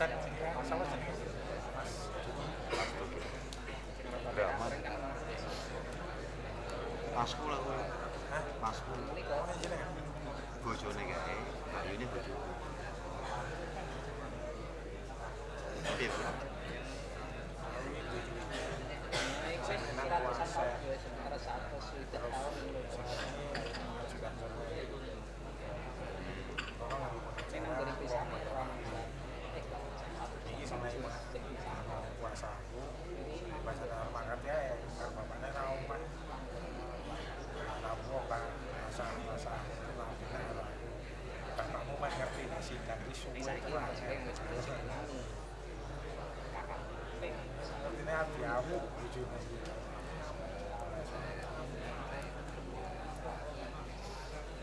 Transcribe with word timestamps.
Exacto. 0.00 0.97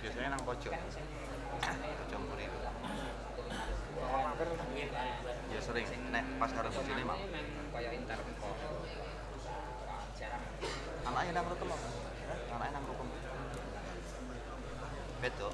biasanya 0.06 0.38
nang 0.38 0.44
pojok. 0.46 0.69
Pojok 0.69 2.22
murid. 2.30 2.52
Ya 5.50 5.60
sering. 5.66 5.88
Nek 6.13 6.24
pas 6.38 6.52
karo 6.54 6.69
bojone 6.69 7.04
mak. 7.10 7.18
Oh. 8.46 8.86
anaknya 11.06 11.38
nang 11.38 11.46
rukem 11.54 11.69
anaknya 11.69 12.74
nang 12.74 12.86
rukem 12.90 13.07
betul 15.22 15.54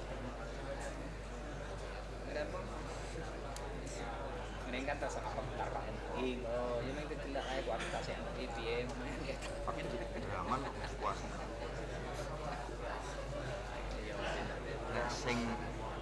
Ini 4.72 4.88
kan 4.88 5.04
tas 5.04 5.20
apa 5.20 5.36
bentar 5.36 5.68
Pak 5.68 5.84
Ing. 5.84 6.00
Iya. 6.16 6.48
Oh, 6.48 6.80
ya 6.80 6.96
ini 6.96 7.04
kita 7.12 7.28
tidak 7.28 7.44
kayak 7.44 7.64
kualitas 7.68 8.06
yang 8.08 8.24
lebih 8.24 8.48
biaya. 8.56 8.88
Pakai 9.68 9.84
drama 10.24 10.56
kok 10.64 10.74
puasnya. 10.96 11.41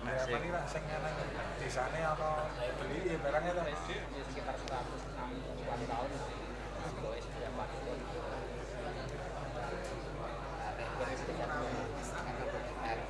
ya 0.10 0.24
paling 0.26 0.52
lah 0.52 0.64
sing 0.66 0.84
ngene 0.90 1.10
ya, 1.12 1.44
di 1.60 1.70
sana 1.70 2.00
ono 2.18 2.30
beli 2.82 3.00
ya 3.14 3.18
barangnya 3.22 3.52
tuh. 3.54 3.66
Ya 3.70 4.24
sekitar 4.30 4.56
160 4.58 5.86
tahun 5.86 6.10
sih. 6.18 6.38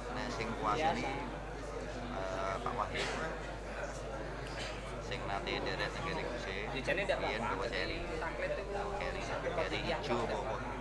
Nah, 0.10 0.26
sing 0.36 0.48
kuasa 0.60 0.90
ini 0.94 1.06
uh, 2.14 2.56
Pak 2.60 2.74
Wahid. 2.76 3.08
Sing 5.08 5.20
nanti 5.26 5.52
dari 5.64 5.88
sing 5.88 6.04
kene 6.04 6.24
kuse. 6.28 6.56
Jane 6.84 7.02
ndak 7.08 7.18
apa-apa. 7.24 7.66
Iya, 7.72 7.96
keri 9.40 9.56
keri 9.56 9.80
hijau 9.88 10.20
pokoknya. 10.28 10.74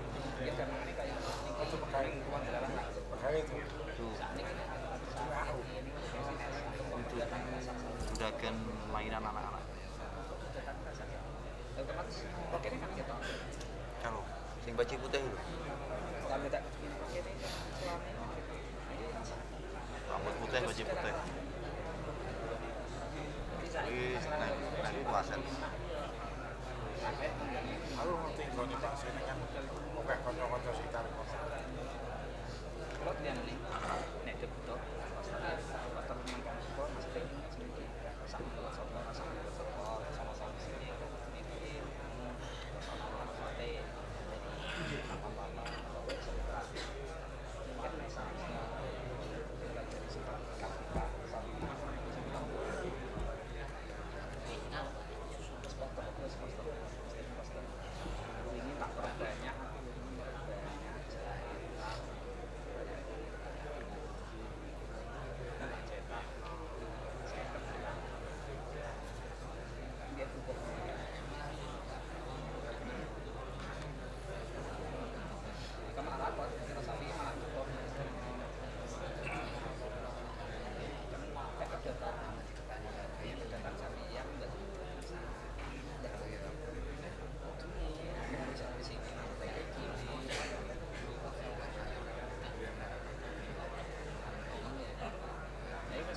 Oh, 1.59 1.67
pegawai 3.15 3.41
itu. 3.43 3.78
dagang 8.19 8.59
mainan 8.95 9.23
anak-anak. 9.23 9.65
Kalau 13.99 14.23
sing 14.63 14.75
baju 14.79 14.95
putih 15.03 15.21
lho. 15.23 15.39
Rambut 20.09 20.35
putih 20.41 20.61
baju 20.63 20.83
putih. 20.87 21.15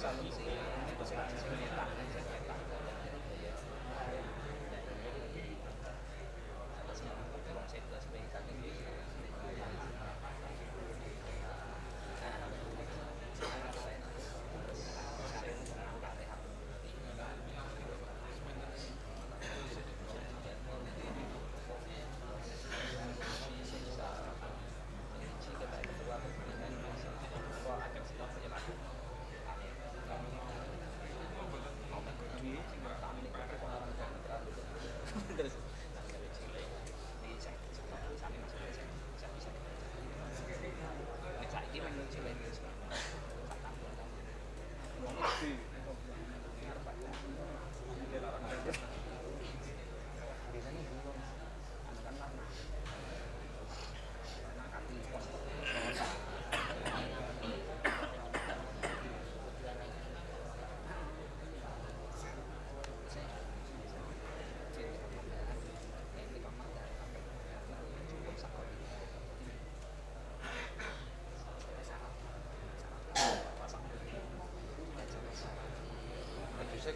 pensando. 0.01 0.30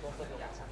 Modusnya 0.04 0.36
kok 0.36 0.52
kok 0.52 0.52
sing 0.56 0.65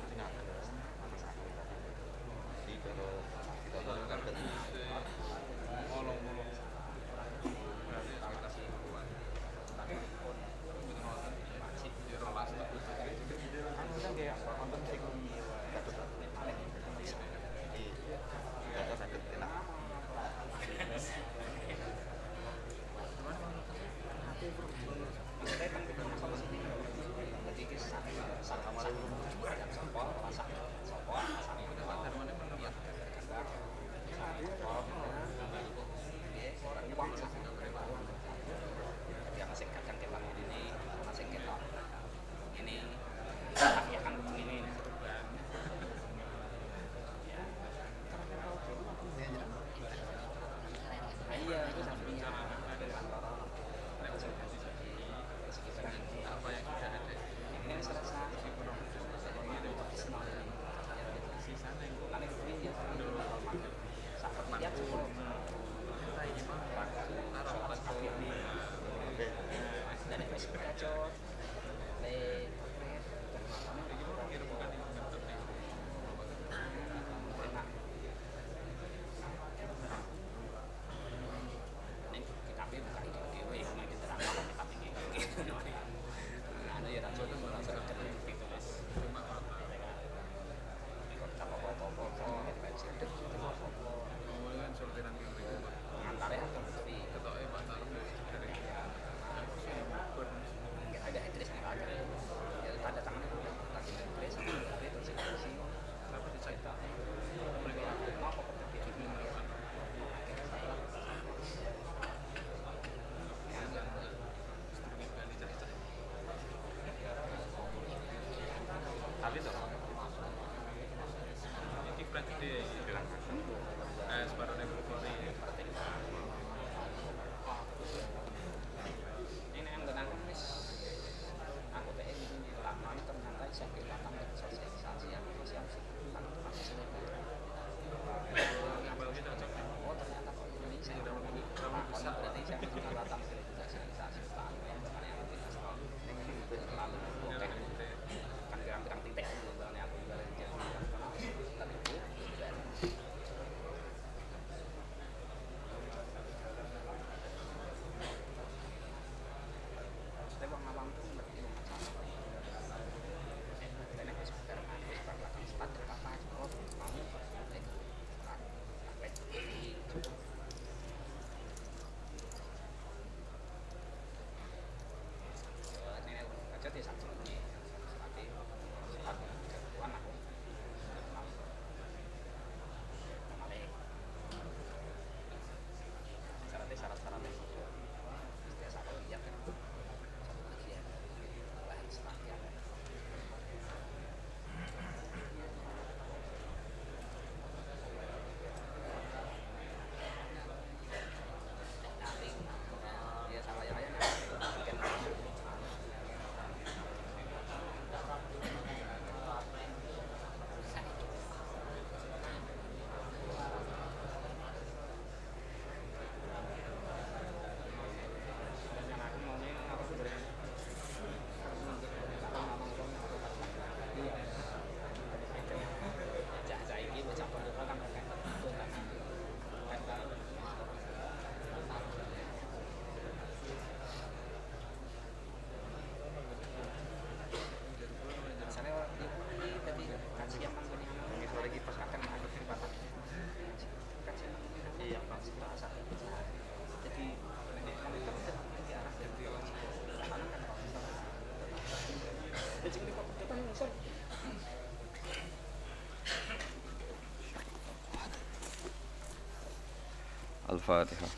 Al-Fatihah. 260.63 261.11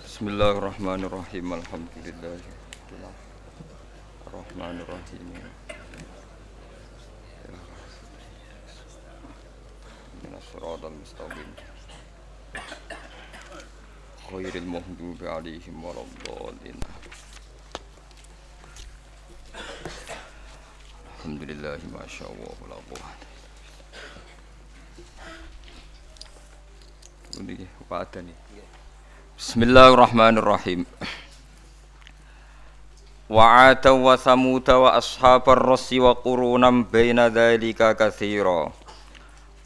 Bismillahirrahmanirrahim. 0.00 1.52
Alhamdulillah. 1.52 2.40
Bismillahirrahmanirrahim. 4.24 5.28
Minas 10.24 10.44
siratal 10.48 10.96
mustaqim. 10.96 11.52
Khairil 14.24 14.64
maghdubi 14.64 15.28
alaihim 15.28 15.84
waladdallin. 15.84 16.80
Alhamdulillah 21.20 21.76
masya 21.92 22.24
Allah 22.24 22.56
la 22.72 22.80
quwwata. 22.88 23.28
Ini 23.28 23.28
apa 23.28 23.29
niki 27.50 27.66
wadani. 27.90 28.30
Bismillahirrahmanirrahim. 29.34 30.86
Wa 33.26 33.74
ataw 33.74 33.98
wa 33.98 34.14
samut 34.14 34.66
wa 34.70 34.94
ashabar 34.94 35.58
rasi 35.58 35.98
wa 35.98 36.14
qurunam 36.14 36.86
baina 36.86 37.26
dzalika 37.26 37.98
katsira. 37.98 38.70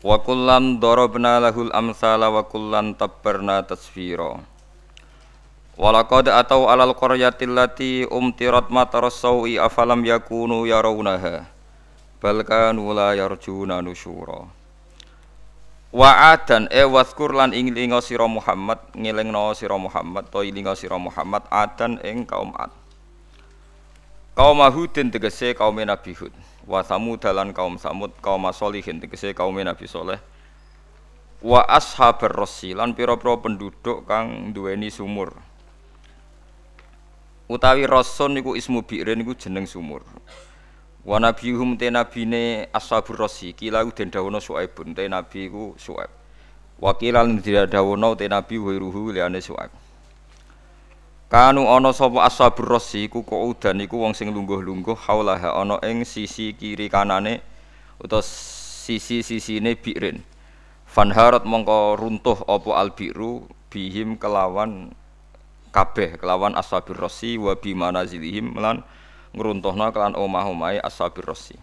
Wa 0.04 0.16
kullan 0.20 0.80
darabna 0.80 1.40
lahul 1.40 1.72
amsala 1.72 2.32
wa 2.32 2.44
kullan 2.44 2.96
tabbarna 2.96 3.60
tasfira. 3.64 4.40
Walaqad 5.76 6.28
atau 6.32 6.70
alal 6.70 6.96
qaryati 6.96 7.44
allati 7.44 7.92
umtirat 8.08 8.72
matarasawi 8.72 9.60
afalam 9.60 10.00
yakunu 10.06 10.64
yarawnaha. 10.64 11.48
Bal 12.20 12.40
kanu 12.48 12.96
la 12.96 13.12
yarjuna 13.12 13.84
nusyura. 13.84 14.63
Wa 15.94 16.34
dan 16.42 16.66
eh, 16.74 16.82
e 16.82 17.02
kurlan 17.14 17.54
lan 17.54 17.70
ilinga 17.70 18.02
sira 18.02 18.26
Muhammad 18.26 18.82
ngelingno 18.98 19.54
sira 19.54 19.78
Muhammad 19.78 20.26
to 20.26 20.42
ilinga 20.42 20.74
sira 20.74 20.98
Muhammad 20.98 21.46
adan 21.54 22.02
ing 22.02 22.26
kaum 22.26 22.50
Ad. 22.58 22.74
Kaum 24.34 24.58
Hudin 24.74 25.14
tegese 25.14 25.54
kaum 25.54 25.78
Nabi 25.78 26.10
Hud. 26.18 26.34
Wa 26.66 26.82
Samud 26.82 27.22
lan 27.22 27.54
kaum 27.54 27.78
Samud, 27.78 28.10
kaum 28.18 28.42
Solihin 28.50 28.98
tegese 28.98 29.38
kaum 29.38 29.54
Nabi 29.54 29.86
soleh 29.86 30.18
Wa 31.44 31.62
ashabar 31.62 32.32
rasi 32.34 32.74
lan 32.74 32.98
pira-pira 32.98 33.38
penduduk 33.38 34.02
kang 34.10 34.50
duweni 34.50 34.90
sumur. 34.90 35.30
Utawi 37.46 37.86
rason 37.86 38.34
niku 38.34 38.58
ismu 38.58 38.82
bi'rin 38.82 39.20
niku 39.20 39.38
jeneng 39.38 39.68
sumur. 39.68 40.02
Wa 41.04 41.20
nabiyuhum 41.20 41.76
te 41.76 41.92
nabine 41.92 42.72
ashabur 42.72 43.20
Rasi 43.28 43.52
kila 43.52 43.84
den 43.92 44.08
dawono 44.08 44.40
Suaibun 44.40 44.96
te 44.96 45.04
nabi 45.04 45.52
iku 45.52 45.76
Suaib. 45.76 46.08
Wa 46.80 46.96
kila 46.96 47.20
lan 47.22 47.44
dawono 47.44 48.16
te 48.16 48.24
nabi 48.24 48.56
wiruhu 48.56 49.12
liyane 49.12 49.44
Suaib. 49.44 49.84
Kanu 51.34 51.66
ana 51.66 51.90
sapa 51.90 52.24
ashabur 52.30 52.78
rasi 52.78 53.10
iku 53.10 53.26
kaudan 53.26 53.82
iku 53.82 54.06
wong 54.06 54.14
sing 54.14 54.30
lungguh-lungguh 54.30 54.94
haulaha 54.94 55.58
ana 55.58 55.82
ing 55.82 56.06
sisi 56.06 56.54
kiri 56.54 56.86
kanane 56.86 57.42
utawa 57.98 58.22
sisi-sisine 58.22 59.74
bi'rin. 59.74 60.22
Fanharat 60.86 61.42
mongko 61.42 61.98
runtuh 61.98 62.38
apa 62.46 62.70
albiru 62.78 63.50
bihim 63.66 64.14
kelawan 64.14 64.94
kabeh 65.74 66.22
kelawan 66.22 66.54
ashabur 66.54 67.02
rasi 67.02 67.34
wa 67.34 67.58
bi 67.58 67.74
manazilihim 67.74 68.54
lan 68.54 68.86
ngruntuhna 69.34 69.90
kelan 69.90 70.14
omah-omahe 70.14 70.78
ashabur 70.80 71.34
rasi. 71.34 71.58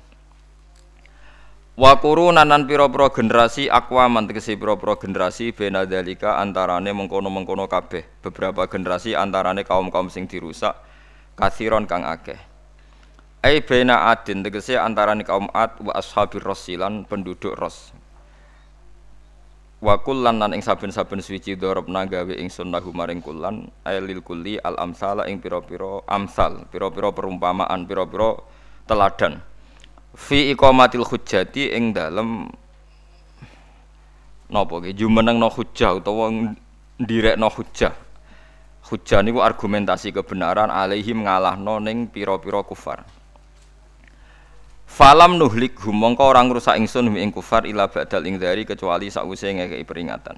Wa 1.80 1.98
qurunan 1.98 2.44
nan 2.44 2.68
pira-pira 2.68 3.08
generasi 3.10 3.72
akwaman 3.72 4.28
tegese 4.28 4.60
pira-pira 4.60 5.00
generasi 5.00 5.56
bena 5.56 5.88
dalika 5.88 6.38
antarane 6.38 6.92
mengkono-mengkono 6.92 7.66
kabeh. 7.72 8.04
Beberapa 8.20 8.68
generasi 8.68 9.16
antarane 9.16 9.64
kaum-kaum 9.64 10.12
sing 10.12 10.28
dirusak 10.28 10.76
kathiron 11.40 11.88
kang 11.88 12.04
akeh. 12.04 12.38
Ai 13.42 13.64
bena 13.64 14.14
adin 14.14 14.44
tegese 14.46 14.78
antarane 14.78 15.26
kaum 15.26 15.50
Ad 15.56 15.80
wa 15.82 15.96
ashabir 15.96 16.44
rasilan 16.46 17.08
penduduk 17.08 17.58
Ros. 17.58 17.96
Wa 19.82 19.98
kullan 19.98 20.38
nan 20.38 20.54
ing 20.54 20.62
saben-saben 20.62 21.26
suci 21.26 21.58
darabna 21.58 22.06
gawe 22.06 22.38
ingsun 22.38 22.70
lahu 22.70 22.94
maring 22.94 23.18
kullan 23.18 23.66
ailil 23.82 24.22
kulli 24.22 24.62
al 24.62 24.78
amsala 24.78 25.26
ing 25.26 25.42
pira-pira 25.42 26.06
amsal, 26.06 26.70
pira-pira 26.70 27.10
perumpamaan, 27.10 27.90
pira-pira 27.90 28.38
teladan. 28.86 29.42
Fi 30.14 30.54
iqamatil 30.54 31.02
hujjati 31.02 31.74
ing 31.74 31.98
dalem 31.98 32.54
napa 34.54 34.74
nggih 34.78 34.94
jumenengno 34.94 35.50
hujjah 35.50 35.98
utawa 35.98 36.30
ndirekno 37.02 37.50
hujjah. 37.50 37.98
Hujjah 38.86 39.26
niku 39.26 39.42
argumentasi 39.42 40.14
kebenaran 40.14 40.70
alaihim 40.70 41.26
ngalahno 41.26 41.82
ning 41.82 42.06
pira-pira 42.06 42.62
kufar 42.62 43.02
Falam 44.92 45.40
nuhlik 45.40 45.80
hum 45.88 45.96
mongko 45.96 46.36
orang 46.36 46.52
rusak 46.52 46.76
ingsun 46.76 47.08
hum 47.08 47.16
ing 47.16 47.32
kufar 47.32 47.64
ila 47.64 47.88
ba'dal 47.88 48.28
ing 48.28 48.36
dari 48.36 48.68
kecuali 48.68 49.08
sakwise 49.08 49.48
ngekeki 49.48 49.88
peringatan. 49.88 50.36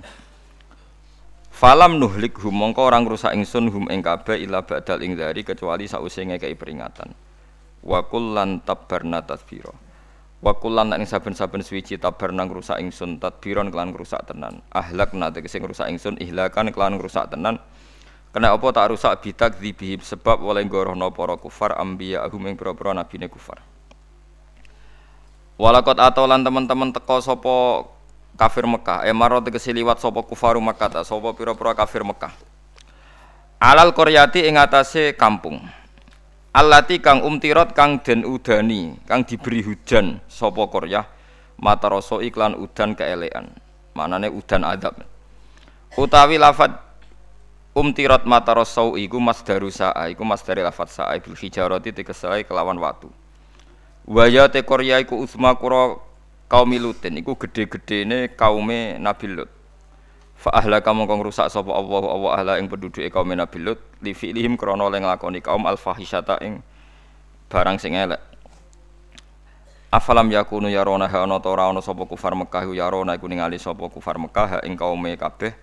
Falam 1.50 1.98
nuhlik 1.98 2.38
hum 2.38 2.54
mongko 2.62 2.86
orang 2.86 3.10
rusak 3.10 3.34
ingsun 3.34 3.74
hum 3.74 3.90
ing 3.90 4.06
kabeh 4.06 4.38
ila 4.46 4.62
ba'dal 4.62 5.02
ing 5.02 5.18
dari 5.18 5.42
kecuali 5.42 5.90
sakwise 5.90 6.22
ngekeki 6.30 6.54
peringatan. 6.54 7.18
Wa 7.82 8.06
kullan 8.06 8.62
tabarna 8.62 9.26
tadbira. 9.26 9.74
Wa 10.38 10.54
kullan 10.54 10.94
ing 11.02 11.10
saben-saben 11.10 11.66
suwiji 11.66 11.98
tabarna 11.98 12.46
ngrusak 12.46 12.78
ingsun 12.78 13.18
tadbiron 13.18 13.74
kelan 13.74 13.90
ngrusak 13.90 14.22
tenan. 14.30 14.62
Ahlakna 14.70 15.34
tegese 15.34 15.58
ngrusak 15.66 15.90
ingsun 15.90 16.22
ihlakan 16.22 16.70
kelan 16.70 17.02
ngrusak 17.02 17.26
tenan. 17.26 17.58
Kena 18.30 18.54
apa 18.54 18.70
tak 18.70 18.94
rusak? 18.94 19.18
Bitak 19.18 19.58
dzibihim 19.58 20.06
sebab 20.06 20.46
oleh 20.46 20.62
gorohno 20.70 21.10
para 21.10 21.42
kufar 21.42 21.74
ambiya 21.74 22.22
ahum 22.22 22.46
ing 22.46 22.54
pira-pira 22.54 22.94
nabine 22.94 23.26
kufar 23.34 23.73
Walakot 25.58 25.98
atau 26.02 26.26
lan 26.26 26.42
teman-teman 26.42 26.90
teko 26.90 27.22
sapa 27.22 27.86
kafir 28.38 28.66
Mekah 28.66 29.06
emaro 29.06 29.38
tegese 29.40 29.70
liwat 29.70 30.02
sapa 30.02 30.26
kufaru 30.26 30.58
Makkah 30.58 31.06
sapa 31.06 31.30
pira-pira 31.38 31.78
kafir 31.78 32.02
Mekah 32.02 32.34
Alal 33.62 33.94
Koryati 33.94 34.50
ing 34.50 34.58
atase 34.58 35.14
kampung 35.14 35.62
Allati 36.54 37.02
kang 37.02 37.26
umtirot 37.26 37.74
kang 37.74 37.98
den 38.06 38.22
udani, 38.30 38.94
kang 39.10 39.26
diberi 39.26 39.66
hujan 39.66 40.22
sapa 40.30 40.70
Koryah 40.70 41.02
mataroso 41.58 42.22
iklan 42.22 42.54
udan 42.54 42.94
keelean. 42.94 43.50
Manane 43.98 44.30
udan 44.30 44.62
adab. 44.62 45.02
Utawi 45.98 46.38
lafat 46.38 46.78
umtirot 47.74 48.30
mataroso 48.30 48.94
iku 49.02 49.18
masdaru 49.18 49.74
sa'a, 49.74 50.14
iku 50.14 50.22
masdari 50.22 50.62
lafat 50.62 50.94
sa'a 50.94 51.18
bil 51.18 51.34
hijarati 51.34 51.90
tegesai 51.90 52.46
kelawan 52.46 52.78
watu. 52.78 53.10
Waya 54.04 54.52
te 54.52 54.60
Koryah 54.68 55.00
iku 55.00 55.24
usma 55.24 55.56
kura 55.56 55.96
kaum 56.52 56.76
Lutin 56.76 57.16
iku 57.24 57.40
gede-gedene 57.40 58.36
kaume 58.36 59.00
Nabi 59.00 59.32
Lut. 59.32 59.48
Fa 60.36 60.52
ahlaka 60.60 60.92
mongko 60.92 61.24
ngrusak 61.24 61.48
sapa 61.48 61.72
Allah 61.72 62.04
Allah 62.12 62.32
ahla 62.36 62.54
ing 62.60 62.68
penduduke 62.68 63.08
kaum 63.08 63.32
Nabi 63.32 63.64
Lut 63.64 63.80
li 64.04 64.12
fi'lihim 64.12 64.60
krana 64.60 64.92
le 64.92 65.00
nglakoni 65.00 65.40
kaum 65.40 65.64
al 65.64 65.80
fahisyata 65.80 66.44
ing 66.44 66.60
barang 67.48 67.80
sing 67.80 67.96
elek. 67.96 68.20
Afalam 69.88 70.28
yakunu 70.36 70.68
yarona 70.68 71.08
ha 71.08 71.24
ana 71.24 71.40
ta 71.40 71.48
ora 71.48 71.72
ana 71.72 71.80
sapa 71.80 72.04
kufar 72.04 72.36
Mekah 72.36 72.68
yarona 72.76 73.16
iku 73.16 73.32
ningali 73.32 73.56
sapa 73.56 73.88
kufar 73.88 74.20
Mekah 74.20 74.68
ing 74.68 74.76
kaume 74.76 75.16
kabeh 75.16 75.56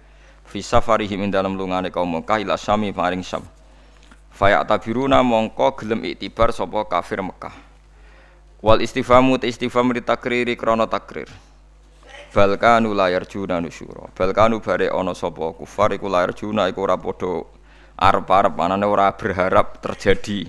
fi 0.48 0.64
safarihim 0.64 1.28
ing 1.28 1.30
dalem 1.30 1.60
lungane 1.60 1.92
kaum 1.92 2.08
Mekah 2.08 2.40
ila 2.40 2.56
Syami 2.56 2.88
maring 2.96 3.20
Syam. 3.20 3.44
Faya 4.32 4.64
tabiruna 4.64 5.20
mongko 5.20 5.76
gelem 5.76 6.08
iktibar 6.08 6.56
sapa 6.56 6.88
kafir 6.88 7.20
Mekah. 7.20 7.69
Wal 8.60 8.84
istifamu 8.84 9.40
te 9.40 9.48
istifham 9.48 9.88
ditakriri 9.92 10.52
krana 10.56 10.84
takrir. 10.86 11.28
Balkanu 12.34 12.92
layar 12.92 13.24
juna 13.24 13.60
nusyura. 13.60 14.12
Balkanu 14.12 14.60
bare 14.60 14.92
ana 14.92 15.14
sapa 15.16 15.52
kufar 15.56 15.96
iku 15.96 16.08
layar 16.12 16.36
juna 16.36 16.68
iku 16.68 16.84
ora 16.84 17.00
arep-arep 18.00 18.56
anane 18.60 18.86
ora 18.86 19.12
berharap 19.12 19.80
terjadi 19.80 20.48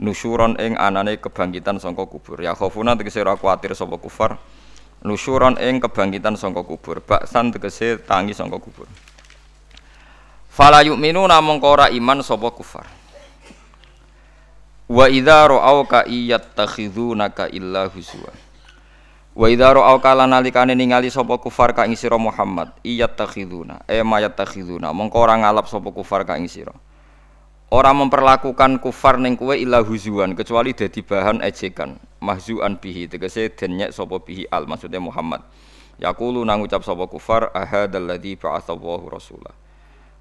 nusyuron 0.00 0.56
ing 0.60 0.76
anane 0.76 1.16
kebangkitan 1.16 1.80
sangka 1.80 2.04
kubur. 2.04 2.40
Ya 2.44 2.54
khofuna 2.54 2.96
tegese 2.96 3.20
ora 3.20 3.36
kuwatir 3.36 3.74
sapa 3.74 3.96
kufar. 3.96 4.36
Nusyuron 5.04 5.56
ing 5.56 5.80
kebangkitan 5.80 6.36
sangka 6.36 6.60
kubur. 6.60 7.00
Baksan 7.00 7.52
tegese 7.56 7.96
tangi 8.04 8.36
sangka 8.36 8.60
kubur. 8.60 8.84
Fala 10.52 10.84
yu'minu 10.84 11.24
namung 11.24 11.60
ora 11.64 11.88
iman 11.88 12.20
sapa 12.20 12.52
kufar. 12.52 12.84
Wa 14.86 15.10
idza 15.10 15.50
ra'auka 15.50 16.06
iyattakhidunaka 16.06 17.50
illa 17.50 17.90
huzwa. 17.90 18.30
Wa 19.34 19.50
idza 19.50 19.74
ra'au 19.74 19.98
kala 19.98 20.30
nalikane 20.30 20.78
ningali 20.78 21.10
sapa 21.10 21.42
kufar 21.42 21.74
ka 21.74 21.90
ing 21.90 21.98
sira 21.98 22.14
Muhammad 22.14 22.70
iyat 22.86 23.18
takhiduna 23.18 23.82
e 23.90 23.98
mayat 24.06 24.38
takhiduna 24.38 24.94
mongko 24.94 25.18
ora 25.18 25.42
ngalap 25.42 25.66
sapa 25.66 25.90
kufar 25.90 26.22
ka 26.22 26.38
ing 26.38 26.46
sira. 26.46 26.70
Ora 27.66 27.90
memperlakukan 27.90 28.78
kufar 28.78 29.18
ning 29.18 29.34
kowe 29.34 29.58
illa 29.58 29.82
huzuan 29.82 30.38
kecuali 30.38 30.70
dadi 30.70 31.02
bahan 31.02 31.42
ejekan 31.42 31.98
mahzuan 32.22 32.78
bihi. 32.78 33.10
Tegese 33.10 33.50
den 33.58 33.82
nyek 33.82 33.90
sapa 33.90 34.22
bihi 34.22 34.46
al 34.54 34.70
maksudnya 34.70 35.02
Muhammad. 35.02 35.42
Yaqulu 35.98 36.46
nang 36.46 36.62
ucap 36.62 36.86
sapa 36.86 37.10
kufar 37.10 37.50
ahadzal 37.50 38.06
ladzi 38.06 38.38
ba'atsallahu 38.38 39.10
rasula 39.10 39.65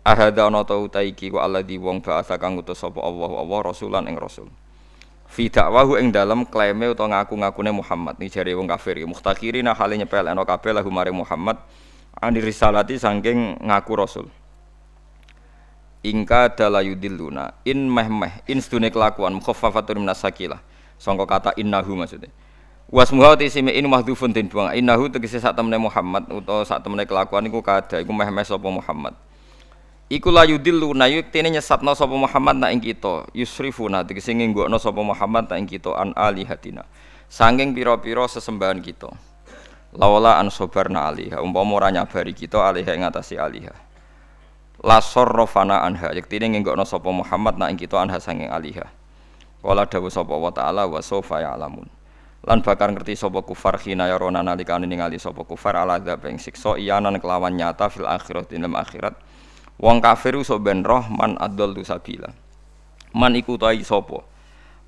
Ahada 0.06 0.46
ana 0.46 0.62
ta 0.62 0.78
utaiki 0.78 1.34
ku 1.34 1.42
alladzi 1.42 1.82
wong 1.82 1.98
ba'atsa 1.98 2.38
kang 2.38 2.54
utus 2.62 2.78
sapa 2.78 3.02
Allah 3.02 3.42
Allah 3.42 3.60
rasulan 3.74 4.06
ing 4.06 4.22
rasul. 4.22 4.54
Fi 5.26 5.50
dakwahu 5.50 5.98
ing 5.98 6.14
dalem 6.14 6.46
klaime 6.46 6.94
utawa 6.94 7.26
ngaku-ngakune 7.26 7.74
Muhammad. 7.74 8.14
Ni 8.22 8.30
jare 8.30 8.54
wong 8.54 8.70
kafir 8.70 9.02
muhtakhirina 9.02 9.74
hale 9.74 9.98
nyepelekno 9.98 10.46
kabeh 10.46 10.78
lahu 10.78 10.94
mare 10.94 11.10
Muhammad. 11.10 11.58
Ani 12.22 12.38
risalati 12.38 13.02
saking 13.02 13.66
ngaku 13.66 13.94
rasul. 13.98 14.30
Ingka 16.06 16.54
dalayudilluna 16.54 17.66
in 17.66 17.90
meh 17.90 18.06
meh 18.06 18.34
in 18.46 18.62
stune 18.62 18.94
kelakuan. 18.94 19.34
Mukhaffafatun 19.42 20.06
minas 20.06 20.22
sakilah. 20.22 20.62
Sangka 21.02 21.26
kata 21.26 21.58
innahu 21.58 21.98
maksudnya. 21.98 22.30
Wasmuha 22.94 23.42
tisime 23.42 23.74
in 23.74 23.90
mahdhufun 23.90 24.38
den 24.38 24.54
buang. 24.54 24.70
Innahu 24.70 25.10
tegese 25.10 25.42
sak 25.42 25.58
temene 25.58 25.82
Muhammad 25.82 26.30
utawa 26.30 26.62
sak 26.62 26.86
temene 26.86 27.10
kelakuan 27.10 27.50
iku 27.50 27.66
kada. 27.66 27.98
Iku 27.98 28.14
meh 28.14 28.30
meh 28.30 28.46
sapa 28.46 28.70
Muhammad 28.70 29.18
Iku 30.06 30.30
la 30.30 30.46
yudilluna 30.46 31.10
yuktene 31.10 31.50
nyesatna 31.50 31.98
sapa 31.98 32.14
Muhammad 32.14 32.62
nak 32.62 32.70
ing 32.78 32.82
kita. 32.82 33.26
Yusrifuna 33.34 34.06
tegese 34.06 34.38
ngenggokno 34.38 34.78
sapa 34.78 35.02
Muhammad 35.02 35.50
nak 35.50 35.58
ing 35.58 35.66
kita 35.66 35.98
an 35.98 36.14
alihatina. 36.14 36.86
Saking 37.26 37.74
pira-pira 37.74 38.30
sesembahan 38.30 38.86
kita. 38.86 39.10
Lawala 39.96 40.38
an 40.38 40.54
sabarna 40.54 41.10
aliha 41.10 41.40
umpama 41.40 41.80
ora 41.80 41.90
nyabari 41.90 42.36
kita 42.36 42.60
aliha 42.60 43.00
ing 43.00 43.08
atase 43.08 43.40
aliha 43.40 43.72
la 44.84 45.00
sarrafana 45.00 45.88
anha 45.88 46.12
yektine 46.12 46.52
ngenggokno 46.52 46.84
sapa 46.84 47.08
Muhammad 47.16 47.56
nak 47.56 47.72
ing 47.72 47.80
kita 47.80 48.04
anha 48.04 48.20
saking 48.20 48.52
aliha 48.52 48.84
wala 49.64 49.88
dawuh 49.88 50.12
sapa 50.12 50.36
wa 50.36 50.52
taala 50.52 50.86
wa 50.86 51.00
sawfa 51.00 51.42
ya'lamun. 51.42 51.88
Lan 52.46 52.62
bakar 52.62 52.94
ngerti 52.94 53.18
sapa 53.18 53.42
kufar 53.42 53.82
khina 53.82 54.06
yarona 54.06 54.46
nalikane 54.46 54.86
ningali 54.86 55.18
sapa 55.18 55.42
kufar 55.42 55.80
ala 55.80 55.98
dzab 55.98 56.22
ing 56.30 56.38
siksa 56.38 56.78
iyanan 56.78 57.18
kelawan 57.18 57.56
nyata 57.58 57.90
fil 57.90 58.06
akhirat 58.06 58.52
dalam 58.54 58.78
akhirat 58.78 59.18
wong 59.82 60.00
kafir 60.00 60.40
iso 60.40 60.56
ben 60.62 60.84
roh 60.84 61.04
man 61.12 61.36
adol 61.40 61.76
sabila 61.84 62.32
man 63.16 63.34
iku 63.36 63.56
tai 63.56 63.84
sapa 63.84 64.24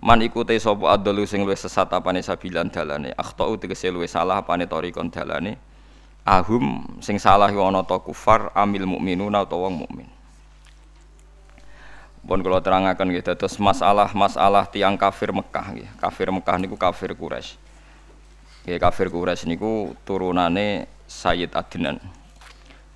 man 0.03 0.21
iku 0.21 0.45
te 0.45 0.59
sapa 0.61 0.93
adol 0.93 1.25
sing 1.25 1.41
luwih 1.43 1.57
sesat 1.57 1.89
apane 1.89 2.21
sabilan 2.21 2.69
dalane 2.69 3.11
akhtau 3.17 3.57
tegese 3.57 3.89
luwih 3.89 4.07
salah 4.07 4.43
apane 4.45 4.69
tarikon 4.69 5.09
dalane 5.09 5.57
ahum 6.27 6.85
sing 7.01 7.17
salah 7.17 7.49
iku 7.49 7.65
ana 7.65 7.81
ta 7.81 7.97
kufar 7.97 8.53
amil 8.53 8.85
mukminuna 8.85 9.47
utawa 9.47 9.67
wong 9.67 9.75
mukmin 9.87 10.09
Pun 12.27 12.43
kalau 12.43 12.59
terangaken 12.59 13.07
gitu, 13.15 13.31
terus 13.39 13.55
masalah-masalah 13.55 14.67
tiang 14.67 14.99
kafir 14.99 15.31
Mekah 15.31 15.67
gitu. 15.79 15.87
Kafir 15.95 16.27
Mekah 16.27 16.59
niku 16.59 16.75
kafir 16.75 17.15
Quraisy. 17.15 17.55
Nggih 18.67 18.83
kafir 18.83 19.07
Quraisy 19.07 19.47
niku 19.47 19.95
turunane 20.03 20.91
Sayyid 21.07 21.55
Adnan. 21.55 22.03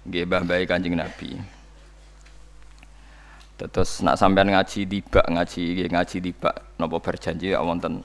Nggih 0.04 0.28
mbah 0.28 0.44
bae 0.44 0.68
Kanjeng 0.68 1.00
Nabi. 1.00 1.40
Terus 3.70 4.02
nak 4.02 4.18
sampean 4.18 4.50
ngaji 4.50 4.90
tiba 4.90 5.22
ngaji 5.22 5.86
ngaji 5.86 6.18
tiba 6.18 6.50
napa 6.82 6.98
berjanji 6.98 7.54
ya 7.54 7.62
wonten 7.62 8.02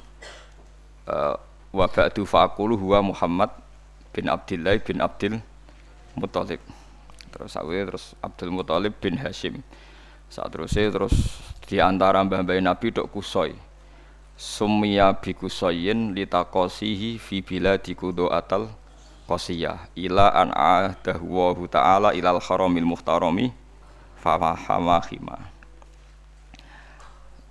uh, 1.09 1.37
wa 1.73 1.87
ba'du 1.89 2.29
faqulu 2.29 2.77
huwa 2.77 3.01
Muhammad 3.01 3.49
bin 4.13 4.29
Abdullah 4.29 4.77
bin 4.85 5.01
Abdul 5.01 5.41
Muthalib. 6.13 6.61
Terus 7.33 7.57
sawe 7.57 7.77
terus 7.89 8.13
Abdul 8.21 8.53
Muthalib 8.53 8.93
bin 9.01 9.17
Hashim. 9.17 9.65
Saat 10.29 10.53
terusnya 10.53 10.93
terus 10.93 11.15
di 11.65 11.81
antara 11.81 12.21
mbah-mbah 12.21 12.61
Nabi 12.61 12.93
dok 12.93 13.09
kusoi. 13.09 13.57
Sumia 14.37 15.17
bi 15.17 15.33
kusoyin 15.33 16.13
litakosihi 16.13 17.17
fi 17.17 17.41
biladi 17.41 17.97
atal 18.29 18.69
kosiyah 19.25 19.89
ila 19.97 20.29
an 20.29 20.53
ahdahu 20.53 21.65
ta'ala 21.73 22.13
ilal 22.13 22.45
haramil 22.45 22.85
muhtarami 22.85 23.49
fawahama 24.27 24.99
khima. 25.07 25.39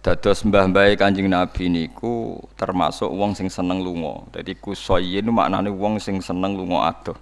Dados 0.04 0.44
mbah-mbah 0.44 0.92
Kanjeng 1.00 1.32
Nabi 1.32 1.72
niku 1.72 2.38
termasuk 2.60 3.08
wong 3.10 3.32
sing 3.34 3.48
seneng 3.48 3.80
lunga. 3.82 4.28
Dadi 4.36 4.54
kusoyin 4.60 5.26
maknane 5.32 5.72
wong 5.72 5.98
sing 5.98 6.20
seneng 6.20 6.60
lunga 6.60 6.92
adoh. 6.92 7.18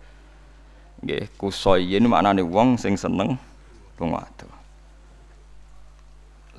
Nggih, 1.05 1.31
kusoyin 1.39 2.03
maknane 2.09 2.43
wong 2.43 2.75
sing 2.75 2.97
seneng 2.97 3.39
lunga 4.01 4.25
adoh. 4.25 4.51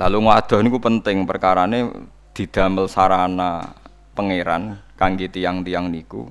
Lalu 0.01 0.19
ngadoh 0.25 0.61
niku 0.65 0.79
penting 0.81 1.29
perkarane 1.29 1.93
didamel 2.33 2.89
sarana 2.89 3.75
pangeran 4.17 4.81
kangge 4.97 5.29
tiang-tiang 5.29 5.93
niku 5.93 6.31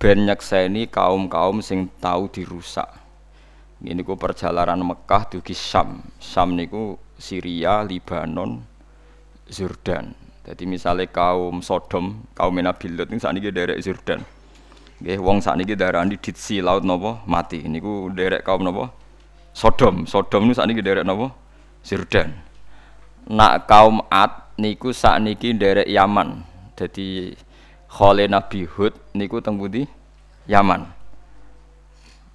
ben 0.00 0.24
nyekseni 0.24 0.88
kaum-kaum 0.88 1.60
sing 1.60 1.92
tahu 2.00 2.32
dirusak. 2.32 3.01
Ini 3.82 4.00
ku 4.06 4.14
perjalanan 4.14 4.78
Mekah 4.86 5.26
dugi 5.26 5.52
Syam. 5.52 6.02
Syam 6.22 6.54
niku 6.54 6.94
Syria, 7.18 7.82
Libanon, 7.82 8.62
Jordan. 9.50 10.14
Jadi 10.42 10.64
misalnya 10.66 11.06
kaum 11.10 11.62
Sodom, 11.62 12.26
kaum 12.34 12.54
Nabi 12.58 12.94
Lot 12.94 13.10
ini 13.10 13.18
saat 13.18 13.34
ini 13.34 13.50
derek 13.50 13.78
Jordan. 13.82 14.22
Nggih, 15.02 15.18
wong 15.18 15.42
ini 15.42 15.74
darani 15.74 16.14
ditsi 16.18 16.62
laut 16.62 16.86
nopo 16.86 17.22
mati. 17.26 17.62
Niku 17.66 18.10
derek 18.14 18.46
kaum 18.46 18.62
nopo 18.62 18.90
Sodom. 19.50 20.06
Sodom 20.06 20.46
ini 20.46 20.54
saat 20.54 20.70
ini 20.70 20.78
derek 20.78 21.02
nopo 21.02 21.34
Jordan 21.82 22.52
nak 23.28 23.70
kaum 23.70 24.02
Ad 24.10 24.58
niku 24.58 24.90
sakniki 24.90 25.54
nderek 25.54 25.86
Yaman. 25.86 26.42
Jadi 26.74 27.36
khole 27.86 28.26
Nabi 28.26 28.66
Hud 28.66 28.94
niku 29.14 29.38
teng? 29.38 29.60
Yaman. 30.50 31.01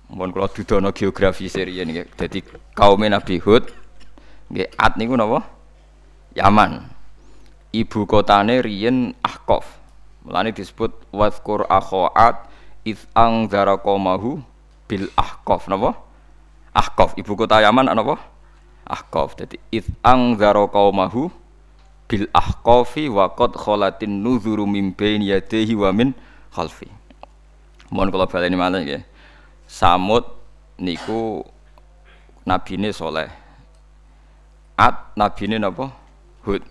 Mohon 0.08 0.30
kula 0.32 0.48
dudono 0.52 0.90
geografi 0.96 1.52
serian 1.52 1.92
nggih. 1.92 2.08
Dadi 2.16 2.40
kaum 2.76 3.04
Nabi 3.04 3.44
Hud 3.44 3.68
nggih 4.52 4.68
Ad 4.80 4.96
niku 4.96 5.20
napa? 5.20 5.44
Yaman. 6.36 6.88
Ibu 7.76 8.08
kotane 8.08 8.64
riyen 8.64 9.14
Ahqaf. 9.22 9.68
Mulane 10.24 10.56
disebut 10.56 10.96
wadhkur 11.12 11.68
akhoat 11.68 12.48
iz 12.88 13.04
angzara 13.12 13.76
qaumahu 13.80 14.40
bil 14.88 15.12
Ahqaf 15.20 15.68
napa? 15.68 16.00
Ahqaf 16.72 17.20
ibu 17.20 17.36
kota 17.36 17.60
Yaman 17.60 17.92
napa? 17.92 18.38
ahqaf 18.88 19.36
dadi 19.36 19.60
id 19.70 19.86
angzara 20.02 20.64
qaumahu 20.72 21.28
bil 22.08 22.26
ahqafi 22.32 23.12
wa 23.12 23.28
qad 23.36 23.54
khalatin 23.54 24.24
nuzuru 24.24 24.64
min 24.64 24.96
baini 24.96 25.36
yadayhi 25.36 25.76
wa 25.76 25.92
min 25.92 26.16
khalfi 26.56 26.88
mohon 27.92 28.10
kula 28.10 28.26
baleni 28.32 28.56
malih 28.56 28.82
nggih 28.88 29.04
samud 29.68 30.24
niku 30.80 31.44
nabine 32.48 32.90
soleh. 32.96 33.30
At 34.80 35.14
nabine 35.20 35.60
napa? 35.60 35.92
Hud. 36.48 36.64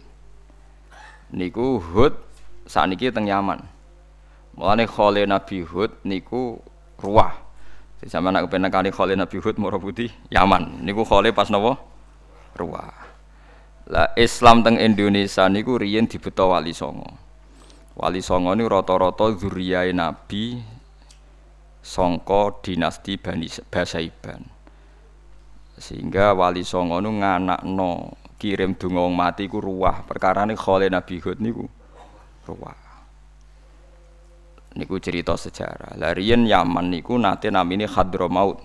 Niku 1.30 1.78
hud 1.78 2.16
saniki 2.64 3.12
teng 3.12 3.28
Yaman. 3.28 3.61
Mulane 4.56 4.88
khole 4.88 5.28
nabi 5.28 5.61
hud 5.61 5.92
niku 6.02 6.56
ruah 6.96 7.44
sama 8.06 8.30
nak 8.30 8.46
kepenak 8.46 8.70
kali 8.70 8.88
khole 8.94 9.18
nabi 9.18 9.37
hud 9.42 9.61
moro 9.61 9.76
putih 9.76 10.09
Yaman. 10.32 10.80
Niku 10.80 11.04
khole 11.04 11.35
pas 11.37 11.52
napa? 11.52 11.76
Ruah. 12.56 12.94
Lah 13.87 14.11
Islam 14.18 14.66
teng 14.66 14.80
Indonesia 14.80 15.46
niku 15.46 15.78
riyen 15.78 16.09
dibeto 16.11 16.50
wali 16.50 16.72
songo. 16.72 17.06
Wali 17.96 18.20
songo 18.20 18.52
ini 18.52 18.66
rata-rata 18.68 19.32
zuriyah 19.40 19.88
Nabi 19.94 20.61
songko 21.87 22.59
dinasti 22.66 23.14
Bani 23.14 23.46
Basaiban. 23.70 24.42
Sehingga 25.79 26.35
wali 26.35 26.66
songo 26.66 26.99
nu 26.99 27.14
nganakno 27.22 28.18
kirim 28.42 28.75
donga 28.75 29.07
mati 29.07 29.46
ku 29.46 29.62
ruah. 29.62 30.03
Perkarane 30.03 30.59
khole 30.59 30.90
Nabi 30.90 31.22
Hud 31.22 31.38
niku 31.38 31.62
ruah. 32.51 32.79
Niku 34.77 34.99
cerita 34.99 35.38
sejarah. 35.38 35.94
Lah 35.94 36.11
riyen 36.11 36.44
Yaman 36.44 36.90
niku 36.90 37.14
nate 37.14 37.55
namine 37.55 37.87
Hadramaut. 37.87 38.59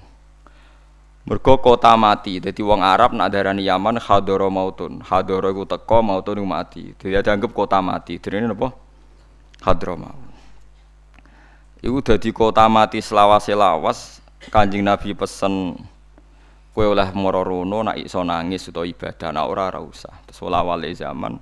Mergo 1.22 1.62
kota 1.62 1.94
mati, 2.02 2.42
jadi 2.42 2.66
wong 2.66 2.82
Arab 2.82 3.14
nak 3.14 3.30
darani 3.30 3.62
Yaman 3.62 4.02
hadoro 4.02 4.50
mautun. 4.50 5.06
Hadoro 5.06 5.54
iku 5.54 5.70
teko 5.70 6.02
mautun 6.02 6.42
mati. 6.50 6.98
Jadi 6.98 7.14
dianggap 7.14 7.54
kota 7.54 7.78
mati. 7.78 8.18
Dene 8.18 8.50
napa? 8.50 8.74
Hadro 9.62 9.94
maut. 10.02 10.31
Iku 11.82 11.98
dadi 12.06 12.30
kota 12.30 12.70
mati 12.70 13.02
selawas-selawas. 13.02 14.22
Kanjeng 14.54 14.86
Nabi 14.86 15.17
pesen 15.17 15.78
kowe 16.74 16.86
oleh 16.86 17.10
mara 17.13 17.41
rono 17.41 17.86
nak 17.86 17.98
iso 17.98 18.22
nangis 18.26 18.70
utawa 18.70 18.86
ibadah 18.86 19.30
nak 19.34 19.46
ora 19.50 19.70
ora 19.70 19.82
usah. 19.82 20.13
Terus 20.30 20.41
awale 20.46 20.94
zaman 20.94 21.41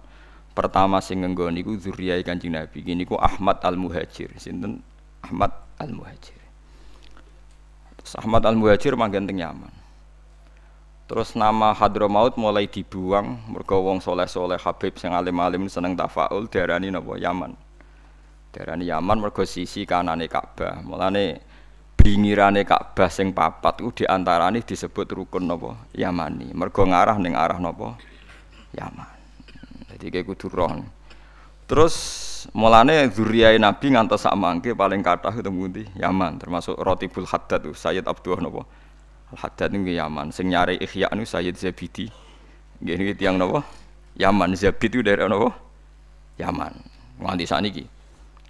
pertama 0.56 1.00
sing 1.04 1.24
ngenggo 1.24 1.52
niku 1.52 1.76
zuriyah 1.76 2.20
Kanjeng 2.24 2.56
Nabi. 2.56 2.84
Gini 2.84 3.04
ku 3.04 3.20
Ahmad 3.20 3.60
Al-Muhajir. 3.64 4.32
Sinten 4.40 4.80
Ahmad 5.24 5.52
Al-Muhajir. 5.80 6.40
Ahmad 8.18 8.42
Al 8.48 8.58
Muhajir 8.58 8.98
manggen 8.98 9.30
teng 9.30 9.38
Yaman. 9.38 9.70
Terus 11.10 11.34
nama 11.34 11.74
Hadramaut 11.74 12.38
mulai 12.38 12.70
dibuang 12.70 13.38
mergo 13.50 13.82
wong 13.82 13.98
soleh-soleh 13.98 14.62
Habib 14.62 14.94
sing 14.98 15.10
alim-alim 15.14 15.66
seneng 15.70 15.98
tafaul 15.98 16.46
diarani 16.50 16.94
napa 16.94 17.18
Yaman. 17.18 17.54
Diarani 18.50 18.90
Yaman 18.90 19.22
mergo 19.22 19.46
sisi 19.46 19.86
kanane 19.86 20.26
Ka'bah. 20.26 20.82
Mulane 20.82 21.38
bingirane 21.94 22.66
Ka'bah 22.66 23.10
sing 23.14 23.30
papat 23.30 23.86
iku 23.86 23.94
diantarane 23.94 24.66
disebut 24.66 25.06
rukun 25.14 25.46
napa? 25.46 25.78
Yamani. 25.94 26.50
Mergo 26.58 26.82
ngarah 26.82 27.22
ning 27.22 27.38
arah 27.38 27.62
napa? 27.62 27.94
Yaman. 28.74 29.10
Jadi 29.94 30.06
kayak 30.10 30.26
kudu 30.34 30.50
roh. 30.50 30.82
Terus 31.70 31.96
mulane 32.58 33.06
zuriyah 33.14 33.54
Nabi 33.62 33.94
ngantos 33.94 34.26
sak 34.26 34.34
mangke 34.34 34.74
paling 34.74 35.06
kathah 35.06 35.30
ketemu 35.30 35.64
di 35.70 35.84
Yaman 36.02 36.42
termasuk 36.42 36.74
Rotibul 36.82 37.30
Haddad 37.30 37.62
tuh 37.62 37.78
Sayyid 37.78 38.10
Abdullah 38.10 38.50
napa? 38.50 38.66
Al 39.30 39.38
Haddad 39.46 39.70
niku 39.78 39.94
Yaman. 39.94 40.34
Sing 40.34 40.50
nyari 40.50 40.82
Ihya 40.82 41.14
niku 41.14 41.30
Sayyid 41.30 41.54
Zabidi. 41.54 42.10
Nggih 42.82 42.96
niki 42.98 43.14
tiyang 43.14 43.38
napa? 43.38 43.62
Yaman. 44.18 44.58
Zabid 44.58 44.90
itu 44.90 45.06
dari 45.06 45.22
napa? 45.22 45.54
Yaman. 46.42 46.74
Nganti 47.22 47.46
sakniki 47.46 47.99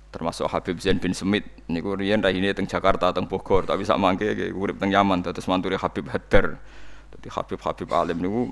termasuk 0.10 0.50
Habib 0.50 0.82
Zain 0.82 0.98
bin 0.98 1.13
Semit 1.13 1.45
niku 1.69 1.93
riyen 1.93 2.22
rahine 2.22 2.54
teng 2.58 2.65
Jakarta 2.65 3.13
teng 3.13 3.30
Bogor 3.30 3.69
tapi 3.69 3.86
sak 3.86 4.02
mangke 4.02 4.26
nggih 4.26 4.54
urip 4.58 4.82
teng 4.82 4.89
Yaman 4.89 5.22
terus 5.22 5.45
manturi 5.45 5.78
Habib 5.78 6.10
Haddar 6.10 6.58
dadi 7.13 7.28
Habib 7.30 7.62
Habib 7.62 7.89
alim 7.93 8.17
niku 8.17 8.50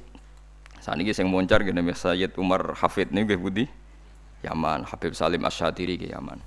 sakniki 0.82 1.17
sing 1.17 1.28
moncar 1.28 1.65
ngene 1.65 1.82
Sayyid 1.93 2.38
Umar 2.38 2.78
Hafid 2.78 3.10
niku 3.10 3.34
nggih 3.34 3.41
pundi 3.41 3.65
Yaman, 4.46 4.86
Habib 4.86 5.17
Salim 5.17 5.41
Asyadiri 5.41 5.98
ke 5.98 6.08
Yaman. 6.13 6.38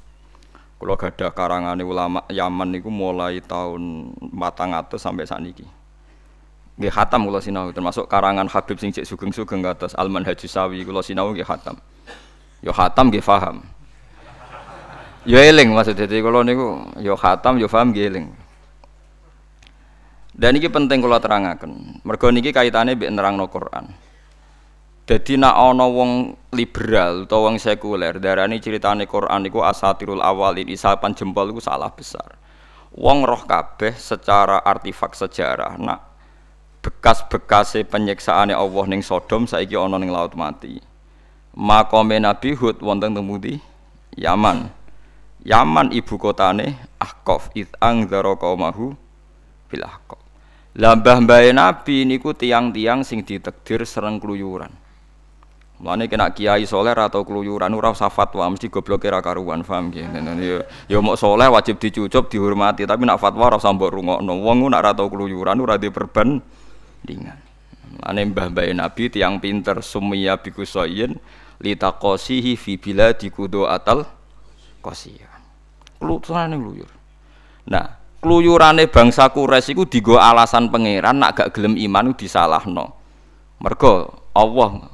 Kalau 0.81 0.97
gada 0.97 1.29
karangan 1.35 1.77
ulama 1.83 2.25
Yaman 2.31 2.73
niku 2.73 2.89
mulai 2.89 3.43
tahun 3.43 4.15
matang 4.33 4.73
atau 4.73 4.97
sampai 4.97 5.27
saat 5.27 5.43
ini. 5.43 5.67
Gak 6.81 6.97
khatam 6.97 7.29
kalau 7.29 7.45
sinau 7.45 7.69
termasuk 7.77 8.09
karangan 8.09 8.49
Habib 8.49 8.81
sing 8.81 8.89
cek 8.89 9.05
sugeng-sugeng 9.05 9.61
atas 9.69 9.93
Alman 9.99 10.25
Haji 10.25 10.49
Sawi 10.49 10.81
kalau 10.81 11.05
sinau 11.05 11.29
gak 11.37 11.45
khatam. 11.45 11.77
Yo 12.65 12.73
khatam 12.73 13.13
gak 13.13 13.21
faham. 13.21 13.61
Yo 15.29 15.37
eling 15.37 15.77
maksudnya 15.77 16.09
jadi 16.09 16.25
kalau 16.25 16.41
niku 16.41 16.97
yo 16.97 17.13
khatam 17.13 17.61
yo 17.61 17.69
gak 17.69 17.93
eling. 17.93 18.33
Dan 20.33 20.57
ini 20.57 20.73
penting 20.73 21.05
kalau 21.05 21.21
terangkan. 21.21 22.01
Mergo 22.01 22.33
niki 22.33 22.49
kaitannya 22.57 22.97
bi 22.97 23.05
nerangno 23.13 23.45
Quran. 23.53 23.93
Ana 25.11 25.85
wong 25.91 26.39
liberal 26.55 27.27
utawa 27.27 27.51
wong 27.51 27.59
sekuler 27.59 28.23
darani 28.23 28.63
ceritane 28.63 29.11
Quran 29.11 29.43
iku 29.43 29.67
asatirul 29.67 30.23
awalin 30.23 30.71
isapan 30.71 31.13
jempol 31.19 31.51
iku 31.51 31.61
salah 31.61 31.91
besar. 31.91 32.39
Wong 32.95 33.27
roh 33.27 33.43
kabeh 33.43 33.93
secara 33.99 34.63
artefak 34.63 35.19
sejarah 35.19 35.77
nak 35.77 36.11
bekas-bekase 36.81 37.85
penyiksaane 37.85 38.57
Allah 38.57 38.85
ning 38.89 39.05
Sodom 39.05 39.45
saiki 39.45 39.77
ana 39.77 39.99
ning 40.01 40.15
laut 40.15 40.33
mati. 40.39 40.81
Makome 41.59 42.23
Nabi 42.23 42.55
Hud 42.57 42.79
wonten 42.81 43.13
temudi 43.13 43.59
Yaman. 44.17 44.80
Yaman 45.41 45.89
ibu 45.97 46.21
kotane 46.21 46.77
Ahqaf 47.01 47.49
id 47.57 47.73
angzara 47.81 48.37
qaumahu 48.37 48.93
bil 49.73 49.85
Ahqaf. 49.85 50.21
Lah 50.77 50.95
mbah-mbahe 50.95 51.51
Nabi 51.57 52.05
niku 52.05 52.37
tiang-tiang 52.37 53.03
sing 53.03 53.25
ditakdir 53.25 53.83
sereng 53.89 54.21
kluyuran. 54.21 54.71
Mulane 55.81 56.13
kena 56.13 56.29
kiai 56.37 56.69
soleh 56.69 56.93
atau 56.93 57.25
keluyuran 57.25 57.73
ora 57.73 57.89
usah 57.89 58.13
fatwa 58.13 58.45
mesti 58.53 58.69
gobloke 58.69 59.09
ra 59.09 59.25
karuan 59.25 59.65
paham 59.65 59.89
nggih. 59.89 60.13
Ya 60.13 60.61
ya 60.93 60.99
mau 61.01 61.17
soleh 61.17 61.49
wajib 61.49 61.81
dicucup 61.81 62.29
dihormati 62.29 62.85
tapi 62.85 63.09
nak 63.09 63.17
fatwa 63.17 63.49
ora 63.49 63.57
usah 63.57 63.73
mbok 63.73 63.89
rungokno. 63.89 64.45
Wong 64.45 64.69
nak 64.69 64.85
ora 64.85 64.93
tau 64.93 65.09
keluyuran 65.09 65.57
ora 65.57 65.81
di 65.81 65.89
perbandingan. 65.89 67.39
Mulane 67.97 68.21
mbah-mbah 68.29 68.69
Nabi 68.77 69.09
tiang 69.09 69.41
pinter 69.41 69.81
sumia 69.81 70.37
biku 70.37 70.69
soyen 70.69 71.17
litaqasihi 71.65 72.61
fi 72.61 72.77
biladi 72.77 73.33
atal 73.65 74.05
qasiya. 74.85 75.30
Keluyurane 76.01 76.57
keluyur. 76.57 76.91
Nah, 77.69 78.01
keluyurane 78.25 78.89
bangsa 78.89 79.29
Quraisy 79.29 79.77
iku 79.77 79.85
digo 79.85 80.17
alasan 80.17 80.73
pangeran 80.73 81.21
nak 81.21 81.37
gak 81.37 81.53
gelem 81.53 81.77
iman 81.77 82.17
disalahno. 82.17 82.97
Mergo 83.61 84.25
Allah 84.33 84.89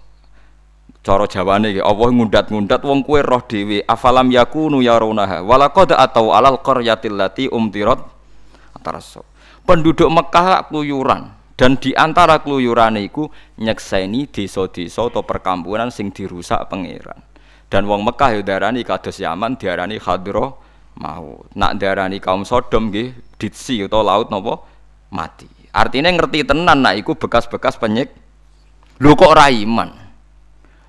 cara 1.06 1.30
jawane 1.30 1.70
iki 1.70 1.78
Allah 1.78 2.10
ngundat-ngundat 2.10 2.82
wong 2.82 3.06
kue 3.06 3.22
roh 3.22 3.38
dhewe 3.46 3.78
afalam 3.86 4.26
yakunu 4.34 4.82
yarunaha 4.82 5.38
walaqad 5.46 5.94
atau 5.94 6.34
alal 6.34 6.58
qaryatil 6.58 7.14
lati 7.14 7.46
umtirat 7.46 8.02
ataraso 8.74 9.22
penduduk 9.62 10.10
Mekah 10.10 10.66
keluyuran 10.66 11.30
dan 11.54 11.78
di 11.78 11.94
antara 11.94 12.42
keluyuran 12.42 12.98
iku 12.98 13.30
nyekseni 13.62 14.26
desa-desa 14.26 15.06
atau 15.06 15.22
perkampungan 15.22 15.94
sing 15.94 16.10
dirusak 16.10 16.66
pangeran 16.66 17.22
dan 17.70 17.86
wong 17.86 18.02
Mekah 18.02 18.34
ya 18.34 18.42
darani 18.42 18.82
kados 18.82 19.22
Yaman 19.22 19.54
diarani 19.54 20.02
khadro 20.02 20.58
mau 20.96 21.44
nak 21.52 21.76
diarani 21.76 22.20
kaum 22.20 22.44
Sodom 22.44 22.88
nggih 22.88 23.12
ditsi 23.36 23.84
atau 23.84 24.00
laut 24.00 24.32
napa 24.32 24.64
mati 25.12 25.48
artinya 25.72 26.08
ngerti 26.12 26.48
tenan 26.48 26.80
nak 26.80 26.96
iku 26.96 27.16
bekas-bekas 27.16 27.76
penyik 27.76 28.12
lu 29.00 29.12
kok 29.12 29.36
raiman 29.36 30.06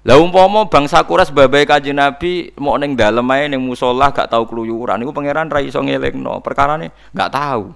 lah 0.07 0.23
umpama 0.23 0.63
bangsa 0.71 1.03
Quraisy 1.03 1.35
babai 1.35 1.67
Kanjeng 1.67 1.99
Nabi 1.99 2.55
mau 2.63 2.79
ning 2.79 2.95
dalem 2.95 3.27
ae 3.27 3.51
ning 3.51 3.59
musala 3.59 4.07
gak 4.15 4.31
tau 4.31 4.47
keluyuran 4.47 5.03
iku 5.03 5.11
pangeran 5.11 5.51
ra 5.51 5.59
iso 5.59 5.83
ngelingno. 5.83 6.39
Perkarane 6.39 6.95
gak 7.11 7.35
tahu. 7.35 7.75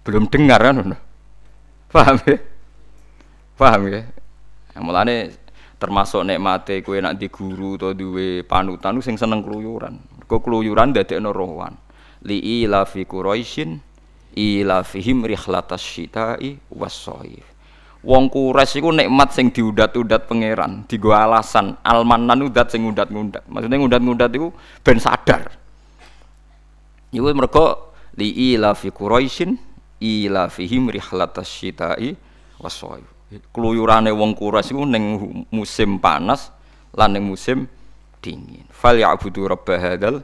Belum 0.00 0.24
dengar 0.24 0.56
kan. 0.64 0.96
Paham 1.92 2.16
ya? 2.24 2.36
Paham 3.60 3.82
ya? 3.92 4.08
Nah, 4.72 4.80
mulane 4.80 5.36
termasuk 5.76 6.24
nikmate 6.24 6.80
kowe 6.80 6.96
nak 6.96 7.20
di 7.20 7.28
guru 7.28 7.76
atau 7.76 7.92
duwe 7.92 8.40
panutan 8.40 8.96
sing 9.04 9.20
seneng 9.20 9.44
keluyuran. 9.44 10.00
Kok 10.26 10.40
keluyuran 10.42 10.90
dadekno 10.90 11.30
rohwan. 11.30 11.78
Li 12.26 12.62
ila 12.62 12.82
fi 12.82 13.06
Quraisyin 13.06 13.78
ila 14.36 14.82
fihim 14.82 15.24
rihlatas 15.24 15.80
syita'i 15.80 16.58
was 16.74 17.08
Wong 18.06 18.30
kures 18.30 18.70
iku 18.78 18.94
nikmat 18.94 19.34
sing 19.34 19.50
diudat-udat 19.50 20.30
pangeran, 20.30 20.86
digo 20.86 21.10
alasan 21.10 21.74
almanan 21.82 22.46
udat 22.46 22.70
sing 22.70 22.86
ngudat-ngudat. 22.86 23.42
Maksudnya 23.50 23.82
ngudat-ngudat 23.82 24.30
iku 24.30 24.54
ben 24.86 25.02
sadar. 25.02 25.50
Iku 27.10 27.26
mergo 27.34 27.96
li 28.14 28.54
ila 28.54 28.78
fi 28.78 28.94
Quraisyin 28.94 29.58
ila 29.98 30.46
fihim 30.46 30.86
rihlatas 30.86 31.50
syita'i. 31.50 32.14
Keluyurane 33.50 34.14
wong 34.14 34.38
kures 34.38 34.70
iku 34.70 34.86
ning 34.86 35.18
musim 35.50 35.98
panas 35.98 36.54
lan 36.94 37.18
ning 37.18 37.26
musim 37.26 37.66
dingin. 38.22 38.65
Fal 38.76 39.00
ya'budu 39.00 39.48
rabb 39.48 39.64
hadzal 39.64 40.20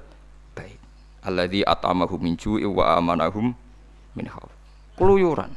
bait 0.53 0.77
alladzi 1.25 1.65
at'amahum 1.65 2.21
min 2.21 2.37
ju'i 2.37 2.69
wa 2.69 3.01
amanahum 3.01 3.57
min 4.13 4.27
khauf. 4.29 4.53
Keluyuran 5.01 5.57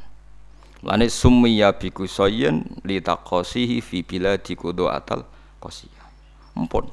Lane 0.84 1.08
summiya 1.08 1.72
bi 1.76 1.92
kusayyin 1.92 2.62
li 2.84 3.00
taqasihi 3.00 3.80
fi 3.80 4.00
biladi 4.04 4.56
kudu 4.56 4.88
atal 4.88 5.24
qasiyah. 5.60 6.06
Mumpun. 6.56 6.88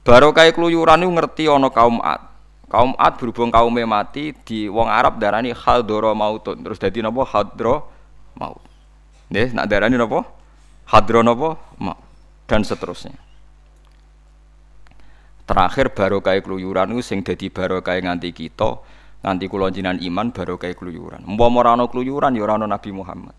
Barokah 0.00 0.48
keluyuran 0.54 1.02
niku 1.02 1.12
ngerti 1.12 1.44
ana 1.50 1.68
kaum 1.70 1.98
Ad. 2.02 2.22
Kaum 2.70 2.96
Ad 2.98 3.14
berhubung 3.20 3.54
kaume 3.54 3.82
mati 3.86 4.34
di 4.42 4.66
wong 4.66 4.88
Arab 4.90 5.20
darani 5.20 5.54
hadra 5.54 6.10
mautun. 6.16 6.62
Terus 6.62 6.78
dadi 6.80 7.04
napa 7.04 7.22
hadra 7.26 7.84
maut. 8.38 8.62
Nggih, 9.30 9.54
nak 9.54 9.66
darani 9.66 9.96
napa? 10.00 10.24
Hadra 10.88 11.20
napa? 11.22 11.60
Maut. 11.78 12.00
Dan 12.48 12.62
seterusnya. 12.64 13.16
Terakhir 15.44 15.92
barokah 15.92 16.40
keluyuran 16.40 16.88
niku 16.88 17.04
sing 17.04 17.20
dadi 17.20 17.52
barokah 17.52 18.00
nganti 18.00 18.32
kita 18.32 18.80
nganti 19.20 19.44
kula 19.48 19.68
iman 19.72 20.26
baru 20.32 20.56
kayak 20.56 20.80
keluyuran. 20.80 21.24
Umpama 21.28 21.64
ora 21.64 21.76
ana 21.76 21.84
keluyuran 21.84 22.36
ya 22.36 22.48
ora 22.48 22.60
Nabi 22.60 22.90
Muhammad. 22.92 23.36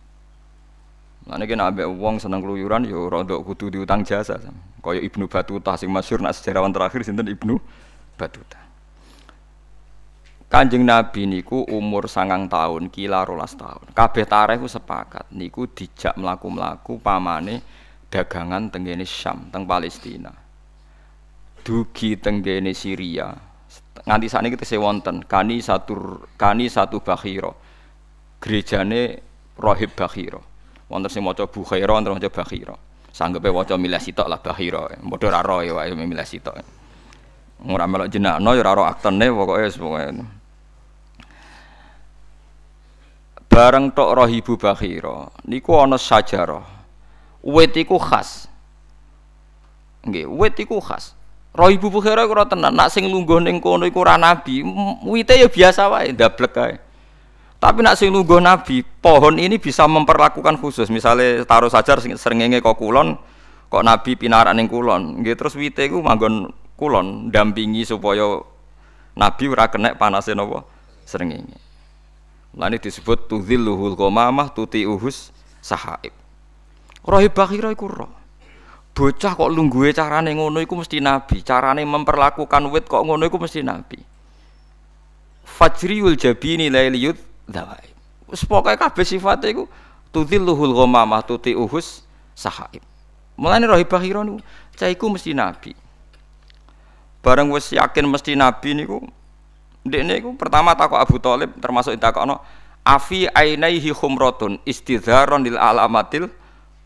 Lah 1.26 1.42
nek 1.42 1.50
ambek 1.50 1.90
wong 1.90 2.22
seneng 2.22 2.46
keluyuran 2.46 2.86
ya 2.86 3.02
rada 3.10 3.34
kudu 3.42 3.74
diutang 3.74 4.06
jasa. 4.06 4.38
Kaya 4.86 5.02
Ibnu 5.02 5.26
Batuta 5.26 5.74
sing 5.74 5.90
masyhur 5.90 6.22
nak 6.22 6.38
sejarawan 6.38 6.70
terakhir 6.70 7.02
sinten 7.02 7.26
Ibnu 7.26 7.58
Batuta. 8.14 8.62
Kanjeng 10.46 10.86
Nabi 10.86 11.26
niku 11.26 11.66
umur 11.66 12.06
sangang 12.06 12.46
tahun, 12.46 12.94
kila 12.94 13.26
rolas 13.26 13.58
tahun. 13.58 13.98
Kabeh 13.98 14.30
tareh 14.30 14.62
ku 14.62 14.70
sepakat 14.70 15.34
niku 15.34 15.66
dijak 15.66 16.14
mlaku-mlaku 16.22 17.02
pamane 17.02 17.66
dagangan 18.14 18.70
tenggene 18.70 19.10
Syam, 19.10 19.50
teng 19.50 19.66
Palestina. 19.66 20.45
Dugi 21.66 22.14
tenggene 22.22 22.78
Syria, 22.78 23.34
nganti 24.06 24.30
saat 24.30 24.46
ini 24.46 24.54
kita 24.54 24.78
wonten 24.78 25.26
kani 25.26 25.58
satu 25.58 26.22
kani 26.38 26.70
satu 26.70 27.02
bakhiro 27.02 27.58
gerejane 28.38 29.18
rohib 29.58 29.98
bakhiro 29.98 30.46
wonten 30.86 31.10
sing 31.10 31.26
maca 31.26 31.50
bukhaira 31.50 31.90
wonten 31.90 32.14
maca 32.14 32.30
bakhiro 32.30 32.78
sanggepe 33.10 33.50
waca 33.50 33.82
milih 33.82 33.98
sitok 33.98 34.30
lah 34.30 34.38
bakhiro 34.38 34.94
padha 35.10 35.28
ra 35.34 35.42
roh 35.42 35.66
ya 35.66 35.74
wae 35.74 35.90
milih 35.90 36.22
sitok. 36.22 36.54
Ora 37.66 37.90
melok 37.90 38.14
jenakno 38.14 38.54
ya 38.54 38.62
ora 38.62 38.94
aktene 38.94 39.26
pokoke 39.34 39.66
pokoke. 39.74 40.06
Bareng 43.50 43.90
tok 43.90 44.12
rohibu 44.14 44.54
bakhiro 44.62 45.34
niku 45.50 45.82
ana 45.82 45.98
sajarah. 45.98 46.62
Wit 47.42 47.74
iku 47.74 47.98
khas. 47.98 48.46
Nggih 50.06 50.30
wit 50.30 50.62
iku 50.62 50.78
khas 50.78 51.15
Roh 51.56 51.72
Ibu 51.72 51.88
Bukhara 51.88 52.28
ora 52.28 52.44
tenan, 52.44 52.76
nak 52.76 52.92
sing 52.92 53.08
lungguh 53.08 53.40
ning 53.40 53.64
kono 53.64 53.88
iku 53.88 54.04
nabi, 54.04 54.60
wite 55.08 55.40
ya 55.40 55.48
biasa 55.48 55.88
wae, 55.88 56.12
ndablek 56.12 56.52
kae. 56.52 56.76
Tapi 57.64 57.80
nak 57.80 57.96
sing 57.96 58.12
lungguh 58.12 58.44
nabi, 58.44 58.84
pohon 58.84 59.40
ini 59.40 59.56
bisa 59.56 59.88
memperlakukan 59.88 60.60
khusus. 60.60 60.92
Misalnya 60.92 61.48
taruh 61.48 61.72
saja 61.72 61.96
sering 61.96 62.20
srengenge 62.20 62.60
kok 62.60 62.76
kulon, 62.76 63.16
kok 63.72 63.84
nabi 63.88 64.20
pinarak 64.20 64.52
ning 64.52 64.68
kulon, 64.68 65.24
nggih 65.24 65.40
terus 65.40 65.56
wite 65.56 65.88
iku 65.88 66.04
manggon 66.04 66.52
kulon 66.76 67.32
dampingi 67.32 67.88
supaya 67.88 68.44
Nabi 69.16 69.48
ora 69.48 69.72
kena 69.72 69.96
panase 69.96 70.36
napa 70.36 70.68
srengenge. 71.08 71.56
Lan 72.56 72.76
disebut 72.76 73.32
tudzilluhul 73.32 73.96
qamamah 73.96 74.52
tuti 74.52 74.84
uhus 74.84 75.32
sahaib. 75.64 76.12
Rohi 77.08 77.32
bakhira 77.32 77.72
iku 77.72 77.88
roh. 77.88 78.12
Bocah 78.96 79.36
kok 79.36 79.52
lungguhe 79.52 79.92
carane 79.92 80.32
ngono 80.32 80.64
iku 80.64 80.80
mesti 80.80 81.04
nabi, 81.04 81.44
carane 81.44 81.84
memperlakukan 81.84 82.64
wit 82.72 82.88
kok 82.88 83.04
ngono 83.04 83.28
iku 83.28 83.36
mesti 83.36 83.60
nabi. 83.60 84.00
Fajriul 85.44 86.16
jabini 86.16 86.72
lailiyut 86.72 87.20
dawai. 87.44 87.92
Wis 88.32 88.48
pokoke 88.48 88.80
kabeh 88.80 89.04
sifate 89.04 89.52
iku 89.52 89.68
tudzilluhul 90.16 90.72
ghamamah 90.72 91.28
tuti 91.28 91.52
uhus 91.52 92.08
sahaib. 92.40 92.80
Mulane 93.36 93.68
rohi 93.68 93.84
bakhira 93.84 94.24
niku 94.24 94.40
cah 94.80 94.88
iku 94.88 95.12
mesti 95.12 95.36
nabi. 95.36 95.76
Bareng 97.20 97.52
wis 97.52 97.76
yakin 97.76 98.08
mesti 98.08 98.32
nabi 98.40 98.80
niku 98.80 99.04
ndekne 99.84 100.24
iku 100.24 100.40
pertama 100.40 100.72
takok 100.72 101.04
Abu 101.04 101.20
Thalib 101.20 101.52
termasuk 101.60 102.00
ditakokno 102.00 102.40
afi 102.88 103.28
ainaihi 103.28 103.92
khumratun 103.92 104.64
istidharon 104.64 105.44
lil 105.44 105.60
alamatil 105.60 106.32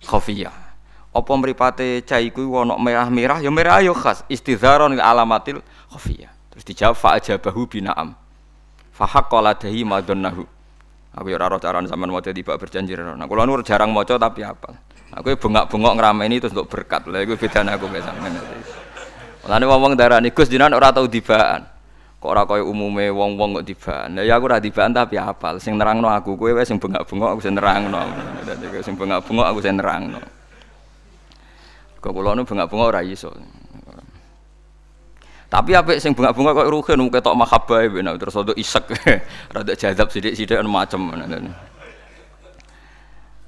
khafiyah. 0.10 0.69
Apa 1.10 1.32
mripate 1.34 2.06
cah 2.06 2.22
iku 2.22 2.46
ana 2.62 2.78
merah-merah 2.78 3.42
ya 3.42 3.50
merah 3.50 3.82
ya 3.82 3.94
khas 3.98 4.22
istidharon 4.30 4.94
alamatil 5.02 5.66
khafiyah. 5.90 6.30
Terus 6.54 6.64
dijawab 6.70 6.96
fa 6.98 7.18
ajabahu 7.18 7.66
bina'am. 7.66 8.14
Fa 8.94 9.06
haqqala 9.10 9.58
dahi 9.58 9.82
madonnahu. 9.82 10.46
Aku 11.18 11.26
ya 11.34 11.42
ora 11.42 11.50
roh 11.50 11.58
carane 11.58 11.90
sampean 11.90 12.14
maca 12.14 12.30
tiba 12.30 12.54
berjanji 12.54 12.94
ora. 12.94 13.18
Nah, 13.18 13.26
kula 13.26 13.50
nu 13.50 13.58
jarang 13.66 13.90
maca 13.90 14.22
tapi 14.22 14.46
apa. 14.46 14.78
Aku 15.10 15.34
bengak-bengok 15.34 15.94
ngrameni 15.98 16.38
terus 16.38 16.54
untuk 16.54 16.70
berkat. 16.70 17.10
Lah 17.10 17.26
iku 17.26 17.34
bedane 17.34 17.74
aku 17.74 17.90
mek 17.90 18.06
sampean. 18.06 18.38
Lane 19.50 19.66
wong-wong 19.66 19.98
darani 19.98 20.30
Gus 20.30 20.46
jenengan 20.46 20.78
ora 20.78 20.94
tau 20.94 21.10
dibaan. 21.10 21.66
Kok 22.22 22.30
ora 22.30 22.46
kaya 22.46 22.62
umume 22.62 23.10
wong-wong 23.10 23.64
kok 23.64 23.66
dibaan. 23.66 24.22
Ya 24.22 24.38
aku 24.38 24.46
ora 24.46 24.62
dibaan 24.62 24.94
tapi 24.94 25.18
apal. 25.18 25.58
Sing 25.58 25.74
nerangno 25.74 26.06
aku 26.12 26.38
kowe 26.38 26.54
wis 26.54 26.70
sing 26.70 26.78
bengak-bengok 26.78 27.30
aku 27.34 27.42
sing 27.42 27.58
nerangno. 27.58 28.06
Dadi 28.46 28.84
sing 28.86 28.94
bengak-bengok 28.94 29.46
aku 29.50 29.60
sing 29.66 29.82
nerangno. 29.82 30.22
Kok 32.00 32.12
kula 32.16 32.32
nu 32.36 32.48
bengak-bengok 32.48 32.88
ora 32.96 33.04
iso. 33.04 33.36
Tapi 35.50 35.74
apik 35.74 36.00
sing 36.00 36.16
bengak-bengok 36.16 36.54
kok 36.64 36.70
rugen 36.72 36.98
mung 37.02 37.12
ketok 37.12 37.36
mahabbah 37.36 37.82
ben 37.92 38.08
terus 38.16 38.36
rada 38.40 38.54
isek. 38.56 38.86
rada 39.52 39.74
jadab 39.76 40.08
sithik-sithik 40.08 40.64
macem. 40.64 41.12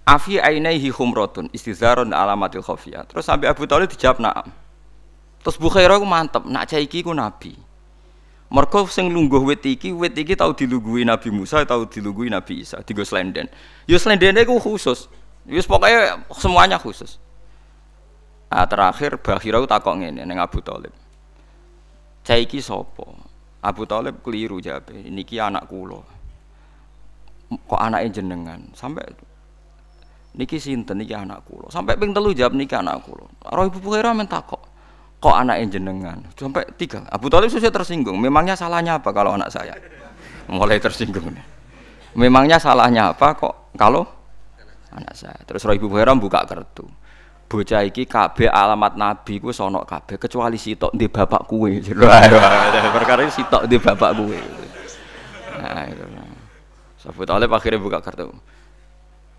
Afi 0.01 0.41
ainaihi 0.41 0.89
khumratun 0.91 1.47
istizarun 1.53 2.11
alamatil 2.11 2.65
khafiyah. 2.65 3.05
Terus 3.05 3.23
sampai 3.23 3.47
Abu 3.47 3.69
Thalib 3.69 3.87
dijawab 3.87 4.17
na'am. 4.19 4.49
Terus 5.41 5.57
Bukhairah 5.57 5.97
ku 5.97 6.05
mantep, 6.05 6.43
nak 6.45 6.69
cah 6.69 6.77
iki 6.77 7.01
ku 7.01 7.13
nabi. 7.13 7.53
Mergo 8.51 8.83
sing 8.91 9.07
lungguh 9.07 9.39
wit 9.47 9.63
iki, 9.63 9.95
wit 9.95 10.11
iki 10.11 10.35
tau 10.35 10.51
dilungguhi 10.51 11.07
Nabi 11.07 11.31
Musa, 11.31 11.63
tau 11.63 11.87
dilungguhi 11.87 12.27
Nabi 12.27 12.67
Isa, 12.67 12.83
digo 12.83 12.99
slenden. 13.07 13.47
Ya 13.87 13.95
slendene 13.95 14.43
ku 14.43 14.59
khusus. 14.59 15.07
Wis 15.47 15.63
pokoknya 15.63 16.19
semuanya 16.35 16.75
khusus. 16.75 17.15
Nah, 18.51 18.67
terakhir 18.67 19.15
Bakhirau 19.23 19.63
takok 19.63 20.03
ngene 20.03 20.27
ning 20.27 20.35
Abu 20.35 20.59
Thalib. 20.59 20.91
Cah 22.27 22.35
iki 22.35 22.59
sapa? 22.59 23.07
Abu 23.63 23.87
Thalib 23.87 24.19
keliru 24.19 24.59
jawab. 24.59 24.91
Niki 24.91 25.39
anak 25.39 25.71
kula. 25.71 26.03
Kok 27.51 27.79
anake 27.79 28.11
jenengan? 28.11 28.59
Sampai 28.75 29.07
niki 30.35 30.59
sinten 30.59 30.99
niki 30.99 31.15
anak 31.15 31.47
kula. 31.47 31.71
Sampai 31.71 31.95
ping 31.95 32.11
telu 32.11 32.35
jawab 32.35 32.51
niki 32.59 32.75
anak 32.75 32.99
kula. 33.07 33.23
Roh 33.55 33.71
Ibu 33.71 33.79
Bukhairah 33.79 34.11
men 34.11 34.27
takok 34.27 34.71
kok 35.21 35.37
anak 35.37 35.61
jenengan 35.69 36.17
sampai 36.33 36.65
tiga 36.81 37.05
Abu 37.13 37.29
Talib 37.29 37.53
susah 37.53 37.69
tersinggung 37.69 38.17
memangnya 38.17 38.57
salahnya 38.57 38.97
apa 38.97 39.13
kalau 39.13 39.37
anak 39.37 39.53
saya 39.53 39.77
mulai 40.49 40.81
tersinggung 40.81 41.29
memangnya 42.17 42.57
salahnya 42.57 43.13
apa 43.13 43.37
kok 43.37 43.77
kalau 43.77 44.01
anak 44.89 45.13
saya 45.13 45.37
terus 45.45 45.61
Roh 45.61 45.77
Ibu 45.77 45.93
Heram 45.93 46.17
buka 46.17 46.41
kartu 46.49 46.89
bocah 47.51 47.83
iki 47.83 48.07
kabeh 48.07 48.47
alamat 48.47 48.95
nabi 48.95 49.43
ku 49.43 49.51
sono 49.51 49.83
kabeh 49.83 50.15
kecuali 50.15 50.55
sitok 50.55 50.95
di 50.95 51.11
bapak 51.11 51.43
kue 51.43 51.83
perkara 52.95 53.27
sitok 53.27 53.67
di 53.67 53.75
bapak 53.75 54.11
kue 54.15 54.39
nah 55.59 55.83
itu 55.83 56.07
Abu 57.01 57.27
Talib 57.27 57.51
akhirnya 57.51 57.83
buka 57.83 57.99
kartu 57.99 58.31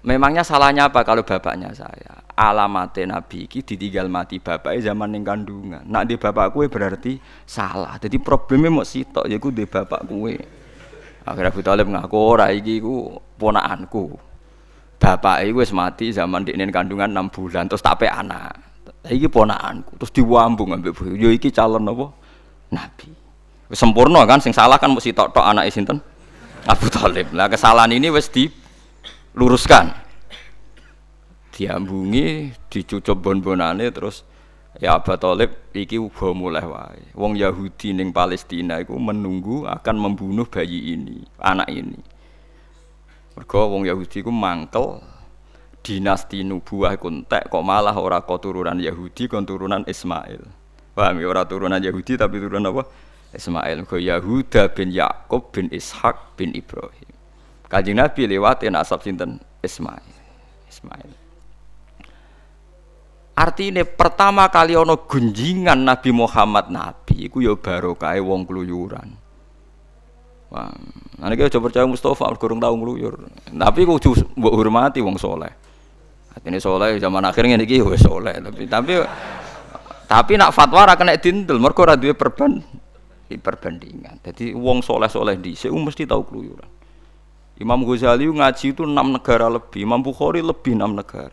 Memangnya 0.02 0.42
salahnya 0.42 0.90
apa 0.90 1.06
kalau 1.06 1.22
bapaknya 1.22 1.70
saya? 1.70 2.26
Alamatnya 2.34 3.22
Nabi 3.22 3.46
iki 3.46 3.62
ditinggal 3.62 4.10
mati 4.10 4.42
bapaknya 4.42 4.90
zaman 4.90 5.14
yang 5.14 5.22
kandungan. 5.22 5.86
Nak 5.86 6.10
di 6.10 6.18
bapak 6.18 6.50
kue 6.50 6.66
berarti 6.66 7.22
salah. 7.46 7.94
Jadi 8.02 8.18
problemnya 8.18 8.66
mau 8.66 8.82
sitok 8.82 9.30
ya 9.30 9.38
di 9.38 9.62
bapak 9.62 10.02
kue. 10.10 10.34
Akhirnya 11.22 11.54
Abu 11.54 11.62
Talib 11.62 11.86
ngaku 11.86 12.16
ora 12.18 12.50
iki 12.50 12.82
ku 12.82 13.14
ponakanku. 13.38 14.31
Bapak 15.02 15.42
iku 15.42 15.66
wis 15.66 15.74
mati 15.74 16.14
zaman 16.14 16.46
dekne 16.46 16.70
kandungan 16.70 17.10
6 17.10 17.34
bulan 17.34 17.66
terus 17.66 17.82
tape 17.82 18.06
anak. 18.06 18.54
Iki 19.02 19.26
ponakanku. 19.26 19.98
Terus 19.98 20.14
diwambung 20.14 20.70
ambek 20.78 20.94
bojo. 20.94 21.18
Yo 21.18 21.34
iki 21.34 21.50
calon 21.50 21.90
apa? 21.90 22.06
Nabi. 22.70 23.10
Sempurna 23.74 24.22
kan 24.30 24.38
sing 24.38 24.54
salah 24.54 24.78
kan 24.78 24.94
mesti 24.94 25.10
sitok-tok 25.10 25.42
anake 25.42 25.74
sinten? 25.74 25.98
Abu 26.70 26.86
Talib. 26.86 27.34
Lah 27.34 27.50
kesalahan 27.50 27.90
ini 27.90 28.14
wis 28.14 28.30
di 28.30 28.46
luruskan 29.34 29.90
diambungi 31.52 32.52
dicucup 32.72 33.20
bon-bonane 33.20 33.92
terus 33.92 34.24
ya 34.80 34.96
Abu 34.96 35.12
Talib 35.20 35.72
iki 35.76 36.00
uga 36.00 36.32
mulai 36.32 36.64
wae 36.64 37.12
wong 37.12 37.36
Yahudi 37.36 37.92
ning 37.92 38.12
Palestina 38.12 38.80
iku 38.80 38.96
menunggu 38.96 39.68
akan 39.68 39.96
membunuh 40.00 40.48
bayi 40.48 40.96
ini 40.96 41.24
anak 41.40 41.68
ini 41.68 42.00
mergo 43.38 43.60
wong 43.72 43.88
Yahudi 43.88 44.20
iku 44.20 44.32
mangkel 44.32 45.00
dinasti 45.82 46.46
nubuah 46.46 46.94
kontek 47.00 47.50
kok 47.50 47.64
malah 47.64 47.96
ora 47.96 48.22
keturunan 48.22 48.78
Yahudi 48.78 49.26
kon 49.26 49.42
turunan 49.42 49.82
Ismail 49.88 50.42
paham 50.92 51.16
ya 51.18 51.26
ora 51.26 51.42
turunan 51.48 51.80
Yahudi 51.80 52.14
tapi 52.20 52.38
turunan 52.38 52.70
apa 52.70 52.82
Ismail 53.32 53.88
kok 53.88 53.96
Yahuda 53.98 54.68
bin 54.76 54.92
Yakub 54.92 55.50
bin 55.50 55.72
Ishak 55.72 56.36
bin 56.36 56.52
Ibrahim 56.52 57.12
Kanjeng 57.72 57.96
Nabi 57.96 58.28
lewat 58.28 58.68
asap 58.68 59.00
sinten 59.08 59.40
Ismail. 59.64 60.04
Ismail. 60.68 61.10
Artinya 63.32 63.80
pertama 63.88 64.44
kali 64.52 64.76
ono 64.76 65.08
gunjingan 65.08 65.80
Nabi 65.80 66.12
Muhammad 66.12 66.68
Nabi 66.68 67.32
iku 67.32 67.40
ya 67.40 67.56
barokah 67.56 68.12
wong 68.20 68.44
keluyuran. 68.44 69.16
Wah, 70.52 70.68
nanti 71.16 71.34
kita 71.40 71.56
coba 71.56 71.72
percaya 71.72 71.88
Mustafa 71.88 72.28
kurang 72.36 72.60
tahu 72.60 72.76
ngeluyur. 72.76 73.24
Tapi 73.48 73.88
kudu 73.88 74.36
mbok 74.36 74.52
hormati 74.52 75.00
wong 75.00 75.16
soleh. 75.16 75.48
Artinya 76.36 76.60
soleh 76.60 77.00
zaman 77.00 77.24
akhirnya 77.24 77.56
ini 77.56 77.80
wis 77.80 78.04
soleh. 78.04 78.36
Tapi 78.36 78.68
tapi 78.68 78.92
tapi 80.04 80.32
nak 80.36 80.52
fatwa 80.52 80.84
ra 80.84 80.92
kena 80.92 81.16
dintel, 81.16 81.56
mergo 81.56 81.88
ora 81.88 81.96
duwe 81.96 82.12
perban 82.12 82.60
perbandingan. 83.32 84.20
Jadi 84.20 84.52
wong 84.52 84.84
soleh-soleh 84.84 85.40
dhisik 85.40 85.72
mesti 85.72 86.04
tahu 86.04 86.20
keluyuran. 86.28 86.68
Imam 87.56 87.80
Ghazali 87.88 88.28
ngaji 88.28 88.76
itu 88.76 88.84
enam 88.84 89.16
negara 89.16 89.48
lebih, 89.48 89.88
Imam 89.88 90.04
Bukhari 90.04 90.44
lebih 90.44 90.76
enam 90.76 90.92
negara. 90.92 91.32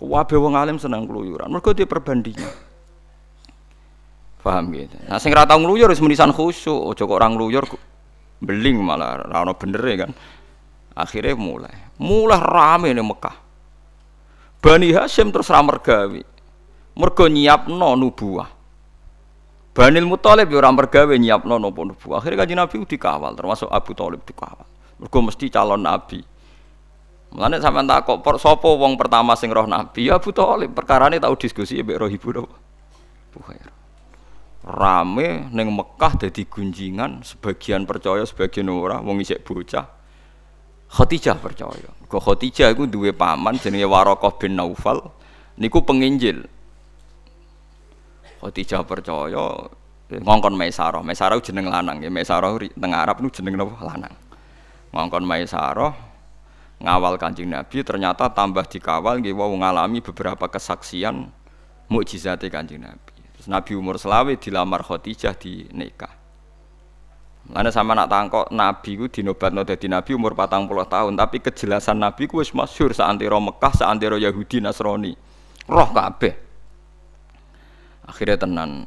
Wabe 0.00 0.36
wong 0.40 0.56
alim 0.56 0.80
senang 0.80 1.04
keluyuran, 1.04 1.52
mereka 1.52 1.76
dia 1.76 1.84
perbandingan. 1.84 2.48
Paham 4.40 4.72
gitu. 4.72 4.96
Nah, 5.04 5.20
sing 5.20 5.36
ora 5.36 5.44
tau 5.44 5.60
ngluyur 5.60 5.92
wis 5.92 6.00
menisan 6.00 6.32
khusyuk, 6.32 6.96
aja 6.96 7.02
kok 7.04 7.12
orang 7.12 7.36
ngluyur 7.36 7.64
beling 8.40 8.78
malah 8.80 9.24
ora 9.26 9.42
ono 9.42 9.52
bener 9.56 9.82
kan. 9.96 10.10
Akhirnya 10.96 11.36
mulai, 11.36 11.76
mulai 12.00 12.40
rame 12.40 12.88
nih 12.96 13.04
Mekah. 13.04 13.36
Bani 14.64 14.96
Hashim 14.96 15.28
terus 15.28 15.52
ra 15.52 15.60
mergawe. 15.60 16.22
Mergo 16.96 17.24
nyiapno 17.28 17.92
nubuah. 18.00 18.48
Bani 19.76 20.00
Muthalib 20.00 20.48
yo 20.48 20.56
ora 20.56 20.72
mergawe 20.72 21.12
nyiapno 21.12 21.60
napa 21.60 21.80
nubuah. 21.84 22.24
Akhirnya 22.24 22.40
kanjeng 22.40 22.56
Nabi 22.56 22.76
dikawal, 22.88 23.36
termasuk 23.36 23.68
Abu 23.68 23.92
Thalib 23.92 24.24
dikawal. 24.24 24.64
Mergo 24.96 25.18
mesti 25.20 25.52
calon 25.52 25.84
nabi. 25.84 26.24
Mulane 27.36 27.60
sampean 27.60 27.84
takok 27.84 28.24
por 28.24 28.40
sapa 28.40 28.64
wong 28.64 28.96
pertama 28.96 29.36
sing 29.36 29.52
roh 29.52 29.68
nabi? 29.68 30.08
Ya 30.08 30.16
Abu 30.16 30.32
Thalib. 30.32 30.72
Perkarane 30.72 31.20
tau 31.20 31.36
diskusi 31.36 31.76
mbek 31.84 32.00
roh 32.00 32.08
ibu 32.08 32.32
napa? 32.32 32.56
Bukhair. 33.36 33.75
Rame 34.66 35.46
ning 35.54 35.70
Mekah 35.70 36.26
dadi 36.26 36.42
gunjingan, 36.42 37.22
sebagian 37.22 37.86
percaya, 37.86 38.26
sebagian 38.26 38.66
ora, 38.66 38.98
wong 38.98 39.22
isik 39.22 39.46
bocah. 39.46 39.86
Khadijah 40.90 41.38
percaya. 41.38 41.90
Kok 42.10 42.22
Khadijah 42.22 42.74
iku 42.74 42.90
duwe 42.90 43.14
paman 43.14 43.58
jenenge 43.62 43.86
Warokoh 43.86 44.34
bin 44.42 44.58
Naufal. 44.58 45.02
Niku 45.58 45.86
penginjil. 45.86 46.46
Khadijah 48.42 48.82
percaya 48.82 49.70
ngongkon 50.10 50.54
Maisarah. 50.58 51.02
Maisarah 51.02 51.38
jeneng 51.38 51.70
lanang 51.70 52.02
ya. 52.02 52.10
Maisarah 52.10 52.54
teng 52.58 52.92
Arab 52.94 53.22
niku 53.22 53.38
jeneng 53.42 53.58
napa? 53.58 53.74
Lanang 53.82 54.14
ngongkon 54.96 55.24
Maisaroh 55.28 55.92
ngawal 56.80 57.20
Kanjeng 57.20 57.52
Nabi 57.52 57.84
ternyata 57.84 58.32
tambah 58.32 58.64
dikawal 58.64 59.20
nggih 59.20 59.36
wau 59.36 59.52
ngalami 59.52 60.00
beberapa 60.00 60.48
kesaksian 60.48 61.28
mukjizate 61.92 62.48
Kanjeng 62.48 62.84
Nabi. 62.84 63.15
Nabi 63.46 63.72
umur 63.78 63.96
selawe 63.98 64.34
dilamar 64.38 64.82
Khadijah 64.82 65.34
di 65.38 65.66
nikah. 65.70 66.12
Lalu 67.46 67.70
sama 67.70 67.94
nak 67.94 68.10
tangkok 68.10 68.50
Nabi 68.50 68.98
ku 68.98 69.06
dinobatno 69.06 69.62
dadi 69.62 69.86
Nabi 69.86 70.18
umur 70.18 70.34
40 70.34 70.66
tahun, 70.90 71.14
tapi 71.14 71.38
kejelasan 71.38 72.02
Nabi 72.02 72.26
ku 72.26 72.42
wis 72.42 72.50
masyhur 72.50 72.90
saantero 72.90 73.38
Mekah, 73.38 73.86
saantero 73.86 74.18
Yahudi 74.18 74.58
Nasrani. 74.58 75.14
Roh 75.70 75.90
kabeh. 75.94 76.34
Akhirnya 78.06 78.38
tenan 78.38 78.86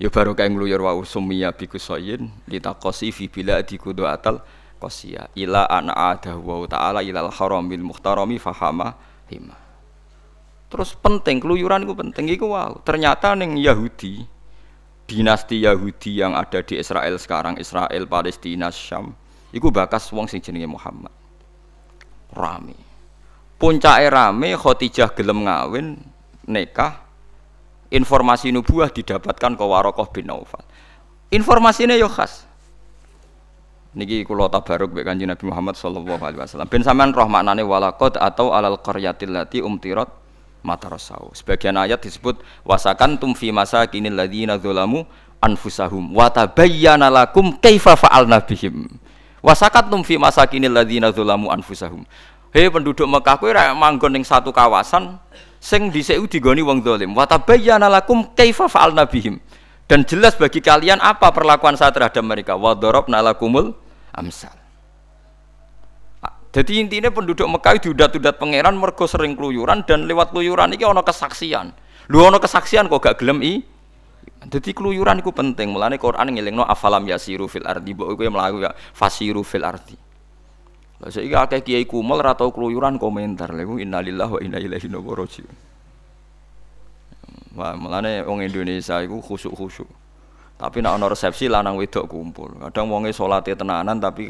Ya 0.00 0.08
baru 0.08 0.32
kayak 0.32 0.56
ngluyur 0.56 0.80
wa 0.80 0.96
usumiyya 0.96 1.52
bi 1.52 1.68
kusayin 1.68 2.32
litaqasi 2.48 3.12
fi 3.12 3.28
biladi 3.28 3.76
kudu 3.76 4.08
atal 4.08 4.40
qasiya 4.80 5.28
ila 5.36 5.68
ana 5.68 5.92
ada 6.16 6.40
wa 6.40 6.64
taala 6.64 7.04
ilal 7.04 7.28
haramil 7.28 7.84
muhtarami 7.84 8.40
fahama 8.40 8.96
hima. 9.28 9.52
Terus 10.70 10.94
penting 10.94 11.42
keluyuran 11.42 11.82
itu 11.82 11.94
penting 11.98 12.30
iku 12.30 12.54
wow. 12.54 12.78
Ternyata 12.86 13.34
ning 13.34 13.58
Yahudi 13.58 14.22
dinasti 15.10 15.66
Yahudi 15.66 16.22
yang 16.22 16.38
ada 16.38 16.62
di 16.62 16.78
Israel 16.78 17.18
sekarang 17.18 17.58
Israel 17.58 18.06
Palestina 18.06 18.70
Syam 18.70 19.10
iku 19.50 19.74
bakas 19.74 20.06
wong 20.14 20.30
sing 20.30 20.38
jenenge 20.38 20.70
Muhammad. 20.70 21.10
Rame. 22.30 22.78
Puncake 23.58 24.06
rame 24.06 24.54
Khadijah 24.54 25.10
gelem 25.18 25.42
ngawin 25.50 25.98
nikah 26.46 27.02
informasi 27.90 28.54
nubuah 28.54 28.94
didapatkan 28.94 29.58
ke 29.58 29.64
Warokoh 29.66 30.06
bin 30.14 30.30
Naufal. 30.30 30.62
Informasinya 31.34 31.98
yo 31.98 32.06
khas. 32.06 32.46
Niki 33.90 34.22
kula 34.22 34.46
tabaruk 34.46 34.94
mbek 34.94 35.02
Kanjeng 35.02 35.34
Nabi 35.34 35.50
Muhammad 35.50 35.74
sallallahu 35.74 36.22
alaihi 36.22 36.38
wasallam. 36.38 36.70
Ben 36.70 36.86
sampean 36.86 37.10
roh 37.10 37.26
maknane 37.26 37.66
walaqad 37.66 38.22
atau 38.22 38.54
alal 38.54 38.78
qaryatil 38.78 39.34
lati 39.34 39.58
umtirat 39.58 40.19
matarasau. 40.62 41.32
Sebagian 41.36 41.76
ayat 41.76 42.00
disebut 42.00 42.40
wasakan 42.62 43.16
tum 43.16 43.32
fi 43.36 43.50
masakinil 43.50 44.14
ladzina 44.14 44.60
zalamu 44.60 45.06
anfusahum 45.40 46.12
wa 46.12 46.28
tabayyana 46.28 47.08
lakum 47.08 47.56
kaifa 47.58 47.96
fa'alna 47.96 48.44
bihim. 48.44 48.86
Wasakat 49.40 49.88
tum 49.88 50.04
fi 50.04 50.20
masakinil 50.20 50.72
ladzina 50.72 51.10
zalamu 51.10 51.48
anfusahum. 51.48 52.04
Hei 52.50 52.66
penduduk 52.66 53.06
Mekah 53.06 53.38
kowe 53.38 53.50
ra 53.54 53.70
manggon 53.78 54.10
ning 54.10 54.26
satu 54.26 54.50
kawasan 54.50 55.16
sing 55.60 55.92
dhisik 55.92 56.16
digoni 56.26 56.64
wong 56.64 56.80
zalim 56.80 57.12
wa 57.12 57.28
tabayyana 57.28 57.86
lakum 57.92 58.24
kaifa 58.32 58.66
fa'alna 58.66 59.04
bihim 59.04 59.38
dan 59.84 60.08
jelas 60.08 60.34
bagi 60.34 60.64
kalian 60.64 60.98
apa 61.04 61.28
perlakuan 61.36 61.76
saya 61.76 61.92
terhadap 61.92 62.24
mereka 62.24 62.56
wa 62.56 62.72
darabna 62.72 63.20
lakumul 63.20 63.76
amsal 64.16 64.59
jadi 66.50 66.72
intinya 66.82 67.10
penduduk 67.14 67.46
Mekah 67.46 67.78
diudat-udat 67.78 68.38
pangeran 68.42 68.74
mergo 68.74 69.06
sering 69.06 69.38
keluyuran 69.38 69.86
dan 69.86 70.06
lewat 70.10 70.34
keluyuran 70.34 70.74
ini 70.74 70.84
ono 70.86 71.02
kesaksian 71.02 71.70
lu 72.10 72.22
ono 72.22 72.42
kesaksian 72.42 72.90
kok 72.90 73.00
gak 73.00 73.16
gelem 73.22 73.38
i 73.42 73.62
jadi 74.40 74.70
keluyuran 74.72 75.22
itu 75.22 75.30
penting 75.30 75.70
mulane 75.70 76.00
Quran 76.00 76.32
ngelingno 76.32 76.66
afalam 76.66 77.06
yasiru 77.06 77.46
fil 77.46 77.68
ardi 77.68 77.94
mbok 77.94 78.18
kowe 78.18 78.28
mlaku 78.28 78.66
ya 78.66 78.72
fasiru 78.96 79.44
fil 79.46 79.62
ardi 79.62 80.10
lah 81.00 81.08
saiki 81.08 81.32
akeh 81.32 81.60
kiai 81.64 81.88
kumel 81.88 82.20
ora 82.20 82.36
tau 82.36 82.52
keluyuran 82.52 83.00
komentar 83.00 83.56
lha 83.56 83.64
innalillahi 83.64 84.32
wa 84.36 84.40
inna 84.44 84.60
ilaihi 84.60 84.84
raji'un. 84.92 85.56
Wah, 87.56 87.74
mulane 87.74 88.20
wong 88.22 88.44
Indonesia 88.44 89.00
iku 89.00 89.18
khusuk-khusuk. 89.24 89.88
Tapi 90.60 90.84
nek 90.84 90.92
ana 91.00 91.08
resepsi 91.08 91.48
lanang 91.48 91.80
wedok 91.80 92.04
kumpul. 92.04 92.52
Kadang 92.68 92.92
wonge 92.92 93.16
salate 93.16 93.56
tenanan 93.56 93.96
tapi 93.96 94.28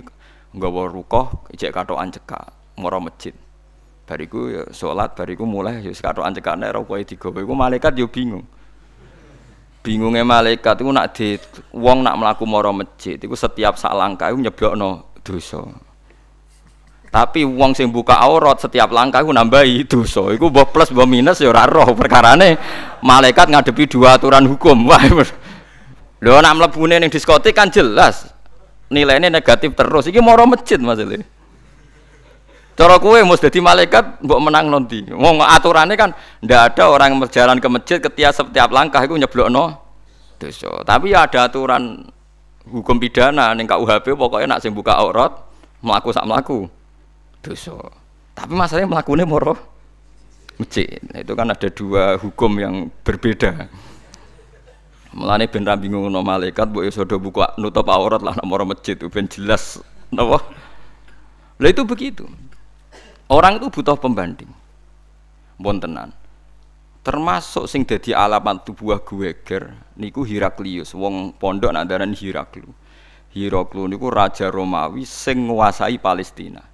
nggawa 0.50 0.90
rukoh 0.90 1.46
ijek 1.54 1.70
katokan 1.70 2.10
cekak, 2.10 2.50
mara 2.78 2.98
masjid. 2.98 3.34
Bariku 4.10 4.50
ya 4.50 4.62
salat, 4.74 5.14
bariku 5.14 5.46
mulai 5.46 5.86
ya 5.86 5.94
katokan 5.94 6.34
cekakne 6.34 6.66
ora 6.74 6.82
kowe 6.82 6.98
digawe. 6.98 7.38
Iku 7.38 7.54
malaikat 7.54 7.94
yo 7.94 8.10
bingung. 8.10 8.42
Bingungnya 9.80 10.26
malaikat 10.26 10.76
itu 10.76 10.92
nak 10.92 11.16
di 11.16 11.40
wong 11.72 12.04
nak 12.04 12.18
melaku 12.20 12.44
moro 12.44 12.68
masjid 12.68 13.16
itu 13.16 13.32
setiap 13.32 13.80
sak 13.80 13.96
langkah 13.96 14.28
itu 14.28 14.42
nyeblokno 14.42 15.16
dosa. 15.24 15.62
Tapi 17.10 17.42
uang 17.42 17.72
sing 17.72 17.88
buka 17.88 18.20
aurat 18.22 18.60
setiap 18.60 18.92
langkah 18.92 19.24
itu 19.24 19.32
nambahi 19.32 19.88
dosa. 19.88 20.34
Iku 20.34 20.52
mbok 20.52 20.74
plus 20.74 20.92
mbok 20.92 21.08
minus 21.08 21.40
ya 21.40 21.48
ora 21.48 21.64
roh 21.64 21.96
perkarane 21.96 22.60
malaikat 23.00 23.48
ngadepi 23.48 23.88
dua 23.88 24.20
aturan 24.20 24.44
hukum. 24.44 24.84
Wah. 24.90 25.00
Lho 26.20 26.36
nak 26.44 26.54
mlebune 26.60 27.00
ning 27.00 27.08
diskotik 27.08 27.56
kan 27.56 27.72
jelas 27.72 28.39
nilainya 28.90 29.30
negatif 29.30 29.72
terus. 29.78 30.10
Iki 30.10 30.20
moro 30.20 30.44
masjid 30.44 30.76
maksudnya. 30.76 31.22
Cara 32.74 32.96
kowe 32.96 33.18
mesti 33.20 33.48
dadi 33.48 33.60
malaikat 33.60 34.24
mbok 34.24 34.40
menang 34.40 34.72
nanti. 34.72 35.04
Wong 35.12 35.44
aturannya 35.44 35.94
kan 36.00 36.10
ndak 36.40 36.74
ada 36.74 36.88
orang 36.88 37.12
yang 37.12 37.20
berjalan 37.20 37.56
ke 37.60 37.68
masjid 37.68 37.98
ketika 38.00 38.42
setiap 38.42 38.72
langkah 38.72 39.04
itu 39.04 39.20
nyeblokno 39.20 39.76
dosa. 40.40 40.80
Tapi 40.82 41.12
ya 41.12 41.28
ada 41.28 41.44
aturan 41.44 42.08
hukum 42.64 42.96
pidana 42.96 43.52
ning 43.52 43.68
KUHP 43.68 44.16
pokoknya 44.16 44.56
nak 44.56 44.60
sing 44.64 44.72
buka 44.72 44.96
aurat 44.96 45.28
mlaku 45.84 46.08
sak 46.08 46.24
mlaku 46.24 46.72
dosa. 47.44 47.76
Tapi 48.32 48.52
masalahnya 48.56 48.88
melakukannya 48.88 49.28
moro 49.28 49.54
masjid. 50.56 50.96
Nah, 51.12 51.20
itu 51.20 51.32
kan 51.36 51.52
ada 51.52 51.68
dua 51.68 52.16
hukum 52.16 52.52
yang 52.56 52.88
berbeda. 53.04 53.68
Mulane 55.10 55.50
ben 55.50 55.66
ra 55.66 55.74
bingung 55.74 56.06
no 56.06 56.22
malaikat 56.22 56.70
mbok 56.70 56.86
iso 56.86 57.02
do 57.02 57.18
buka 57.18 57.54
nutup 57.58 57.90
aurat 57.90 58.22
lah 58.22 58.38
moro 58.46 58.62
masjid 58.62 58.94
ben 58.94 59.26
jelas 59.26 59.82
napa. 60.14 60.38
Lah 61.60 61.68
itu 61.68 61.82
begitu. 61.82 62.24
Orang 63.26 63.58
itu 63.58 63.70
butuh 63.70 63.98
pembanding. 63.98 64.50
Bon 65.58 65.76
tenan. 65.76 66.14
Termasuk 67.00 67.64
sing 67.66 67.82
dadi 67.82 68.12
alamat 68.12 68.62
tubuh 68.62 69.00
geger 69.00 69.72
niku 69.96 70.22
Heraklius, 70.22 70.92
wong 70.92 71.32
pondok 71.32 71.72
nak 71.72 71.88
daran 71.88 72.12
Heraklu. 72.12 72.70
Heraklu 73.32 73.88
niku 73.88 74.12
raja 74.12 74.52
Romawi 74.52 75.08
sing 75.08 75.48
nguasai 75.48 75.96
Palestina 75.96 76.70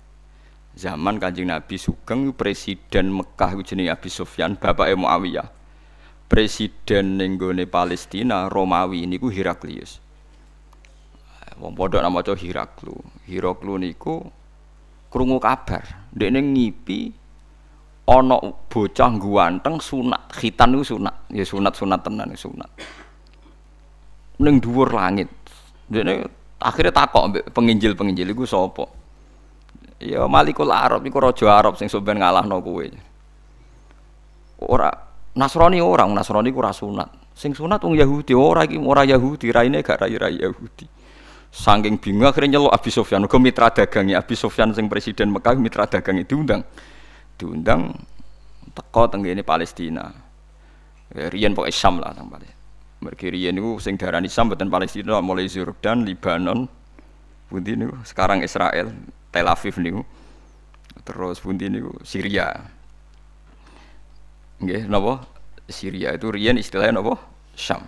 zaman 0.77 1.17
kanjeng 1.17 1.49
Nabi 1.49 1.81
Sugeng 1.81 2.37
presiden 2.37 3.09
Mekah 3.09 3.57
jenenge 3.65 3.97
Abi 3.97 4.13
Sufyan 4.13 4.61
bapak 4.61 4.93
Muawiyah 4.93 5.49
presiden 6.27 7.19
nenggone 7.19 7.71
Palestina 7.71 8.51
Romawi 8.51 9.07
niku 9.07 9.31
Heraklius. 9.31 10.03
Wong 11.57 11.73
padha 11.73 12.05
nama 12.05 12.21
maca 12.21 12.37
Heraklu. 12.37 12.93
Heraklu 13.25 13.81
niku 13.81 14.21
krungu 15.09 15.41
kabar. 15.41 16.13
Ndekne 16.13 16.45
ngipi 16.53 17.09
ana 18.05 18.37
bocah 18.69 19.11
guanteng 19.17 19.81
sunat 19.81 20.29
khitan 20.37 20.77
niku 20.77 20.85
sunat. 20.85 21.17
Ya 21.33 21.49
sunat-sunat 21.49 22.01
tenan 22.05 22.37
sunat. 22.37 22.71
Ning 24.37 24.61
dhuwur 24.61 24.93
langit. 24.93 25.33
Ndekne 25.89 26.29
akhirnya 26.61 26.93
takok 26.93 27.49
penginjil-penginjil 27.57 28.37
iku 28.37 28.45
sapa? 28.45 28.85
Ya 29.97 30.29
Malikul 30.29 30.69
Arab 30.69 31.09
iku 31.09 31.25
raja 31.25 31.57
Arab 31.57 31.81
sing 31.81 31.89
sampean 31.89 32.21
ngalahno 32.21 32.61
kowe. 32.61 32.85
Ora 34.61 35.06
Nasrani 35.37 35.85
orang 35.85 36.17
Nasrani 36.17 36.49
ku 36.49 36.65
sunat. 36.65 37.13
Sing 37.37 37.53
sunat 37.53 37.85
wong 37.85 38.01
Yahudi 38.01 38.33
ora 38.33 38.65
iki 38.65 38.81
ora 38.81 39.05
Yahudi, 39.05 39.53
raine 39.53 39.85
gak 39.85 40.01
rai 40.01 40.17
rai 40.17 40.41
Yahudi. 40.41 40.89
Saking 41.53 42.01
bingung 42.01 42.29
akhirnya 42.29 42.57
nyeluk 42.57 42.73
Abi 42.73 42.89
Sufyan, 42.93 43.25
uga 43.25 43.37
mitra 43.41 43.69
dagangi 43.73 44.17
Abi 44.17 44.37
Sufyan 44.37 44.73
sing 44.73 44.89
presiden 44.89 45.33
Mekah 45.33 45.57
mitra 45.57 45.85
dagang 45.85 46.21
diundang. 46.25 46.65
Diundang 47.37 47.93
teko 48.73 49.09
teng 49.13 49.25
ini 49.25 49.45
Palestina. 49.45 50.09
Ya, 51.13 51.29
riyen 51.29 51.53
pokoke 51.53 51.73
Syam 51.73 52.01
lah 52.01 52.17
teng 52.17 52.29
Palestina. 52.29 52.57
Mergi 53.05 53.29
riyen 53.29 53.57
niku 53.57 53.77
sing 53.77 54.01
darani 54.01 54.29
Syam 54.29 54.49
mboten 54.49 54.73
Palestina 54.73 55.21
mulai 55.21 55.49
Jordan, 55.49 56.05
Libanon, 56.05 56.65
pundi 57.53 57.77
niku 57.77 58.01
sekarang 58.05 58.41
Israel, 58.41 58.93
Tel 59.29 59.49
Aviv 59.49 59.77
niku. 59.81 60.01
Terus 61.05 61.41
pundi 61.41 61.69
niku 61.69 61.93
Syria. 62.05 62.76
Nggih, 64.63 64.89
napa? 64.89 65.25
Syria 65.67 66.15
itu 66.15 66.31
riyen 66.33 66.57
istilahnya 66.57 67.03
napa? 67.03 67.21
Syam. 67.57 67.85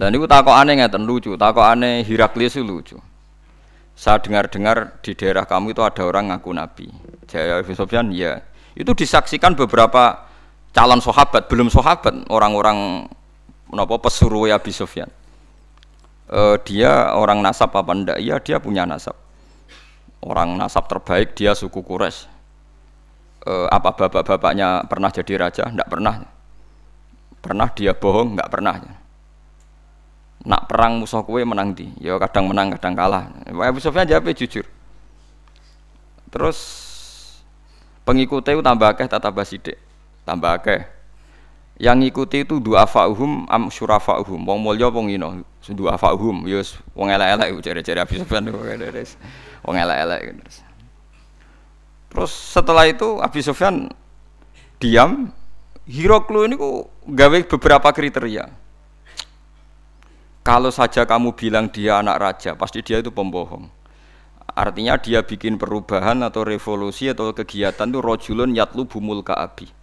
Lah 0.00 0.08
niku 0.08 0.24
takokane 0.24 0.78
ngeten 0.80 1.04
lucu, 1.04 1.36
takokane 1.36 2.00
Heraklius 2.04 2.56
lucu. 2.62 2.96
Saya 3.92 4.18
dengar-dengar 4.24 5.04
di 5.04 5.12
daerah 5.12 5.44
kamu 5.44 5.76
itu 5.76 5.84
ada 5.84 6.02
orang 6.08 6.32
ngaku 6.32 6.50
nabi. 6.56 6.88
Jaya 7.28 7.60
Sofyan, 7.60 8.08
ya. 8.08 8.40
Itu 8.72 8.96
disaksikan 8.96 9.52
beberapa 9.52 10.24
calon 10.72 11.04
sahabat, 11.04 11.52
belum 11.52 11.68
sahabat, 11.68 12.32
orang-orang 12.32 13.04
menapa 13.68 14.00
pesuruh 14.00 14.48
Abi 14.48 14.72
Sofyan. 14.72 15.12
Uh, 16.32 16.56
dia 16.64 17.12
orang 17.12 17.44
nasab 17.44 17.76
apa 17.76 17.92
ndak? 17.92 18.16
Iya, 18.16 18.40
dia 18.40 18.56
punya 18.56 18.88
nasab 18.88 19.12
orang 20.22 20.54
nasab 20.54 20.86
terbaik 20.86 21.34
dia 21.34 21.52
suku 21.52 21.82
Quraisy. 21.82 22.30
E, 23.42 23.52
apa 23.68 23.90
bapak-bapaknya 23.94 24.86
pernah 24.86 25.10
jadi 25.10 25.34
raja? 25.38 25.66
Tidak 25.66 25.88
pernah. 25.90 26.22
Pernah 27.42 27.68
dia 27.74 27.92
bohong? 27.92 28.38
Nggak 28.38 28.50
pernah. 28.50 28.74
Nak 30.42 30.62
perang 30.66 30.98
musuh 30.98 31.22
kue 31.22 31.42
menang 31.46 31.74
di, 31.74 31.86
ya 32.02 32.18
kadang 32.18 32.50
menang 32.50 32.74
kadang 32.78 32.94
kalah. 32.98 33.30
Abu 33.46 33.78
Sufyan 33.78 34.06
jawab 34.06 34.30
jujur. 34.34 34.66
Terus 36.32 36.58
pengikutnya 38.02 38.58
tambah 38.58 38.88
akeh 38.90 39.06
tambah 39.06 39.46
sidik, 39.46 39.78
tambah 40.26 40.50
akeh. 40.58 40.82
yang 41.82 41.98
ngikuti 41.98 42.46
itu 42.46 42.60
du'afa'uhum 42.60 43.48
am 43.48 43.66
syurafa'uhum 43.72 44.44
wong 44.44 44.58
mulya 44.60 44.92
wong 44.92 45.08
ino 45.10 45.42
du'afa'uhum 45.64 46.46
ya 46.46 46.60
wis 46.60 46.76
wong 46.94 47.10
elek-elek 47.10 47.48
cere-cere 47.58 47.98
Abi 48.04 48.20
Sufyan 48.20 48.44
wis 48.94 49.18
wong 49.66 49.74
elek-elek 49.74 50.36
terus 50.36 50.62
terus 52.12 52.30
setelah 52.30 52.84
itu 52.84 53.18
Abi 53.18 53.40
Sufyan 53.40 53.88
diam. 54.76 55.32
Hiroklu 55.82 56.46
ini 56.46 56.54
kok 56.54 56.94
gawe 57.10 57.38
beberapa 57.42 57.90
kriteria. 57.90 58.46
Kalau 60.46 60.70
saja 60.70 61.02
kamu 61.02 61.34
bilang 61.34 61.66
dia 61.74 61.98
anak 61.98 62.22
raja 62.22 62.54
pasti 62.54 62.86
dia 62.86 63.02
itu 63.02 63.10
pembohong. 63.10 63.66
Artinya 64.54 64.94
dia 65.02 65.26
bikin 65.26 65.58
perubahan 65.58 66.22
atau 66.22 66.46
revolusi 66.46 67.10
atau 67.10 67.34
kegiatan 67.34 67.90
itu 67.90 67.98
rojulun 67.98 68.54
yatlu 68.54 68.86
bumul 68.86 69.26
kaabi 69.26 69.74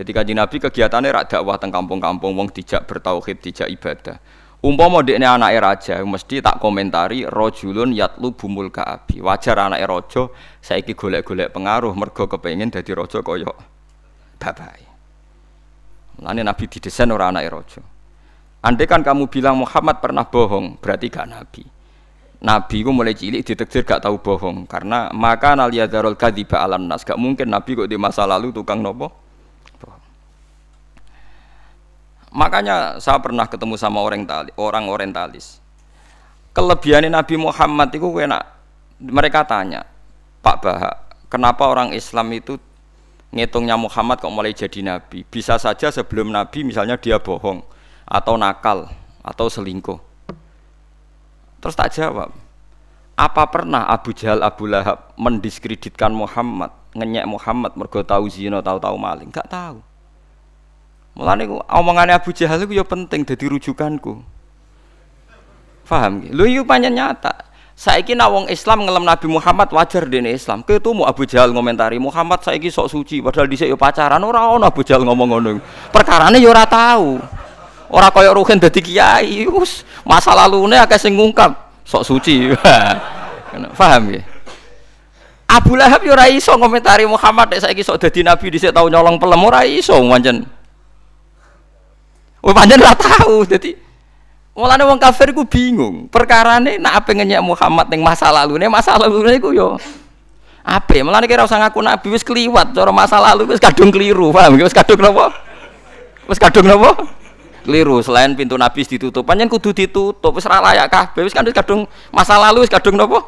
jadi 0.00 0.10
kaji 0.14 0.32
Nabi 0.38 0.56
kegiatannya 0.62 1.10
rak 1.10 1.26
dakwah 1.34 1.58
teng 1.58 1.74
kampung-kampung 1.74 2.32
wong 2.32 2.48
dijak 2.54 2.86
bertauhid, 2.86 3.42
dijak 3.42 3.68
ibadah. 3.68 4.16
Umpama 4.60 5.00
dekne 5.00 5.24
anake 5.24 5.56
raja 5.56 6.04
mesti 6.04 6.44
tak 6.44 6.60
komentari 6.60 7.24
rajulun 7.24 7.96
yatlu 7.96 8.36
bumul 8.36 8.68
kaabi. 8.68 9.24
Wajar 9.24 9.56
anake 9.56 9.88
raja 9.88 10.22
saiki 10.60 10.92
golek-golek 10.92 11.48
pengaruh 11.48 11.96
mergo 11.96 12.28
kepengin 12.28 12.68
dadi 12.68 12.92
raja 12.92 13.24
kaya 13.24 13.48
bapake. 14.36 14.84
Mulane 16.20 16.44
Nabi 16.44 16.64
didesain 16.68 17.08
ora 17.08 17.32
anake 17.32 17.48
raja. 17.48 17.80
Andai 18.60 18.84
kan 18.84 19.00
kamu 19.00 19.32
bilang 19.32 19.56
Muhammad 19.56 20.04
pernah 20.04 20.28
bohong, 20.28 20.76
berarti 20.76 21.08
gak 21.08 21.32
Nabi. 21.32 21.64
Nabi 22.40 22.76
ku 22.84 22.92
mulai 22.92 23.12
cilik 23.12 23.44
ditekdir 23.44 23.84
gak 23.84 24.04
tahu 24.04 24.20
bohong 24.20 24.64
karena 24.64 25.12
maka 25.12 25.52
naliyadarul 25.52 26.16
kadziba 26.16 26.64
alam 26.64 26.88
nas 26.88 27.04
gak 27.04 27.20
mungkin 27.20 27.52
Nabi 27.52 27.76
kok 27.76 27.88
di 27.88 28.00
masa 28.00 28.24
lalu 28.24 28.48
tukang 28.48 28.80
nopo 28.80 29.19
Makanya 32.30 33.02
saya 33.02 33.18
pernah 33.18 33.46
ketemu 33.50 33.74
sama 33.74 33.98
orang 33.98 34.22
orang 34.54 34.86
orientalis. 34.86 35.58
Kelebihan 36.54 37.06
Nabi 37.10 37.34
Muhammad 37.38 37.90
itu 37.94 38.06
enak. 38.06 38.42
Mereka 39.00 39.46
tanya, 39.48 39.86
Pak 40.44 40.56
Bahak, 40.60 40.94
kenapa 41.32 41.66
orang 41.66 41.94
Islam 41.96 42.30
itu 42.36 42.60
ngitungnya 43.32 43.78
Muhammad 43.78 44.20
kok 44.20 44.34
mulai 44.34 44.52
jadi 44.52 44.82
nabi? 44.84 45.24
Bisa 45.24 45.56
saja 45.56 45.88
sebelum 45.88 46.28
nabi 46.28 46.66
misalnya 46.66 47.00
dia 47.00 47.16
bohong 47.16 47.64
atau 48.04 48.34
nakal 48.36 48.90
atau 49.24 49.46
selingkuh. 49.48 49.96
Terus 51.64 51.76
tak 51.76 51.96
jawab. 51.96 52.34
Apa 53.20 53.52
pernah 53.52 53.84
Abu 53.84 54.16
Jahal 54.16 54.40
Abu 54.40 54.64
Lahab 54.64 55.12
mendiskreditkan 55.20 56.08
Muhammad, 56.08 56.72
ngenyek 56.96 57.28
Muhammad 57.28 57.76
mergo 57.76 58.00
tahu 58.00 58.32
zina, 58.32 58.64
tahu-tahu 58.64 58.96
maling? 58.96 59.28
Enggak 59.28 59.44
tahu. 59.44 59.84
Mulane 61.20 61.44
omongannya 61.68 62.16
Abu 62.16 62.32
Jahal 62.32 62.64
itu 62.64 62.80
ya 62.80 62.84
penting 62.88 63.28
jadi 63.28 63.44
rujukanku. 63.52 64.24
Faham 65.84 66.24
Lu 66.32 66.48
itu 66.48 66.64
panjang 66.64 66.96
nyata. 66.96 67.52
Saiki 67.76 68.16
nak 68.16 68.32
wong 68.32 68.44
Islam 68.48 68.88
ngelem 68.88 69.04
Nabi 69.04 69.28
Muhammad 69.28 69.68
wajar 69.68 70.08
dene 70.08 70.32
Islam. 70.32 70.64
mau 70.64 71.04
Abu 71.04 71.28
Jahal 71.28 71.52
ngomentari 71.52 72.00
Muhammad 72.00 72.40
saiki 72.40 72.72
sok 72.72 72.88
suci 72.88 73.20
padahal 73.20 73.52
dhisik 73.52 73.68
yo 73.68 73.76
pacaran 73.76 74.24
ora 74.24 74.48
ono 74.48 74.64
Abu 74.64 74.80
Jahal 74.80 75.04
ngomong 75.04 75.28
ngono. 75.28 75.60
Perkarane 75.92 76.40
yo 76.40 76.56
ora 76.56 76.64
tahu. 76.64 77.20
Ora 77.92 78.08
kaya 78.08 78.32
Ruhin 78.32 78.56
dadi 78.56 78.80
kiai. 78.80 79.44
Wis 79.44 79.84
masa 80.08 80.32
lalune 80.32 80.80
akeh 80.80 80.96
sing 80.96 81.20
ngungkap 81.20 81.52
sok 81.84 82.00
suci. 82.00 82.48
Faham 83.80 84.16
ya? 84.16 84.24
Abu 85.52 85.76
Lahab 85.76 86.00
yo 86.00 86.16
ora 86.16 86.32
iso 86.32 86.56
ngomentari 86.56 87.04
Muhammad 87.04 87.52
nek 87.52 87.60
saiki 87.60 87.84
sok 87.84 88.08
dadi 88.08 88.24
nabi 88.24 88.48
dhisik 88.48 88.72
tau 88.72 88.88
nyolong 88.88 89.20
pelem 89.20 89.40
ora 89.44 89.68
iso 89.68 90.00
pancen. 90.00 90.59
Oh 92.40 92.56
panjang 92.56 92.80
lah 92.80 92.96
tahu, 92.96 93.44
jadi 93.44 93.76
mulane 94.56 94.84
wong 94.84 94.96
kafir 95.00 95.32
ku 95.36 95.44
bingung. 95.44 96.08
Perkara 96.08 96.56
nih, 96.60 96.80
nak 96.80 97.04
apa 97.04 97.12
ngenyek 97.12 97.40
Muhammad 97.44 97.88
yang 97.92 98.00
masa 98.00 98.32
lalu 98.32 98.60
nih 98.60 98.68
masa 98.72 98.96
lalu 98.96 99.24
nih 99.24 99.40
ku 99.40 99.52
yo 99.52 99.76
apa? 100.60 101.00
Mulane 101.00 101.24
kira 101.24 101.44
usah 101.44 101.56
ngaku 101.56 101.80
nabi 101.80 102.08
wis 102.12 102.24
keliwat, 102.24 102.76
cara 102.76 102.92
masa 102.92 103.16
lalu 103.16 103.48
wis 103.48 103.60
kadung 103.60 103.88
keliru, 103.88 104.32
paham? 104.32 104.60
Wis 104.60 104.76
kadung 104.76 105.00
napa? 105.00 105.32
Wis 106.28 106.36
kadung 106.36 106.68
napa? 106.68 106.96
Keliru. 107.64 108.00
Selain 108.04 108.32
pintu 108.36 108.56
nabi 108.60 108.84
ditutup, 108.84 109.24
panjang 109.24 109.48
kudu 109.48 109.72
ditutup. 109.72 110.32
Wis 110.32 110.44
ra 110.44 110.60
kabeh, 110.88 111.24
wis 111.24 111.32
kan 111.32 111.44
wis 111.44 111.56
kadung 111.56 111.88
masa 112.12 112.36
lalu 112.36 112.64
wis 112.64 112.72
kadung 112.72 112.96
napa? 112.96 113.24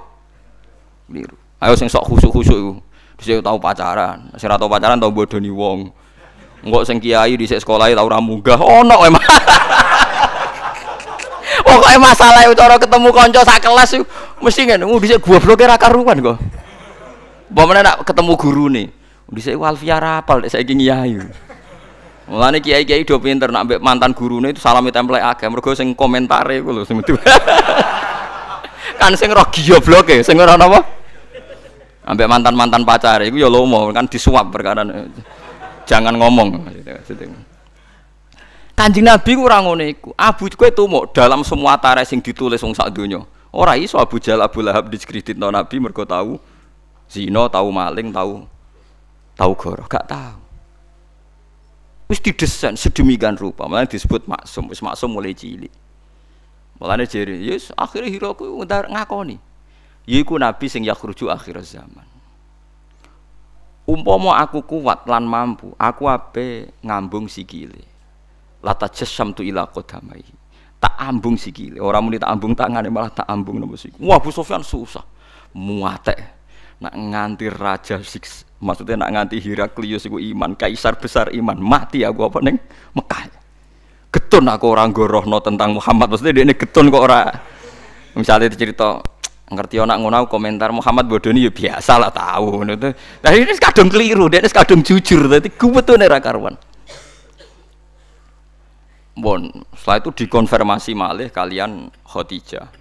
Keliru. 1.09 1.37
Ayo 1.63 1.73
sing 1.79 1.89
sok 1.89 2.05
khusuk-khusuk 2.09 2.59
iku. 2.59 2.73
Dhisik 3.21 3.45
tau 3.45 3.61
pacaran, 3.61 4.35
sing 4.35 4.51
tau 4.51 4.69
pacaran 4.69 4.99
tau 4.99 5.15
bodoni 5.15 5.53
wong. 5.53 5.95
Enggak 6.63 6.83
sing 6.87 7.03
kiai 7.03 7.35
di 7.35 7.47
sekolah 7.47 7.91
tau 7.91 8.07
ora 8.07 8.23
munggah. 8.23 8.59
Ono 8.59 8.95
oh, 8.95 9.07
emang. 9.07 9.23
Pokoknya 11.67 11.99
masalah 11.99 12.41
itu 12.47 12.55
cara 12.57 12.77
ketemu 12.79 13.09
konco 13.13 13.41
sak 13.45 13.61
kelas 13.61 13.91
itu 13.95 14.05
mesti 14.43 14.63
kan, 14.67 14.83
uh 14.83 14.99
dhisik 14.99 15.21
goblok 15.23 15.63
ra 15.63 15.77
karuan 15.77 16.19
kok. 16.19 16.39
Pemene 17.53 17.85
nak 17.85 18.03
ketemu 18.03 18.33
guru 18.35 18.67
nih, 18.73 18.89
dhisik 19.29 19.61
Alfia 19.61 20.01
rapal 20.01 20.43
saya 20.49 20.65
ingin 20.65 20.81
kiai. 20.81 21.21
Mulane 22.33 22.63
kiai-kiai 22.63 23.05
do 23.05 23.19
pinter 23.19 23.51
nak 23.51 23.67
mbek 23.67 23.81
mantan 23.83 24.15
gurune 24.15 24.55
itu 24.55 24.63
salami 24.63 24.95
template 24.95 25.21
akeh 25.21 25.51
mergo 25.51 25.75
sing 25.75 25.93
komentare 25.93 26.63
iku 26.63 26.71
lho 26.71 26.87
sing 26.87 27.03
kan 29.03 29.13
sing 29.19 29.29
roh 29.35 29.45
gobloke 29.51 30.23
sing 30.23 30.39
ora 30.39 30.55
napa 30.55 30.81
ambek 32.07 32.31
mantan-mantan 32.31 32.87
pacar 32.87 33.21
iku 33.27 33.43
ya 33.43 33.51
lomo 33.51 33.91
kan 33.91 34.07
disuap 34.07 34.55
perkara 34.55 34.87
jangan 35.93 36.17
ngomong 36.17 36.49
Kanjeng 38.73 39.05
Nabi 39.05 39.37
ora 39.37 39.61
ngono 39.61 39.85
iku. 39.85 40.17
Abu 40.17 40.49
kowe 40.57 40.73
tumuk 40.73 41.13
dalam 41.13 41.45
semua 41.45 41.77
tarikh 41.77 42.09
sing 42.09 42.25
ditulis 42.25 42.65
wong 42.65 42.73
sak 42.73 42.89
donya. 42.97 43.21
Ora 43.53 43.77
iso 43.77 44.01
Abu 44.01 44.17
Jahal 44.17 44.41
Abu 44.41 44.65
Lahab 44.65 44.89
diskreditno 44.89 45.53
Nabi 45.53 45.77
mergo 45.77 46.09
tahu 46.09 46.41
zina, 47.05 47.53
tahu 47.53 47.69
maling, 47.69 48.09
tahu 48.09 48.49
tahu 49.37 49.53
goro, 49.61 49.85
gak 49.85 50.09
tahu. 50.09 50.41
Wis 52.09 52.25
didesain 52.25 52.81
sedemikian 52.81 53.37
rupa, 53.37 53.69
malah 53.69 53.85
disebut 53.85 54.25
maksum, 54.25 54.73
wis 54.73 54.81
maksum 54.81 55.13
mulai 55.13 55.37
cilik. 55.37 55.73
Mulane 56.81 57.05
jere, 57.05 57.37
yes 57.37 57.77
akhirnya 57.77 58.09
hiro 58.09 58.33
ku 58.33 58.49
ngakoni. 58.65 59.37
Yiku 60.09 60.41
nabi 60.41 60.67
sing 60.73 60.83
yakhruju 60.89 61.29
akhir 61.29 61.61
zaman. 61.61 62.12
Umpama 63.83 64.39
aku 64.39 64.63
kuat 64.63 65.11
lan 65.11 65.27
mampu, 65.27 65.75
aku 65.75 66.07
ape 66.07 66.71
ngambung 66.87 67.27
sikile. 67.27 67.83
Lata 68.63 68.87
jasam 68.87 69.35
tu 69.35 69.43
ila 69.43 69.67
qadamai. 69.67 70.23
Tak 70.79 70.99
ambung 70.99 71.35
sikile, 71.35 71.83
ora 71.83 71.99
muni 71.99 72.19
tak 72.19 72.31
ambung 72.31 72.55
tangane 72.55 72.91
malah 72.91 73.11
tak 73.11 73.27
ambung 73.27 73.59
nopo 73.59 73.75
sikile. 73.75 74.03
Wah, 74.03 74.23
Abu 74.23 74.31
Sufyan 74.31 74.63
susah. 74.63 75.03
Muatek. 75.55 76.19
Nak 76.83 76.95
nganti 76.95 77.47
raja 77.47 78.03
siks, 78.03 78.43
maksudnya 78.59 79.07
nak 79.07 79.15
nganti 79.15 79.39
Heraklius 79.39 80.03
iku 80.11 80.19
iman, 80.19 80.59
kaisar 80.59 80.99
besar 80.99 81.31
iman, 81.31 81.55
mati 81.55 82.03
aku 82.03 82.27
apa 82.27 82.43
neng 82.43 82.59
Mekah. 82.99 83.31
Getun 84.11 84.51
aku 84.51 84.67
orang 84.75 84.91
gorohno 84.91 85.39
tentang 85.39 85.79
Muhammad, 85.79 86.11
maksudnya 86.11 86.35
dia 86.35 86.45
ini 86.47 86.59
getun 86.59 86.91
kok 86.91 87.03
ora. 87.07 87.31
Misalnya 88.19 88.51
cerita 88.51 88.99
ngerti 89.53 89.79
anak 89.79 90.01
ngono 90.01 90.25
komentar 90.27 90.73
Muhammad 90.73 91.07
bodoni 91.07 91.45
ya 91.45 91.53
biasa 91.53 92.01
lah 92.01 92.11
tahu 92.11 92.65
ngono 92.65 92.73
tuh. 92.81 92.93
Nah 92.97 93.31
ini 93.37 93.53
kadung 93.61 93.93
keliru, 93.93 94.27
dia 94.33 94.41
kadung 94.49 94.81
jujur 94.81 95.29
dadi 95.29 95.53
kubetune 95.53 96.09
ra 96.09 96.19
karuan. 96.19 96.57
Bon, 99.13 99.45
setelah 99.77 100.01
itu 100.01 100.25
dikonfirmasi 100.25 100.97
malih 100.97 101.29
kalian 101.29 101.93
Khadijah. 102.09 102.73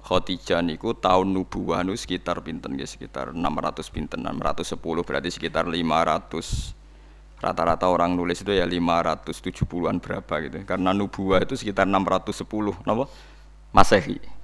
Khadijah 0.00 0.64
niku 0.64 0.96
tahun 0.96 1.36
nubuwah 1.36 1.84
nu 1.84 1.92
sekitar 1.92 2.40
pinten 2.40 2.80
ya 2.80 2.88
sekitar 2.88 3.36
600 3.36 3.84
pinten 3.92 4.24
610 4.24 5.04
berarti 5.04 5.28
sekitar 5.28 5.68
500 5.68 6.72
rata-rata 7.36 7.92
orang 7.92 8.16
nulis 8.16 8.40
itu 8.40 8.56
ya 8.56 8.64
570-an 8.64 10.00
berapa 10.00 10.34
gitu. 10.48 10.64
Karena 10.64 10.96
nubuwah 10.96 11.44
itu 11.44 11.60
sekitar 11.60 11.84
610 11.84 12.86
napa? 12.88 13.04
Masehi. 13.76 14.35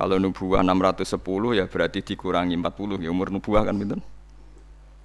Kalau 0.00 0.16
nubuah 0.16 0.64
610 0.64 1.60
ya 1.60 1.68
berarti 1.68 2.00
dikurangi 2.00 2.56
40 2.56 3.04
ya 3.04 3.12
umur 3.12 3.28
nubuah 3.28 3.68
kan 3.68 3.76
pinten? 3.76 4.00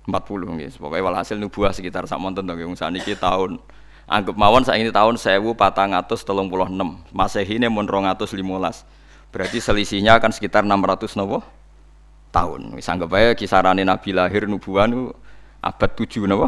40 0.07 0.55
nggih. 0.55 0.71
Pokoke 0.79 1.03
walhasil 1.03 1.35
nubuah 1.35 1.75
sekitar 1.75 2.07
sak 2.07 2.15
monten 2.15 2.47
to 2.47 2.55
nggih 2.55 2.71
saniki 2.79 3.11
tahun 3.19 3.59
anggap 4.07 4.39
mawon 4.39 4.63
saiki 4.63 4.87
tahun 4.95 5.19
1436. 5.19 7.11
Masehi 7.11 7.59
ini 7.59 7.67
mun 7.67 7.83
215. 7.83 8.39
Berarti 9.35 9.59
selisihnya 9.59 10.15
akan 10.15 10.31
sekitar 10.31 10.63
600 10.63 11.19
nopo 11.19 11.43
tahun. 12.31 12.79
Wis 12.79 12.87
anggap 12.87 13.11
ae 13.19 13.35
kisarane 13.35 13.83
Nabi 13.83 14.15
lahir 14.15 14.47
nubuah 14.47 14.87
nu 14.87 15.11
abad 15.59 15.91
7 15.91 16.23
nopo? 16.23 16.47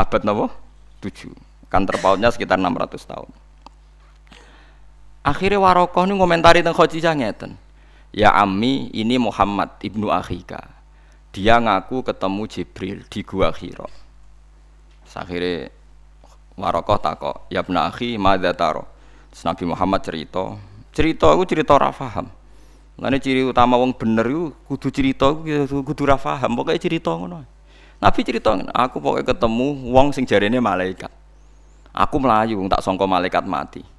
Abad 0.00 0.24
nopo? 0.24 0.48
7. 1.04 1.28
Kan 1.68 1.84
terpautnya 1.84 2.32
sekitar 2.32 2.56
600 2.56 3.04
tahun. 3.04 3.43
Akhirnya 5.24 5.56
Warokoh 5.56 6.04
ini 6.04 6.20
komentari 6.20 6.60
tentang 6.60 6.76
Khadijah 6.76 7.16
ngeten. 7.16 7.56
Ya 8.12 8.28
Ami, 8.36 8.92
ini 8.92 9.16
Muhammad 9.16 9.72
ibnu 9.80 10.12
Akhika. 10.12 10.68
Dia 11.32 11.56
ngaku 11.56 12.04
ketemu 12.04 12.42
Jibril 12.44 12.98
di 13.08 13.24
Gua 13.24 13.48
Hiro. 13.56 13.88
Akhirnya 15.16 15.72
Warokoh 16.60 17.00
takok, 17.00 17.48
ya 17.48 17.64
ibna 17.64 17.88
akhi 17.88 18.20
madza 18.20 18.52
taro. 18.52 18.84
Nabi 19.42 19.64
Muhammad 19.66 20.04
cerita, 20.04 20.54
cerita 20.94 21.26
aku 21.32 21.42
cerita 21.42 21.74
ora 21.74 21.90
paham. 21.90 22.30
Lane 22.94 23.18
ciri 23.18 23.42
utama 23.42 23.74
wong 23.74 23.90
bener 23.98 24.22
iku 24.30 24.54
kudu 24.70 24.94
cerita 24.94 25.34
kudu- 25.34 25.82
kudu 25.82 26.02
ra 26.06 26.14
paham, 26.14 26.54
pokoke 26.54 26.78
cerita 26.78 27.10
ngono. 27.10 27.42
Nabi 27.98 28.20
cerita, 28.22 28.54
aku 28.70 29.02
pokoknya 29.02 29.34
ketemu 29.34 29.90
wong 29.90 30.14
sing 30.14 30.28
jarene 30.28 30.62
malaikat. 30.62 31.10
Aku 31.90 32.22
melayu, 32.22 32.62
tak 32.70 32.84
sangka 32.86 33.08
malaikat 33.08 33.42
mati. 33.48 33.93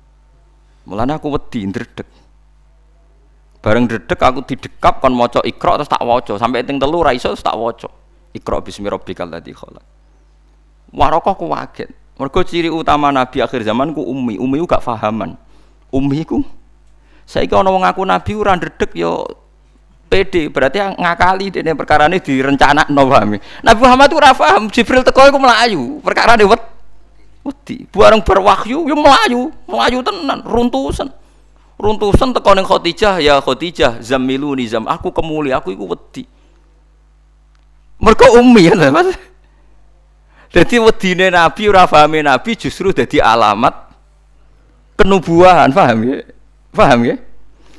Mulane 0.86 1.18
aku 1.18 1.34
wedi 1.34 1.66
ndredeg. 1.66 2.08
Bareng 3.62 3.90
ndredeg 3.90 4.20
aku 4.22 4.46
didekap 4.46 5.02
kon 5.02 5.18
maca 5.18 5.42
Iqra 5.42 5.82
terus 5.82 5.90
tak 5.90 6.06
waca, 6.06 6.38
sampai 6.38 6.62
ting 6.62 6.78
telu 6.78 7.02
ra 7.02 7.14
iso 7.14 7.34
tak 7.34 7.58
waca. 7.58 7.90
Iqra 8.38 8.62
bismi 8.62 8.86
rabbikal 8.86 9.26
ladzi 9.26 9.54
khalaq. 9.54 9.82
Warokoh 10.94 11.34
ku 11.34 11.46
kaget. 11.50 11.90
Mergo 12.16 12.40
ciri 12.48 12.70
utama 12.70 13.10
nabi 13.12 13.42
akhir 13.42 13.66
zaman 13.66 13.92
ku 13.92 14.06
ummi. 14.06 14.38
Ummi 14.38 14.62
ku 14.64 14.66
gak 14.70 14.86
fahaman. 14.86 15.36
Ummi 15.92 16.22
ku 16.24 16.46
saiki 17.26 17.58
ana 17.58 17.74
wong 17.74 17.84
ngaku 17.84 18.02
nabi 18.06 18.32
ora 18.38 18.54
ndredeg 18.54 18.94
yo 18.94 19.26
pede 20.06 20.48
berarti 20.54 20.78
yang 20.78 20.94
ngakali 20.94 21.50
dene 21.50 21.74
perkara 21.74 22.06
ini 22.06 22.22
direncanakno 22.22 23.02
paham 23.10 23.36
ya? 23.36 23.40
Nabi 23.66 23.80
Muhammad 23.82 24.10
ora 24.14 24.32
paham 24.38 24.70
Jibril 24.70 25.02
teko 25.02 25.26
iku 25.26 25.42
melayu 25.42 25.98
perkara 26.06 26.38
wet 26.38 26.62
wedi 27.46 27.86
bareng 27.94 28.26
berwahyu 28.26 28.90
yo 28.90 28.96
melayu 28.98 29.54
melayu 29.70 30.02
tenan 30.02 30.42
runtusan 30.42 31.14
runtusan 31.78 32.34
teko 32.34 32.58
ning 32.58 32.66
Khadijah 32.66 33.22
ya 33.22 33.38
Khadijah 33.38 34.02
zamiluni 34.02 34.66
zam 34.66 34.90
aku 34.90 35.14
kemuli 35.14 35.54
aku 35.54 35.72
iku 35.78 35.86
wedi 35.94 36.26
mergo 38.02 38.28
ummi 38.42 38.68
ya 38.68 38.76
Mas 38.90 39.14
Jadi 40.56 40.80
wedine 40.80 41.28
Nabi 41.28 41.68
ora 41.68 41.84
Nabi 42.08 42.56
justru 42.56 42.96
dadi 42.96 43.20
alamat 43.20 43.76
kenubuahan, 44.96 45.68
paham 45.76 46.00
ya? 46.08 46.24
Paham 46.72 47.00
ya? 47.04 47.16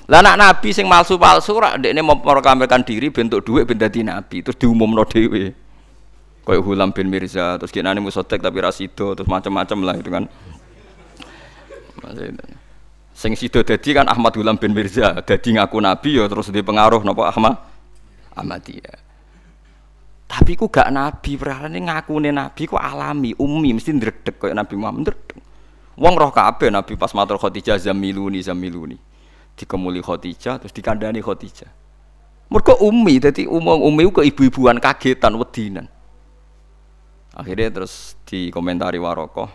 Lah 0.06 0.20
anak 0.22 0.36
Nabi 0.36 0.70
sing 0.76 0.84
palsu-palsu 0.84 1.56
ora 1.56 1.74
ndekne 1.80 2.04
memproklamirkan 2.04 2.84
diri 2.84 3.08
bentuk 3.08 3.42
dhuwit 3.42 3.66
ben 3.66 3.80
dadi 3.80 4.06
nabi 4.06 4.44
terus 4.44 4.54
diumumno 4.54 5.02
dhewe. 5.02 5.50
Kayak 6.46 6.62
Hulam 6.62 6.94
bin 6.94 7.10
Mirza 7.10 7.58
terus 7.58 7.74
kinane 7.74 7.98
musotek 7.98 8.38
tapi 8.38 8.62
ra 8.62 8.70
sida 8.70 9.18
terus 9.18 9.26
macam-macam 9.26 9.78
lah 9.82 9.94
itu 9.98 10.10
kan. 10.14 10.24
Maksudnya, 12.06 12.46
Sing 13.16 13.32
sida 13.32 13.64
dadi 13.66 13.96
kan 13.96 14.06
Ahmad 14.06 14.36
Hulam 14.36 14.60
bin 14.60 14.70
Mirza, 14.70 15.24
dadi 15.26 15.58
ngaku 15.58 15.80
nabi 15.82 16.20
ya 16.20 16.30
terus 16.30 16.52
di 16.54 16.62
pengaruh 16.62 17.02
napa 17.02 17.32
Ahmad 17.34 17.58
Ahmadiyah. 18.36 19.00
Tapi 20.26 20.52
ku 20.58 20.68
gak 20.68 20.92
nabi, 20.92 21.38
perkarane 21.38 21.80
ngakune 21.80 22.28
nabi 22.28 22.68
ku 22.68 22.76
alami, 22.76 23.32
ummi 23.40 23.72
mesti 23.72 23.96
ndredeg 23.96 24.36
kaya 24.36 24.52
Nabi 24.52 24.74
Muhammad 24.76 25.08
ndredeg. 25.08 25.38
Wong 25.96 26.14
roh 26.18 26.28
kabeh 26.28 26.68
nabi 26.68 26.92
pas 27.00 27.16
matur 27.16 27.40
Khadijah 27.40 27.80
zamiluni 27.80 28.44
zamiluni. 28.44 29.00
Dikemuli 29.56 30.04
Khadijah 30.04 30.60
terus 30.60 30.76
dikandani 30.76 31.24
Khadijah. 31.24 31.72
Mergo 32.52 32.76
ummi, 32.84 33.16
dadi 33.16 33.48
umum 33.48 33.80
ummi 33.80 34.04
ku 34.12 34.20
ibu-ibuan 34.20 34.76
kagetan 34.76 35.40
wedinan. 35.40 35.88
Akhirnya 37.36 37.68
terus 37.68 38.16
dikomentari 38.24 38.96
Warokoh, 38.96 39.52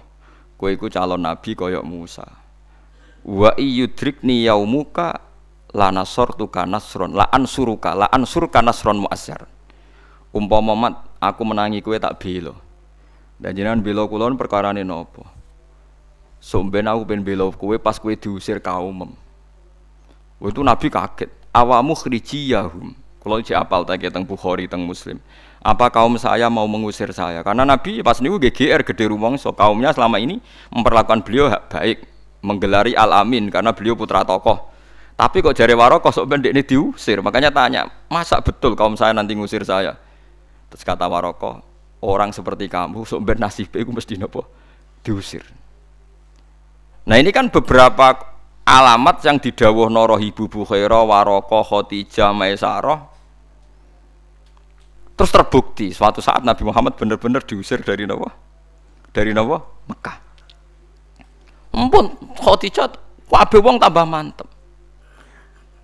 kowe 0.54 0.70
iku 0.70 0.86
calon 0.86 1.26
nabi 1.26 1.58
kaya 1.58 1.82
Musa. 1.82 2.30
Wa 3.26 3.58
yaumuka 3.58 5.18
la 5.74 5.90
nasortuka 5.90 6.70
nasron 6.70 7.18
la 7.18 7.26
ansuruka 7.34 7.98
la 7.98 8.06
ansurka 8.14 8.62
nasron 8.62 9.02
muasyar. 9.02 9.50
Umpama 10.30 10.78
mat 10.78 10.94
aku 11.18 11.42
menangi 11.42 11.82
kowe 11.82 11.98
tak 11.98 12.22
bela. 12.22 12.54
Dan 13.42 13.58
jenengan 13.58 13.82
bela 13.82 14.06
kula 14.06 14.30
perkarane 14.38 14.86
napa? 14.86 15.26
Somben 16.38 16.86
aku 16.86 17.02
ben 17.10 17.26
bela 17.26 17.50
kowe 17.50 17.74
pas 17.82 17.98
kowe 17.98 18.14
diusir 18.14 18.62
kaum. 18.62 19.18
Itu 20.38 20.62
Nabi 20.62 20.90
kaget. 20.94 21.30
Awamu 21.50 21.98
khrijiyahum. 21.98 22.94
Kalau 23.22 23.38
cek 23.42 23.58
apal 23.58 23.86
tak 23.86 24.02
teng 24.02 24.26
Bukhari 24.26 24.66
teng 24.66 24.82
Muslim. 24.82 25.22
Apa 25.62 25.94
kaum 25.94 26.18
saya 26.18 26.50
mau 26.50 26.66
mengusir 26.66 27.14
saya? 27.14 27.46
Karena 27.46 27.62
Nabi 27.62 28.02
pas 28.02 28.18
niku 28.18 28.42
GGR 28.42 28.82
gede 28.82 29.06
rumong 29.14 29.38
so 29.38 29.54
kaumnya 29.54 29.94
selama 29.94 30.18
ini 30.18 30.42
memperlakukan 30.74 31.22
beliau 31.22 31.54
baik, 31.70 32.02
menggelari 32.42 32.98
Al 32.98 33.14
Amin 33.22 33.46
karena 33.54 33.70
beliau 33.70 33.94
putra 33.94 34.26
tokoh. 34.26 34.74
Tapi 35.14 35.38
kok 35.46 35.54
jari 35.54 35.78
Warokoh 35.78 36.10
sok 36.10 36.26
ben 36.34 36.42
ini 36.42 36.66
diusir. 36.66 37.22
Makanya 37.22 37.54
tanya, 37.54 37.86
masa 38.10 38.42
betul 38.42 38.74
kaum 38.74 38.98
saya 38.98 39.14
nanti 39.14 39.38
ngusir 39.38 39.62
saya? 39.62 39.94
Terus 40.74 40.82
kata 40.82 41.06
Warokoh, 41.06 41.62
orang 42.02 42.34
seperti 42.34 42.66
kamu 42.66 43.06
sok 43.06 43.22
ben 43.22 43.38
nasibnya 43.38 43.86
itu 43.86 43.94
mesti 43.94 44.18
nopo 44.18 44.50
diusir. 45.06 45.46
Nah 47.06 47.22
ini 47.22 47.30
kan 47.30 47.54
beberapa 47.54 48.18
alamat 48.66 49.22
yang 49.22 49.38
didawuh 49.38 49.94
noro 49.94 50.18
ibu 50.18 50.50
Bukhaira, 50.50 51.06
Warokoh, 51.06 51.62
Khotijah, 51.70 52.34
Maisarah 52.34 53.11
terus 55.22 55.38
terbukti 55.38 55.94
suatu 55.94 56.18
saat 56.18 56.42
Nabi 56.42 56.66
Muhammad 56.66 56.98
benar-benar 56.98 57.46
diusir 57.46 57.86
dari 57.86 58.10
nopo 58.10 58.26
dari 59.14 59.38
nopo 59.38 59.86
Mekah. 59.86 60.18
Ampun 61.78 62.10
Khotijah 62.42 62.90
kabeh 63.30 63.62
wong 63.62 63.78
tambah 63.78 64.02
mantep. 64.10 64.50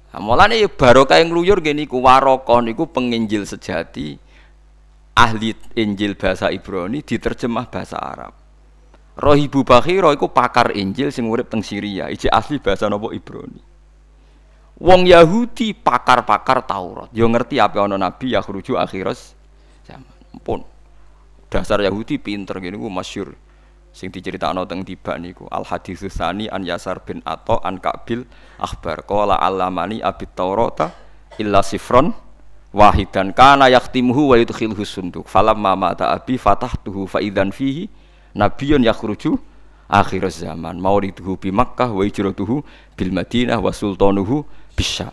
Nah, 0.10 0.18
mulane 0.26 0.58
ya 0.58 0.66
barokah 0.66 1.22
yang 1.22 1.30
ngluyur 1.30 1.62
gini 1.62 1.86
ku 1.86 2.02
Warokoh 2.02 2.66
niku 2.66 2.90
penginjil 2.90 3.46
sejati 3.46 4.18
ahli 5.14 5.54
Injil 5.78 6.18
bahasa 6.18 6.50
Ibrani 6.50 7.06
diterjemah 7.06 7.70
bahasa 7.70 8.02
Arab. 8.02 8.34
Rohibu 9.22 9.62
Bakhiro 9.62 10.10
iku 10.18 10.34
pakar 10.34 10.74
Injil 10.74 11.14
sing 11.14 11.30
urip 11.30 11.54
teng 11.54 11.62
Syria, 11.62 12.10
iki 12.10 12.26
asli 12.26 12.58
bahasa 12.58 12.90
nopo 12.90 13.14
Ibrani. 13.14 13.67
Wong 14.78 15.10
Yahudi 15.10 15.74
pakar-pakar 15.74 16.62
Taurat, 16.70 17.10
yo 17.10 17.26
ngerti 17.26 17.58
apa 17.58 17.82
ana 17.82 17.98
nabi 17.98 18.38
ya 18.38 18.46
khruju 18.46 18.78
akhiras 18.78 19.34
zaman. 19.82 20.14
Pun 20.46 20.62
dasar 21.50 21.82
Yahudi 21.82 22.22
pinter 22.22 22.62
gini 22.62 22.78
ku 22.78 22.86
masyhur. 22.86 23.34
Sing 23.90 24.14
diceritakno 24.14 24.70
teng 24.70 24.86
tiba 24.86 25.18
niku 25.18 25.50
Al 25.50 25.66
Haditsus 25.66 26.14
Tsani 26.14 26.46
an 26.46 26.62
Yasar 26.62 27.02
bin 27.02 27.26
Atha 27.26 27.58
an 27.66 27.82
Kabil 27.82 28.22
akhbar. 28.62 29.02
Qala 29.10 29.42
alamani 29.42 29.98
abit 29.98 30.38
Taurata 30.38 30.94
illa 31.42 31.66
sifron 31.66 32.14
wahidan 32.70 33.34
kana 33.34 33.74
yaktimuhu 33.74 34.30
wa 34.30 34.38
yudkhilhu 34.38 34.86
sunduk. 34.86 35.26
Falamma 35.26 35.74
mata 35.74 36.14
abi 36.14 36.38
fatahtuhu 36.38 37.10
fa 37.10 37.18
idzan 37.26 37.50
fihi 37.50 37.90
nabiyyun 38.38 38.86
yakhruju 38.86 39.42
akhir 39.90 40.30
zaman. 40.30 40.78
Mauliduhu 40.78 41.42
bi 41.42 41.50
Makkah 41.50 41.90
wa 41.90 42.06
hijratuhu 42.06 42.62
bil 42.94 43.10
Madinah 43.10 43.58
wa 43.58 43.74
sultanuhu 43.74 44.46
bisyam 44.78 45.12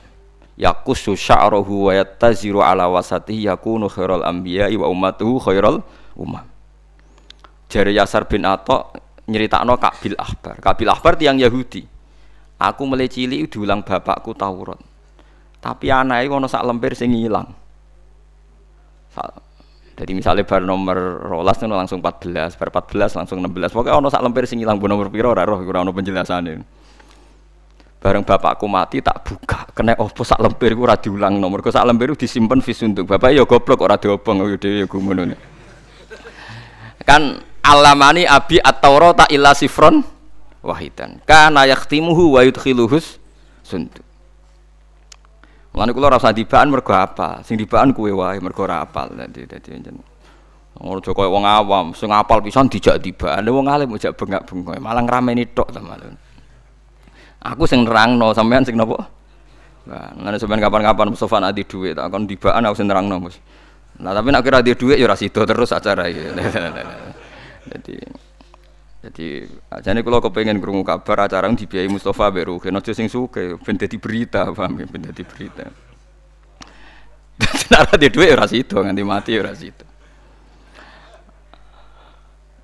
yaqusu 0.60 1.16
sya'ruhu 1.16 1.88
wa 1.88 1.92
yattaziru 1.96 2.60
ala 2.60 2.86
wasatihi 2.86 3.48
yakunu 3.48 3.88
khairal 3.88 4.20
anbiya'i 4.22 4.76
wa 4.76 4.92
ummatuhu 4.92 5.40
khairal 5.40 5.80
umam 6.14 6.44
jari 7.74 7.98
Yasar 7.98 8.30
bin 8.30 8.46
Atta 8.46 8.94
nyeritakno 9.26 9.74
Kabil 9.74 10.14
Ahbar. 10.14 10.62
Kabil 10.62 10.86
Ahbar 10.86 11.18
tiang 11.18 11.42
Yahudi. 11.42 11.82
Aku 12.62 12.86
mulai 12.86 13.10
cilik 13.10 13.50
diulang 13.50 13.82
bapakku 13.82 14.30
Taurat. 14.38 14.78
Tapi 15.58 15.90
anaknya 15.90 16.30
kono 16.30 16.46
sak 16.46 16.62
lemper 16.62 16.94
sing 16.94 17.10
ilang. 17.18 17.50
Jadi 19.94 20.10
misalnya 20.10 20.42
bar 20.42 20.62
nomor 20.62 20.98
rolas 21.22 21.58
itu 21.58 21.70
langsung 21.70 22.02
14 22.02 22.58
bar 22.58 22.68
14 22.74 23.14
langsung 23.14 23.38
16 23.38 23.70
pokoknya 23.70 23.94
ono 23.94 24.10
sak 24.10 24.26
lemper 24.26 24.42
sing 24.42 24.58
ilang 24.58 24.82
bu 24.82 24.90
nomor 24.90 25.06
piro? 25.06 25.30
Ora 25.30 25.46
roh 25.46 25.62
ora 25.62 25.86
ono 25.86 25.94
penjelasannya 25.94 26.83
bareng 28.04 28.20
bapakku 28.20 28.68
mati 28.68 29.00
tak 29.00 29.24
buka. 29.24 29.64
Kena 29.72 29.96
opo 29.96 30.20
sak 30.20 30.36
lemper 30.36 30.76
iku 30.76 30.84
ora 30.84 31.00
diulang 31.00 31.40
nomor 31.40 31.64
sak 31.64 31.88
lemper 31.88 32.12
iku 32.12 32.28
disimpen 32.28 32.60
visunduk 32.60 33.08
bapak 33.08 33.32
ya 33.32 33.48
goblok 33.48 33.80
ora 33.80 33.96
diobong. 33.96 34.44
Yo 34.44 34.60
dhewe 34.60 34.84
ku 34.84 35.00
ngono. 35.00 35.32
Kan 37.08 37.40
alamani 37.64 38.28
abi 38.28 38.60
at-taurata 38.60 39.24
illa 39.32 39.56
sifron 39.56 40.04
wahidan. 40.60 41.24
Kana 41.24 41.64
yaktimuhu 41.64 42.36
wa 42.36 42.44
yudkhiluhus 42.44 43.16
sunduk 43.64 44.04
Mulane 45.74 45.90
kula 45.90 46.06
ora 46.06 46.22
usah 46.22 46.30
dibaan 46.30 46.70
mergo 46.70 46.94
apa, 46.94 47.42
sing 47.42 47.58
dibaan 47.58 47.90
kuwe 47.90 48.14
wae 48.14 48.38
mergo 48.38 48.62
ora 48.62 48.86
apal. 48.86 49.10
Dadi 49.10 49.42
dadi. 49.42 49.74
Ora 50.78 51.02
aja 51.02 51.10
koyo 51.10 51.34
wong 51.34 51.42
awam, 51.42 51.86
sing 51.98 52.14
apal 52.14 52.38
pisan 52.38 52.70
dijak 52.70 53.02
dibaan, 53.02 53.42
wong 53.42 53.66
alim 53.66 53.90
ojak 53.90 54.14
bengak-bengok, 54.14 54.78
malah 54.78 55.02
ngrameni 55.02 55.50
tok 55.50 55.70
to 55.74 55.82
malah. 55.82 56.14
Aku 57.44 57.68
sing 57.68 57.84
nerangno, 57.84 58.32
sampean 58.32 58.64
sing 58.64 58.80
napa? 58.80 59.04
Nah, 59.84 60.16
ngene 60.16 60.40
sampean 60.40 60.64
kapan-kapan 60.64 61.12
Mustofa 61.12 61.44
nak 61.44 61.52
di 61.52 61.68
dhuwit, 61.68 62.00
tak 62.00 62.08
kon 62.08 62.24
dibaan 62.24 62.64
aku 62.64 62.76
sing 62.80 62.88
nerangno, 62.88 63.20
Mus. 63.20 63.36
Nah, 64.00 64.16
tapi 64.16 64.32
nek 64.32 64.40
kira 64.40 64.64
di 64.64 64.72
dhuwit 64.72 64.96
ya 64.96 65.04
ora 65.04 65.14
sida 65.14 65.44
terus 65.44 65.70
acara 65.76 66.08
iki. 66.08 66.24
Jadi 67.70 67.96
jadi 69.04 69.44
ajane 69.68 70.00
kula 70.00 70.16
kepengin 70.24 70.56
krungu 70.64 70.80
kabar 70.80 71.28
acara 71.28 71.52
dibiayai 71.52 71.92
Mustafa 71.92 72.32
mbek 72.32 72.48
Ruhin 72.48 72.72
aja 72.72 72.92
sing 72.96 73.12
suke 73.12 73.60
ben 73.60 73.76
dadi 73.76 74.00
berita 74.00 74.48
paham 74.48 74.80
ya 74.80 74.88
ben 74.88 75.04
dadi 75.04 75.20
berita. 75.20 75.68
Dadi 77.36 77.64
nek 77.68 77.80
ora 77.84 77.96
di 78.00 78.08
dhuwit 78.08 78.30
ora 78.32 78.46
sida 78.48 78.80
nganti 78.80 79.02
mati 79.04 79.32
ora 79.36 79.52
sida. 79.52 79.84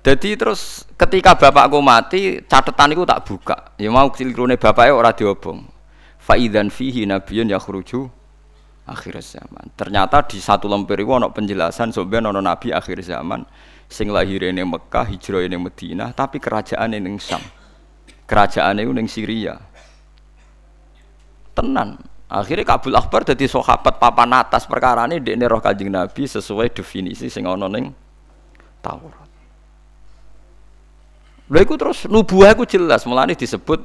Jadi 0.01 0.33
terus 0.33 0.81
ketika 0.97 1.37
bapakku 1.37 1.77
mati, 1.77 2.41
catatan 2.49 2.97
itu 2.97 3.05
tak 3.05 3.21
buka. 3.21 3.57
Ya 3.77 3.93
mau 3.93 4.09
cilirune 4.09 4.57
bapaknya 4.57 4.97
ora 4.97 5.13
diobong. 5.13 5.61
Faidan 6.17 6.73
fihi 6.73 7.05
nabiyun 7.05 7.53
yakhruju 7.53 8.09
akhir 8.89 9.21
zaman. 9.21 9.69
Ternyata 9.77 10.25
di 10.25 10.41
satu 10.41 10.65
lembar 10.65 10.97
itu 10.97 11.13
ada 11.13 11.29
penjelasan 11.29 11.93
sebenarnya 11.93 12.33
ada 12.33 12.41
nabi 12.41 12.73
akhir 12.73 12.97
zaman 13.05 13.45
sing 13.91 14.09
lahir 14.09 14.41
ini 14.47 14.63
Mekah, 14.63 15.05
hijrah 15.05 15.43
ini 15.43 15.59
Madinah, 15.59 16.15
tapi 16.15 16.39
kerajaan 16.39 16.95
ini 16.95 17.19
Syam. 17.19 17.43
Kerajaan 18.25 18.79
itu 18.79 18.91
ning 18.95 19.07
Syria. 19.11 19.59
Tenan. 21.51 21.99
Akhirnya 22.31 22.63
Kabul 22.63 22.95
Akbar 22.95 23.27
jadi 23.27 23.43
sahabat 23.43 23.99
papan 23.99 24.31
atas 24.31 24.63
perkara 24.63 25.03
ini 25.03 25.19
di 25.19 25.35
roh 25.43 25.59
kajing 25.59 25.91
Nabi 25.91 26.23
sesuai 26.23 26.71
definisi 26.71 27.27
sing 27.27 27.43
ana 27.43 27.67
ning 27.67 27.91
Taurat. 28.79 29.30
Lha 31.51 31.67
iku 31.67 31.75
terus 31.75 32.07
nubuah 32.07 32.55
iku 32.55 32.63
jelas, 32.63 33.03
mulane 33.03 33.35
disebut 33.35 33.83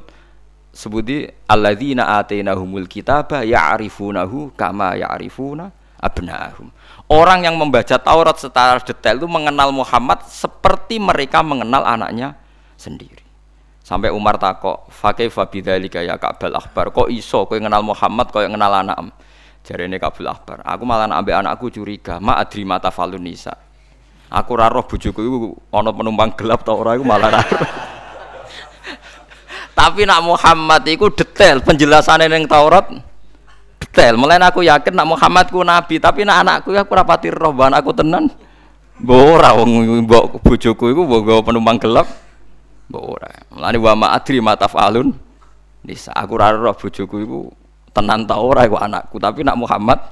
sebuti 0.71 1.27
alladzina 1.51 2.15
atainahumul 2.15 2.87
kitaba 2.87 3.43
ya'rifunahu 3.43 4.55
kama 4.55 4.95
ya'rifuna 4.95 5.67
abnahum. 5.99 6.71
Orang 7.11 7.43
yang 7.43 7.59
membaca 7.59 7.99
Taurat 7.99 8.39
secara 8.39 8.79
detail 8.79 9.19
itu 9.19 9.27
mengenal 9.27 9.75
Muhammad 9.75 10.23
seperti 10.31 10.95
mereka 10.95 11.43
mengenal 11.43 11.83
anaknya 11.83 12.39
sendiri. 12.79 13.27
Sampai 13.83 14.11
Umar 14.15 14.39
takok, 14.39 14.87
"Fakih 14.91 15.27
fabidzalika 15.31 15.99
ya 16.03 16.15
Ka'bal 16.15 16.55
Akbar, 16.55 16.91
kok 16.91 17.07
iso 17.11 17.47
kowe 17.47 17.59
kenal 17.59 17.83
Muhammad 17.83 18.31
kok 18.31 18.43
kenal 18.43 18.71
anak 18.71 18.99
Jarene 19.67 19.99
Kabul 19.99 20.31
Akbar, 20.31 20.63
aku 20.63 20.87
malah 20.87 21.11
ambek 21.11 21.35
anakku 21.35 21.67
curiga, 21.67 22.23
ma 22.23 22.39
adri 22.39 22.63
mata 22.63 22.87
falun 22.87 23.19
nisa. 23.19 23.66
Aku 24.27 24.59
ora 24.59 24.67
roh 24.67 24.83
bojoku 24.83 25.19
iku 25.23 25.55
ana 25.71 25.95
penumpang 25.95 26.35
gelap 26.35 26.67
ta 26.67 26.75
ora 26.75 26.99
iku 26.99 27.07
malah 27.07 27.31
ora. 27.31 27.41
Tapi 29.77 30.03
nak 30.03 30.19
Muhammad 30.25 30.83
iku 30.89 31.07
detail 31.07 31.63
penjelasannya 31.63 32.27
ning 32.27 32.43
Taurat 32.43 32.91
detail. 33.79 34.19
Mulai 34.19 34.41
aku 34.43 34.67
yakin 34.67 34.91
nak 34.91 35.07
Muhammad 35.07 35.47
ku 35.47 35.63
nabi, 35.63 36.01
tapi 36.01 36.27
nak 36.27 36.43
anakku 36.43 36.75
aku 36.75 36.91
rapati 36.91 37.31
roh 37.31 37.55
bahan 37.55 37.79
aku 37.79 37.95
tenan. 37.95 38.27
Mbok 38.99 39.21
ora 39.39 39.53
wong 39.55 40.03
mbok 40.03 40.43
bojoku 40.43 40.91
iku 40.91 41.01
mbok 41.07 41.47
penumpang 41.47 41.79
gelap. 41.79 42.09
Mbok 42.91 43.03
ora. 43.07 43.31
Mulane 43.53 43.77
wa 43.79 43.93
ma 43.95 44.07
matafalun. 44.19 45.15
Nisa 45.87 46.11
aku 46.11 46.35
ora 46.35 46.51
roh 46.51 46.75
bojoku 46.75 47.15
iku 47.23 47.39
tenan 47.95 48.27
ta 48.27 48.43
ora 48.43 48.67
iku 48.67 48.75
anakku, 48.75 49.23
tapi 49.23 49.47
nak 49.47 49.55
Muhammad 49.55 50.03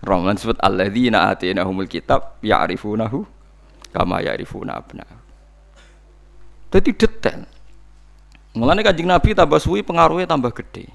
Rahman 0.00 0.32
sebut 0.40 0.56
alladzina 0.64 1.28
atinahumul 1.28 1.84
kitab 1.84 2.40
ya'rifunahu 2.40 3.39
kama 3.90 4.22
ya'rifuna 4.22 4.78
abna. 4.78 5.06
Jadi 6.70 6.90
detail. 6.94 7.42
Mulane 8.54 8.82
Kanjeng 8.82 9.06
Nabi 9.06 9.34
tambah 9.34 9.58
suwi 9.62 9.82
pengaruhnya 9.86 10.26
tambah 10.26 10.50
gede. 10.50 10.90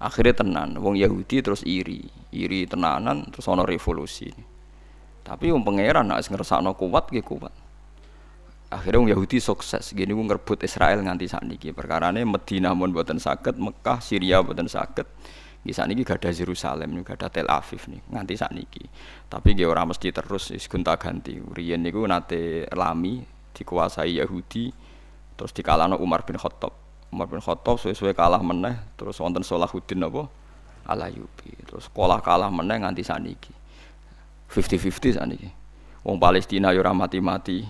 Akhirnya 0.00 0.40
tenan, 0.40 0.80
wong 0.80 0.96
Yahudi 0.96 1.44
terus 1.44 1.60
iri, 1.60 2.08
iri 2.32 2.64
tenanan 2.64 3.28
terus 3.28 3.44
ono 3.44 3.68
revolusi. 3.68 4.32
Tapi 5.20 5.52
wong 5.52 5.60
pangeran 5.60 6.08
nek 6.08 6.24
ngersakno 6.24 6.72
kuat 6.72 7.12
nggih 7.12 7.20
kuat. 7.20 7.52
Akhirnya 8.72 9.04
wong 9.04 9.10
Yahudi 9.12 9.36
sukses, 9.36 9.92
gini 9.92 10.16
wong 10.16 10.32
ngerebut 10.32 10.64
Israel 10.64 11.04
nganti 11.04 11.28
sakniki. 11.28 11.76
Perkarane 11.76 12.24
Madinah 12.24 12.72
mun 12.72 12.96
boten 12.96 13.20
saged, 13.20 13.60
Mekah, 13.60 14.00
Syria 14.00 14.40
boten 14.40 14.70
saged. 14.72 15.04
Di 15.60 15.76
saat 15.76 15.92
ini 15.92 16.00
gak 16.00 16.24
ada 16.24 16.32
Yerusalem, 16.32 17.04
gak 17.04 17.20
ada 17.20 17.28
Tel 17.28 17.44
Aviv 17.44 17.84
nih, 17.92 18.00
nganti 18.08 18.32
saat 18.32 18.56
ini. 18.56 18.64
Tapi 19.28 19.52
dia 19.52 19.68
orang 19.68 19.92
mesti 19.92 20.08
terus 20.08 20.48
gonta 20.72 20.96
ganti. 20.96 21.36
Rian 21.36 21.84
niku 21.84 22.08
nate 22.08 22.64
lami 22.72 23.20
dikuasai 23.52 24.24
Yahudi, 24.24 24.72
terus 25.36 25.52
dikalahno 25.52 26.00
Umar 26.00 26.24
bin 26.24 26.40
Khattab. 26.40 26.72
Umar 27.12 27.28
bin 27.28 27.44
Khattab 27.44 27.76
suwe-suwe 27.76 28.16
kalah 28.16 28.40
meneh, 28.40 28.72
terus 28.96 29.20
wonten 29.20 29.44
Salahuddin 29.44 30.00
apa? 30.00 30.32
Alayubi. 30.88 31.52
Terus 31.68 31.92
sekolah 31.92 32.24
kalah 32.24 32.48
meneh 32.48 32.80
nganti 32.80 33.04
saat 33.04 33.20
ini. 33.20 33.36
50-50 34.48 35.20
saat 35.20 35.28
ini. 35.28 35.52
Wong 36.00 36.16
Palestina 36.16 36.72
yo 36.72 36.80
ora 36.80 36.96
mati-mati. 36.96 37.60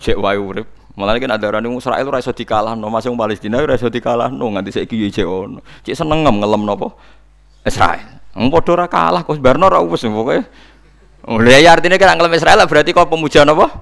Cek 0.00 0.16
wae 0.16 0.40
urip. 0.40 0.79
Malah 1.00 1.16
kan 1.16 1.32
ada 1.32 1.48
orang 1.48 1.64
yang 1.64 1.80
Israel 1.80 2.04
ora 2.12 2.20
iso 2.20 2.28
dikalahno, 2.36 2.84
masih 2.92 3.08
Palestina 3.16 3.56
ora 3.56 3.72
iso 3.72 3.88
dikalahno 3.88 4.44
nganti 4.52 4.76
saiki 4.76 5.00
yo 5.00 5.08
cek 5.08 5.24
ono. 5.24 5.64
Cek 5.80 5.96
seneng 5.96 6.28
ngelem 6.28 6.68
napa? 6.68 6.92
Israel. 7.64 8.20
Wong 8.36 8.52
padha 8.52 8.70
ora 8.76 8.84
kalah 8.84 9.24
kok 9.24 9.40
barno 9.40 9.72
ora 9.72 9.80
wis 9.80 10.04
pokoke. 10.04 10.44
Oh, 11.24 11.40
ya 11.40 11.72
artinya 11.72 11.96
kan 11.96 12.20
ngelem 12.20 12.36
Israel 12.36 12.68
berarti 12.68 12.92
kok 12.92 13.08
pemuja 13.08 13.48
napa? 13.48 13.80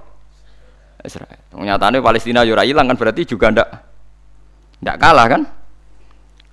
Israel. 1.03 1.43
Nyatane 1.59 1.99
Palestina 1.99 2.47
yo 2.47 2.55
ora 2.55 2.63
ilang 2.63 2.87
kan 2.87 2.95
berarti 2.95 3.27
juga 3.27 3.51
ndak 3.51 3.69
ndak 4.79 4.97
kalah 5.03 5.27
kan? 5.27 5.43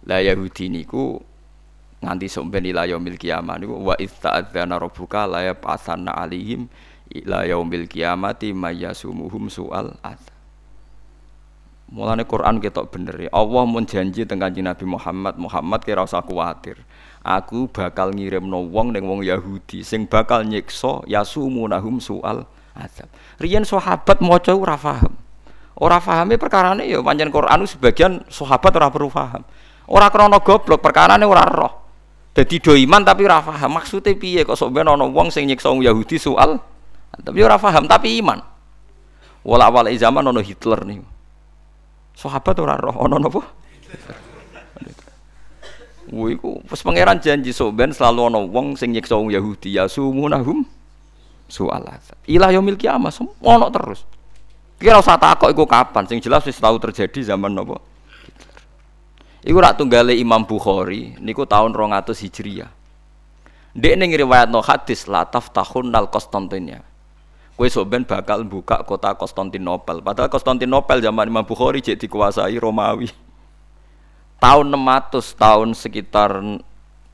Lah 0.09 0.17
Yahudi 0.25 0.73
niku 0.73 1.21
nganti 2.01 2.25
sampai 2.25 2.73
ila 2.73 2.89
yaumil 2.89 3.17
niku 3.21 3.73
wa 3.85 3.93
ista'adzana 4.01 4.81
rabbuka 4.81 5.29
la 5.29 5.45
yab'atsanna 5.45 6.09
alaihim 6.09 6.65
ila 7.21 7.45
yaumil 7.45 7.85
kiamati 7.85 8.49
mayyasumuhum 8.53 9.45
su'al 9.49 9.93
adzab 10.01 10.34
Mulane 11.85 12.25
Quran 12.25 12.57
ketok 12.57 12.89
bener 12.89 13.13
ya. 13.13 13.29
Allah 13.29 13.63
mun 13.69 13.85
janji 13.85 14.25
teng 14.25 14.41
Nabi 14.41 14.85
Muhammad, 14.89 15.37
Muhammad 15.37 15.85
kira 15.85 16.01
usah 16.01 16.25
kuwatir. 16.25 16.81
Aku 17.21 17.69
bakal 17.69 18.09
ngirimno 18.09 18.69
wong 18.73 18.93
ning 18.93 19.05
wong 19.05 19.21
Yahudi 19.21 19.85
sing 19.85 20.09
bakal 20.09 20.41
nyiksa 20.45 21.05
yasumunahum 21.05 22.01
soal 22.01 22.49
azab. 22.73 23.09
Riyen 23.37 23.65
sahabat 23.65 24.17
maca 24.21 24.53
ora 24.57 24.77
paham. 24.77 25.13
Ora 25.77 26.01
pahame 26.01 26.41
perkarane 26.41 26.89
ya 26.89 27.01
pancen 27.05 27.29
Quran 27.29 27.69
sebagian 27.69 28.21
sahabat 28.33 28.73
ora 28.81 28.89
perlu 28.89 29.13
paham. 29.13 29.45
Ora 29.85 30.09
krana 30.09 30.41
goblok 30.41 30.81
perkarane 30.81 31.25
ora 31.25 31.45
roh. 31.45 31.73
Dadi 32.33 32.57
do 32.61 32.73
iman 32.73 33.05
tapi 33.05 33.29
ora 33.29 33.45
paham. 33.45 33.77
Maksude 33.77 34.17
piye 34.17 34.41
kok 34.41 34.57
sok 34.57 34.73
ben 34.73 34.89
ana 34.89 35.05
wong 35.05 35.29
sing 35.29 35.45
nyiksa 35.45 35.69
wong 35.69 35.85
Yahudi 35.85 36.17
soal 36.17 36.57
tapi 37.13 37.45
ora 37.45 37.61
paham 37.61 37.85
tapi 37.85 38.21
iman. 38.25 38.41
Wala 39.45 39.69
awal 39.69 39.89
zaman 39.93 40.25
ana 40.25 40.41
Hitler 40.41 40.81
nih. 40.81 41.14
Sahabat 42.15 42.55
ora 42.63 42.79
roh 42.79 42.95
ana 43.03 43.19
napa? 43.19 43.43
Woi 46.09 46.39
ku 46.39 46.63
pas 46.63 46.79
pangeran 46.79 47.19
janji 47.19 47.51
soben 47.51 47.91
selalu 47.91 48.31
ana 48.31 48.39
wong 48.39 48.79
sing 48.79 48.95
nyiksa 48.95 49.19
wong 49.19 49.35
Yahudi 49.35 49.75
ya 49.75 49.91
sumunahum 49.91 50.63
soal 51.51 51.83
azab. 51.85 52.17
Ila 52.25 52.55
yaumil 52.55 52.79
kiamah 52.79 53.11
ono 53.43 53.67
terus. 53.69 54.07
Kira 54.79 54.99
usah 54.99 55.19
takok 55.19 55.51
iku 55.51 55.63
kapan 55.67 56.07
sing 56.07 56.23
jelas 56.23 56.43
wis 56.47 56.59
tau 56.59 56.79
terjadi 56.79 57.35
zaman 57.35 57.51
napa? 57.51 57.79
Iku 59.45 59.57
rak 59.61 59.77
tunggale 59.77 60.17
Imam 60.17 60.41
Bukhari 60.41 61.13
niku 61.21 61.45
tahun 61.45 61.69
200 61.69 62.17
Hijriah. 62.17 62.71
Dek 63.75 63.93
ning 63.99 64.09
riwayatno 64.15 64.63
hadis 64.63 65.05
la 65.05 65.27
taftahun 65.27 65.91
nal 65.91 66.07
Konstantinia. 66.07 66.79
Kue 67.55 67.71
soben 67.71 68.03
bakal 68.03 68.43
buka 68.43 68.83
kota 68.83 69.15
Konstantinopel. 69.15 70.03
Padahal 70.03 70.27
Konstantinopel 70.27 70.99
zaman 70.99 71.31
Imam 71.31 71.47
Bukhari 71.47 71.79
jadi 71.79 71.95
dikuasai 71.95 72.59
Romawi. 72.59 73.07
Tahun 74.43 74.67
600, 74.67 75.39
tahun 75.39 75.71
sekitar 75.71 76.43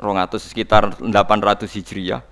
200 0.02 0.42
sekitar 0.42 0.98
800 0.98 1.70
Hijriah. 1.70 2.26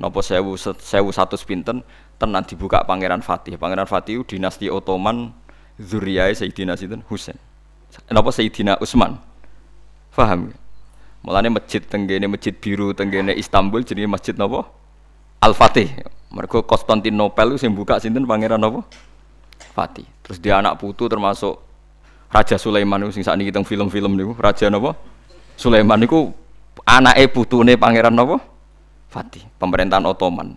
Nopo 0.00 0.24
sewu 0.24 0.56
sewu 0.56 1.12
satu 1.12 1.36
pinten 1.44 1.84
tenan 2.16 2.40
dibuka 2.48 2.80
Pangeran 2.88 3.20
Fatih. 3.20 3.60
Pangeran 3.60 3.84
Fatih 3.84 4.24
dinasti 4.24 4.72
Ottoman 4.72 5.28
Zuriyah 5.76 6.32
Sayyidina 6.32 6.80
Sinten 6.80 7.04
Husain. 7.12 7.36
Napa 8.08 8.32
Sayyidina 8.32 8.80
Utsman. 8.80 9.20
Paham 10.16 10.52
ya? 10.52 10.56
Mulane 11.20 11.52
masjid 11.52 11.84
tenggene 11.84 12.24
masjid 12.24 12.56
biru 12.56 12.96
tenggene 12.96 13.36
Istanbul 13.36 13.84
jadi 13.84 14.08
masjid 14.08 14.32
napa? 14.32 14.64
Al-Fatih. 15.44 16.19
Mergo 16.30 16.62
Konstantinopel 16.62 17.58
sing 17.58 17.74
buka 17.74 17.98
sinten 17.98 18.22
pangeran 18.22 18.62
apa? 18.62 18.86
Fatih. 19.74 20.06
Terus 20.22 20.38
dia 20.38 20.62
anak 20.62 20.78
putu 20.78 21.10
termasuk 21.10 21.58
Raja 22.30 22.54
Sulaiman 22.54 23.10
sing 23.10 23.26
sakniki 23.26 23.50
teng 23.50 23.66
film-film 23.66 24.14
niku, 24.14 24.38
Raja 24.38 24.70
napa? 24.70 24.94
Sulaiman 25.58 25.98
niku 25.98 26.30
anake 26.86 27.26
putune 27.34 27.74
pangeran 27.74 28.14
napa? 28.14 28.38
Fatih, 29.10 29.42
pemerintahan 29.58 30.06
Ottoman. 30.06 30.54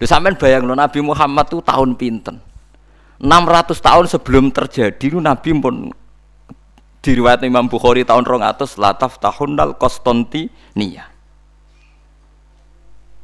Lho 0.00 0.06
sampean 0.08 0.40
bayangno 0.40 0.72
Nabi 0.72 1.04
Muhammad 1.04 1.44
tuh 1.52 1.60
tahun 1.60 1.92
pinten? 2.00 2.40
600 3.20 3.76
tahun 3.78 4.04
sebelum 4.08 4.44
terjadi 4.50 5.12
nu 5.12 5.20
Nabi 5.20 5.52
pun 5.60 5.92
diriwayat 7.04 7.44
Imam 7.44 7.68
Bukhari 7.68 8.02
tahun 8.02 8.24
200 8.24 8.80
lataf 8.80 9.20
tahun 9.20 9.60
dal 9.60 9.76
Konstantinia. 9.76 11.04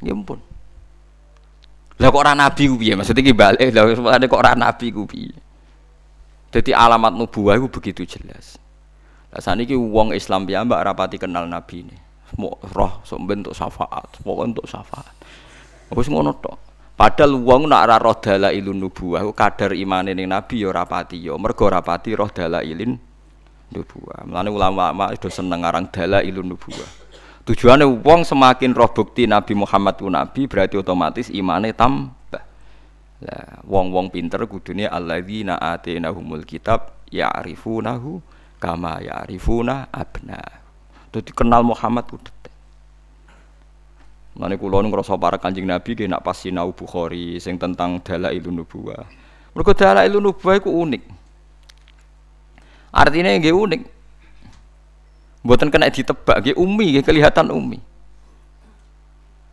Ya 0.01 0.13
ampun. 0.13 0.50
Lah 2.01 2.09
kok 2.09 2.17
ora 2.17 2.33
nabi 2.33 2.65
ku 2.65 2.81
piye? 2.81 2.97
Maksudnya 2.97 3.21
ki 3.21 3.33
balik 3.37 3.69
lah 3.77 4.17
kok 4.25 4.41
ora 4.41 4.57
nabi 4.57 4.89
ku? 4.89 5.05
Jadi 6.51 6.73
alamat 6.73 7.13
nubuah 7.13 7.61
itu 7.61 7.69
begitu 7.69 8.01
jelas. 8.17 8.57
Lah 9.29 9.37
saniki 9.37 9.77
wong 9.77 10.17
Islam 10.17 10.49
mbak 10.49 10.81
rapati 10.81 11.21
kenal 11.21 11.45
nabi 11.45 11.85
ini. 11.85 11.97
Mau 12.41 12.57
roh 12.73 13.03
sok 13.03 13.21
bentuk 13.27 13.53
syafaat, 13.53 14.23
pokoknya 14.23 14.55
untuk 14.55 14.65
syafaat. 14.65 15.15
Wis 15.93 16.07
ngono 16.09 16.31
tok. 16.41 16.57
Padahal 16.97 17.37
wong 17.37 17.69
nak 17.69 17.85
ora 17.85 17.97
roh 18.01 18.17
dalailun 18.17 18.81
nubuwah 18.81 19.21
kadar 19.37 19.75
imane 19.77 20.17
ning 20.17 20.31
nabi 20.31 20.65
ya 20.65 20.73
ora 20.73 20.87
pati 20.87 21.21
ya. 21.21 21.37
Mergo 21.37 21.69
ora 21.69 21.85
pati 21.85 22.17
roh 22.17 22.31
dalailin 22.33 22.97
nubuwah. 23.71 24.25
Mulane 24.25 24.49
ulama-ulama 24.49 25.13
do 25.21 25.29
seneng 25.29 25.61
aran 25.67 25.85
dalailun 25.91 26.49
nubuwah. 26.49 27.00
Tujuannya 27.41 27.89
wong 28.05 28.21
semakin 28.21 28.77
roh 28.77 28.91
bukti 28.93 29.25
Nabi 29.25 29.57
Muhammad 29.57 29.97
ku 29.97 30.05
nabi 30.13 30.45
berarti 30.45 30.77
otomatis 30.77 31.33
imane 31.33 31.73
tambah. 31.73 32.43
Lah 33.21 33.61
wong-wong 33.65 34.13
pinter 34.13 34.45
kudune 34.45 34.85
alladzina 34.85 35.57
atinahumul 35.57 36.45
kitab 36.45 37.01
ya'rifunahu 37.09 38.21
kama 38.61 39.01
ya'rifuna 39.01 39.89
abna. 39.89 40.41
Dadi 41.09 41.33
kenal 41.33 41.65
Muhammad 41.65 42.05
ku 42.05 42.21
detek. 42.21 42.53
Mulane 44.37 44.55
kula 44.55 44.85
ngrasa 44.85 45.17
para 45.17 45.35
Kanjeng 45.41 45.67
Nabi 45.67 45.97
ki 45.97 46.07
nak 46.07 46.23
pas 46.23 46.37
sinau 46.37 46.71
Bukhari 46.71 47.41
sing 47.41 47.57
tentang 47.57 47.99
dalailun 47.99 48.63
nubuwah. 48.63 49.03
Mergo 49.51 49.73
dalailun 49.75 50.23
nubuwah 50.23 50.61
iku 50.61 50.71
unik. 50.71 51.03
Artinya 52.95 53.33
nggih 53.33 53.55
unik. 53.55 53.81
Mboten 55.41 55.73
kena 55.73 55.89
ditebak 55.89 56.45
nggih 56.45 56.55
umi 56.57 56.97
nggih 56.97 57.05
kelihatan 57.05 57.49
umi. 57.49 57.81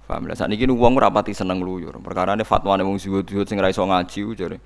Paham 0.09 0.25
lah 0.25 0.37
sakniki 0.37 0.65
wong 0.69 0.97
ora 0.97 1.13
pati 1.13 1.37
seneng 1.37 1.61
luyur. 1.61 1.97
Perkarane 2.01 2.45
fatwane 2.45 2.81
wong 2.81 2.97
zuhud-zuhud 2.97 3.45
sing 3.45 3.61
ra 3.61 3.69
iso 3.69 3.85
ngaji 3.85 4.19
ku 4.25 4.33
jare 4.33 4.57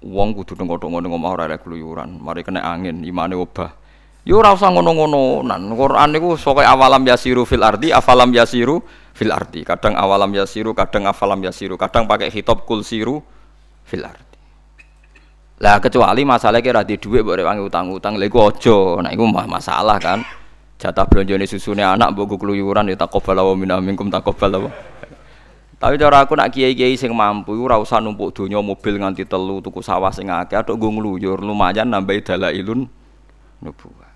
wong 0.00 0.32
kudu 0.32 0.56
nengok-nengok 0.56 1.00
ning 1.04 1.12
omah 1.12 1.30
ora 1.36 1.44
ada 1.44 1.60
keluyuran, 1.60 2.16
mari 2.22 2.40
kena 2.40 2.64
angin 2.64 3.04
imane 3.04 3.36
obah. 3.36 3.76
Ya 4.24 4.36
ora 4.36 4.52
usah 4.52 4.68
ngono-ngononan. 4.72 5.64
Quran 5.72 6.08
niku 6.12 6.36
pokoke 6.36 6.64
awalam 6.64 7.04
yasiru 7.04 7.48
fil 7.48 7.64
ardi, 7.64 7.88
afalam 7.88 8.28
yasiru 8.32 8.84
fil 9.16 9.32
ardi. 9.32 9.64
Kadang 9.64 9.96
awalam 9.96 10.28
yasiru, 10.32 10.76
kadang 10.76 11.08
afalam 11.08 11.40
yasiru, 11.40 11.80
kadang 11.80 12.04
pakai 12.04 12.28
hitop 12.28 12.68
kul 12.68 12.84
siru 12.84 13.24
fil 13.84 14.04
ardi. 14.04 14.36
Lah 15.60 15.76
kecuali 15.80 16.24
masalah 16.24 16.64
kira 16.64 16.84
di 16.84 16.96
mbok 16.96 17.36
rewangi 17.36 17.60
utang-utang, 17.64 18.16
iku 18.20 18.48
aja. 18.48 19.04
Nah 19.04 19.12
iku 19.12 19.24
mah 19.28 19.44
masalah 19.48 20.00
kan. 20.00 20.24
Jatah 20.80 21.04
belanja 21.04 21.36
susune 21.44 21.84
anak 21.84 22.16
mbok 22.16 22.40
keluyuran 22.40 22.88
ya 22.88 22.96
taqabbal 22.96 23.36
wa 23.44 23.52
minna 23.52 23.76
minkum 23.84 24.08
taqabbal 24.08 24.64
wa. 24.64 24.70
Tapi 25.76 26.00
cara 26.00 26.24
aku 26.24 26.36
nak 26.36 26.52
kiai-kiai 26.52 26.96
sing 26.96 27.12
mampu 27.12 27.52
ora 27.56 27.76
usah 27.76 28.00
numpuk 28.00 28.32
donya 28.32 28.60
mobil 28.64 28.96
nganti 28.96 29.28
telu 29.28 29.60
tuku 29.60 29.84
sawah 29.84 30.08
sing 30.12 30.32
akeh 30.32 30.56
atok 30.56 30.76
nggo 30.76 30.88
ngluyur 30.96 31.40
lumayan 31.40 31.88
nambahi 31.88 32.24
dalailun 32.24 32.88
nubuwah. 33.60 34.08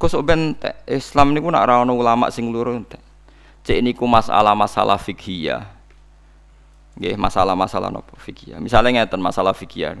Kok 0.00 0.08
sok 0.08 0.24
ben. 0.24 0.56
Islam 0.88 1.36
niku 1.36 1.52
nak 1.52 1.68
ora 1.68 1.84
ono 1.84 1.92
ulama 1.92 2.32
sing 2.32 2.48
loro 2.48 2.72
entek. 2.72 3.00
Cek 3.60 3.84
niku 3.84 4.08
masalah-masalah 4.08 4.96
fikih 4.96 5.60
Nggih, 6.96 7.16
masalah-masalah 7.20 7.88
napa 7.92 8.16
fikih. 8.16 8.56
Misalnya 8.60 9.04
ngeten 9.04 9.20
masalah 9.20 9.52
fikih. 9.52 9.96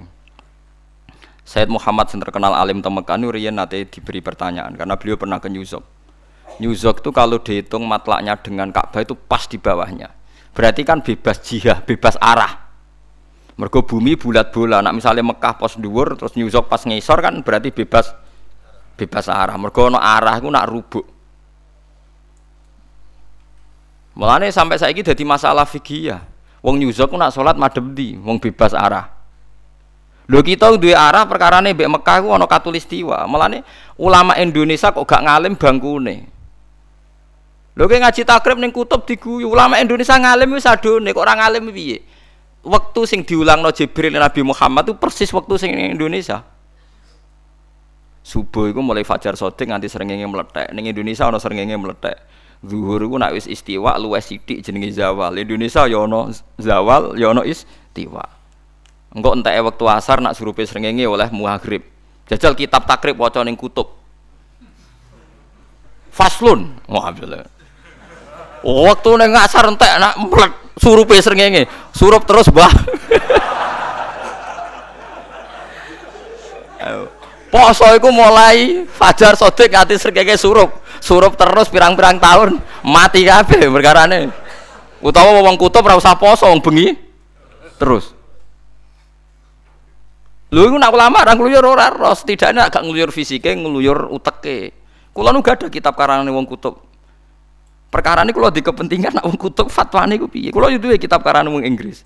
Said 1.50 1.66
Muhammad 1.66 2.06
yang 2.14 2.22
terkenal 2.22 2.54
alim 2.54 2.78
ini 2.78 3.26
riyen 3.26 3.58
nate 3.58 3.82
diberi 3.82 4.22
pertanyaan 4.22 4.70
karena 4.78 4.94
beliau 4.94 5.18
pernah 5.18 5.42
ke 5.42 5.50
New 5.50 5.66
York. 5.66 5.82
Itu 6.62 7.10
kalau 7.10 7.42
dihitung 7.42 7.90
matlaknya 7.90 8.38
dengan 8.38 8.70
Ka'bah 8.70 9.02
itu 9.02 9.18
pas 9.18 9.50
di 9.50 9.58
bawahnya. 9.58 10.14
Berarti 10.54 10.86
kan 10.86 11.02
bebas 11.02 11.42
jihah, 11.42 11.82
bebas 11.82 12.14
arah. 12.22 12.70
Mergo 13.58 13.82
bumi 13.82 14.14
bulat 14.14 14.54
bola. 14.54 14.78
Nak 14.78 15.02
misalnya 15.02 15.26
Mekah 15.26 15.58
pos 15.58 15.74
dhuwur 15.74 16.14
terus 16.14 16.38
New 16.38 16.46
pas 16.46 16.86
ngisor 16.86 17.18
kan 17.18 17.34
berarti 17.42 17.74
bebas 17.74 18.14
bebas 18.94 19.26
arah. 19.26 19.58
Mergo 19.58 19.90
ono 19.90 19.98
arah 19.98 20.38
iku 20.38 20.54
nak 20.54 20.70
rubuk. 20.70 21.02
Mulane 24.14 24.54
sampai 24.54 24.78
saiki 24.78 25.02
dadi 25.02 25.26
masalah 25.26 25.66
fikih 25.66 26.14
ya. 26.14 26.22
Wong 26.62 26.78
New 26.78 26.94
York 26.94 27.10
nak 27.18 27.34
salat 27.34 27.58
madhep 27.58 27.90
di, 27.90 28.14
wong 28.14 28.38
bebas 28.38 28.70
arah. 28.70 29.19
Lho 30.30 30.46
kita 30.46 30.70
duwe 30.78 30.94
arah 30.94 31.26
perkarane 31.26 31.74
mbek 31.74 31.90
Mekah 31.90 32.22
ku 32.22 32.30
ana 32.30 32.46
katulistiwa. 32.46 33.26
Mulane 33.26 33.66
ulama 33.98 34.38
Indonesia 34.38 34.94
kok 34.94 35.02
gak 35.02 35.26
ngalim 35.26 35.58
bangkune. 35.58 36.30
Lho 37.74 37.84
kowe 37.90 37.98
ngaji 37.98 38.22
takrib 38.22 38.62
ning 38.62 38.70
kutub 38.70 39.02
diguyu. 39.02 39.50
Ulama 39.50 39.82
Indonesia 39.82 40.14
ngalim 40.14 40.54
wis 40.54 40.70
adone 40.70 41.10
kok 41.10 41.26
ora 41.26 41.34
ngalim 41.34 41.74
piye? 41.74 41.98
Waktu 42.62 43.00
sing 43.10 43.26
diulangno 43.26 43.74
Jibril 43.74 44.14
Nabi 44.14 44.46
Muhammad 44.46 44.86
itu 44.86 44.94
persis 44.94 45.34
waktu 45.34 45.54
sing 45.58 45.74
ning 45.74 45.98
Indonesia. 45.98 46.46
Subuh 48.22 48.70
iku 48.70 48.86
mulai 48.86 49.02
fajar 49.02 49.34
sodik 49.34 49.66
nganti 49.66 49.90
srengenge 49.90 50.30
meletek. 50.30 50.70
Ning 50.70 50.86
Indonesia 50.86 51.26
ana 51.26 51.42
srengenge 51.42 51.74
meletek. 51.74 52.14
Zuhur 52.62 53.02
iku 53.02 53.18
nak 53.18 53.34
wis 53.34 53.50
istiwa 53.50 53.98
luwes 53.98 54.30
sithik 54.30 54.62
jenenge 54.62 54.94
zawal. 54.94 55.34
Indonesia 55.34 55.90
ya 55.90 56.06
ana 56.06 56.30
zawal, 56.54 57.18
ya 57.18 57.34
ana 57.34 57.42
istiwa. 57.42 58.38
Engkau 59.10 59.34
entah 59.34 59.50
waktu 59.58 59.84
asar 59.90 60.22
nak 60.22 60.38
suruh 60.38 60.54
srengenge 60.54 61.02
oleh 61.02 61.26
muhagrib. 61.34 61.82
Jajal 62.30 62.54
kitab 62.54 62.86
takrib 62.86 63.18
waca 63.18 63.42
ning 63.42 63.58
kutub. 63.58 63.90
Faslun. 66.14 66.78
Wah, 66.86 67.10
Waktu 68.60 69.10
ning 69.18 69.30
asar 69.34 69.66
entek 69.66 69.98
nak 69.98 70.14
mlek 70.14 70.52
surupe 70.78 71.18
srengenge. 71.18 71.66
Surup 71.90 72.22
terus, 72.22 72.46
Mbah. 72.54 72.70
Poso 77.50 77.82
iku 77.98 78.14
mulai 78.14 78.86
fajar 78.86 79.34
sodik 79.34 79.74
nganti 79.74 79.98
srengenge 79.98 80.38
surup. 80.38 80.70
Surup 81.02 81.34
terus 81.34 81.66
pirang-pirang 81.66 82.22
tahun 82.22 82.62
mati 82.86 83.26
kabeh 83.26 83.66
perkarane. 83.66 84.30
Utawa 85.02 85.42
wong 85.42 85.58
kutub 85.58 85.82
ora 85.82 85.98
poso 86.14 86.46
wong 86.46 86.62
bengi 86.62 86.94
terus. 87.74 88.19
Lho 90.50 90.66
iku 90.66 90.76
nak 90.82 90.90
ulama 90.90 91.22
ra 91.22 91.38
ngluyur 91.38 91.62
ora 91.62 91.94
ora 91.94 92.10
setidaknya 92.10 92.66
agak 92.66 92.82
ngluyur 92.82 93.14
fisike, 93.14 93.54
ngluyur 93.54 94.10
uteke. 94.10 94.74
Kula 95.14 95.30
nu 95.30 95.42
gak 95.46 95.62
ada 95.62 95.66
kitab 95.70 95.94
karangane 95.94 96.30
wong 96.34 96.46
kutub. 96.46 96.82
Perkara 97.90 98.22
ini 98.22 98.34
kalau 98.34 98.50
di 98.50 98.62
kepentingan 98.62 99.18
nak 99.18 99.24
wong 99.26 99.38
kutub 99.38 99.70
fatwane 99.70 100.18
iku 100.18 100.26
piye? 100.26 100.50
Kula 100.50 100.70
yo 100.70 100.82
duwe 100.82 100.98
kitab 100.98 101.22
karangane 101.22 101.54
wong 101.54 101.62
Inggris. 101.62 102.02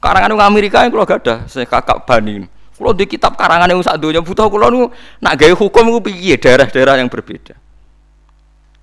Karangane 0.00 0.32
wong 0.36 0.44
Amerika 0.44 0.84
yang 0.84 0.92
kula 0.92 1.08
gak 1.08 1.24
ada, 1.24 1.34
saya 1.48 1.64
kakak 1.64 2.04
bani. 2.04 2.44
Kula 2.76 2.92
di 2.92 3.08
kitab 3.08 3.32
karangane 3.32 3.72
wong 3.72 3.84
sak 3.84 3.96
donya 3.96 4.20
butuh 4.20 4.48
kula 4.52 4.68
nu 4.68 4.92
nak 5.24 5.40
gawe 5.40 5.52
hukum 5.56 5.84
iku 5.96 6.00
piye 6.04 6.36
daerah-daerah 6.36 7.00
yang 7.00 7.08
berbeda. 7.08 7.56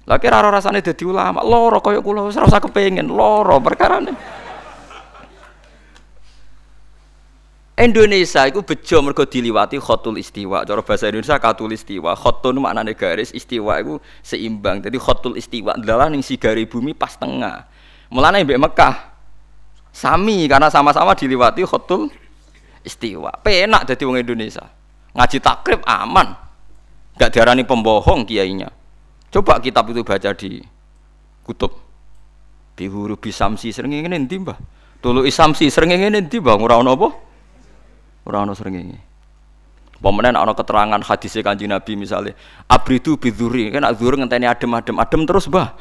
Lah 0.09 0.17
kira 0.17 0.41
rasane 0.41 0.81
dadi 0.81 1.05
ulama, 1.05 1.45
loro 1.45 1.79
kaya 1.85 2.01
kula 2.01 2.25
wis 2.25 2.35
kepengin, 2.37 3.07
loro 3.13 3.61
perkara 3.61 4.01
ini. 4.01 4.13
Indonesia 7.73 8.45
itu 8.45 8.61
bejo 8.61 9.01
mergo 9.01 9.25
diliwati 9.25 9.81
khotul 9.81 10.21
istiwa. 10.21 10.61
Cara 10.61 10.85
bahasa 10.85 11.09
Indonesia 11.09 11.41
katul 11.41 11.73
istiwa. 11.73 12.13
Khotun 12.13 12.61
maknane 12.61 12.93
garis, 12.93 13.33
istiwa 13.33 13.81
itu 13.81 13.97
seimbang. 14.21 14.77
Jadi 14.85 15.01
khotul 15.01 15.33
istiwa 15.41 15.73
adalah 15.73 16.05
ning 16.05 16.21
sigari 16.21 16.69
bumi 16.69 16.93
pas 16.93 17.17
tengah. 17.17 17.65
Mulane 18.13 18.45
mbek 18.45 18.61
Mekah 18.61 18.95
sami 19.89 20.45
karena 20.45 20.69
sama-sama 20.69 21.17
diliwati 21.17 21.65
khotul 21.65 22.13
istiwa. 22.85 23.33
Penak 23.41 23.89
dadi 23.89 24.05
wong 24.05 24.21
Indonesia. 24.21 24.69
Ngaji 25.17 25.37
takrib 25.41 25.81
aman. 25.89 26.37
Gak 27.17 27.33
diarani 27.33 27.65
pembohong 27.65 28.25
kiainya. 28.29 28.69
Coba 29.33 29.57
kitab 29.57 29.89
itu 29.89 30.05
baca 30.05 30.29
di 30.37 30.61
kutub. 31.41 31.73
Bihuru 32.77 33.17
bisamsi 33.17 33.73
sering 33.73 33.97
ngene 33.97 34.29
ndi, 34.29 34.41
Mbah? 34.41 34.57
Tulu 35.01 35.25
isamsi 35.25 35.69
sering 35.73 35.93
ngene 35.93 36.25
ndi, 36.25 36.37
Mbah? 36.41 36.57
Ora 36.57 36.81
ono? 36.81 36.93
Ora 38.23 38.47
ana 38.47 38.55
srengenge. 38.55 38.99
Pemenang 40.03 40.35
ana 40.35 40.51
keterangan 40.51 40.99
hadis 40.99 41.39
Kanjeng 41.39 41.71
Nabi 41.71 41.95
misalnya 41.95 42.35
abridu 42.67 43.15
bidzuri 43.15 43.71
kan 43.71 43.87
nak 43.87 43.95
ngenteni 43.95 44.51
adem-adem 44.51 44.99
adem 44.99 45.21
terus 45.23 45.47
Mbah. 45.47 45.71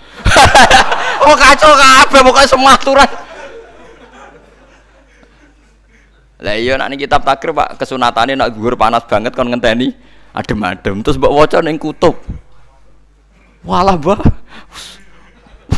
oh 1.26 1.34
kacau 1.34 1.74
kabeh 1.74 2.20
pokoke 2.22 2.46
semua 2.46 2.78
aturan. 2.78 3.10
Lah 6.42 6.54
iya 6.54 6.78
nak 6.78 6.94
kitab 6.94 7.26
takrib 7.26 7.58
Pak 7.58 7.82
kesunatane 7.82 8.38
nak 8.38 8.54
zuhur 8.54 8.78
panas 8.78 9.02
banget 9.10 9.34
kon 9.34 9.50
ngenteni 9.50 9.90
adem-adem 10.30 11.02
terus 11.02 11.18
mbok 11.18 11.34
waca 11.42 11.58
ning 11.58 11.78
kutub. 11.78 12.14
Walah 13.66 13.98
Mbah. 13.98 14.22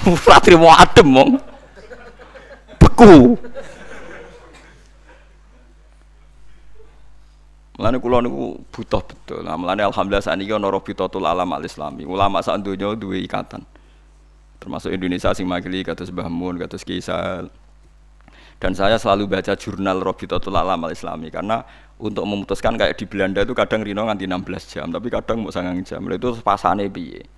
Ora 0.28 0.36
trimo 0.44 0.68
adem 0.68 1.08
mong. 1.08 1.30
Beku. 2.76 3.40
Mulane 7.84 8.00
kula 8.00 8.24
niku 8.24 8.64
butuh 8.72 9.04
betul. 9.04 9.44
Nah, 9.44 9.60
mulane 9.60 9.84
alhamdulillah 9.84 10.24
saniki 10.24 10.56
ana 10.56 10.72
Rabitatul 10.72 11.28
Alam 11.28 11.52
Al 11.52 11.68
Islami. 11.68 12.08
Ulama 12.08 12.40
sak 12.40 12.64
donya 12.64 12.96
duwe 12.96 13.20
ikatan. 13.28 13.60
Termasuk 14.56 14.88
Indonesia 14.88 15.36
sing 15.36 15.44
makili 15.44 15.84
kados 15.84 16.08
Mbah 16.08 16.32
Mun, 16.32 16.56
kados 16.56 16.80
Kisal. 16.80 17.52
Dan 18.56 18.72
saya 18.72 18.96
selalu 18.96 19.28
baca 19.28 19.52
jurnal 19.52 20.00
Rabitatul 20.00 20.56
Alam 20.56 20.80
Al 20.80 20.96
Islami 20.96 21.28
karena 21.28 21.60
untuk 22.00 22.24
memutuskan 22.24 22.72
kayak 22.80 22.96
di 22.96 23.04
Belanda 23.04 23.44
itu 23.44 23.52
kadang 23.52 23.84
rino 23.84 24.08
nganti 24.08 24.24
16 24.32 24.72
jam, 24.72 24.88
tapi 24.88 25.12
kadang 25.12 25.44
mau 25.44 25.52
sangang 25.52 25.84
jam. 25.84 26.00
Itu 26.08 26.40
pasane 26.40 26.88
piye? 26.88 27.28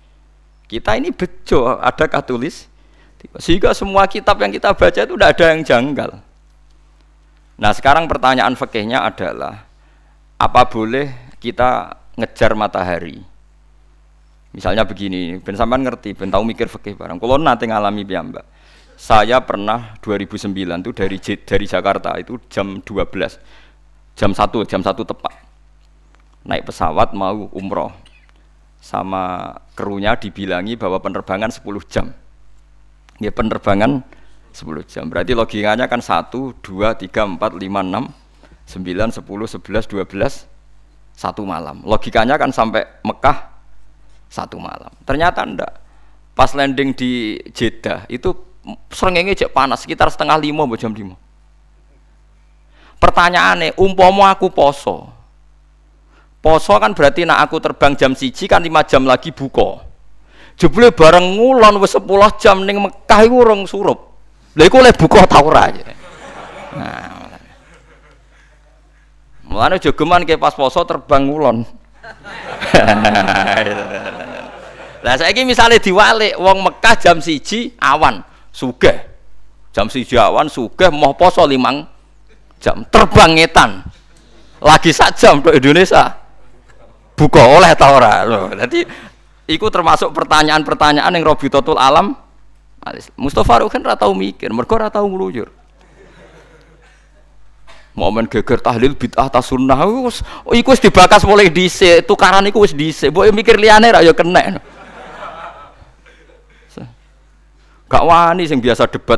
Kita 0.71 0.95
ini 0.95 1.11
bejo, 1.11 1.75
ada 1.75 2.07
katulis. 2.07 2.71
Sehingga 3.35 3.75
semua 3.75 4.07
kitab 4.07 4.39
yang 4.39 4.55
kita 4.55 4.71
baca 4.71 4.95
itu 5.03 5.11
tidak 5.11 5.35
ada 5.35 5.45
yang 5.51 5.59
janggal. 5.67 6.23
Nah 7.59 7.71
sekarang 7.75 8.07
pertanyaan 8.07 8.55
fikihnya 8.55 9.03
adalah 9.03 9.66
apa 10.37 10.61
boleh 10.69 11.33
kita 11.41 11.97
ngejar 12.13 12.53
matahari? 12.53 13.17
Misalnya 14.53 14.85
begini, 14.85 15.37
ben 15.41 15.53
sampean 15.53 15.85
ngerti, 15.85 16.17
ben 16.17 16.33
tahu 16.33 16.41
mikir 16.45 16.69
fikih 16.69 16.97
barang. 16.97 17.17
Kalau 17.21 17.37
nanti 17.37 17.69
ngalami 17.69 18.01
piyambak. 18.05 18.45
Saya 18.97 19.37
pernah 19.45 19.93
2009 20.01 20.81
tuh 20.81 20.93
dari 20.97 21.21
dari 21.21 21.65
Jakarta 21.69 22.17
itu 22.17 22.41
jam 22.49 22.81
12. 22.81 24.17
Jam 24.17 24.33
1, 24.33 24.65
jam 24.65 24.81
1 24.81 25.05
tepat. 25.05 25.33
Naik 26.49 26.73
pesawat 26.73 27.13
mau 27.13 27.45
umroh. 27.53 27.93
Sama 28.81 29.53
krunya 29.77 30.17
dibilangi 30.17 30.73
bahwa 30.73 30.97
penerbangan 30.97 31.53
10 31.53 31.85
jam. 31.85 32.09
Ya 33.21 33.29
penerbangan 33.29 34.01
10 34.49 34.81
jam. 34.89 35.05
Berarti 35.13 35.37
logikanya 35.37 35.85
kan 35.85 36.01
1, 36.01 36.57
2, 36.65 36.97
3, 36.97 37.37
4, 37.37 37.61
5, 37.61 37.61
6, 37.61 38.26
9, 38.67 39.15
10, 39.15 39.23
11, 39.23 39.87
12, 39.87 40.45
satu 41.15 41.41
malam. 41.47 41.81
Logikanya 41.87 42.35
kan 42.35 42.51
sampai 42.51 42.83
Mekah 43.01 43.49
satu 44.27 44.59
malam. 44.59 44.91
Ternyata 45.07 45.47
ndak. 45.47 45.71
Pas 46.37 46.53
landing 46.53 46.93
di 46.93 47.41
Jeddah 47.49 48.05
itu 48.11 48.29
serengenge 48.93 49.33
cek 49.33 49.49
panas 49.49 49.81
sekitar 49.81 50.11
setengah 50.13 50.37
lima 50.37 50.67
jam 50.77 50.93
lima. 50.93 51.17
Pertanyaannya, 53.01 53.73
umpomo 53.81 54.21
aku 54.21 54.53
poso. 54.53 55.09
Poso 56.37 56.73
kan 56.77 56.93
berarti 56.93 57.25
nak 57.25 57.49
aku 57.49 57.57
terbang 57.57 57.97
jam 57.97 58.13
siji 58.13 58.45
kan 58.45 58.61
lima 58.61 58.85
jam 58.85 59.09
lagi 59.09 59.33
buka. 59.33 59.81
Jebule 60.57 60.93
bareng 60.93 61.37
ngulon 61.37 61.81
wis 61.81 61.97
10 61.97 62.05
jam 62.41 62.65
ning 62.65 62.81
Mekah 62.81 63.19
iku 63.25 63.35
urung 63.41 63.65
surup. 63.69 64.17
Lha 64.57 64.65
iku 64.65 64.81
oleh 64.81 64.93
buka 64.93 65.25
ta 65.29 65.41
ora? 65.41 65.69
Nah, 66.77 67.16
Mulane 69.47 69.79
jogeman 69.79 70.27
ke 70.27 70.35
pas 70.35 70.51
poso 70.51 70.83
terbang 70.83 71.23
ngulon. 71.27 71.63
Lah 75.05 75.15
saiki 75.15 75.47
misale 75.47 75.79
diwalik 75.79 76.35
wong 76.35 76.67
Mekah 76.67 76.95
jam 76.99 77.23
siji 77.23 77.71
awan, 77.79 78.19
sugih. 78.51 79.07
Jam 79.71 79.87
siji 79.87 80.19
awan 80.19 80.51
sugih 80.51 80.91
mau 80.91 81.15
poso 81.15 81.47
limang 81.47 81.87
jam 82.59 82.83
terbang 82.91 83.39
ngetan. 83.39 83.87
Lagi 84.59 84.91
sak 84.91 85.15
jam 85.15 85.39
ke 85.39 85.53
Indonesia. 85.55 86.17
Buka 87.17 87.41
oleh 87.45 87.73
ta 87.73 87.93
ora? 87.93 88.25
Lho, 88.25 88.53
dadi 88.53 88.85
iku 89.49 89.69
termasuk 89.73 90.13
pertanyaan-pertanyaan 90.13 91.13
yang 91.13 91.25
Robitotul 91.25 91.77
Alam. 91.77 92.13
Mustafa 93.19 93.65
Ruhin 93.65 93.83
ra 93.83 93.99
tau 93.99 94.15
mikir, 94.15 94.53
mergo 94.53 94.79
ra 94.79 94.87
tau 94.87 95.03
ngluyur. 95.09 95.49
Momen 97.97 98.29
geger 98.29 98.61
tahlil 98.61 98.93
bid'ah 98.93 99.25
ta 99.25 99.41
sunnah 99.41 99.81
wis 100.05 100.21
iku 100.53 100.69
wis 100.69 100.77
dibakas 100.77 101.25
mulai 101.25 101.49
dhisik 101.49 102.05
tukaran 102.05 102.45
iku 102.45 102.61
wis 102.61 102.77
dhisik. 102.77 103.09
Mbok 103.09 103.33
mikir 103.33 103.57
liyane 103.57 103.89
ra 103.89 104.05
ya 104.05 104.13
kena. 104.13 104.61
Gak 107.87 108.03
wani 108.05 108.45
sing 108.45 108.61
biasa 108.61 108.85
debat 108.85 109.17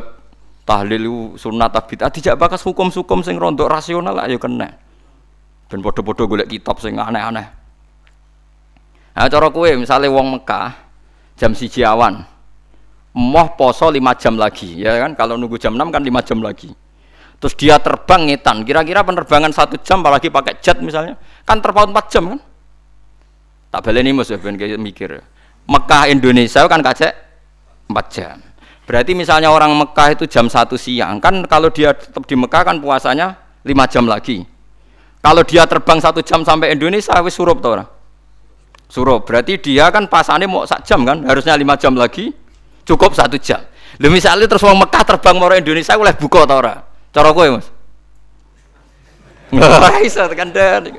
tahlil 0.64 1.36
sunnah 1.36 1.68
ta 1.68 1.84
bid'ah 1.84 2.08
dijak 2.08 2.40
bakas 2.40 2.64
hukum-hukum 2.64 3.20
sing 3.20 3.36
rondok 3.36 3.68
rasional 3.68 4.16
lah 4.16 4.24
ya 4.24 4.40
kena. 4.40 4.72
Ben 5.68 5.84
padha-padha 5.84 6.24
golek 6.24 6.48
kitab 6.48 6.80
sing 6.80 6.96
aneh-aneh. 6.96 7.46
Nah 9.12 9.28
cara 9.28 9.52
kowe 9.52 9.68
misalnya 9.76 10.08
wong 10.08 10.40
Mekah 10.40 10.72
jam 11.36 11.52
siji 11.52 11.84
awan 11.84 12.24
moh 13.12 13.48
poso 13.52 13.92
5 13.92 14.00
jam 14.16 14.40
lagi 14.40 14.80
ya 14.80 14.96
kan? 15.04 15.12
Kalau 15.12 15.36
nunggu 15.36 15.60
jam 15.60 15.76
6 15.76 15.92
kan 15.92 16.00
5 16.00 16.24
jam 16.24 16.40
lagi 16.40 16.72
terus 17.40 17.56
dia 17.56 17.80
terbang 17.80 18.28
ngetan. 18.28 18.62
Kira-kira 18.62 19.00
penerbangan 19.00 19.50
satu 19.50 19.80
jam 19.80 20.04
apalagi 20.04 20.28
pakai 20.28 20.60
jet 20.60 20.78
misalnya. 20.84 21.16
Kan 21.48 21.64
terpaut 21.64 21.88
4 21.88 22.12
jam 22.12 22.36
kan? 22.36 22.40
Tak 23.72 23.80
boleh 23.80 24.00
nih 24.04 24.12
mas 24.12 24.28
ben 24.28 24.54
mikir. 24.78 25.24
Mekah 25.64 26.12
Indonesia 26.12 26.60
kan 26.68 26.84
kacek 26.84 27.12
4 27.88 27.96
jam. 28.12 28.36
Berarti 28.84 29.16
misalnya 29.16 29.48
orang 29.48 29.72
Mekah 29.72 30.12
itu 30.12 30.28
jam 30.28 30.52
1 30.52 30.68
siang 30.76 31.16
kan 31.18 31.40
kalau 31.48 31.72
dia 31.72 31.96
tetap 31.96 32.28
di 32.28 32.36
Mekah 32.36 32.62
kan 32.62 32.76
puasanya 32.76 33.40
5 33.64 33.72
jam 33.88 34.04
lagi. 34.04 34.44
Kalau 35.20 35.40
dia 35.44 35.64
terbang 35.64 36.00
satu 36.00 36.20
jam 36.20 36.44
sampai 36.44 36.76
Indonesia 36.76 37.16
wis 37.24 37.32
surup 37.32 37.64
tau 37.64 37.72
orang 37.78 37.88
surup. 38.90 39.24
Berarti 39.24 39.56
dia 39.62 39.88
kan 39.88 40.10
pasannya 40.10 40.50
mau 40.50 40.66
sak 40.68 40.84
jam 40.84 41.06
kan? 41.08 41.24
Harusnya 41.24 41.56
5 41.56 41.64
jam 41.80 41.94
lagi 41.96 42.34
cukup 42.84 43.16
satu 43.16 43.38
jam. 43.40 43.64
Lalu 43.96 44.18
misalnya 44.18 44.44
terus 44.50 44.66
orang 44.66 44.82
Mekah 44.84 45.02
terbang 45.06 45.36
mau 45.38 45.48
Indonesia 45.54 45.94
boleh 45.94 46.14
buka 46.18 46.44
tau 46.44 46.58
orang 46.60 46.89
Cara 47.10 47.34
kowe, 47.34 47.48
Mas? 47.58 47.66
Ora 49.54 49.98
iso 50.06 50.22
tekan 50.30 50.54
dan. 50.54 50.94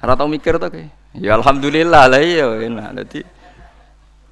Ora 0.00 0.14
tau 0.14 0.30
mikir 0.30 0.62
to 0.62 0.70
kowe. 0.70 0.84
Ya 1.18 1.34
alhamdulillah 1.34 2.06
lah 2.06 2.22
iya 2.22 2.46
enak. 2.62 3.02
Dadi 3.02 3.20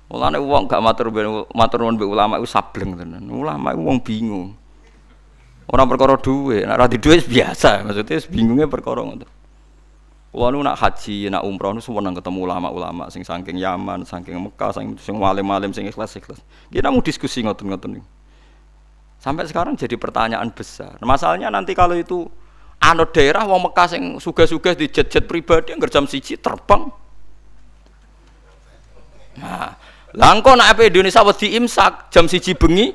Mulane 0.08 0.40
wong 0.40 0.64
gak 0.64 0.80
matur 0.80 1.12
matur 1.52 1.84
nuwun 1.84 2.00
ulama 2.00 2.40
iku 2.40 2.48
sableng 2.48 2.96
tenan. 2.96 3.28
Ulama 3.28 3.76
wong 3.76 4.00
bingung. 4.00 4.56
Ora 5.68 5.84
perkara 5.84 6.16
dhuwit, 6.16 6.64
nek 6.64 6.80
ora 6.80 6.88
di 6.88 6.96
biasa, 6.96 7.84
maksudnya 7.84 8.24
bingungnya 8.32 8.64
perkara 8.72 9.04
ngono. 9.04 9.37
Kulo 10.28 10.52
nu 10.52 10.60
nak 10.60 10.76
haji, 10.76 11.32
nak 11.32 11.40
umroh 11.40 11.72
nu 11.72 11.80
semua 11.80 12.04
ketemu 12.04 12.44
ulama-ulama 12.44 13.08
sing 13.08 13.24
saking 13.24 13.56
Yaman, 13.56 14.04
saking 14.04 14.36
Mekah, 14.36 14.76
saking 14.76 15.00
sing 15.00 15.16
walim-walim 15.16 15.72
sing 15.72 15.88
ikhlas-ikhlas. 15.88 16.44
Kita 16.68 16.92
mau 16.92 17.00
diskusi 17.00 17.40
ngoten-ngoten 17.40 18.04
Sampai 19.18 19.48
sekarang 19.48 19.74
jadi 19.74 19.96
pertanyaan 19.96 20.52
besar. 20.52 21.00
Masalahnya 21.00 21.48
nanti 21.48 21.72
kalau 21.72 21.96
itu 21.96 22.28
anut 22.78 23.10
daerah 23.10 23.48
wong 23.48 23.72
Mekah 23.72 23.88
sing 23.88 24.02
suga-suga 24.20 24.76
di 24.76 24.86
jet-jet 24.92 25.24
pribadi 25.24 25.72
yang 25.72 25.80
jam 25.88 26.04
siji 26.04 26.36
terbang. 26.36 26.86
Nah, 29.40 29.74
langko 30.12 30.54
nak 30.54 30.76
apa 30.76 30.86
Indonesia 30.86 31.24
wedi 31.24 31.56
imsak 31.56 32.12
jam 32.12 32.28
siji 32.28 32.52
bengi 32.52 32.92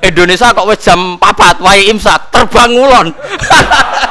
Indonesia 0.00 0.56
kok 0.56 0.64
wis 0.64 0.80
jam 0.80 1.20
4 1.20 1.60
wae 1.60 1.92
imsak 1.92 2.32
terbang 2.32 2.72
ngulon. 2.72 3.08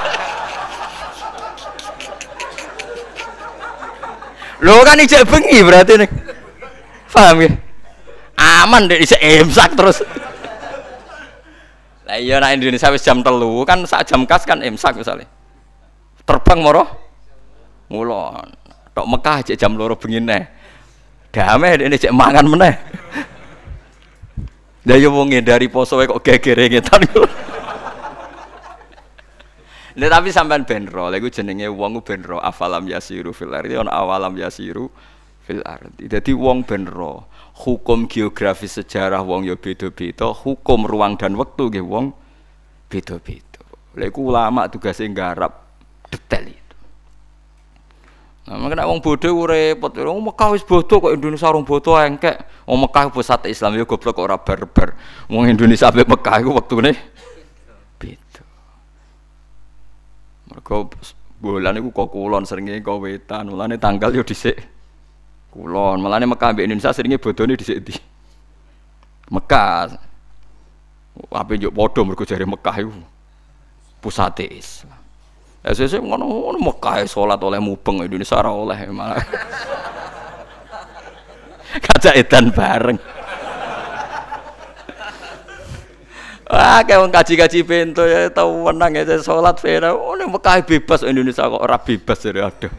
Lo 4.60 4.84
kan 4.84 5.00
ijek 5.00 5.24
bengi 5.24 5.64
berarti 5.64 5.94
nih. 5.96 6.10
Paham 7.10 7.38
ya? 7.44 7.50
Aman 8.36 8.92
deh 8.92 9.00
ijek 9.00 9.20
imsak 9.20 9.76
terus. 9.76 10.04
Lah 12.04 12.18
iya 12.20 12.42
nak 12.44 12.58
Indonesia 12.58 12.92
wis 12.92 13.06
jam 13.06 13.24
telu 13.24 13.64
kan 13.64 13.86
saat 13.88 14.10
jam 14.10 14.28
kas 14.28 14.44
kan 14.44 14.60
imsak 14.60 15.00
misalnya. 15.00 15.28
Terbang 16.28 16.60
moro 16.60 16.84
ngulon. 17.88 18.50
Tok 18.92 19.08
Mekah 19.08 19.38
ijek 19.48 19.56
jam 19.56 19.80
loro 19.80 19.96
bengi 19.96 20.20
neh. 20.20 20.44
Damai 21.30 21.78
ini 21.78 21.94
cek 21.94 22.10
mangan 22.10 22.46
meneh. 22.50 22.76
Lah 24.90 24.98
yo 24.98 25.14
wong 25.14 25.30
dari 25.46 25.70
poso 25.70 26.02
kok 26.02 26.26
gegere 26.26 26.66
ngetan. 26.66 27.06
Lha 29.98 30.06
tapi 30.06 30.30
sampean 30.30 30.70
benro, 30.70 31.10
lha 31.10 31.18
iku 31.18 31.34
jenenge 31.34 31.66
wong 31.66 31.98
ku 31.98 32.02
benro 32.14 32.38
afalam 32.38 32.86
yasiru 32.86 33.34
fil 33.34 33.50
ardi 33.50 33.74
ana 33.74 33.90
awalam 33.90 34.38
yasiru 34.38 34.92
fil 35.42 35.66
ardi. 35.66 36.06
Dadi 36.06 36.30
wong 36.36 36.62
benro, 36.62 37.26
hukum 37.66 38.06
geografis 38.06 38.78
sejarah 38.78 39.26
wong 39.26 39.50
ya 39.50 39.58
beda-beda, 39.58 40.30
hukum 40.30 40.86
ruang 40.86 41.18
dan 41.18 41.34
waktu 41.34 41.74
nggih 41.74 41.86
wong 41.86 42.14
beda-beda. 42.86 43.66
Lha 43.98 44.06
iku 44.06 44.30
ulama 44.30 44.70
tugase 44.70 45.10
nggarap 45.10 45.66
detail 46.10 46.46
itu. 46.54 46.78
Nah, 48.50 48.58
makanya 48.58 48.90
wong 48.90 48.98
bodoh 48.98 49.46
repot. 49.46 49.94
Wong 49.94 50.26
Mekah 50.26 50.58
wis 50.58 50.66
bodoh 50.66 50.98
kok 50.98 51.14
Indonesia 51.14 51.46
orang 51.46 51.66
bodoh 51.66 51.94
engkek. 52.02 52.66
Wong 52.66 52.82
Mekah 52.82 53.14
pusat 53.14 53.46
Islam 53.46 53.78
ya 53.78 53.86
goblok 53.86 54.18
ora 54.18 54.42
barbar. 54.42 54.98
Wong 55.30 55.46
Indonesia 55.46 55.86
ambek 55.86 56.10
Mekah 56.10 56.36
iku 56.42 56.58
wektune 56.58 56.98
beda. 58.02 58.42
Mergo 60.50 60.90
bulan 61.40 61.78
iku 61.78 61.90
kok 61.94 62.10
kulon 62.10 62.44
seringe 62.44 62.82
kok 62.82 63.00
wetan. 63.00 63.54
Mulane 63.54 63.78
tanggal 63.78 64.10
yo 64.12 64.26
dhisik 64.26 64.58
kulon. 65.54 66.02
Mulane 66.02 66.26
Mekah 66.26 66.54
ambek 66.54 66.66
Indonesia 66.66 66.94
seringe 66.94 67.22
bodone 67.22 67.54
dhisik 67.54 67.78
di 67.86 67.94
Mekah. 69.30 70.10
Apa 71.30 71.52
yo 71.54 71.70
padha 71.70 72.02
mergo 72.02 72.26
jare 72.26 72.48
Mekah 72.48 72.76
iku 72.82 72.92
pusat 74.02 74.42
Islam. 74.48 74.98
SSC 75.60 76.00
ngono 76.00 76.24
ngono 76.24 76.58
Mekah 76.64 77.04
salat 77.04 77.44
oleh 77.44 77.60
mubeng 77.60 78.00
Indonesia 78.02 78.40
oleh 78.48 78.80
malah. 78.90 79.20
Kaca 81.86 82.18
edan 82.18 82.50
bareng. 82.50 82.98
Wah, 86.50 86.82
kayak 86.82 86.98
wong 87.06 87.14
kaji-kaji 87.14 87.62
bento 87.62 88.02
ya 88.10 88.26
tau 88.34 88.66
menang 88.66 88.98
ya 88.98 89.06
salat 89.22 89.62
fena. 89.62 89.94
Oh, 89.94 90.18
nek 90.18 90.34
Mekah 90.34 90.66
bebas 90.66 91.06
Indonesia 91.06 91.46
kok 91.46 91.62
ora 91.62 91.78
bebas 91.78 92.18
dari 92.26 92.42
aduh. 92.42 92.74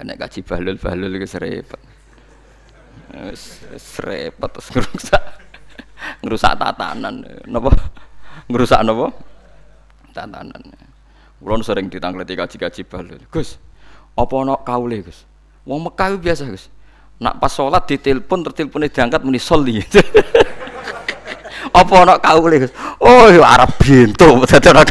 Nek 0.00 0.16
kaji 0.16 0.40
bahlul-bahlul 0.40 1.20
iki 1.20 1.36
repot. 1.36 1.80
Wis 3.28 3.60
repot 4.00 4.48
terus 4.56 4.68
rusak. 4.72 5.24
ngerusak 6.24 6.56
tatanan. 6.56 7.28
Napa? 7.44 7.70
Ngerusak 8.48 8.80
napa? 8.80 9.12
Tatanan. 10.16 10.64
Kulo 11.44 11.60
sering 11.60 11.92
ditangleti 11.92 12.40
kaji-kaji 12.40 12.88
bal. 12.88 13.04
Gus, 13.28 13.60
apa 14.16 14.34
ana 14.40 14.56
kaule, 14.64 15.04
Gus? 15.04 15.28
Wong 15.68 15.84
Mekah 15.84 16.16
biasa, 16.16 16.48
Gus. 16.48 16.72
Nak 17.20 17.36
pas 17.36 17.52
sholat 17.52 17.84
ditelepon 17.84 18.48
terteleponnya 18.48 18.88
diangkat 18.88 19.20
muni. 19.20 19.36
apa 21.74 21.94
ana 22.06 22.14
kaule, 22.22 22.62
Gus? 22.62 22.72
Oh, 23.02 23.26
ya 23.26 23.42
Arab 23.42 23.74
bintu 23.82 24.38
dadi 24.50 24.68
ana. 24.70 24.86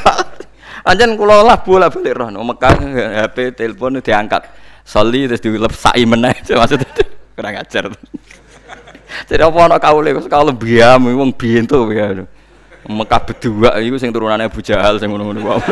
Anjen 0.84 1.16
kula 1.16 1.40
lah 1.40 1.64
bola 1.64 1.88
balik 1.88 2.12
roh 2.20 2.28
Mekah 2.28 2.76
HP 3.24 3.56
telepon 3.56 4.04
diangkat. 4.04 4.44
Soli 4.84 5.32
terus 5.32 5.40
dilep 5.40 5.72
sai 5.72 6.04
meneh 6.04 6.36
maksudnya 6.60 7.08
kurang 7.40 7.56
ajar. 7.56 7.88
Jadi 9.32 9.42
apa 9.48 9.60
ana 9.64 9.80
kaule 9.80 10.12
Gus 10.12 10.28
kaule 10.28 10.52
biam 10.52 11.08
wong 11.08 11.32
bintu 11.32 11.88
ya. 11.96 12.28
Mekah 12.84 13.20
berdua 13.24 13.80
iku 13.80 13.96
sing 13.96 14.12
turunane 14.12 14.52
Abu 14.52 14.60
Jahal 14.60 15.00
sing 15.00 15.08
ngono-ngono. 15.08 15.56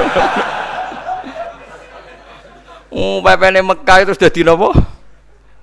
Oh, 2.92 3.24
pepene 3.24 3.64
Mekah 3.64 4.04
itu 4.04 4.12
sudah 4.12 4.52
napa? 4.52 4.76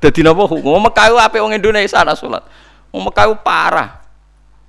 Dadi 0.01 0.25
napa 0.25 0.49
hukum? 0.49 0.81
Mekah 0.81 1.13
apik 1.29 1.45
wong 1.45 1.53
Indonesia 1.53 2.01
ana 2.01 2.17
salat. 2.17 2.41
Wong 2.89 3.05
Mekah 3.05 3.37
parah. 3.45 4.01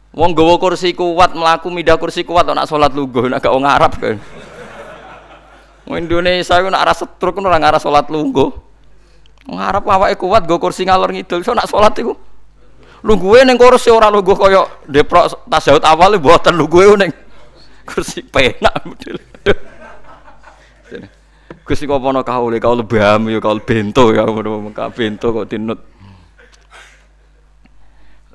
Wong 0.10 0.34
gawa 0.34 0.57
kursi 0.57 0.97
kuat 0.97 1.38
mlaku 1.38 1.70
mindah 1.70 1.93
kursi 2.01 2.26
kuat 2.26 2.49
nak 2.49 2.66
salat 2.66 2.89
lungguh 2.97 3.30
nek 3.30 3.45
gak 3.45 3.53
wong 3.53 3.66
Arab 3.66 3.93
kan. 3.93 4.18
Wong 5.86 5.97
Indonesia 6.01 6.57
ku 6.57 6.68
nak 6.70 6.82
arah 6.82 6.95
setruk 6.97 7.38
ora 7.45 7.62
ngarah 7.62 7.78
salat 7.78 8.10
lungguh. 8.10 8.49
Wong 9.45 9.60
Arab 9.62 9.86
awake 9.86 10.18
kuat 10.18 10.49
nggo 10.49 10.57
kursi 10.57 10.89
ngalor 10.89 11.14
ngidul 11.14 11.45
so 11.45 11.53
nak 11.53 11.70
salat 11.70 11.93
iku. 12.01 12.18
Lungguhe 13.05 13.45
ning 13.45 13.55
kursi 13.55 13.93
ora 13.93 14.10
lungguh 14.10 14.34
kaya 14.34 14.66
deprok 14.89 15.45
tasawuf 15.45 15.86
awal 15.86 16.18
mboten 16.18 16.57
lungguhe 16.57 16.97
ning 16.97 17.14
kursi 17.86 18.26
penak 18.26 18.82
model. 18.82 19.18
Gusti 21.70 21.86
kok 21.86 22.01
ana 22.01 22.26
kaule 22.26 22.57
kaule 22.57 22.82
bam 22.82 23.30
ya 23.30 23.38
kaule 23.38 23.62
bento 23.62 24.10
ya 24.10 24.26
ngono 24.26 24.74
ka 24.74 24.89
bento 24.89 25.30
kok 25.30 25.45
dinut. 25.45 25.78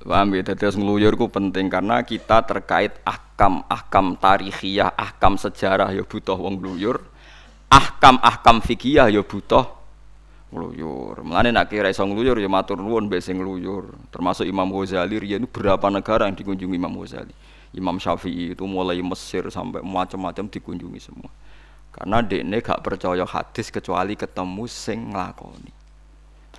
Paham 0.05 0.37
ya, 0.37 0.45
terus 0.45 0.77
ngeluyur 0.77 1.17
ku 1.17 1.33
penting 1.33 1.73
karena 1.73 2.05
kita 2.05 2.45
terkait 2.45 3.01
ahkam, 3.09 3.65
ahkam 3.73 4.21
tarikhiyah, 4.21 4.93
ahkam 4.93 5.41
sejarah 5.41 5.89
ya 5.97 6.05
butuh 6.05 6.37
wong 6.37 6.61
ngeluyur. 6.61 7.01
Ahkam, 7.73 8.21
ahkam 8.21 8.61
fikih 8.61 9.01
ya 9.01 9.23
butuh 9.25 9.65
ngeluyur. 10.53 11.25
Mulane 11.25 11.51
nek 11.51 11.73
kira 11.73 11.89
iso 11.89 12.05
ngeluyur 12.05 12.37
ya 12.37 12.53
matur 12.53 12.79
nuwun 12.79 13.09
mbek 13.09 13.25
sing 13.25 13.41
ngeluyur. 13.41 13.97
Termasuk 14.13 14.45
Imam 14.45 14.69
Ghazali 14.69 15.19
riyen 15.19 15.49
berapa 15.49 15.89
negara 15.89 16.29
yang 16.29 16.37
dikunjungi 16.37 16.77
Imam 16.77 16.95
Ghazali. 17.01 17.35
Imam 17.75 17.99
Syafi'i 17.99 18.55
itu 18.55 18.63
mulai 18.69 19.03
Mesir 19.03 19.51
sampai 19.51 19.83
macam-macam 19.83 20.47
dikunjungi 20.47 21.01
semua. 21.03 21.33
Karena 21.91 22.23
dekne 22.23 22.63
gak 22.63 22.85
percaya 22.87 23.27
hadis 23.27 23.73
kecuali 23.73 24.15
ketemu 24.15 24.65
sing 24.71 25.11
nglakoni. 25.11 25.84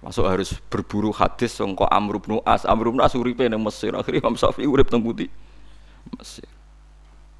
Termasuk 0.06 0.26
harus 0.30 0.53
berburu 0.70 1.10
hadis 1.10 1.58
sangka 1.58 1.89
Amr 1.89 2.22
bin 2.22 2.38
As. 2.45 2.62
Amr 2.62 2.93
bin 2.93 3.01
As 3.01 3.18
uripe 3.18 3.41
ning 3.41 3.58
Mesir, 3.58 3.89
akhirnya 3.97 4.22
Imam 4.22 4.38
Syafi'i 4.38 4.70
urip 4.70 4.86
teng? 4.86 5.01
Mesir. 5.01 6.45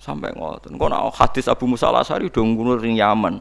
Sampai 0.02 0.34
ngoten. 0.34 0.74
Kok 0.74 0.90
nak 0.90 1.14
hadis 1.14 1.46
Abu 1.46 1.70
Musa 1.70 1.94
Al-Asy'ari 1.94 2.34
do 2.34 2.42
ngurus 2.42 2.82
ning 2.82 2.98
Yaman. 2.98 3.38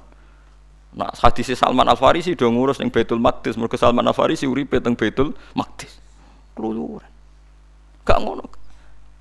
Nak 0.92 1.16
hadis 1.24 1.56
Salman 1.56 1.88
Al 1.88 1.96
Farisi 1.96 2.36
do 2.36 2.44
ngurus 2.52 2.76
ning 2.84 2.92
Baitul 2.92 3.16
Maqdis, 3.16 3.56
mergo 3.56 3.80
Salman 3.80 4.04
Al 4.04 4.12
Farisi 4.12 4.44
uripe 4.44 4.76
teng 4.76 4.92
Baitul 4.92 5.32
Maqdis. 5.56 5.96
Keluyuran. 6.52 7.08
Gak 8.04 8.20
ngono. 8.20 8.44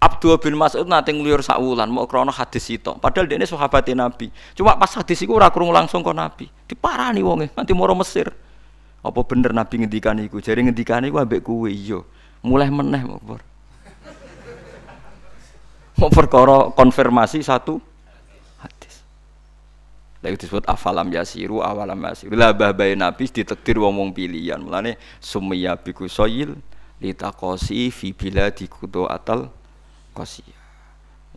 Abdul 0.03 0.35
bin 0.35 0.59
Mas'ud 0.59 0.83
nate 0.83 1.15
ngluyur 1.15 1.39
sak 1.39 1.63
wulan 1.63 1.87
mau 1.87 2.03
krana 2.11 2.35
hadis 2.35 2.67
itu. 2.67 2.91
Padahal 2.99 3.23
dia 3.23 3.39
ini 3.39 3.47
sahabat 3.47 3.87
Nabi. 3.95 4.27
Cuma 4.51 4.75
pas 4.75 4.91
hadis 4.99 5.23
iku 5.23 5.39
ora 5.39 5.47
langsung 5.47 6.03
kok 6.03 6.11
Nabi. 6.11 6.51
Diparani 6.67 7.23
wonge 7.23 7.55
nanti 7.55 7.71
moro 7.71 7.95
Mesir. 7.95 8.42
Apa 9.03 9.19
bener 9.27 9.51
Nabi 9.51 9.83
ngendikan 9.83 10.15
iku? 10.23 10.39
Jare 10.39 10.63
ngendikan 10.63 11.03
iku 11.03 11.19
ambek 11.19 11.43
iya. 11.67 11.99
Mulai 12.39 12.71
meneh 12.71 13.03
mau 13.03 13.19
Mau 15.99 16.09
perkara 16.09 16.73
konfirmasi 16.73 17.43
satu 17.45 17.77
hadis. 18.57 19.05
Lha 20.23 20.33
disebut 20.33 20.65
afalam 20.65 21.11
yasiru 21.11 21.61
awalam 21.61 21.99
yasiru. 21.99 22.33
Lah 22.33 22.55
babai 22.55 22.95
Nabi 22.97 23.29
ditakdir 23.29 23.77
wong 23.77 23.99
wong 23.99 24.09
pilihan. 24.15 24.57
Mulane 24.57 24.97
summiya 25.21 25.77
biku 25.77 26.07
soyil 26.09 26.57
litaqosi 27.03 27.91
fi 27.91 28.15
biladi 28.15 28.65
kudo 28.71 29.05
atal 29.05 29.51
qasia. 30.15 30.55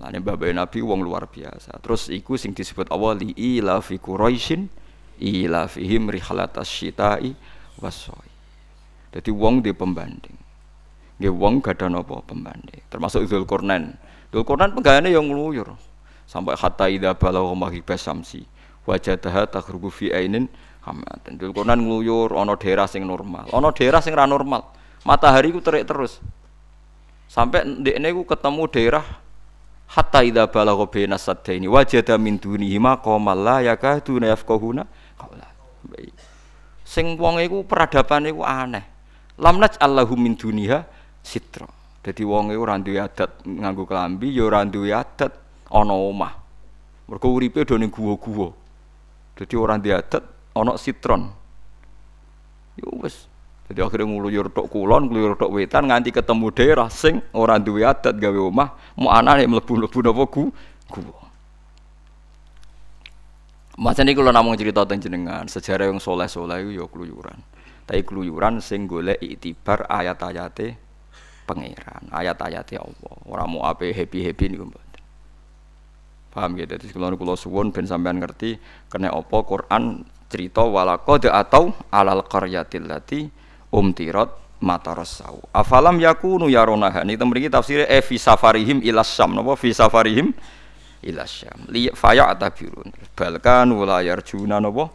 Lane 0.01 0.23
babai 0.23 0.55
Nabi 0.55 0.81
wong 0.81 1.03
luar 1.05 1.29
biasa. 1.29 1.77
Terus 1.83 2.09
iku 2.15 2.39
sing 2.41 2.57
disebut 2.57 2.89
Allah 2.95 3.19
li 3.19 3.35
ila 3.37 3.83
fi 3.85 4.01
Quraisyin 4.01 4.71
ila 5.21 5.69
fihim 5.69 6.13
rihlatas 6.13 6.69
syita'i 6.69 7.33
wasoi. 7.81 8.29
Jadi 9.17 9.31
wong 9.33 9.65
di 9.65 9.73
pembanding. 9.73 10.37
Nggih 11.17 11.33
wong 11.33 11.65
gada 11.65 11.89
napa 11.89 12.21
pembanding. 12.25 12.85
Termasuk 12.93 13.25
Zulkarnain. 13.25 13.97
Zulkarnain 14.29 14.77
penggayane 14.77 15.09
yang 15.09 15.25
ngluyur. 15.25 15.73
Sampai 16.29 16.59
hatta 16.59 16.91
idza 16.91 17.17
balagha 17.17 17.55
maghibas 17.57 18.03
samsi 18.03 18.45
wajadaha 18.85 19.49
taghrubu 19.49 19.89
fi 19.89 20.13
ainin 20.13 20.51
hamatan. 20.85 21.41
Zulkarnain 21.41 21.81
ngluyur 21.81 22.37
ana 22.37 22.59
daerah 22.61 22.85
sing 22.85 23.09
normal, 23.09 23.49
ana 23.49 23.73
daerah 23.73 24.05
sing 24.05 24.13
ra 24.13 24.29
normal. 24.29 24.69
Matahari 25.07 25.55
ku 25.55 25.63
terik 25.63 25.87
terus. 25.87 26.19
Sampai 27.31 27.63
ndekne 27.65 28.11
ku 28.13 28.27
ketemu 28.27 28.67
daerah 28.69 29.07
hatta 29.87 30.21
idza 30.27 30.51
balagha 30.51 30.85
baina 30.91 31.17
saddaini 31.17 31.71
wajada 31.71 32.19
min 32.19 32.37
dunihi 32.43 32.77
maqamal 32.83 33.39
la 33.39 33.63
yakaduna 33.63 34.35
yafqahuna 34.35 34.83
qawla. 35.15 35.47
Sing 36.87 37.19
wong 37.19 37.43
iku 37.43 37.67
peradabane 37.67 38.31
iku 38.31 38.47
aneh. 38.47 38.87
Lam 39.43 39.59
naj'allahu 39.59 40.15
min 40.15 40.39
duniha 40.39 40.87
sitra. 41.27 41.67
Wong 42.07 42.55
iku 42.55 42.63
ora 42.63 42.79
duwe 42.79 43.03
adat 43.03 43.43
nganggo 43.43 43.83
klambi 43.83 44.31
ya 44.31 44.47
ora 44.47 44.63
duwe 44.63 44.95
adat 44.95 45.35
ana 45.75 45.91
omah. 45.99 46.39
Mergo 47.11 47.35
uripe 47.35 47.67
do 47.67 47.75
ning 47.75 47.91
guwa-guwa. 47.91 48.55
Dadi 49.35 49.55
ora 49.59 49.75
duwe 49.75 49.99
adat 49.99 50.23
ana 50.55 50.79
sitron. 50.79 51.27
Ya 52.79 52.87
wis, 53.03 53.27
jadi 53.67 53.83
akhirnya 53.83 54.07
ngluyur 54.07 54.55
tok 54.55 54.71
kulon, 54.71 55.11
ngluyur 55.11 55.35
tok 55.35 55.51
wetan 55.51 55.91
nganti 55.91 56.15
ketemu 56.15 56.55
daerah 56.55 56.87
sing 56.93 57.19
ora 57.35 57.59
duwe 57.59 57.83
adat 57.83 58.15
gawe 58.15 58.39
omah, 58.39 58.95
mau 59.01 59.11
anane 59.11 59.43
mlebu-mlebu 59.51 59.99
napa 60.07 60.25
gu 60.31 60.45
gua. 60.87 61.26
Mas 63.77 64.01
ini 64.01 64.17
kalau 64.17 64.33
namung 64.33 64.57
cerita 64.57 64.89
tentang 64.89 65.05
jenengan 65.05 65.45
sejarah 65.45 65.93
yang 65.93 66.01
soleh 66.01 66.25
soleh 66.25 66.65
itu 66.65 66.81
ya 66.81 66.89
keluyuran. 66.89 67.37
Tapi 67.85 68.01
keluyuran 68.09 68.65
sing 68.65 68.89
golek 68.89 69.21
itibar 69.21 69.85
ayat-ayate 69.87 70.81
pangeran, 71.45 72.09
ayat-ayate 72.09 72.81
Allah. 72.81 73.15
Orang 73.29 73.49
mau 73.53 73.69
apa 73.69 73.85
happy 73.85 74.25
happy 74.25 74.45
nih 74.49 74.59
mboten. 74.65 75.03
Paham 76.33 76.57
gitu? 76.57 76.73
Jadi 76.73 76.89
kalau 76.89 77.17
kulo 77.21 77.37
suwon 77.37 77.69
ben 77.69 77.85
sampean 77.85 78.17
ngerti 78.17 78.57
kena 78.89 79.13
apa 79.13 79.45
Quran 79.45 80.09
cerita 80.27 80.65
walakode 80.65 81.31
atau 81.31 81.77
alal 81.93 82.25
qaryatil 82.25 82.89
lati 82.89 83.29
umtirat 83.71 84.33
matarasau. 84.61 85.45
Afalam 85.53 86.01
yakunu 86.01 86.49
yaronaha. 86.49 87.05
Ini 87.05 87.21
temen 87.21 87.37
iki 87.37 87.53
tafsir 87.53 87.85
e 87.85 88.01
fi 88.01 88.17
safarihim 88.17 88.81
ilas 88.81 89.13
napa 89.21 89.53
fi 89.55 89.71
safarihim 89.71 90.33
ilas 91.07 91.31
syam. 91.31 91.71
Li 91.71 91.87
faya 91.95 92.27
atabirun. 92.27 92.91
Balkan 93.15 93.71
wala 93.71 94.03
yarjuna 94.03 94.59
napa 94.59 94.91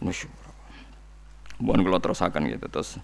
nusyur. 0.00 0.30
Mohon 1.58 1.82
kula 1.82 1.98
terusaken 1.98 2.46
gitu 2.54 2.66
terus 2.70 3.02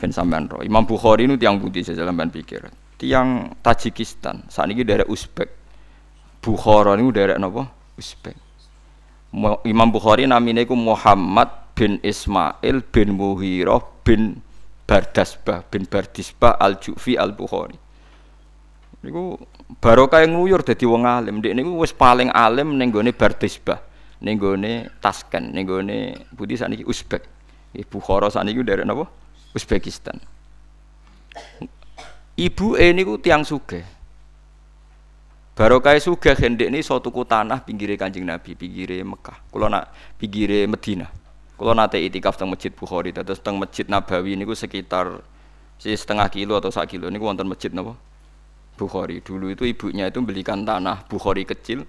ben 0.00 0.08
sampean 0.08 0.48
ro. 0.48 0.64
Imam 0.64 0.88
Bukhari 0.88 1.28
itu 1.28 1.36
tiang 1.36 1.60
putih 1.60 1.84
saya 1.84 2.08
sampean 2.08 2.32
pikir. 2.32 2.64
Tiang 2.98 3.54
Tajikistan, 3.62 4.48
saat 4.50 4.72
ini 4.72 4.82
daerah 4.82 5.06
Uzbek. 5.06 5.54
Bukhara 6.42 6.98
niku 6.98 7.14
daerah 7.14 7.38
napa? 7.38 7.68
Uzbek. 7.94 8.34
Imam 9.68 9.88
Bukhari 9.92 10.24
namine 10.24 10.64
iku 10.64 10.72
Muhammad 10.74 11.76
bin 11.76 12.00
Ismail 12.02 12.82
bin 12.90 13.14
Muhirah 13.14 13.84
bin 14.02 14.40
Bardasbah 14.88 15.68
bin 15.68 15.84
Bardisbah 15.84 16.56
Al-Jufi 16.56 17.20
Al-Bukhari. 17.20 17.76
Niku 18.98 19.38
barokah 19.78 20.26
yang 20.26 20.34
nguyur 20.34 20.66
dadi 20.66 20.82
wong 20.82 21.06
alim. 21.06 21.38
Ndek 21.38 21.54
niku 21.54 21.78
wis 21.78 21.94
paling 21.94 22.34
alim 22.34 22.74
ning 22.74 22.90
gone 22.90 23.14
Bardisbah, 23.14 23.78
ning 24.22 24.34
gone 24.34 24.90
Tasken, 24.98 25.54
ning 25.54 25.64
gone 25.66 26.26
budi 26.34 26.58
saniki 26.58 26.82
Uzbek. 26.82 27.22
Ibu 27.78 28.00
Bukhara 28.00 28.32
saniki 28.32 28.64
dari 28.66 28.82
napa? 28.82 29.06
Uzbekistan. 29.54 30.18
Ibu 32.38 32.74
e 32.74 32.86
niku 32.90 33.22
tiang 33.22 33.46
sugih. 33.46 33.86
Barokah 35.58 35.98
sugih 35.98 36.38
hendek 36.38 36.70
ini 36.70 36.82
suatu 36.86 37.10
tanah 37.10 37.66
pinggire 37.66 37.98
Kanjeng 37.98 38.22
Nabi, 38.22 38.54
pinggire 38.54 39.02
Mekah. 39.02 39.50
Kula 39.50 39.66
nak 39.66 39.90
pinggire 40.14 40.66
Madinah. 40.70 41.10
Kalau 41.58 41.74
nate 41.74 41.98
itikaf 41.98 42.38
teng 42.38 42.54
masjid 42.54 42.70
Bukhari, 42.70 43.10
terus 43.10 43.42
teng 43.42 43.58
masjid 43.58 43.82
Nabawi 43.90 44.38
niku 44.38 44.54
sekitar 44.54 45.18
si 45.74 45.90
setengah 45.90 46.30
kilo 46.30 46.54
atau 46.54 46.70
sak 46.70 46.94
kilo 46.94 47.10
niku 47.10 47.26
wonten 47.26 47.50
masjid 47.50 47.74
napa? 47.74 47.98
Bukhari. 48.78 49.18
Dulu 49.18 49.50
itu 49.50 49.66
ibunya 49.66 50.06
itu 50.06 50.22
belikan 50.22 50.62
tanah 50.62 51.02
Bukhari 51.10 51.42
kecil 51.42 51.82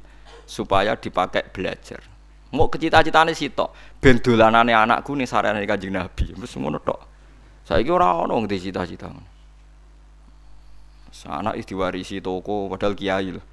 supaya 0.49 0.98
dipakai 0.98 1.53
belajar. 1.53 2.02
Mau 2.49 2.66
kecita-citane 2.66 3.38
sitok, 3.38 4.02
ben 4.02 4.18
dolanane 4.18 4.74
anakku 4.74 5.14
ning 5.14 5.30
sarane 5.30 5.61
Kanjeng 5.70 5.94
Nabi. 5.94 6.34
Wis 6.34 6.57
ngono 6.57 6.82
tok. 6.82 6.98
Saiki 7.70 7.94
ora 7.94 8.18
ono 8.18 8.34
wong 8.34 8.49
cita-cita. 8.49 9.14
Anak 11.30 11.61
itu 11.61 11.78
diwarisi 11.78 12.18
toko 12.18 12.66
padahal 12.74 12.98
kiai 12.98 13.30
loh. 13.38 13.45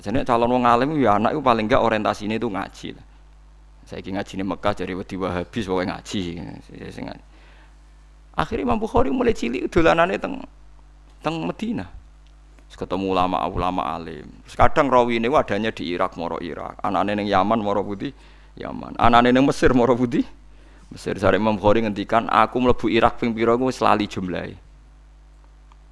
Jadi 0.00 0.24
calon 0.24 0.52
wong 0.56 0.64
alim 0.64 0.96
ya 0.96 1.20
anak 1.20 1.36
itu 1.36 1.40
paling 1.44 1.68
enggak 1.68 1.84
orientasinya 1.84 2.36
itu 2.40 2.48
ngaji. 2.48 2.88
Saya 3.88 4.04
ngaji 4.04 4.32
di 4.36 4.44
Mekah 4.44 4.72
dari 4.76 4.92
wedi 4.92 5.16
Wahabi 5.16 5.58
pokoknya 5.64 5.96
ngaji. 5.96 6.20
Ngaji. 6.40 7.00
Akhirnya 8.36 8.64
Imam 8.64 8.78
Bukhari 8.80 9.08
mulai 9.08 9.34
cilik 9.34 9.68
dolanane 9.68 10.16
teng 10.16 10.44
teng 11.20 11.42
Medina. 11.42 11.97
Ketemu 12.78 13.10
ulama-ulama 13.10 13.90
alim. 13.90 14.30
Terus 14.46 14.54
kadang 14.54 14.86
rawi 14.86 15.18
ini 15.18 15.26
adanya 15.34 15.74
di 15.74 15.90
Irak, 15.90 16.14
moro 16.14 16.38
Irak. 16.38 16.78
Anaknya 16.78 17.18
neng 17.18 17.26
Yaman, 17.26 17.58
moro 17.58 17.82
putih, 17.82 18.14
Yaman. 18.54 18.94
Anaknya 18.94 19.34
neng 19.34 19.50
Mesir, 19.50 19.74
moro 19.74 19.98
putih, 19.98 20.22
Mesir. 20.94 21.18
Sari 21.18 21.42
Imam 21.42 21.58
Bukhari 21.58 21.82
ngendikan, 21.82 22.30
aku 22.30 22.62
melebu 22.62 22.86
Irak 22.86 23.18
ping 23.18 23.34
selali 23.74 24.06
jumlahi. 24.06 24.54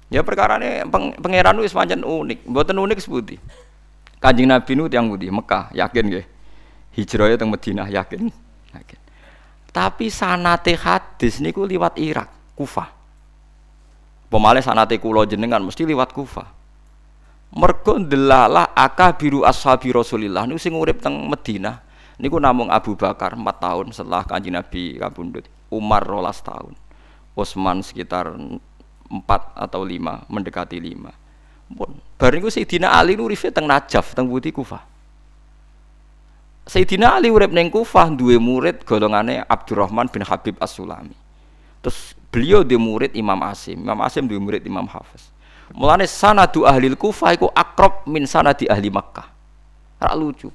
Ya 0.07 0.23
perkara 0.23 0.55
ini 0.63 0.87
peng, 0.87 1.11
pangeran 1.19 1.59
semacam 1.67 2.07
unik, 2.07 2.39
buatan 2.47 2.79
unik 2.79 2.99
sebuti. 3.03 3.35
Kanjeng 4.23 4.47
Nabi 4.47 4.71
nu 4.79 4.87
yang 4.87 5.11
budi 5.11 5.27
Mekah, 5.27 5.75
yakin 5.75 6.03
gak? 6.07 6.25
Hijrahnya 6.95 7.35
teng 7.35 7.51
Madinah, 7.51 7.91
yakin, 7.91 8.31
yakin. 8.71 8.99
Tapi 9.75 10.07
sanate 10.07 10.71
hadis 10.79 11.43
niku 11.43 11.67
liwat 11.67 11.99
Irak, 11.99 12.31
Kufah. 12.55 12.95
Pemale 14.31 14.63
sanate 14.63 14.95
kula 15.03 15.27
jenengan 15.27 15.59
mesti 15.59 15.83
liwat 15.83 16.15
Kufah 16.15 16.56
mergo 17.53 17.95
ndelalah 17.95 18.75
akabiru 18.75 19.47
ashabi 19.47 19.95
Rasulillah. 19.95 20.43
Niku 20.43 20.59
sing 20.59 20.75
urip 20.75 20.99
teng 20.99 21.15
Madinah 21.29 21.79
niku 22.19 22.41
namung 22.41 22.67
Abu 22.73 22.97
Bakar 22.97 23.37
4 23.37 23.43
tahun 23.61 23.87
setelah 23.93 24.25
Kanjeng 24.27 24.57
Nabi 24.57 24.99
kabundut. 24.99 25.45
Umar 25.67 26.03
rolas 26.03 26.39
tahun. 26.43 26.75
Utsman 27.37 27.85
sekitar 27.85 28.33
4 28.33 28.57
atau 29.53 29.81
5 29.85 30.25
mendekati 30.31 30.81
5 30.81 31.27
pun 31.67 31.99
bareng 32.15 32.39
niku 32.39 32.47
Sayyidina 32.47 32.95
Ali 32.95 33.19
uripe 33.19 33.51
teng 33.51 33.67
Najaf 33.67 34.15
teng 34.15 34.31
Budi 34.31 34.55
Kufah? 34.55 34.81
Sayyidina 36.63 37.19
Ali 37.19 37.27
urip 37.27 37.51
ning 37.51 37.67
Kufah 37.67 38.07
duwe 38.11 38.39
murid 38.39 38.87
golongane 38.87 39.43
Abdurrahman 39.43 40.07
bin 40.07 40.23
Habib 40.23 40.55
As-Sulami. 40.63 41.15
Terus 41.83 42.15
beliau 42.31 42.63
di 42.63 42.79
murid 42.79 43.15
Imam 43.15 43.39
Asim. 43.43 43.83
Imam 43.83 43.99
Asim 43.99 44.27
duwe 44.27 44.39
murid 44.39 44.63
Imam 44.63 44.87
Hafiz 44.87 45.36
Mulane 45.75 46.07
sanadu 46.07 46.63
ahli 46.63 46.93
Kufah 46.95 47.35
iku 47.35 47.51
akrob 47.51 48.07
min 48.07 48.23
sanadi 48.23 48.67
ahli 48.67 48.87
Makkah. 48.87 49.27
Rak 49.99 50.15
lucu. 50.15 50.47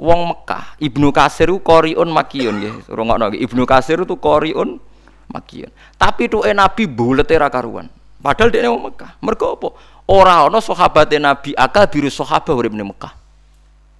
Wong 0.00 0.32
Mekah, 0.32 0.80
Ibnu 0.80 1.12
Kasir 1.12 1.52
ku 1.52 1.60
qoriun 1.60 2.08
makiyun 2.08 2.56
nggih. 2.56 2.74
Rungokno 2.88 3.36
Ibnu 3.36 3.68
Kasir 3.68 4.00
itu 4.00 4.16
qoriun 4.16 4.80
makiyun. 5.28 5.68
Tapi 6.00 6.30
tuh 6.30 6.46
Nabi 6.56 6.88
bulete 6.88 7.36
ra 7.36 7.52
karuan. 7.52 7.90
Padahal 8.20 8.48
dia 8.48 8.68
wong 8.72 8.92
Mekah. 8.92 9.20
Mergo 9.20 9.60
apa? 9.60 9.68
Ora 10.08 10.48
ana 10.48 10.60
sahabate 10.60 11.20
Nabi 11.20 11.52
akal 11.52 11.84
biru 11.92 12.08
sahabat 12.08 12.48
urip 12.48 12.72
ning 12.72 12.88
Mekah. 12.88 13.12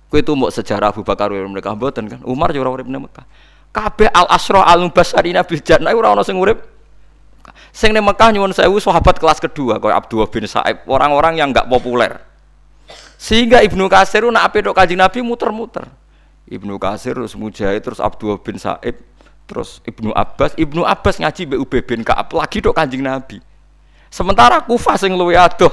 Kowe 0.09 0.19
itu 0.19 0.33
mau 0.35 0.49
sejarah 0.49 0.91
Abu 0.91 1.05
Bakar 1.05 1.29
urip 1.29 1.53
Mekah 1.53 1.77
mboten 1.77 2.09
kan? 2.09 2.21
Umar 2.25 2.51
juga 2.57 2.81
urip 2.81 2.89
ning 2.89 3.05
Mekah. 3.05 3.25
Kabeh 3.71 4.09
al 4.11 4.27
asra 4.33 4.65
al 4.67 4.81
mubasharina 4.83 5.45
bil 5.45 5.61
jannah 5.61 5.93
ora 5.93 6.17
ana 6.17 6.25
sing 6.25 6.41
urip 6.41 6.65
Sing 7.81 7.97
ning 7.97 8.05
Mekah 8.05 8.29
nyuwun 8.37 8.53
sewu 8.53 8.77
sahabat 8.77 9.17
kelas 9.17 9.41
kedua 9.41 9.81
kayak 9.81 10.05
Abdullah 10.05 10.29
bin 10.29 10.45
Sa'ib, 10.45 10.85
orang-orang 10.85 11.41
yang 11.41 11.49
enggak 11.49 11.65
populer. 11.65 12.21
Sehingga 13.17 13.65
Ibnu 13.65 13.89
Kasir 13.89 14.21
nak 14.29 14.53
ape 14.53 14.61
tok 14.61 14.77
Kanjeng 14.77 15.01
Nabi 15.01 15.25
muter-muter. 15.25 15.89
Ibnu 16.45 16.77
Kasir 16.77 17.17
terus 17.17 17.33
Mujahid 17.33 17.81
terus 17.81 17.97
Abdullah 17.97 18.37
bin 18.37 18.61
Sa'ib 18.61 19.01
terus 19.49 19.81
Ibnu 19.89 20.13
Abbas, 20.13 20.61
Ibnu 20.61 20.85
Abbas 20.85 21.25
ngaji 21.25 21.57
Ubay 21.57 21.81
bin 21.81 22.05
Ka'ab 22.05 22.29
lagi 22.37 22.61
tok 22.61 22.77
Kanjeng 22.77 23.01
Nabi. 23.01 23.41
Sementara 24.13 24.61
Kufah 24.61 25.01
sing 25.01 25.17
luwe 25.17 25.41
adoh. 25.41 25.73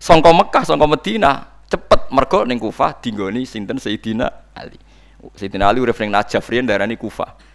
Sangka 0.00 0.32
Mekah, 0.32 0.64
sangka 0.64 0.88
Medina, 0.88 1.60
cepet 1.68 2.08
mergo 2.08 2.40
ning 2.48 2.56
Kufah 2.56 2.96
dinggoni 3.04 3.44
sinten 3.44 3.76
Sayyidina 3.76 4.56
Ali. 4.56 4.80
Sayyidina 5.36 5.68
Ali 5.68 5.84
urip 5.84 6.00
ning 6.00 6.08
Najaf 6.08 6.48
riyen 6.48 6.64
darani 6.64 6.96
Kufah. 6.96 7.53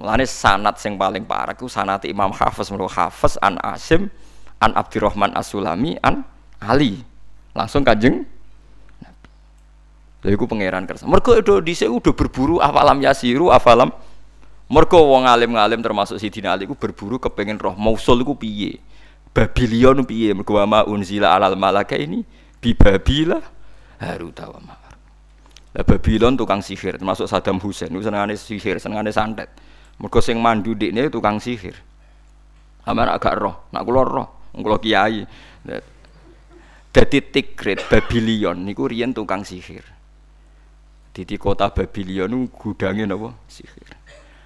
Mulane 0.00 0.24
sanat 0.24 0.80
sing 0.80 0.96
paling 0.96 1.28
parah 1.28 1.52
ku 1.52 1.68
sanat 1.68 2.08
Imam 2.08 2.32
Hafiz 2.32 2.72
menurut 2.72 2.96
Hafiz 2.96 3.36
an 3.44 3.60
Asim 3.60 4.08
an 4.62 4.72
Abdurrahman 4.72 5.36
As-Sulami 5.36 6.00
an 6.00 6.24
Ali. 6.64 7.04
Langsung 7.52 7.84
Kanjeng 7.84 8.24
Lha 10.22 10.30
iku 10.30 10.46
pangeran 10.46 10.86
kersa. 10.86 11.02
Mergo 11.10 11.34
do 11.42 11.58
dhisik 11.58 11.90
udah 11.90 12.14
berburu 12.14 12.62
afalam 12.62 13.02
yasiru 13.02 13.50
afalam 13.50 13.90
mergo 14.70 15.02
wong 15.02 15.26
alim-alim 15.26 15.82
termasuk 15.82 16.16
Sidina 16.22 16.54
Ali 16.54 16.70
ku 16.70 16.78
berburu 16.78 17.18
kepengen 17.18 17.58
roh 17.58 17.74
mausul 17.74 18.22
iku 18.22 18.38
piye. 18.38 18.78
Babilion 19.34 20.06
piye 20.06 20.30
mergo 20.30 20.54
wa 20.54 20.86
unzila 20.86 21.34
alal 21.34 21.58
malaka 21.58 21.98
ini 21.98 22.22
bi 22.62 22.70
babila 22.70 23.42
haruta 23.98 24.46
wa 24.46 24.78
Lah 25.72 25.84
Babylon 25.88 26.36
tukang 26.36 26.60
sihir 26.60 27.00
termasuk 27.00 27.24
Saddam 27.24 27.56
Hussein 27.56 27.90
senengane 27.90 28.36
sihir, 28.36 28.76
senengane 28.76 29.08
santet. 29.08 29.48
Mergo 30.00 30.20
sing 30.24 30.40
mandu 30.40 30.72
dikne 30.72 31.10
tukang 31.12 31.42
sihir. 31.42 31.76
Sampeyan 32.82 33.10
agak 33.14 33.38
roh, 33.38 33.68
nak 33.70 33.82
kula 33.86 34.02
roh, 34.02 34.28
kula 34.54 34.76
kiai. 34.78 35.22
Dadi 36.92 37.18
Tigrit 37.24 37.80
Babylon 37.88 38.68
niku 38.68 38.84
riyen 38.88 39.16
tukang 39.16 39.46
sihir. 39.46 39.84
Di 41.12 41.36
kota 41.36 41.68
Babylon 41.68 42.48
gudange 42.48 43.04
napa? 43.04 43.36
Sihir. 43.48 44.00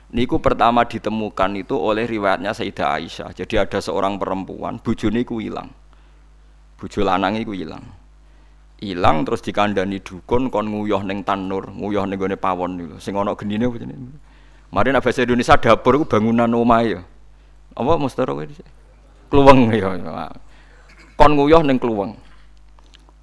Niku 0.07 0.39
pertama 0.39 0.87
ditemukan 0.87 1.59
itu 1.59 1.75
oleh 1.75 2.07
riwayatnya 2.07 2.55
Sayyidah 2.55 2.89
Aisyah. 2.95 3.31
Jadi 3.35 3.59
ada 3.59 3.83
seorang 3.83 4.19
perempuan, 4.23 4.79
bojone 4.79 5.27
iku 5.27 5.43
ilang. 5.43 5.67
Bojo 6.79 7.01
lanang 7.03 7.35
iku 7.43 7.57
ilang. 7.57 7.83
Ilang 8.85 9.25
terus 9.27 9.41
dikandani 9.43 10.05
dukun 10.05 10.53
kon 10.53 10.69
nguyah 10.69 11.03
ning 11.03 11.25
tanur, 11.25 11.73
nguyah 11.73 12.07
ning 12.07 12.21
gone 12.21 12.37
pawon 12.39 12.79
niku. 12.79 12.97
Sing 13.03 13.19
ana 13.19 13.35
genine 13.35 13.67
apa? 13.67 13.79
Mari 14.71 14.93
bahasa 14.93 15.23
Indonesia 15.23 15.55
dapur 15.57 16.03
itu 16.03 16.05
bangunan 16.05 16.51
omah 16.51 16.81
ya. 16.83 17.01
Apa 17.77 18.01
mustara 18.01 18.33
kowe 18.33 18.43
dhisik? 18.43 18.67
Kluweng 19.31 19.71
ya. 19.73 19.95
Kon 21.17 21.33
nguyuh 21.37 21.63
ning 21.63 21.79
kluweng. 21.79 22.17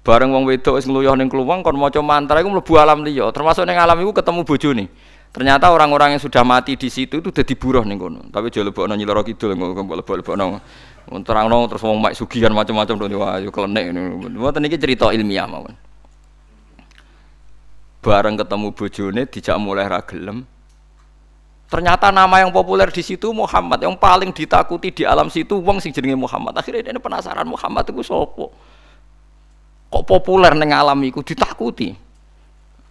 Bareng 0.04 0.36
wong 0.36 0.44
wedok 0.44 0.76
wis 0.76 0.84
ngluyuh 0.84 1.16
ning 1.16 1.32
kluweng 1.32 1.64
kon 1.64 1.76
maca 1.80 2.00
mantra 2.04 2.40
iku 2.44 2.52
mlebu 2.52 2.72
alam 2.76 3.04
liya. 3.04 3.28
Termasuk 3.32 3.64
ning 3.64 3.76
alam 3.80 3.96
iku 4.00 4.12
ketemu 4.12 4.40
bojone. 4.44 4.86
Ternyata 5.34 5.74
orang-orang 5.74 6.14
yang 6.14 6.22
sudah 6.22 6.46
mati 6.46 6.78
di 6.78 6.86
situ 6.86 7.18
itu 7.18 7.28
udah 7.34 7.44
buruh 7.58 7.82
ning 7.82 7.98
kono. 7.98 8.22
Tapi 8.30 8.54
aja 8.54 8.62
lebokno 8.62 8.94
nyiloro 8.94 9.26
kidul 9.26 9.58
mbok 9.58 9.98
lebok-lebokno. 9.98 10.62
Terangno 11.26 11.66
terus 11.66 11.82
wong 11.82 11.98
mak 11.98 12.14
sugihan 12.14 12.54
macam-macam 12.54 12.94
to 12.94 13.06
wah 13.18 13.36
yo 13.42 13.50
klenek 13.50 13.90
ngono. 13.90 14.30
Mboten 14.30 14.70
iki 14.70 14.78
cerita 14.78 15.10
ilmiah 15.10 15.50
mawon. 15.50 15.74
Bareng 18.04 18.38
ketemu 18.38 18.68
bojone 18.70 19.22
dijak 19.26 19.56
mulai 19.58 19.90
ra 19.90 20.04
gelem. 20.06 20.46
Ternyata 21.64 22.12
nama 22.12 22.44
yang 22.44 22.52
populer 22.52 22.92
di 22.92 23.00
situ 23.00 23.32
Muhammad 23.32 23.80
yang 23.80 23.96
paling 23.96 24.30
ditakuti 24.30 24.92
di 24.92 25.02
alam 25.08 25.32
situ 25.32 25.58
wong 25.58 25.80
sing 25.80 25.96
jenenge 25.96 26.14
Muhammad. 26.14 26.52
Akhirnya 26.60 26.92
dia 26.92 27.00
penasaran 27.00 27.48
Muhammad 27.48 27.88
itu 27.88 28.04
sopo. 28.04 28.52
Kok 29.88 30.04
populer 30.04 30.52
neng 30.52 30.76
alam 30.76 30.98
itu 31.00 31.24
ditakuti. 31.24 31.96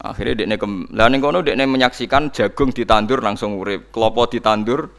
Akhirnya 0.04 0.44
dia 0.44 0.60
lah 0.92 1.08
neng 1.08 1.22
kono 1.22 1.40
dia 1.46 1.56
menyaksikan 1.56 2.34
jagung 2.34 2.74
ditandur 2.74 3.24
langsung 3.24 3.56
urip, 3.56 3.94
kelopo 3.94 4.26
ditandur 4.28 4.90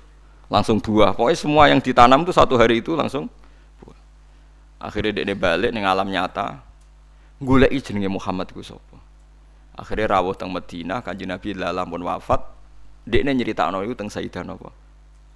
langsung 0.49 0.79
buah. 0.79 1.13
Pokoknya 1.13 1.37
semua 1.37 1.69
yang 1.69 1.83
ditanam 1.83 2.23
itu 2.23 2.33
satu 2.33 2.55
hari 2.55 2.81
itu 2.81 2.95
langsung 2.95 3.27
buah. 3.83 3.99
Akhirnya 4.81 5.27
dia 5.27 5.37
balik 5.37 5.75
neng 5.75 5.85
alam 5.85 6.09
nyata. 6.09 6.63
Gulai 7.43 7.75
jenenge 7.83 8.09
Muhammad 8.09 8.49
itu 8.55 8.63
sopo. 8.63 8.97
Akhirnya 9.75 10.15
rawuh 10.15 10.39
teng 10.39 10.55
Madinah 10.55 11.03
kanjeng 11.03 11.35
Nabi 11.35 11.53
lamun 11.53 12.07
wafat 12.07 12.55
Dekne 13.05 13.37
nyeritakno 13.37 13.85
iku 13.85 13.93
teng 13.93 14.09
Sayyidah 14.09 14.43
napa? 14.49 14.73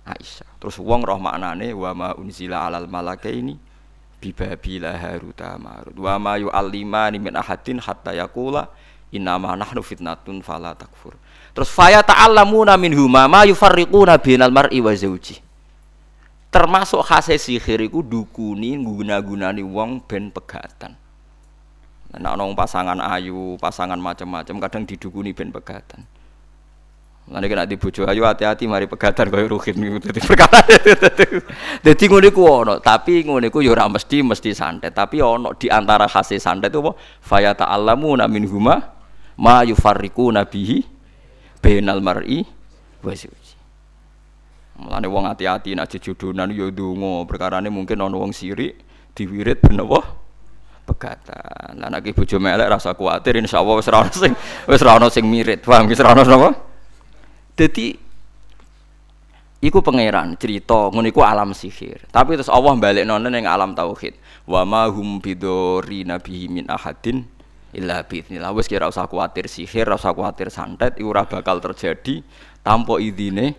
Aisyah. 0.09 0.49
Terus 0.57 0.81
wong 0.81 1.05
roh 1.05 1.21
maknane 1.21 1.77
wa 1.77 1.93
ma 1.93 2.09
unzila 2.17 2.65
alal 2.65 2.89
malakaini 2.89 3.61
bi 4.19 4.33
babila 4.33 4.97
haruta 4.97 5.61
marut. 5.61 5.93
Wa 5.93 6.17
ma 6.17 6.41
yu'allimani 6.41 7.21
min 7.21 7.37
ahadin 7.37 7.77
hatta 7.77 8.17
yaqula 8.17 8.73
innama 9.13 9.53
nahnu 9.53 9.85
fitnatun 9.85 10.41
fala 10.41 10.73
takfur. 10.73 11.13
Terus 11.53 11.69
faya 11.69 12.01
ta'allamuna 12.01 12.81
minhuma 12.81 13.29
ma 13.29 13.45
yufarriquna 13.45 14.17
bainal 14.17 14.53
mar'i 14.53 14.81
wa 14.81 14.93
zawji. 14.97 15.45
Termasuk 16.49 17.05
khase 17.05 17.37
sihir 17.37 17.85
iku 17.85 18.01
dukuni 18.01 18.81
guna-gunani 18.81 19.61
wong 19.61 20.01
ben 20.09 20.33
pegatan. 20.33 20.97
Nah, 22.09 22.33
nong 22.33 22.57
pasangan 22.57 22.97
ayu, 23.05 23.61
pasangan 23.61 24.01
macam-macam 24.01 24.57
kadang 24.65 24.89
didukuni 24.89 25.37
ben 25.37 25.53
pegatan. 25.53 26.09
Nanti 27.29 27.45
kena 27.45 27.69
di 27.69 27.77
bojo 27.77 28.09
ayu 28.09 28.25
hati-hati 28.25 28.65
mari 28.65 28.89
pegatan 28.89 29.29
kaya 29.29 29.45
ruhin 29.45 30.01
dadi 30.01 30.17
perkara. 30.17 30.65
Dadi 31.85 32.05
ngono 32.11 32.25
iku 32.25 32.43
ono, 32.49 32.75
tapi 32.81 33.21
ngono 33.21 33.45
iku 33.45 33.61
ya 33.61 33.77
ora 33.77 33.85
mesti 33.85 34.25
mesti 34.25 34.57
santet, 34.57 34.97
tapi 34.97 35.21
ono 35.21 35.53
di 35.53 35.69
antara 35.69 36.09
khase 36.09 36.41
santet 36.41 36.73
itu 36.73 36.81
apa? 36.81 36.97
Fa 37.21 37.37
ta'allamuna 37.53 38.25
minhuma 38.33 38.81
ma 39.37 39.61
yufarriquna 39.61 40.49
bihi 40.49 40.81
bainal 41.61 42.01
mar'i 42.01 42.49
wa. 43.05 43.13
Mulane 44.79 45.07
wong 45.11 45.29
hati-hati 45.29 45.77
nek 45.77 45.91
jejodonan 45.93 46.49
ya 46.49 46.73
ndonga, 46.73 47.29
perkarane 47.29 47.69
mungkin 47.69 48.01
ono 48.01 48.25
wong 48.25 48.33
sirik 48.33 48.81
diwirit 49.13 49.61
ben 49.61 49.85
apa? 49.85 50.01
Pegatan. 50.89 51.77
Lah 51.77 51.93
nek 51.93 52.09
bojo 52.17 52.41
melek 52.41 52.73
rasa 52.73 52.97
kuwatir 52.97 53.37
insyaallah 53.37 53.85
wis 53.85 53.91
ora 53.93 54.09
ono 54.09 54.17
sing 54.17 54.33
wis 54.65 54.81
ora 54.81 54.97
ono 54.97 55.13
sing 55.13 55.29
mirit. 55.29 55.61
Paham 55.61 55.93
wis 55.93 56.01
ora 56.01 56.17
ono 56.17 56.25
napa? 56.25 56.68
Jadi 57.59 57.99
iku 59.59 59.83
pangeran 59.83 60.39
cerita 60.39 60.95
ngono 60.95 61.11
alam 61.27 61.51
sihir. 61.51 62.07
Tapi 62.07 62.39
terus 62.39 62.47
Allah 62.47 62.79
balik 62.79 63.03
nona 63.03 63.27
ning 63.27 63.51
alam 63.51 63.75
tauhid. 63.75 64.15
Wa 64.47 64.63
ma 64.63 64.87
hum 64.87 65.19
bidori 65.19 66.07
nabihi 66.07 66.47
min 66.47 66.65
ahadin 66.71 67.27
illa 67.75 68.07
biidznillah. 68.07 68.55
Wis 68.55 68.71
kira 68.71 68.87
usah 68.87 69.11
kuatir 69.11 69.51
sihir, 69.51 69.91
usah 69.91 70.15
kuatir 70.15 70.55
santet, 70.55 70.95
iku 71.03 71.11
ora 71.11 71.27
bakal 71.27 71.59
terjadi 71.59 72.23
tanpa 72.63 73.03
idine. 73.03 73.59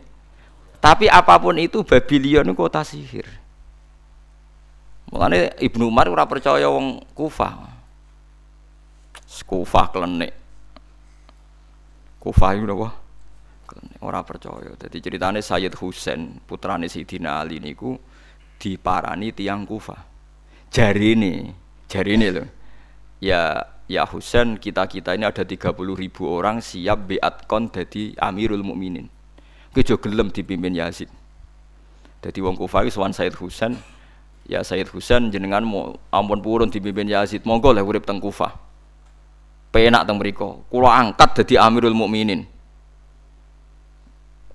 Tapi 0.80 1.12
apa 1.12 1.36
pun 1.36 1.60
itu 1.60 1.84
Babylon 1.84 2.48
itu 2.48 2.56
kota 2.56 2.88
sihir. 2.88 3.28
Mulane 5.12 5.52
Ibnu 5.60 5.92
Umar 5.92 6.08
ora 6.08 6.24
percaya 6.24 6.72
wong 6.72 7.04
Kufah. 7.12 7.68
Kufah 9.44 9.92
klenik. 9.92 10.32
Kufah 12.24 12.56
itu 12.56 12.64
apa? 12.64 13.09
Ora 14.04 14.24
percaya. 14.24 14.72
Jadi 14.80 14.98
ceritane 15.04 15.40
Sayyid 15.44 15.76
Husain 15.80 16.40
putrane 16.48 16.88
Sidina 16.88 17.44
Ali 17.44 17.60
niku 17.60 18.00
diparani 18.60 19.36
tiang 19.36 19.68
Kufa. 19.68 19.96
Jarine, 20.72 21.56
jarine 21.92 22.28
lho. 22.32 22.46
Ya 23.20 23.60
ya 23.90 24.08
Husain 24.08 24.56
kita-kita 24.56 25.18
ini 25.18 25.28
ada 25.28 25.44
30 25.44 25.76
ribu 25.76 26.30
orang 26.30 26.64
siap 26.64 27.10
beat 27.12 27.50
kon 27.50 27.68
jadi 27.68 28.16
Amirul 28.20 28.64
Mukminin. 28.64 29.12
Jo 29.80 29.96
gelem 29.96 30.28
dipimpin 30.28 30.76
Yazid. 30.76 31.08
Jadi 32.20 32.40
wong 32.44 32.60
Kufa 32.60 32.84
iki 32.84 32.92
sowan 32.92 33.16
Sayyid 33.16 33.32
Husain, 33.40 33.80
ya 34.44 34.60
Sayyid 34.60 34.92
Husain 34.92 35.32
jenengan 35.32 35.64
mau 35.64 35.96
ampun 36.12 36.44
purun 36.44 36.68
dipimpin 36.68 37.08
Yazid, 37.08 37.48
monggo 37.48 37.72
lah 37.72 37.80
urip 37.80 38.04
teng 38.04 38.20
Kufa. 38.20 38.60
Penak 39.72 40.04
teng 40.04 40.20
mriku. 40.20 40.68
Kula 40.68 41.00
angkat 41.00 41.40
dadi 41.40 41.56
Amirul 41.56 41.96
Mukminin 41.96 42.59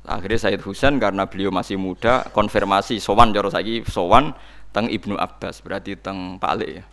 akhirnya 0.05 0.39
Said 0.39 0.61
Husain 0.63 1.01
karena 1.01 1.25
beliau 1.25 1.49
masih 1.49 1.81
muda 1.81 2.29
konfirmasi 2.31 3.01
sowan 3.01 3.33
jaro 3.33 3.49
lagi 3.49 3.81
sowan 3.89 4.37
teng 4.71 4.93
Ibnu 4.93 5.17
Abbas. 5.17 5.65
Berarti 5.65 5.97
teng 5.97 6.37
Palik 6.37 6.71
ya? 6.81 6.85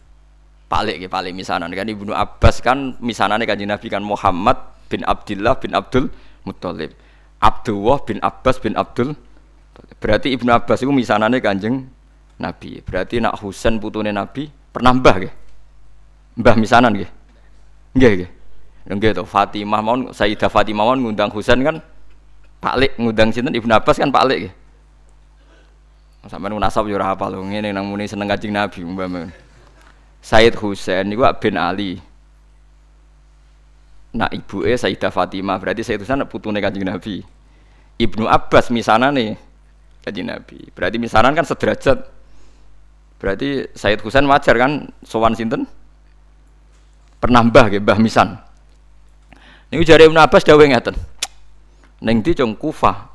Palik 0.71 1.03
ya 1.03 1.09
Palik 1.11 1.35
misanan 1.35 1.67
kan 1.75 1.87
Ibnu 1.87 2.15
Abbas 2.15 2.63
kan 2.63 2.95
misanane 3.03 3.43
kanjeng 3.43 3.67
Nabi 3.67 3.87
kan 3.91 3.99
Muhammad 3.99 4.55
bin 4.87 5.03
Abdullah 5.03 5.59
bin 5.59 5.75
Abdul 5.75 6.07
Muttalib. 6.47 6.95
Abdullah 7.43 7.99
bin 8.07 8.17
Abbas 8.23 8.57
bin 8.63 8.79
Abdul 8.79 9.11
berarti 9.99 10.31
Ibnu 10.31 10.47
Abbas 10.47 10.79
itu 10.79 10.93
misanane 10.95 11.43
kanjeng 11.43 11.91
Nabi. 12.39 12.79
Berarti 12.79 13.19
nak 13.19 13.43
Husain 13.43 13.75
putune 13.77 14.15
Nabi 14.15 14.47
pernah 14.71 14.95
mbah 14.95 15.17
ya 15.19 15.31
mbah 16.39 16.55
misanan 16.55 16.95
ya 16.95 17.11
nggih 17.91 18.11
nggih. 18.23 18.31
Nggih 18.81 19.11
to 19.13 19.23
Fatimah 19.27 19.83
mau 19.83 19.93
Sayyidah 20.09 20.47
Fatimah 20.47 20.87
mau 20.87 20.95
ngundang 20.95 21.29
Husain 21.29 21.59
kan 21.59 21.83
Pak 22.61 22.75
Lik 22.77 22.91
ngundang 23.01 23.33
sinten 23.33 23.57
Ibnu 23.57 23.73
Abbas 23.73 23.97
kan 23.97 24.13
Pak 24.13 24.25
Lik. 24.29 24.39
Ya? 24.45 24.51
Sampai 26.29 26.53
nasab 26.53 26.85
yo 26.85 27.01
ora 27.01 27.17
hafal 27.17 27.33
ngene 27.33 27.73
nang 27.73 27.89
muni 27.89 28.05
seneng 28.05 28.29
Kanjeng 28.29 28.53
Nabi 28.53 28.85
umpama. 28.85 29.33
Said 30.21 30.53
Husain 30.61 31.09
niku 31.09 31.25
bin 31.41 31.57
Ali. 31.57 31.97
Nak 34.13 34.29
ibu 34.29 34.61
eh 34.61 34.77
Sayyidah 34.77 35.09
Fatimah 35.09 35.57
berarti 35.57 35.81
Said 35.81 35.97
Husain 35.97 36.21
putune 36.29 36.61
Kanjeng 36.61 36.85
Nabi. 36.85 37.25
Ibnu 37.97 38.29
Abbas 38.29 38.69
nih 38.69 39.33
Kanjeng 40.05 40.29
Nabi. 40.29 40.69
Berarti 40.77 41.01
misanan 41.01 41.33
kan 41.33 41.41
sederajat. 41.41 42.05
Berarti 43.17 43.73
Said 43.73 44.05
Husain 44.05 44.29
wajar 44.29 44.61
kan 44.61 44.93
sowan 45.01 45.33
sinten? 45.33 45.65
Pernah 47.17 47.41
mbah 47.45 47.69
nggih, 47.69 47.81
mbah 47.81 47.97
misan. 47.97 48.37
Niku 49.73 49.81
jare 49.81 50.05
Ibnu 50.05 50.21
Abbas 50.21 50.45
dawuh 50.45 50.61
ngeten. 50.61 50.93
Neng 52.01 52.25
di 52.25 52.33
cung 52.33 52.57
Kufah. 52.57 53.13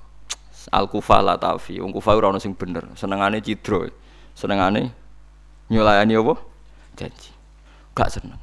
Al 0.71 0.87
Kufah 0.87 1.21
la 1.23 1.35
tafi. 1.35 1.83
Wong 1.83 1.91
Kufah 1.91 2.15
ora 2.15 2.31
ono 2.31 2.39
sing 2.39 2.55
bener. 2.55 2.87
Senengane 2.95 3.43
cidro. 3.43 3.91
Senengane 4.31 4.95
nyulayani 5.67 6.15
apa? 6.15 6.35
Janji. 6.95 7.35
Gak 7.99 8.11
seneng. 8.15 8.39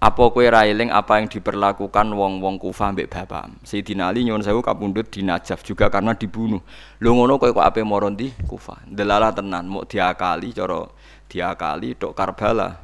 Apa 0.00 0.32
kowe 0.32 0.40
ra 0.48 0.64
eling 0.64 0.88
apa 0.88 1.20
yang 1.20 1.28
diperlakukan 1.28 2.08
wong-wong 2.16 2.56
Kufah 2.56 2.88
mbek 2.96 3.12
bapak? 3.12 3.52
Sayyidina 3.68 4.08
Ali 4.08 4.24
nyuwun 4.24 4.40
sewu 4.40 4.64
kapundhut 4.64 5.12
di 5.12 5.20
Najaf 5.20 5.60
juga 5.60 5.92
karena 5.92 6.16
dibunuh. 6.16 6.64
Lho 6.98 7.10
ngono 7.12 7.36
kowe 7.36 7.52
kok 7.52 7.60
ape 7.60 7.84
moro 7.84 8.08
Kufah? 8.48 8.88
Delala 8.88 9.28
tenan, 9.30 9.68
mau 9.68 9.84
diakali 9.84 10.56
cara 10.56 10.88
diakali 11.28 12.00
tok 12.00 12.16
Karbala. 12.16 12.80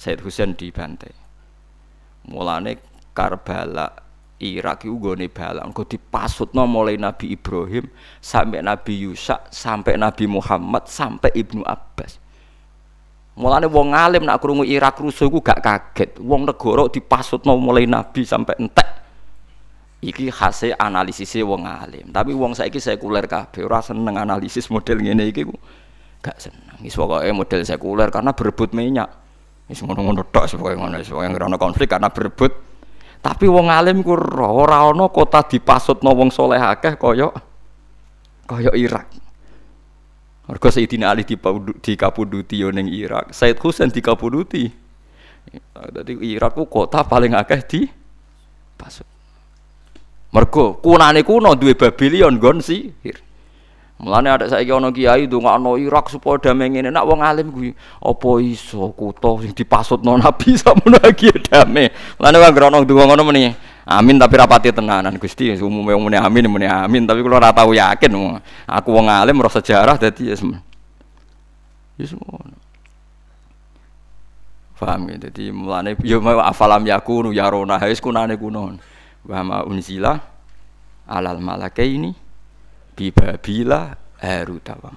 Said 0.00 0.24
Husain 0.24 0.56
dibantai. 0.56 1.12
Mulane 2.32 2.80
Karbala 3.12 4.07
Irak 4.38 4.86
itu 4.86 4.94
gone 5.02 5.26
balak. 5.26 5.66
Engko 5.66 5.82
dipasutno 5.82 6.62
mulai 6.70 6.94
Nabi 6.94 7.34
Ibrahim 7.34 7.90
sampai 8.22 8.62
Nabi 8.62 8.94
Yusa 9.02 9.42
sampai 9.50 9.98
Nabi 9.98 10.30
Muhammad 10.30 10.86
sampai 10.86 11.34
Ibnu 11.34 11.66
Abbas. 11.66 12.22
Mulane 13.38 13.66
wong 13.70 13.94
alim 13.94 14.26
nak 14.26 14.38
krungu 14.42 14.62
Irak 14.66 14.98
rusuh 14.98 15.26
iku 15.26 15.42
gak 15.42 15.62
kaget. 15.62 16.10
Wong 16.22 16.46
negara 16.46 16.86
dipasutno 16.86 17.58
mulai 17.58 17.86
Nabi 17.90 18.22
sampai 18.22 18.54
entek. 18.62 18.88
Iki 19.98 20.30
hasil 20.30 20.78
analisisnya 20.78 21.42
wong 21.42 21.66
alim. 21.66 22.06
Tapi 22.14 22.30
wong 22.30 22.54
saiki 22.54 22.78
sekuler 22.78 23.26
kabeh 23.26 23.66
ora 23.66 23.82
seneng 23.82 24.14
analisis 24.22 24.70
model 24.70 25.02
ngene 25.02 25.34
iki 25.34 25.42
gak 26.22 26.38
seneng. 26.38 26.78
Wis 26.78 26.94
pokoke 26.94 27.26
model 27.34 27.66
sekuler 27.66 28.06
karena 28.14 28.30
berebut 28.30 28.70
minyak. 28.70 29.10
Wis 29.66 29.82
ngono-ngono 29.82 30.22
tok 30.30 30.46
pokoke 30.46 30.78
ngono 30.78 30.94
wis 31.02 31.10
pokoke 31.10 31.58
konflik 31.58 31.90
karena 31.90 32.10
berebut 32.14 32.67
tapi 33.28 33.44
wong 33.44 33.68
alim 33.68 34.00
ku 34.00 34.16
ora 34.40 34.88
ana 34.88 35.12
kota 35.12 35.44
dipasutno 35.44 36.16
wong 36.16 36.32
soleh 36.32 36.56
akeh 36.56 36.96
kaya 36.96 37.28
kaya 38.48 38.72
Irak. 38.72 39.12
Mergo 40.48 40.72
Sayyidina 40.72 41.12
Ali 41.12 41.28
dikapuduti 41.84 42.56
yo 42.56 42.72
ning 42.72 42.88
Irak, 42.88 43.36
Said 43.36 43.60
Husain 43.60 43.92
dikapuduti. 43.92 44.64
Dadi 45.92 46.16
Irak 46.24 46.56
ku 46.56 46.64
kota 46.64 47.04
paling 47.04 47.36
akeh 47.36 47.60
di 47.68 47.84
pasut. 48.80 49.04
Mergo 50.32 50.80
kunane 50.80 51.20
kuno 51.20 51.52
duwe 51.52 51.76
Babylon 51.76 52.40
gon 52.40 52.64
sihir. 52.64 53.27
Mulane 53.98 54.30
ada 54.30 54.46
saiki 54.46 54.70
ana 54.70 54.94
kiai 54.94 55.26
ndongakno 55.26 55.74
Irak 55.74 56.06
supaya 56.06 56.38
damai 56.38 56.70
ngene. 56.70 56.94
Nak 56.94 57.02
wong 57.02 57.18
alim 57.18 57.50
kuwi 57.50 57.74
apa 57.98 58.28
iso 58.38 58.94
kutha 58.94 59.42
sing 59.42 59.50
dipasutno 59.50 60.14
Nabi 60.14 60.54
samono 60.62 61.02
iki 61.02 61.34
damai. 61.50 61.90
Mulane 62.14 62.36
wong 62.38 62.52
grono 62.54 62.76
ndonga 62.86 63.04
ngono 63.10 63.22
meni. 63.26 63.50
Amin 63.88 64.20
tapi 64.20 64.36
rapati 64.38 64.70
tenanan 64.70 65.18
Gusti 65.18 65.50
umume 65.58 65.96
wong 65.96 66.12
muni 66.12 66.16
amin 66.20 66.46
muni 66.46 66.68
amin 66.68 67.08
tapi 67.10 67.26
kula 67.26 67.42
ora 67.42 67.50
tau 67.50 67.74
yakin. 67.74 68.38
Aku 68.70 68.94
wong 68.94 69.10
alim 69.10 69.42
roh 69.42 69.50
sejarah 69.50 69.98
dadi 69.98 70.30
ya 70.30 70.38
semen. 70.38 70.62
Ya 71.98 72.06
semono. 72.06 72.54
Paham 74.78 75.10
ya? 75.10 75.26
Jadi 75.26 75.50
mulane 75.50 75.98
ya 76.06 76.22
mau 76.22 76.38
afalam 76.38 76.86
yakunu 76.86 77.34
yarona 77.34 77.82
wis 77.82 77.98
kunane 77.98 78.38
kuno. 78.38 78.78
Wa 79.26 79.66
unzila 79.66 80.22
alal 81.10 81.42
malakaini 81.42 82.27
bibabila 82.98 83.94
Harut 84.18 84.66
wa 84.66 84.90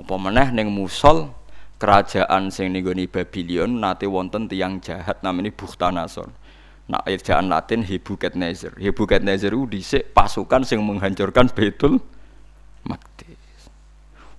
Apa 0.00 0.14
meneh 0.16 0.48
ning 0.56 0.72
Musol 0.72 1.28
kerajaan 1.76 2.48
sing 2.48 2.72
ning 2.72 2.88
Babylon 3.04 3.84
nate 3.84 4.08
wonten 4.08 4.48
tiang 4.48 4.80
jahat 4.80 5.20
namanya 5.20 5.52
Bukhtanasor. 5.52 6.32
Nak 6.88 7.04
ejaan 7.04 7.52
Latin 7.52 7.84
Nebukadnezar. 7.84 8.80
Nebukadnezar 8.80 9.52
itu 9.52 9.68
dhisik 9.68 10.16
pasukan 10.16 10.64
sing 10.64 10.80
menghancurkan 10.80 11.52
Baitul 11.52 12.00
Maqdis. 12.88 13.68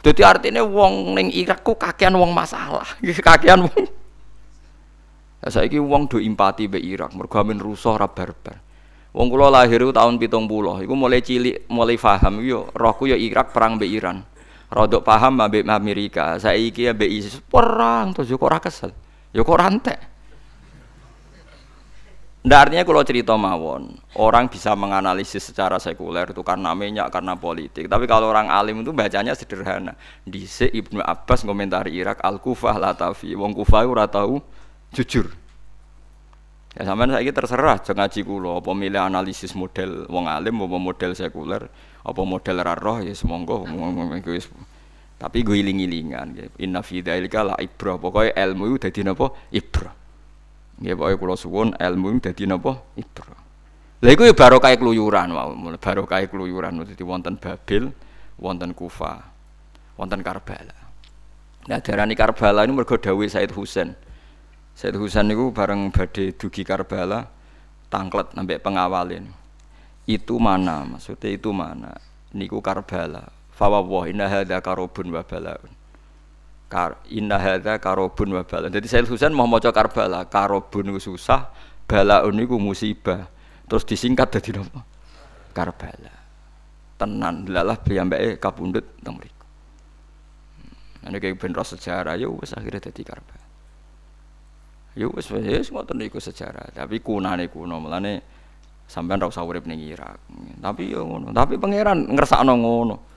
Jadi 0.01 0.21
artinya 0.25 0.65
wong 0.65 1.13
ning 1.13 1.29
Irak 1.29 1.61
ku 1.61 1.77
kakean 1.77 2.17
wong 2.17 2.33
masalah, 2.33 2.89
kakean 3.29 3.69
wong. 3.69 3.85
Saiki 5.45 5.77
wong 5.77 6.09
do 6.09 6.17
empati 6.17 6.65
be 6.65 6.81
Irak 6.81 7.13
mergo 7.13 7.37
amin 7.37 7.61
rusuh 7.61 7.97
ra 7.97 8.09
barbar. 8.09 8.70
Wong 9.11 9.27
kula 9.27 9.51
lahir 9.51 9.83
tahun 9.91 10.15
pitung 10.15 10.47
puluh, 10.47 10.79
iku 10.79 10.95
mulai 10.95 11.19
cilik, 11.19 11.67
mulai 11.67 11.99
paham 11.99 12.39
yo 12.39 12.71
rohku 12.71 13.11
yo 13.11 13.19
Irak 13.19 13.51
perang 13.51 13.75
be 13.75 13.83
Iran. 13.83 14.23
Rodok 14.71 15.03
paham 15.03 15.43
ambek 15.43 15.67
Amerika. 15.67 16.39
Saiki 16.39 16.87
ambek 16.87 17.11
ISIS 17.11 17.43
perang 17.43 18.15
terus 18.15 18.31
yo 18.31 18.39
kok 18.39 18.47
ora 18.47 18.59
kesel. 18.63 18.95
Yo 19.35 19.43
kok 19.43 19.59
rantek. 19.59 19.99
Ndak 22.41 22.57
artinya 22.57 22.81
kalau 22.87 23.05
cerita 23.05 23.37
mawon, 23.37 24.01
orang 24.17 24.49
bisa 24.49 24.73
menganalisis 24.73 25.45
secara 25.45 25.77
sekuler 25.77 26.33
itu 26.33 26.41
karena 26.41 26.73
minyak, 26.73 27.13
karena 27.13 27.37
politik. 27.37 27.85
Tapi 27.85 28.09
kalau 28.09 28.33
orang 28.33 28.49
alim 28.49 28.81
itu 28.81 28.89
bacanya 28.89 29.37
sederhana. 29.37 29.93
Di 30.25 30.49
Ibnu 30.49 31.05
Abbas 31.05 31.45
komentari 31.45 31.93
Irak 31.93 32.17
Al 32.23 32.41
Kufah 32.41 32.81
Latafi, 32.81 33.37
wong 33.37 33.53
Kufah 33.53 33.85
ora 33.85 34.09
tahu 34.09 34.41
jujur. 34.89 35.29
Ya 36.71 36.87
sampean 36.87 37.11
saiki 37.11 37.35
terserah 37.35 37.83
aja 37.83 37.91
ngaji 37.91 38.23
kula 38.23 38.63
apa 38.63 38.71
milih 38.71 39.03
analisis 39.03 39.51
model 39.59 40.07
wong 40.07 40.31
alim 40.31 40.55
apa 40.63 40.77
model 40.79 41.11
sekuler, 41.19 41.67
apa 41.99 42.21
model 42.23 42.63
ra 42.63 42.79
roh 42.79 43.03
ya 43.03 43.11
semonggo 43.11 43.67
iku 44.15 44.39
tapi 45.21 45.45
gue 45.45 45.61
iling-ilingan 45.61 46.33
inna 46.57 46.81
fi 46.81 47.05
dzalika 47.05 47.45
la 47.45 47.53
ibrah 47.61 47.99
pokoke 48.01 48.33
ilmu 48.33 48.73
itu 48.73 48.89
dadi 48.89 49.05
napa? 49.05 49.29
Ibrah 49.53 49.93
nggih 50.81 50.95
pokoke 50.97 51.15
kula 51.19 51.35
suwun 51.37 51.69
ilmu 51.75 52.07
itu 52.17 52.19
dadi 52.31 52.43
napa? 52.47 52.73
Ibrah 52.95 53.39
lha 54.01 54.09
iku 54.15 54.25
ya 54.25 54.33
barokah 54.33 54.71
keluyuran 54.73 55.27
mau 55.29 55.51
barokah 55.75 56.23
keluyuran. 56.25 56.87
Dadi 56.87 57.03
wonten 57.03 57.35
Babil 57.35 57.91
wonten 58.39 58.71
Kufa 58.73 59.21
wonten 59.99 60.23
Karbala. 60.23 60.73
Nah 61.67 61.77
darani 61.83 62.15
Karbala 62.15 62.65
ini 62.65 62.73
mergo 62.73 62.95
dawuh 62.97 63.27
Said 63.27 63.51
Husain 63.53 63.93
Said 64.81 64.97
Husain 64.97 65.29
niku 65.29 65.53
bareng 65.53 65.93
badhe 65.93 66.33
dugi 66.33 66.65
Karbala 66.65 67.29
tangklet 67.93 68.33
sampai 68.33 68.57
pengawalin 68.57 69.29
itu 70.09 70.41
mana 70.41 70.81
maksudnya 70.89 71.29
itu 71.29 71.53
mana 71.53 71.93
niku 72.33 72.57
Karbala 72.65 73.29
Fawwah 73.61 74.09
inna 74.09 74.25
hadza 74.25 74.57
karobun 74.57 75.13
wa 75.13 75.21
balaun. 75.21 75.69
Kar 76.65 76.97
inna 77.13 77.37
hadza 77.37 77.77
karobun 77.77 78.33
wa 78.33 78.41
balaun. 78.41 78.73
Jadi 78.73 78.89
Sayyid 78.89 79.05
Husain 79.05 79.29
mau 79.29 79.45
maca 79.45 79.69
Karbala, 79.69 80.25
karobun 80.25 80.89
itu 80.89 81.13
susah, 81.13 81.53
balaun 81.85 82.33
niku 82.33 82.57
musibah. 82.57 83.29
Terus 83.69 83.85
disingkat 83.85 84.33
dadi 84.33 84.57
napa? 84.57 84.81
Karbala. 85.53 86.15
Tenan 86.97 87.45
lalah 87.53 87.77
piyambake 87.77 88.41
kapundhut 88.41 88.97
teng 89.05 89.21
mriku. 89.21 89.45
Ane 91.05 91.21
kayak 91.21 91.37
ben 91.37 91.53
sejarah 91.53 92.17
ya 92.17 92.33
wis 92.33 92.57
akhirnya 92.57 92.89
dadi 92.89 93.05
Karbala. 93.05 93.40
Ya 94.95 95.07
wis 95.07 95.31
wis 95.31 95.71
ngoten 95.71 95.99
niku 95.99 96.19
sejarah, 96.19 96.67
tapi 96.75 96.99
kunane 96.99 97.47
kuno 97.47 97.79
melane 97.79 98.19
sampean 98.91 99.23
ra 99.23 99.31
usah 99.31 99.47
urip 99.47 99.63
ning 99.63 99.79
Irak. 99.79 100.19
Tapi 100.59 100.91
yo 100.91 101.07
ngono, 101.07 101.31
tapi 101.31 101.55
pangeran 101.55 102.11
ngersakno 102.11 102.53
ngono 102.59 103.11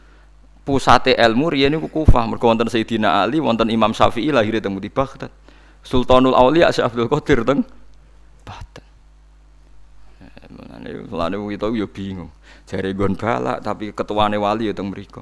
pusate 0.64 1.12
ilmu 1.14 1.52
riyen 1.52 1.76
niku 1.76 1.92
Kufah 1.92 2.24
mergo 2.24 2.48
wonten 2.48 2.66
Sayyidina 2.72 3.20
Ali 3.20 3.38
wonten 3.38 3.68
Imam 3.68 3.92
Syafi'i 3.92 4.32
lahir 4.32 4.56
teng 4.64 4.80
di 4.80 4.88
Baghdad 4.88 5.28
Sultanul 5.84 6.32
Auliya 6.32 6.72
Syekh 6.72 6.88
Abdul 6.88 7.09
Qadir 7.12 7.44
teng 7.44 7.60
Baghdad 8.48 8.86
eh, 10.24 10.48
Mulane 10.48 10.88
mulane 11.05 11.34
wong 11.36 11.51
itu 11.52 11.68
yo 11.76 11.86
bingung. 11.86 12.32
Jare 12.64 12.96
gon 12.96 13.12
balak 13.12 13.60
tapi 13.60 13.92
ketuane 13.92 14.40
wali 14.40 14.72
ya 14.72 14.72
teng 14.72 14.88
mriku. 14.88 15.20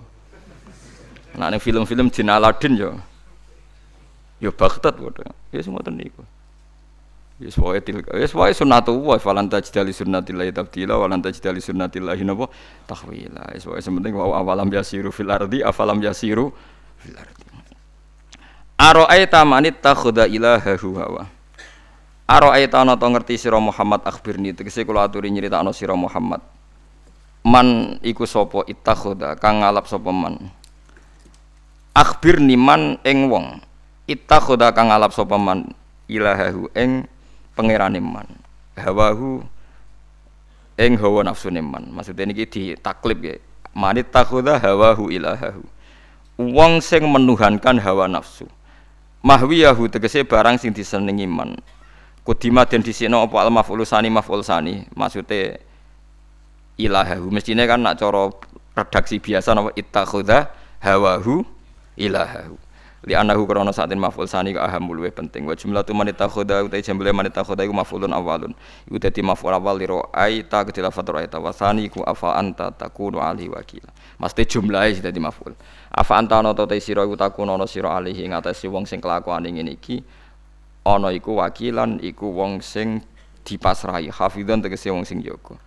Nah 1.34 1.50
film-film 1.58 2.06
Jin 2.14 2.30
Aladin 2.30 2.78
yo 2.78 2.90
yo 4.38 4.54
Baghdad 4.54 4.94
padha. 4.94 5.34
Ya 5.50 5.58
semoten 5.58 5.98
niku. 5.98 6.22
Wis 7.42 7.58
wae 7.58 7.82
wis 8.22 8.32
wae 8.38 8.54
sunnatullah 8.54 9.18
falan 9.18 9.50
tajdali 9.50 9.90
sunnatillahi 9.90 10.54
tabdila 10.54 10.94
walan 10.94 11.18
tajdali 11.18 11.58
sunnatillahi 11.58 12.22
napa 12.22 12.46
tahwila. 12.86 13.50
Wis 13.58 13.66
wae 13.66 13.82
sementing 13.82 14.14
wa 14.14 14.30
awalam 14.38 14.70
yasiru 14.70 15.10
fil 15.10 15.26
ardi 15.26 15.58
afalam 15.66 15.98
yasiru 15.98 16.54
fil 17.02 17.18
ardi. 17.18 17.44
Ara'aita 18.78 19.42
man 19.42 19.66
ittakhadha 19.66 20.30
ilahahu 20.30 20.88
hawa. 20.98 21.22
Ara'aita 22.30 22.82
ana 22.82 22.94
to 22.98 23.06
ngerti 23.10 23.38
sira 23.38 23.58
Muhammad 23.58 24.02
akhbirni 24.06 24.54
tegese 24.54 24.86
kula 24.86 25.06
aturi 25.06 25.30
nyritakno 25.30 25.74
sira 25.74 25.98
Muhammad. 25.98 26.42
Man 27.42 27.98
iku 28.06 28.22
sapa 28.22 28.62
ittakhadha 28.70 29.34
kang 29.38 29.62
ngalap 29.62 29.90
sapa 29.90 30.14
man. 30.14 30.50
Akhbirni 31.94 32.54
man 32.54 33.02
ing 33.02 33.26
wong 33.26 33.58
ittakhadha 34.06 34.70
kang 34.74 34.94
ngalap 34.94 35.10
sapa 35.10 35.38
man 35.38 35.74
ilahahu 36.06 36.70
ing 36.74 37.06
pangerane 37.52 38.00
man 38.00 38.28
hawahu 38.76 39.44
ing 40.80 40.96
hawa 40.96 41.24
nafsu 41.28 41.52
man 41.52 41.92
maksudnya 41.92 42.28
ini 42.28 42.44
di 42.48 42.72
taklib 42.80 43.20
ya. 43.22 43.36
Manit 43.72 44.12
takhudha 44.12 44.60
hawahu 44.60 45.08
ilahahu. 45.08 45.64
Wong 46.36 46.84
sing 46.84 47.08
menuhankan 47.08 47.80
hawa 47.80 48.04
nafsu. 48.04 48.44
Mahwiyahu 49.24 49.88
tegese 49.88 50.28
barang 50.28 50.60
sing 50.60 50.76
disenengi 50.76 51.24
man. 51.24 51.56
Kudima 52.20 52.68
den 52.68 52.84
disino 52.84 53.24
apa 53.24 53.42
al 53.42 53.50
maf'ul 53.50 53.80
sani 53.88 54.12
maksudnya 54.92 55.56
ilahahu. 56.76 57.32
Mestine 57.32 57.64
kan 57.64 57.80
nak 57.80 57.96
cara 57.96 58.28
redaksi 58.76 59.16
biasa 59.24 59.56
napa? 59.56 59.72
Ittakhudha 59.72 60.52
hawahu 60.84 61.48
ilahahu 61.96 62.61
li 63.02 63.18
anahu 63.18 63.50
krana 63.50 63.74
saatin 63.74 63.98
maf'ul 63.98 64.30
sani 64.30 64.54
ka 64.54 64.62
aham 64.62 64.86
penting. 65.10 65.42
Wa 65.42 65.58
jumlatu 65.58 65.90
man 65.94 66.06
takhudha 66.14 66.62
uta 66.62 66.78
jumlah 66.78 67.10
man 67.10 67.26
takhudha 67.26 67.66
iku 67.66 67.74
maf'ulun 67.74 68.14
awalun. 68.14 68.54
Iku 68.86 68.98
dadi 69.02 69.22
maf'ul 69.22 69.50
awal 69.50 69.74
li 69.78 69.86
ra'ai 69.90 70.46
ta 70.46 70.62
ketila 70.62 70.94
fatur 70.94 71.18
ayata 71.18 71.42
wa 71.42 71.50
sani 71.50 71.90
ku 71.90 72.06
afa 72.06 72.38
anta 72.38 72.70
takunu 72.70 73.18
ali 73.18 73.50
wakila. 73.50 73.90
Mesti 74.22 74.46
jumlahe 74.46 75.02
dadi 75.02 75.18
maf'ul. 75.18 75.54
Afa 75.90 76.14
anta 76.14 76.38
ana 76.38 76.54
ta 76.54 76.62
sira 76.78 77.02
iku 77.02 77.18
takunu 77.18 77.58
ana 77.58 77.66
sira 77.66 77.90
alihi 77.98 78.30
ing 78.30 78.38
wong 78.70 78.86
sing 78.86 79.02
kelakuane 79.02 79.50
ngene 79.50 79.74
iki 79.74 79.98
ana 80.86 81.10
iku 81.10 81.42
wakilan 81.42 81.98
iku 81.98 82.30
wong 82.30 82.62
sing 82.62 83.02
dipasrahi. 83.42 84.14
Hafidhan 84.14 84.62
tegese 84.62 84.94
wong 84.94 85.02
sing 85.02 85.26
jaga. 85.26 85.58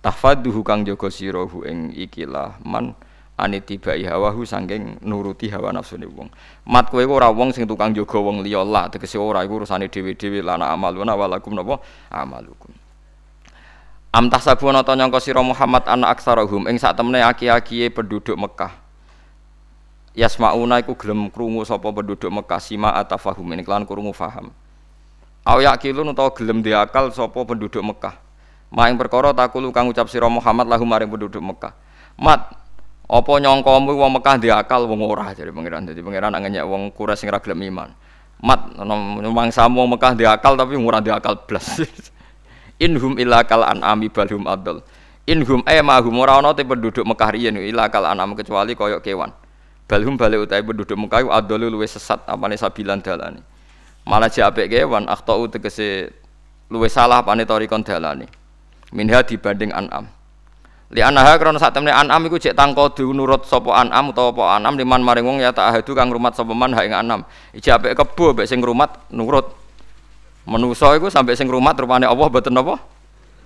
Tahfaduhu 0.00 0.64
kang 0.64 0.88
jaga 0.88 1.12
sira 1.12 1.44
ing 1.68 1.92
ikilah 1.92 2.56
man 2.64 2.96
anitibai 3.40 4.04
hawahu 4.04 4.44
sangking 4.44 5.00
nuruti 5.00 5.48
hawa 5.48 5.72
nafsu 5.72 5.96
ni 5.96 6.04
wong. 6.04 6.28
Mat 6.68 6.92
kowe 6.92 7.02
ora 7.08 7.32
wong 7.32 7.56
sing 7.56 7.64
tukang 7.64 7.96
jaga 7.96 8.20
wong 8.20 8.44
liya 8.44 8.60
lah 8.62 8.92
tegese 8.92 9.16
ora 9.16 9.40
iku 9.42 9.64
urusane 9.64 9.88
dhewe-dhewe 9.88 10.44
lana 10.44 10.68
amaluna 10.68 11.16
walakum 11.16 11.56
napa 11.56 11.80
amalukum. 12.12 12.70
Am 14.10 14.26
tahsabun 14.26 14.82
ta 14.82 14.98
nyangka 14.98 15.22
sira 15.22 15.38
Muhammad 15.38 15.86
ana 15.86 16.10
aksarahum 16.10 16.66
ing 16.66 16.82
sak 16.82 16.98
temene 16.98 17.22
aki-akiye 17.22 17.94
penduduk 17.94 18.34
Mekah. 18.34 18.74
Yasmauna 20.18 20.82
iku 20.82 20.98
gelem 20.98 21.30
krungu 21.30 21.62
sapa 21.62 21.86
penduduk 21.94 22.26
Mekah 22.26 22.58
sima 22.58 22.90
atafahum 22.98 23.46
ini 23.54 23.62
kelan 23.62 23.86
krungu 23.86 24.10
faham. 24.10 24.50
Aw 25.46 25.58
yakilun 25.62 26.10
utawa 26.10 26.34
gelem 26.34 26.58
diakal 26.60 27.14
sapa 27.14 27.38
penduduk 27.46 27.80
Mekah. 27.80 28.18
Maing 28.74 28.98
perkara 28.98 29.30
takulu 29.30 29.70
kang 29.70 29.86
ucap 29.86 30.10
sira 30.10 30.26
Muhammad 30.26 30.66
lahum 30.66 30.90
maring 30.90 31.06
penduduk 31.06 31.38
Mekah. 31.38 31.70
Mat 32.18 32.59
apa 33.10 33.32
nyongkomu 33.42 33.98
wong 33.98 34.22
Mekah 34.22 34.38
diakal 34.38 34.86
wong 34.86 35.02
ora 35.02 35.34
jadi 35.34 35.50
pangeran. 35.50 35.82
Jadi 35.82 35.98
pangeran 35.98 36.30
ngenyek 36.30 36.62
wong 36.62 36.94
Quraisy 36.94 37.26
sing 37.26 37.28
ra 37.34 37.42
gelem 37.42 37.58
iman. 37.66 37.90
Mat 38.38 38.70
mangsamu 39.26 39.82
wong 39.82 39.98
Mekah 39.98 40.14
diakal 40.14 40.54
tapi 40.54 40.78
ora 40.78 41.02
diakal 41.02 41.42
blas. 41.42 41.82
Inhum 42.86 43.18
illa 43.18 43.42
kal 43.42 43.66
an'ami 43.66 44.14
balhum 44.14 44.46
adl. 44.46 44.78
Inhum 45.26 45.66
e 45.66 45.82
mahum 45.82 46.22
ora 46.22 46.38
ana 46.38 46.54
te 46.54 46.62
penduduk 46.62 47.02
Mekah 47.02 47.34
riyen 47.34 47.58
illa 47.58 47.90
kal 47.90 48.06
an'am 48.06 48.38
kecuali 48.38 48.78
koyok 48.78 49.02
kewan. 49.02 49.34
Balhum 49.90 50.14
bali 50.14 50.38
utahe 50.38 50.62
penduduk 50.62 50.94
Mekah 50.94 51.26
adl 51.34 51.66
luwe 51.66 51.90
sesat 51.90 52.22
apane 52.30 52.54
sabilan 52.54 53.02
dalane. 53.02 53.42
Malah 54.06 54.30
japek 54.30 54.70
kewan 54.70 55.10
akhtau 55.10 55.50
tegese 55.50 56.14
luwe 56.70 56.86
salah 56.86 57.26
apane 57.26 57.42
torikon 57.42 57.82
dalane. 57.82 58.30
Minha 58.94 59.26
dibanding 59.26 59.74
an'am. 59.74 60.19
Li 60.90 60.98
anaha 61.06 61.38
krana 61.38 61.62
sak 61.62 61.70
temne 61.70 61.94
anam 61.94 62.26
iku 62.26 62.34
cek 62.34 62.58
tangkodu 62.58 63.14
nurut 63.14 63.46
sapa 63.46 63.78
anam 63.78 64.10
utawa 64.10 64.34
apa 64.34 64.44
anam 64.58 64.74
liman 64.74 64.98
maring 65.06 65.22
wong 65.22 65.38
ya 65.38 65.54
ta'ahadu 65.54 65.94
kang 65.94 66.10
rumat 66.10 66.34
sapa 66.34 66.50
man 66.50 66.74
ha 66.74 66.82
anam. 66.82 67.22
Iki 67.54 67.70
apik 67.70 67.94
kebo 67.94 68.34
mbek 68.34 68.50
sing 68.50 68.58
rumat 68.58 69.06
nurut. 69.14 69.54
Menusa 70.50 70.90
iku 70.98 71.06
sampai 71.06 71.38
sing 71.38 71.46
rumat 71.46 71.78
rupane 71.78 72.10
Allah 72.10 72.26
mboten 72.26 72.58
apa? 72.58 72.82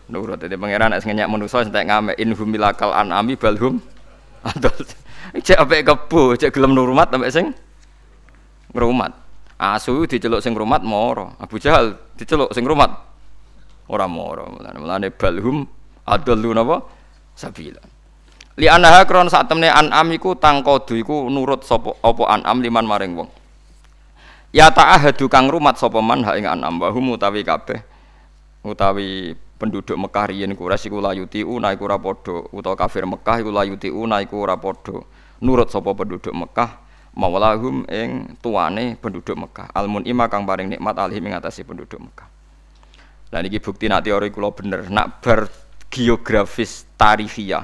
Nurut. 0.09 0.41
Dadi 0.41 0.57
pangeran 0.57 0.97
nek 0.97 1.05
ngenyak 1.05 1.29
menusa 1.29 1.61
entek 1.61 1.85
ngame 1.85 2.17
in 2.17 2.33
humilakal 2.33 2.97
anami 2.97 3.37
balhum 3.37 3.77
adol. 4.49 4.81
Cek 5.37 5.61
apik 5.61 5.85
kebo, 5.85 6.41
cek 6.41 6.49
gelem 6.49 6.73
nurmat 6.73 7.13
sampai 7.13 7.29
sing 7.29 7.53
ngrumat. 8.73 9.13
Asu 9.61 10.09
diceluk 10.09 10.41
sing 10.41 10.57
rumat 10.57 10.81
moro. 10.81 11.37
Abu 11.37 11.61
Jahal 11.61 11.93
diceluk 12.17 12.57
sing 12.57 12.65
rumat 12.65 12.89
ora 13.93 14.09
moro. 14.09 14.49
Mulane 14.49 15.13
balhum 15.13 15.69
adol 16.09 16.41
napa? 16.57 17.04
Sabila. 17.35 17.83
Li 18.55 18.71
anaha 18.71 19.03
kron 19.03 19.27
sak 19.27 19.51
temne 19.51 19.67
an'am 19.67 20.15
iku 20.15 20.39
tangkodu 20.39 20.95
iku 20.95 21.27
nurut 21.27 21.67
sapa 21.67 21.91
apa 22.01 22.23
an'am 22.39 22.63
liman 22.63 22.87
maring 22.87 23.13
wong. 23.19 23.31
Ya 24.55 24.71
ta'ahadu 24.71 25.27
kang 25.27 25.51
rumat 25.51 25.75
sapa 25.75 25.99
man 25.99 26.23
ha 26.23 26.39
ing 26.39 26.47
an'am 26.47 26.79
wa 26.79 26.89
hum 26.95 27.19
utawi 27.19 27.43
kabeh 27.43 27.83
utawi 28.63 29.35
penduduk 29.59 29.99
Mekah 29.99 30.31
riyen 30.31 30.55
Quraisy 30.55 30.87
iku 30.87 31.03
layuti 31.03 31.43
una 31.43 31.75
iku 31.75 31.91
ora 31.91 31.99
padha 31.99 32.47
utawa 32.55 32.79
kafir 32.79 33.03
Mekah 33.11 33.43
iku 33.43 33.51
layuti 33.51 33.91
una 33.91 34.23
iku 34.23 34.47
ora 34.47 34.55
padha. 34.55 35.03
Nurut 35.43 35.75
sapa 35.75 35.91
penduduk 35.91 36.31
Mekah 36.31 36.79
mawlahum 37.19 37.83
ing 37.91 38.39
tuane 38.39 38.95
penduduk 38.95 39.35
Mekah. 39.35 39.75
Almun 39.75 40.07
ima 40.07 40.31
kang 40.31 40.47
paring 40.47 40.71
nikmat 40.71 40.95
alih 40.95 41.19
ing 41.19 41.35
penduduk 41.67 41.99
Mekah. 41.99 42.31
Lah 43.35 43.43
niki 43.43 43.59
bukti 43.59 43.91
nak 43.91 44.07
teori 44.07 44.31
kula 44.31 44.55
bener, 44.55 44.87
nak 44.87 45.19
bar 45.19 45.51
geografis 45.95 46.91
tarihiyah, 46.99 47.63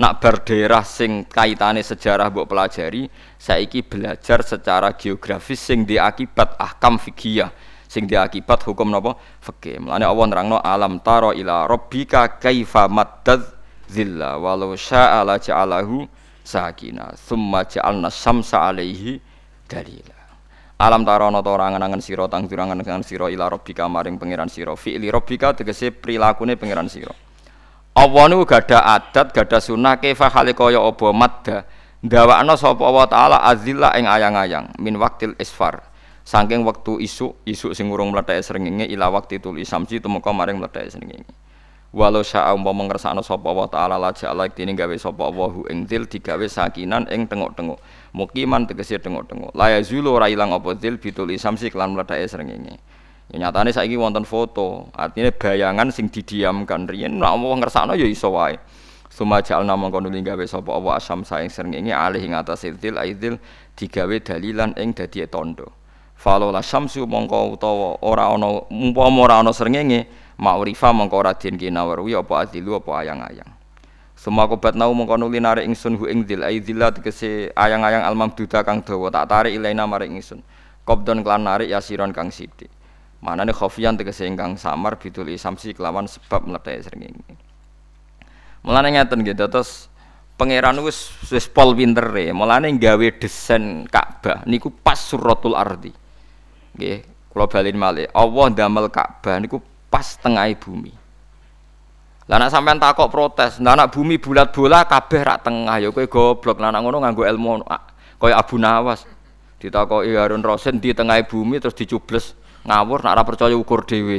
nak 0.00 0.24
bar 0.24 0.40
daerah 0.40 0.80
sing 0.80 1.28
kaitane 1.28 1.84
sejarah 1.84 2.32
mbok 2.32 2.48
pelajari, 2.48 3.12
saiki 3.36 3.84
belajar 3.84 4.40
secara 4.40 4.96
geografis 4.96 5.60
sing 5.60 5.84
diakibat 5.84 6.56
ahkam 6.56 6.96
fikih 6.96 7.44
sing 7.88 8.04
diakibat 8.04 8.64
hukum 8.68 8.92
napa 8.92 9.16
fikih. 9.40 9.80
Mulane 9.80 10.04
Allah 10.04 10.24
nerangno 10.28 10.56
alam 10.60 11.00
taro 11.00 11.32
ila 11.32 11.64
rabbika 11.64 12.36
kaifa 12.40 12.86
maddad 12.86 13.40
zilla 13.88 14.36
walau 14.36 14.76
syaa 14.76 15.24
la 15.24 15.40
ja'alahu 15.40 16.04
sakina 16.44 17.16
summa 17.16 17.64
ja'alna 17.64 18.12
syamsa 18.12 18.68
alaihi 18.68 19.16
dalila. 19.64 20.16
Alam 20.78 21.02
tarono 21.02 21.42
to 21.42 21.50
angen 21.58 21.98
sira 21.98 22.28
tang 22.28 22.46
angen 22.46 23.02
sira 23.02 23.26
ila 23.26 23.50
rabbika 23.50 23.88
maring 23.90 24.14
pangeran 24.20 24.46
sira. 24.46 24.76
Fi'li 24.76 25.10
rabbika 25.10 25.56
tegese 25.56 25.90
prilakune 25.90 26.54
pangeran 26.54 26.86
sira. 26.86 27.10
Allah 27.98 28.30
niku 28.30 28.46
gada 28.46 28.78
adat, 28.78 29.34
gada 29.34 29.58
sunah 29.58 29.98
kaifa 29.98 30.30
hale 30.30 30.54
kaya 30.54 30.78
apa 30.78 31.10
madda. 31.10 31.66
Ndawakno 31.98 32.54
sapa 32.54 32.78
Allah 32.86 33.06
taala 33.10 33.36
azilla 33.42 33.90
ing 33.98 34.06
ayang-ayang 34.06 34.70
min 34.78 35.02
waktil 35.02 35.34
isfar. 35.34 35.82
Saking 36.22 36.62
wektu 36.62 37.02
isuk, 37.02 37.42
isuk 37.42 37.74
sing 37.74 37.90
urung 37.90 38.14
mletheke 38.14 38.38
srengenge 38.38 38.86
ila 38.86 39.10
waktu 39.10 39.42
tul 39.42 39.58
isamsi 39.58 39.98
tumeka 39.98 40.30
maring 40.30 40.62
mletheke 40.62 40.94
srengenge. 40.94 41.26
Walau 41.90 42.22
syaa 42.22 42.54
umpama 42.54 42.86
ngersakno 42.86 43.18
sapa 43.18 43.50
Allah 43.50 43.66
taala 43.66 43.96
la 43.98 44.14
ja'ala 44.14 44.46
dene 44.46 44.78
gawe 44.78 44.94
sapa 44.94 45.26
Allah 45.26 45.50
hu 45.50 45.66
ing 45.66 45.90
dil 45.90 46.06
digawe 46.06 46.46
sakinan 46.46 47.10
ing 47.10 47.26
tengok-tengok. 47.26 47.82
Mukiman 48.14 48.70
tegese 48.70 49.02
tengok-tengok. 49.02 49.58
La 49.58 49.74
yazulu 49.74 50.14
ora 50.14 50.30
ilang 50.30 50.54
apa 50.54 50.78
dil 50.78 51.02
bitul 51.02 51.34
isamsi 51.34 51.66
kelan 51.66 51.98
mletheke 51.98 52.30
srengenge. 52.30 52.78
Ya 53.28 53.36
nyatane 53.44 53.76
saiki 53.76 54.00
wonten 54.00 54.24
foto, 54.24 54.88
artinya 54.96 55.28
bayangan 55.28 55.92
sing 55.92 56.08
didiamkan 56.08 56.88
riyen 56.88 57.20
nek 57.20 57.28
Allah 57.28 57.60
ngersakno 57.60 57.92
ya 57.92 58.08
iso 58.08 58.32
wae. 58.32 58.56
Sumaja 59.12 59.60
alna 59.60 59.76
mongko 59.76 60.00
nuli 60.00 60.24
gawe 60.24 60.40
sapa 60.48 60.72
Allah 60.72 60.96
asam 60.96 61.28
saing 61.28 61.52
srengenge 61.52 61.92
alih 61.92 62.24
ing 62.24 62.32
atas 62.32 62.64
dil 62.80 62.96
aidil 62.96 63.36
digawe 63.76 64.16
dalilan 64.24 64.72
ing 64.80 64.96
dadi 64.96 65.28
tondo. 65.28 65.68
Falola 66.16 66.64
syamsu 66.64 67.04
mongko 67.04 67.52
utawa 67.52 68.00
ora 68.00 68.32
ana 68.32 68.64
umpama 68.72 69.28
ora 69.28 69.44
ana 69.44 69.52
srengenge 69.52 70.08
ma'rifa 70.40 70.96
mongko 70.96 71.16
ora 71.20 71.36
den 71.36 71.60
kinawerwi 71.60 72.16
apa 72.16 72.48
adilu 72.48 72.80
apa 72.80 73.04
ayang-ayang. 73.04 73.50
Semua 74.16 74.48
kobat 74.48 74.72
nau 74.72 74.96
mongko 74.96 75.20
nuli 75.20 75.36
narik 75.36 75.68
ingsun 75.68 76.00
hu 76.00 76.08
ing 76.08 76.24
dil 76.24 76.40
aidillah 76.48 76.96
tegese 76.96 77.52
ayang-ayang 77.52 78.08
almam 78.08 78.32
duda 78.32 78.64
kang 78.64 78.80
dawa 78.80 79.12
tak 79.12 79.28
tarik 79.28 79.52
ilaina 79.52 79.84
maring 79.84 80.16
ingsun. 80.16 80.40
Qabdon 80.88 81.20
kelan 81.20 81.44
narik 81.44 81.68
yasiron 81.68 82.16
kang 82.16 82.32
sithik. 82.32 82.72
Manane 83.18 83.50
khofian 83.50 83.98
tegese 83.98 84.30
ingkang 84.30 84.54
samar 84.54 84.94
bidul 84.94 85.26
isamsi 85.34 85.74
kelawan 85.74 86.06
sebab 86.06 86.46
mlethe 86.46 86.78
srengenge. 86.86 87.34
Mulane 88.62 88.94
ngeten 88.94 89.26
nggih 89.26 89.34
terus 89.34 89.90
pangeran 90.38 90.78
wis 90.86 91.10
wis 91.26 91.50
pol 91.50 91.74
pintere, 91.74 92.30
mulane 92.30 92.70
gawe 92.78 93.06
desain 93.18 93.82
Ka'bah 93.90 94.46
niku 94.46 94.70
pas 94.70 94.98
suratul 94.98 95.58
ardi. 95.58 95.90
Nggih, 96.78 97.02
kula 97.34 97.50
balin 97.50 97.74
malih. 97.74 98.06
Allah 98.14 98.44
ndamel 98.54 98.86
Ka'bah 98.86 99.42
niku 99.42 99.58
pas 99.90 100.14
tengah 100.14 100.46
bumi. 100.54 100.94
Lah 102.28 102.36
nek 102.38 102.52
sampean 102.52 102.78
takok 102.78 103.08
protes, 103.08 103.56
anak 103.58 103.88
bumi 103.90 104.20
bulat 104.20 104.52
bola 104.52 104.84
kabeh 104.84 105.24
rak 105.24 105.48
tengah 105.48 105.80
ya 105.80 105.88
kowe 105.90 106.06
goblok. 106.06 106.60
Lah 106.60 106.70
ngono 106.70 107.02
nganggo 107.02 107.24
ilmu 107.24 107.66
kaya 108.20 108.38
Abu 108.38 108.60
Nawas. 108.60 109.08
Ditakoki 109.58 110.14
Harun 110.14 110.44
Rasid 110.46 110.78
di 110.78 110.94
tengah 110.94 111.18
bumi 111.26 111.58
terus 111.58 111.74
dicubles 111.74 112.30
ngawur 112.66 112.98
nek 113.04 113.12
ora 113.14 113.24
percaya 113.26 113.54
ukur 113.54 113.86
dhewe. 113.86 114.18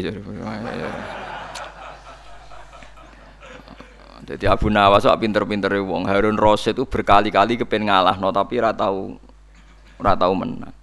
Jadi 4.29 4.45
Abu 4.45 4.69
Nawas 4.69 5.09
kok 5.09 5.17
pinter-pinter 5.17 5.73
wong. 5.81 6.05
Harun 6.05 6.37
Rasid 6.37 6.77
itu 6.77 6.85
berkali-kali 6.85 7.57
kepen 7.57 7.89
ngalah, 7.89 8.21
no, 8.21 8.29
tapi 8.29 8.61
ora 8.61 8.69
tahu 8.69 9.17
ora 9.97 10.13
tahu 10.13 10.33
menang. 10.37 10.75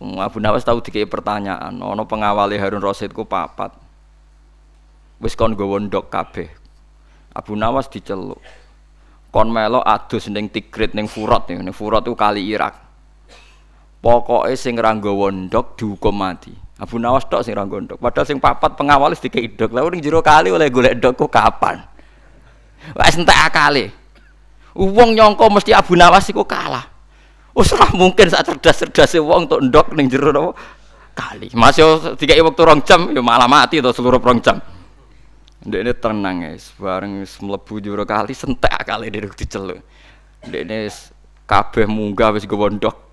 Abu 0.00 0.40
Nawas 0.40 0.64
tahu 0.64 0.80
dikei 0.80 1.04
pertanyaan, 1.04 1.76
ono 1.76 2.08
pengawali 2.08 2.56
Harun 2.56 2.80
Rasid 2.80 3.12
ku 3.12 3.28
papat. 3.28 3.76
Wis 5.20 5.36
kon 5.36 5.52
nggawa 5.52 5.84
ndok 5.84 6.08
kabeh. 6.08 6.48
Abu 7.36 7.52
Nawas 7.52 7.92
diceluk. 7.92 8.40
Kon 9.28 9.52
melo 9.52 9.84
adus 9.84 10.32
ning 10.32 10.48
Tigrit 10.48 10.96
ning 10.96 11.04
Furat 11.04 11.52
ning 11.52 11.68
Furat 11.76 12.00
itu 12.00 12.16
kali 12.16 12.48
Irak. 12.48 12.87
Pokoknya 13.98 14.54
sing 14.54 14.78
ra 14.78 14.94
nggawa 14.94 15.34
ndok 15.34 15.74
dihukum 15.74 16.14
mati. 16.14 16.54
Abu 16.78 17.02
Nawas 17.02 17.26
tok 17.26 17.42
sing 17.42 17.58
ra 17.58 17.66
ndok. 17.66 17.98
Padahal 17.98 18.26
sing 18.26 18.38
papat 18.38 18.78
pengawal 18.78 19.10
wis 19.10 19.18
dikei 19.18 19.50
ndok. 19.50 19.74
Ning 19.74 19.98
jero 19.98 20.22
kali 20.22 20.54
oleh 20.54 20.70
golek 20.70 21.02
ndok 21.02 21.18
ku 21.18 21.26
kapan? 21.26 21.82
Wis 22.94 23.18
entek 23.18 23.34
akale. 23.34 23.90
Wong 24.78 25.18
nyongko 25.18 25.50
mesti 25.50 25.74
Abu 25.74 25.98
Nawas 25.98 26.30
iku 26.30 26.46
kalah. 26.46 26.86
Wis 27.58 27.74
mungkin 27.98 28.30
sak 28.30 28.46
cerdas-cerdase 28.46 29.18
wong 29.18 29.50
untuk 29.50 29.60
ndok 29.66 29.86
ning 29.98 30.06
jero 30.06 30.30
napa 30.30 30.54
kali. 31.18 31.50
Masih 31.58 32.14
dikeki 32.14 32.38
wektu 32.46 32.62
rong 32.62 32.86
jam 32.86 33.10
ya 33.10 33.18
malah 33.18 33.50
mati 33.50 33.82
to 33.82 33.90
seluruh 33.90 34.22
rong 34.22 34.38
jam. 34.38 34.62
Ndek 35.66 35.80
ini 35.82 35.92
tenang 35.98 36.46
guys, 36.46 36.70
bareng 36.78 37.26
mlebu 37.26 37.82
jero 37.82 38.06
kali 38.06 38.30
sentek 38.30 38.70
kali 38.86 39.10
dia 39.10 39.26
diceluk. 39.26 39.82
Ndek 40.46 40.62
ini 40.62 40.86
kabeh 41.50 41.90
munggah 41.90 42.30
wis 42.30 42.46
gowo 42.46 42.70
ndok. 42.70 43.07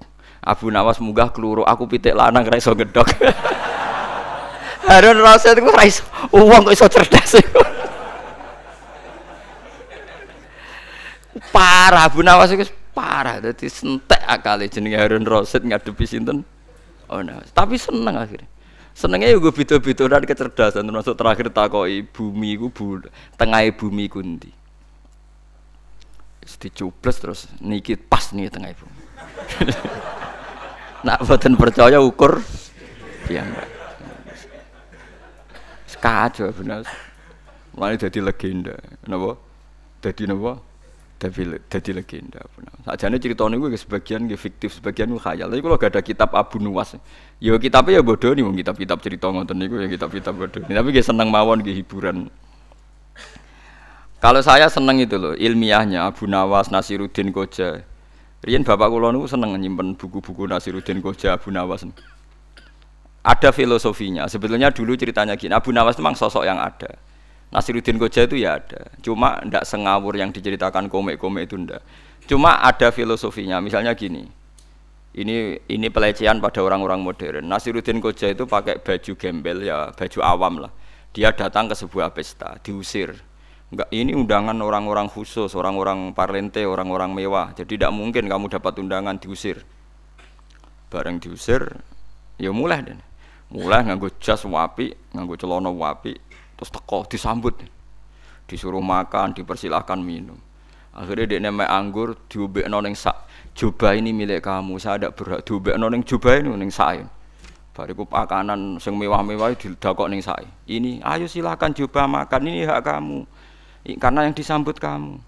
Abu 0.45 0.69
Nawas 0.69 1.01
munggah 1.01 1.33
keluru, 1.33 1.65
aku 1.65 1.89
pitik 1.89 2.13
lanang 2.13 2.45
ra 2.45 2.55
iso 2.55 2.71
gedhok. 2.77 3.09
Harun 4.89 5.17
Rasid 5.17 5.57
iku 5.57 5.73
ra 5.73 5.81
iso, 5.81 6.05
wong 6.29 6.69
kok 6.69 6.75
iso 6.77 6.85
cerdas. 6.85 7.41
Parah 11.49 12.05
Abu 12.05 12.21
Nawas 12.21 12.53
iku 12.53 12.69
parah 12.95 13.43
dadi 13.43 13.67
sentek 13.67 14.23
akale 14.23 14.71
jenenge 14.71 14.95
Harun 14.95 15.27
Rasid 15.27 15.67
ngadepi 15.67 16.07
sinten 16.07 16.47
oh 17.11 17.19
nah 17.19 17.43
tapi 17.51 17.75
seneng 17.75 18.15
akhirnya 18.15 18.47
senengnya 18.95 19.35
juga 19.35 19.51
beda-beda 19.51 20.07
dan 20.07 20.23
kecerdasan 20.23 20.87
termasuk 20.87 21.19
terakhir 21.19 21.51
takoi 21.51 22.07
bumi 22.07 22.55
ku 22.55 22.71
bu 22.71 23.03
tengah 23.35 23.67
bumi 23.75 24.07
kundi 24.07 24.49
dicubles 26.55 27.17
terus 27.19 27.51
niki 27.59 27.99
pas 27.99 28.31
nih 28.31 28.47
tengah 28.47 28.71
bumi 28.79 29.01
nak 31.05 31.21
buatan 31.21 31.53
percaya 31.53 32.01
ukur 32.01 32.41
piyambak 33.29 33.69
kacau 36.01 36.49
benar 36.53 36.85
mulai 37.77 37.97
jadi 37.97 38.19
legenda 38.21 38.77
napa 39.05 39.37
jadi 40.01 40.29
napa 40.29 40.61
tapi 41.15 41.47
jadi 41.71 41.91
legenda. 41.95 42.43
Sajane 42.83 43.17
cerita 43.23 43.47
niku 43.47 43.71
sebagian 43.71 44.27
nggih 44.27 44.35
fiktif, 44.35 44.75
sebagian 44.75 45.07
niku 45.07 45.23
khayal. 45.23 45.47
Tapi 45.47 45.63
kalau 45.63 45.79
gak 45.79 45.95
ada 45.95 46.01
kitab 46.03 46.35
Abu 46.35 46.59
Nuwas, 46.59 46.99
ya 47.39 47.55
kitabnya 47.55 47.97
ya 47.97 48.01
bodoh 48.03 48.35
nih, 48.35 48.43
kitab-kitab 48.43 48.99
cerita 48.99 49.31
ngoten 49.31 49.55
niku 49.55 49.79
ya 49.79 49.87
kitab-kitab 49.87 50.35
bodoh. 50.35 50.59
Tapi 50.59 50.87
nggih 50.91 51.05
seneng 51.05 51.31
mawon 51.31 51.63
nggih 51.63 51.81
hiburan. 51.81 52.27
Kalau 54.19 54.41
saya 54.43 54.67
seneng 54.67 54.99
itu 54.99 55.15
loh 55.15 55.33
ilmiahnya 55.39 56.03
Abu 56.03 56.27
Nawas, 56.27 56.67
Nasiruddin 56.67 57.31
Koja. 57.31 57.85
Rian 58.43 58.67
bapak 58.67 58.91
kula 58.91 59.15
niku 59.15 59.29
seneng 59.31 59.55
nyimpen 59.55 59.95
buku-buku 59.95 60.49
Nasiruddin 60.49 60.99
Koja, 60.99 61.39
Abu 61.39 61.53
Nawas. 61.53 61.87
Ada 63.23 63.49
filosofinya. 63.55 64.27
Sebetulnya 64.27 64.73
dulu 64.73 64.97
ceritanya 64.99 65.39
gini, 65.39 65.55
Abu 65.55 65.71
Nawas 65.71 65.95
memang 65.95 66.13
sosok 66.19 66.43
yang 66.43 66.59
ada 66.59 66.99
Nasiruddin 67.55 67.95
Koja 67.95 68.27
itu 68.27 68.41
ya 68.41 68.57
ada, 68.57 68.91
cuma 68.99 69.39
ndak 69.45 69.63
sengawur 69.63 70.17
yang 70.19 70.33
diceritakan 70.33 70.91
komik-komik 70.91 71.47
itu 71.47 71.55
ndak. 71.55 71.79
Cuma 72.25 72.57
ada 72.59 72.89
filosofinya, 72.89 73.61
misalnya 73.61 73.93
gini. 73.93 74.25
Ini 75.15 75.63
ini 75.71 75.87
pelecehan 75.87 76.43
pada 76.43 76.59
orang-orang 76.59 76.99
modern. 76.99 77.47
Nasiruddin 77.47 78.03
Koja 78.03 78.33
itu 78.33 78.43
pakai 78.43 78.83
baju 78.83 79.11
gembel 79.15 79.63
ya, 79.63 79.93
baju 79.95 80.19
awam 80.19 80.53
lah. 80.67 80.71
Dia 81.15 81.31
datang 81.31 81.71
ke 81.71 81.75
sebuah 81.79 82.11
pesta, 82.11 82.59
diusir. 82.59 83.15
Enggak, 83.75 83.91
ini 83.91 84.15
undangan 84.15 84.55
orang-orang 84.63 85.11
khusus, 85.11 85.51
orang-orang 85.51 86.15
parlente, 86.15 86.63
orang-orang 86.63 87.11
mewah. 87.11 87.51
Jadi 87.51 87.75
tidak 87.75 87.91
mungkin 87.91 88.31
kamu 88.31 88.47
dapat 88.47 88.79
undangan 88.79 89.19
diusir. 89.19 89.67
Bareng 90.87 91.19
diusir, 91.19 91.75
ya 92.39 92.55
mulai 92.55 92.87
deh. 92.87 92.95
Mulai 93.51 93.83
nganggo 93.83 94.15
jas 94.23 94.47
wapi, 94.47 94.95
nganggo 95.11 95.35
celana 95.35 95.69
wapi, 95.69 96.15
terus 96.55 96.71
teko 96.71 97.03
disambut 97.05 97.67
disuruh 98.47 98.81
makan 98.81 99.35
dipersilahkan 99.35 99.99
minum 99.99 100.39
akhirnya 100.95 101.35
dia 101.35 101.39
nemek 101.43 101.67
anggur 101.67 102.15
diubek 102.31 102.71
noneng 102.71 102.95
sak 102.95 103.27
jubah 103.51 103.97
ini 103.99 104.15
milik 104.15 104.39
kamu 104.39 104.79
saya 104.79 105.01
tidak 105.01 105.19
berhak 105.19 105.41
diubek 105.43 105.75
noneng 105.75 106.05
jubah 106.07 106.39
ini 106.39 106.55
neng 106.55 106.71
saya 106.71 107.03
bariku 107.75 108.07
pakanan 108.07 108.79
sing 108.79 108.95
mewah-mewah 108.95 109.51
didakok 109.59 110.07
neng 110.07 110.23
saya 110.23 110.47
ini 110.71 111.03
ayo 111.03 111.27
silakan 111.27 111.75
coba 111.75 112.07
makan 112.07 112.41
ini 112.47 112.63
hak 112.63 112.79
kamu 112.79 113.27
karena 114.01 114.25
yang 114.25 114.33
disambut 114.33 114.81
kamu 114.81 115.21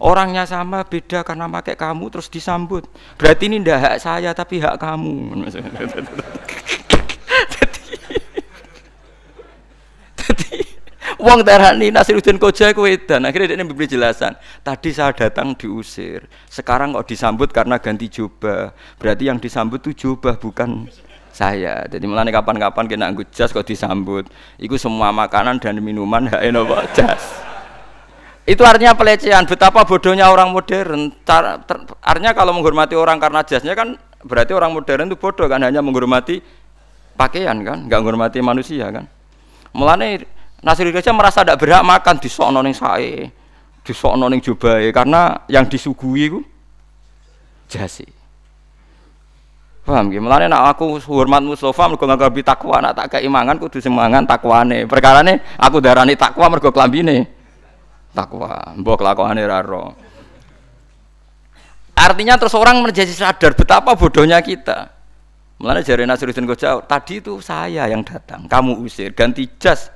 orangnya 0.00 0.48
sama 0.48 0.80
beda 0.88 1.20
karena 1.20 1.44
pakai 1.46 1.76
kamu 1.76 2.08
terus 2.08 2.32
disambut 2.32 2.88
berarti 3.20 3.52
ini 3.52 3.60
tidak 3.60 3.78
hak 3.84 3.96
saya 4.00 4.30
tapi 4.32 4.56
hak 4.58 4.80
kamu 4.80 5.36
Wong 11.20 11.44
darani 11.44 11.92
Nasiruddin 11.92 12.40
Koja 12.40 12.72
ku 12.72 12.88
edan. 12.88 13.28
Akhirnya 13.28 13.52
dia 13.52 13.60
memberi 13.60 13.84
jelasan. 13.84 14.40
Tadi 14.64 14.88
saya 14.88 15.12
datang 15.12 15.52
diusir. 15.52 16.24
Sekarang 16.48 16.96
kok 16.96 17.12
disambut 17.12 17.52
karena 17.52 17.76
ganti 17.76 18.08
jubah. 18.08 18.72
Berarti 18.96 19.28
yang 19.28 19.36
disambut 19.36 19.84
tuh 19.84 19.92
jubah 19.92 20.40
bukan 20.40 20.88
saya. 21.28 21.84
Jadi 21.92 22.08
mulane 22.08 22.32
kapan-kapan 22.32 22.88
kena 22.88 23.12
nganggo 23.12 23.28
jas 23.28 23.52
kok 23.52 23.68
disambut. 23.68 24.32
Iku 24.56 24.80
semua 24.80 25.12
makanan 25.12 25.60
dan 25.60 25.76
minuman 25.84 26.24
hak 26.24 26.40
jas. 26.96 27.49
Itu 28.48 28.64
artinya 28.64 28.96
pelecehan. 28.96 29.44
Betapa 29.44 29.84
bodohnya 29.84 30.32
orang 30.32 30.50
modern. 30.50 31.12
Cara, 31.22 31.60
ter, 31.60 31.76
artinya 32.00 32.32
kalau 32.32 32.56
menghormati 32.56 32.96
orang 32.96 33.20
karena 33.20 33.44
jasnya 33.44 33.76
kan 33.76 34.00
berarti 34.24 34.52
orang 34.56 34.72
modern 34.72 35.08
itu 35.12 35.16
bodoh 35.16 35.48
kan 35.48 35.60
hanya 35.64 35.80
menghormati 35.80 36.40
pakaian 37.16 37.56
kan, 37.60 37.84
nggak 37.84 37.98
menghormati 38.00 38.38
manusia 38.40 38.88
kan. 38.88 39.04
Mulane 39.76 40.24
Nasir 40.60 40.88
Raja 40.92 41.12
merasa 41.12 41.40
tidak 41.40 41.60
berhak 41.60 41.84
makan 41.84 42.16
di 42.20 42.28
sono 42.28 42.60
ning 42.60 42.76
sae, 42.76 43.28
di 43.80 43.92
sono 43.96 44.28
ning 44.28 44.44
jubahe 44.44 44.92
karena 44.92 45.44
yang 45.48 45.64
disuguhi 45.64 46.28
itu 46.28 46.40
jasi. 47.68 48.04
Paham 49.84 50.12
nggih? 50.12 50.20
Mulane 50.20 50.52
nek 50.52 50.76
aku 50.76 51.00
hormat 51.08 51.40
Mustofa 51.40 51.88
mergo 51.88 52.04
nganggo 52.04 52.28
takwa, 52.44 52.84
nak 52.84 52.92
tak 52.92 53.06
kei 53.16 53.28
mangan 53.28 53.56
kudu 53.56 53.80
semangan 53.80 54.28
takwane. 54.28 54.84
Perkarane 54.84 55.40
aku 55.56 55.80
darani 55.80 56.12
takwa 56.16 56.52
mergo 56.52 56.68
klambine 56.68 57.39
takwa. 58.14 58.74
Mbok 58.76 58.96
kelakuane 59.00 59.42
ra 59.46 59.60
ro. 59.62 59.94
Artinya 62.00 62.40
terus 62.40 62.56
orang 62.56 62.80
menjadi 62.80 63.12
sadar 63.12 63.52
betapa 63.52 63.92
bodohnya 63.92 64.40
kita. 64.40 64.88
Mulane 65.60 65.84
jari 65.84 66.08
Nasruddin 66.08 66.48
Koja, 66.48 66.80
tadi 66.88 67.20
itu 67.20 67.36
saya 67.44 67.84
yang 67.84 68.00
datang, 68.00 68.48
kamu 68.48 68.80
usir, 68.80 69.12
ganti 69.12 69.44
jas, 69.60 69.92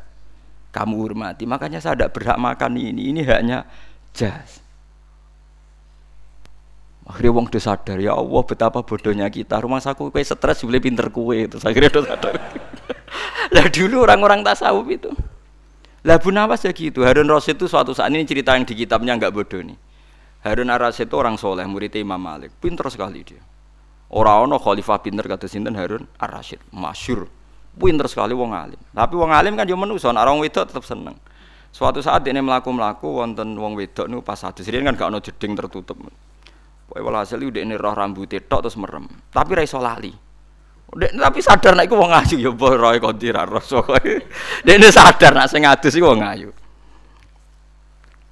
kamu 0.69 1.01
hormati. 1.01 1.49
Makanya 1.49 1.81
saya 1.81 1.97
tidak 1.97 2.13
berhak 2.13 2.37
makan 2.37 2.77
ini, 2.77 3.09
ini 3.09 3.25
haknya 3.25 3.65
jas. 4.13 4.61
Akhirnya 7.05 7.37
wong 7.37 7.49
udah 7.49 7.61
sadar 7.61 8.01
ya 8.01 8.17
Allah 8.17 8.43
betapa 8.45 8.81
bodohnya 8.81 9.29
kita. 9.29 9.61
Rumah 9.61 9.81
saku 9.81 10.09
kue 10.09 10.25
stres 10.25 10.65
boleh 10.65 10.81
pinter 10.81 11.09
kue 11.13 11.49
itu. 11.49 11.57
Akhirnya 11.61 11.93
udah 11.93 12.05
sadar. 12.13 12.35
lah 13.57 13.67
dulu 13.69 14.05
orang-orang 14.09 14.41
tasawuf 14.41 14.89
itu. 14.89 15.13
Lah 16.05 16.21
Bu 16.21 16.29
Nawas 16.29 16.61
ya 16.65 16.73
gitu. 16.77 17.01
Harun 17.01 17.27
Rasid 17.27 17.57
itu 17.57 17.65
suatu 17.65 17.97
saat 17.97 18.13
ini 18.13 18.29
cerita 18.29 18.53
yang 18.53 18.69
di 18.69 18.77
kitabnya 18.77 19.17
nggak 19.17 19.33
bodoh 19.33 19.65
nih. 19.65 19.77
Harun 20.45 20.69
Rasid 20.69 21.09
itu 21.09 21.17
orang 21.17 21.41
soleh, 21.41 21.65
murid 21.65 21.97
Imam 21.97 22.21
Malik. 22.21 22.53
Pinter 22.61 22.85
sekali 22.93 23.25
dia. 23.25 23.41
Orang 24.13 24.53
ono 24.53 24.61
khalifah 24.61 25.01
pinter 25.01 25.25
kata 25.25 25.49
sinten 25.49 25.73
Harun 25.73 26.05
Ar-Rasyid, 26.21 26.61
masyhur. 26.77 27.27
Pinter 27.75 28.07
sekali 28.07 28.37
wong 28.37 28.55
alim. 28.55 28.79
Tapi 28.93 29.15
wong 29.17 29.33
alim 29.35 29.57
kan 29.57 29.67
manusa, 29.67 30.13
nek 30.15 30.23
orang 30.23 30.39
wedok 30.45 30.71
tetap 30.71 30.85
seneng. 30.87 31.17
Suatu 31.75 31.99
saat 31.99 32.23
ini 32.31 32.39
melaku-melaku 32.39 33.19
wonten 33.19 33.59
wong 33.59 33.75
wedok 33.75 34.07
niku 34.07 34.23
pas 34.23 34.39
hadis 34.47 34.63
kan 34.71 34.95
gak 34.95 35.11
ono 35.11 35.19
jeding 35.19 35.59
tertutup. 35.59 35.99
Pokoke 36.87 37.01
walhasil 37.03 37.43
udah 37.43 37.67
ini 37.67 37.75
roh 37.75 37.91
rambut 37.91 38.31
tok 38.31 38.71
terus 38.71 38.79
merem. 38.79 39.11
Tapi 39.35 39.51
ra 39.59 39.67
lali. 39.83 40.15
Dek, 40.95 41.17
tapi 41.17 41.41
sadar 41.41 41.73
nek 41.75 41.89
iku 41.89 41.97
wong 41.97 42.13
ayu 42.13 42.37
ya 42.39 42.51
mbah 42.53 42.73
roe 42.77 42.99
kondi 43.01 43.33
ra 43.33 43.49
roh 43.49 43.59
Dek 44.63 44.75
ini 44.77 44.89
sadar 44.93 45.33
nek 45.35 45.49
sing 45.51 45.65
adus 45.65 45.95
iku 45.97 46.13
wong 46.13 46.23
ayu. 46.23 46.51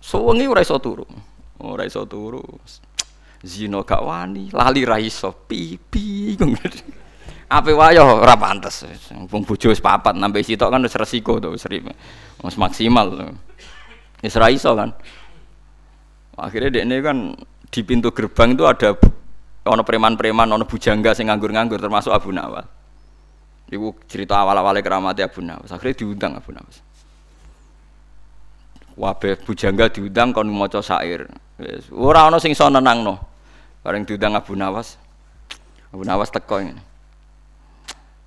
Suwengi 0.03 0.47
ora 0.47 0.61
iso 0.61 0.77
turu. 0.79 1.07
Ora 1.63 1.87
iso 1.87 2.03
turu 2.07 2.43
zina 3.43 3.83
gak 3.83 4.03
wani, 4.07 4.55
lali 4.55 4.87
ra 4.87 5.03
iso, 5.03 5.35
pipi 5.35 6.39
Ape 7.53 7.77
wae 7.77 8.01
ora 8.01 8.33
pantes. 8.39 8.87
Wong 9.29 9.45
bojo 9.45 9.69
wis 9.69 9.83
papat 9.83 10.17
nambe 10.17 10.41
sitok 10.41 10.73
kan 10.73 10.81
wis 10.81 10.97
resiko 10.97 11.37
to 11.37 11.53
wis 11.53 11.69
wis 11.69 12.57
maksimal. 12.57 13.13
Wis 14.25 14.35
ra 14.41 14.49
iso 14.49 14.73
kan. 14.73 14.97
Akhirnya 16.33 16.81
dekne 16.81 16.97
kan 17.05 17.37
di 17.69 17.81
pintu 17.85 18.09
gerbang 18.17 18.57
itu 18.57 18.65
ada 18.65 18.97
ono 19.63 19.83
preman-preman, 19.87 20.49
ono 20.51 20.67
bujangga 20.67 21.15
sing 21.15 21.31
nganggur-nganggur 21.31 21.79
termasuk 21.79 22.11
Abu 22.11 22.35
Nawas. 22.35 22.67
Ibu 23.73 24.05
cerita 24.11 24.37
awal-awalnya 24.37 24.85
keramat 24.85 25.17
Abu 25.23 25.41
Nawas. 25.41 25.71
Akhirnya 25.71 26.03
diundang 26.03 26.37
Abu 26.37 26.51
Nawas. 26.51 26.83
Wabe 28.93 29.41
bujangga 29.41 29.89
diundang 29.89 30.37
kon 30.37 30.51
maca 30.53 30.85
syair. 30.85 31.25
Wis 31.57 31.89
ora 31.89 32.29
ono 32.29 32.37
sing 32.37 32.53
iso 32.53 32.69
nenangno. 32.69 33.17
Bareng 33.81 34.05
diundang 34.05 34.37
Abu 34.37 34.53
Nawas. 34.59 35.01
Abu 35.95 36.05
Nawas 36.05 36.29
teko 36.29 36.61
ini. 36.61 36.77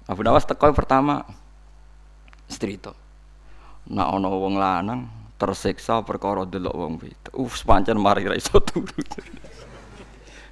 Abu 0.10 0.26
Nawas 0.26 0.50
teko 0.50 0.72
pertama 0.74 1.22
itu. 2.50 2.94
Nak 3.86 4.08
ono 4.10 4.34
wong 4.34 4.58
lanang 4.58 5.06
tersiksa 5.38 6.02
perkara 6.02 6.48
delok 6.48 6.74
wong 6.74 6.94
wedok. 6.98 7.34
Uh, 7.38 7.52
sepancen 7.52 8.00
mari 8.02 8.26
ra 8.26 8.34
iso 8.34 8.58
turu. 8.58 8.90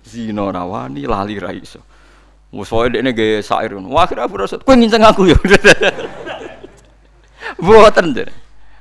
Zina 0.04 0.52
rawani 0.52 1.08
lali 1.08 1.40
ra 1.40 1.56
iso. 1.56 1.80
Wes 2.54 2.70
wae 2.70 2.92
dekne 2.94 3.16
gawe 3.16 3.42
sair 3.42 3.74
ngono. 3.74 3.90
Wah, 3.90 4.06
akhirnya 4.06 4.30
Abu 4.30 4.38
Nawas, 4.38 4.54
kowe 4.62 4.76
nginceng 4.78 5.02
aku 5.02 5.32
ya. 5.32 5.38
Boten 7.66 8.14
deh. 8.14 8.30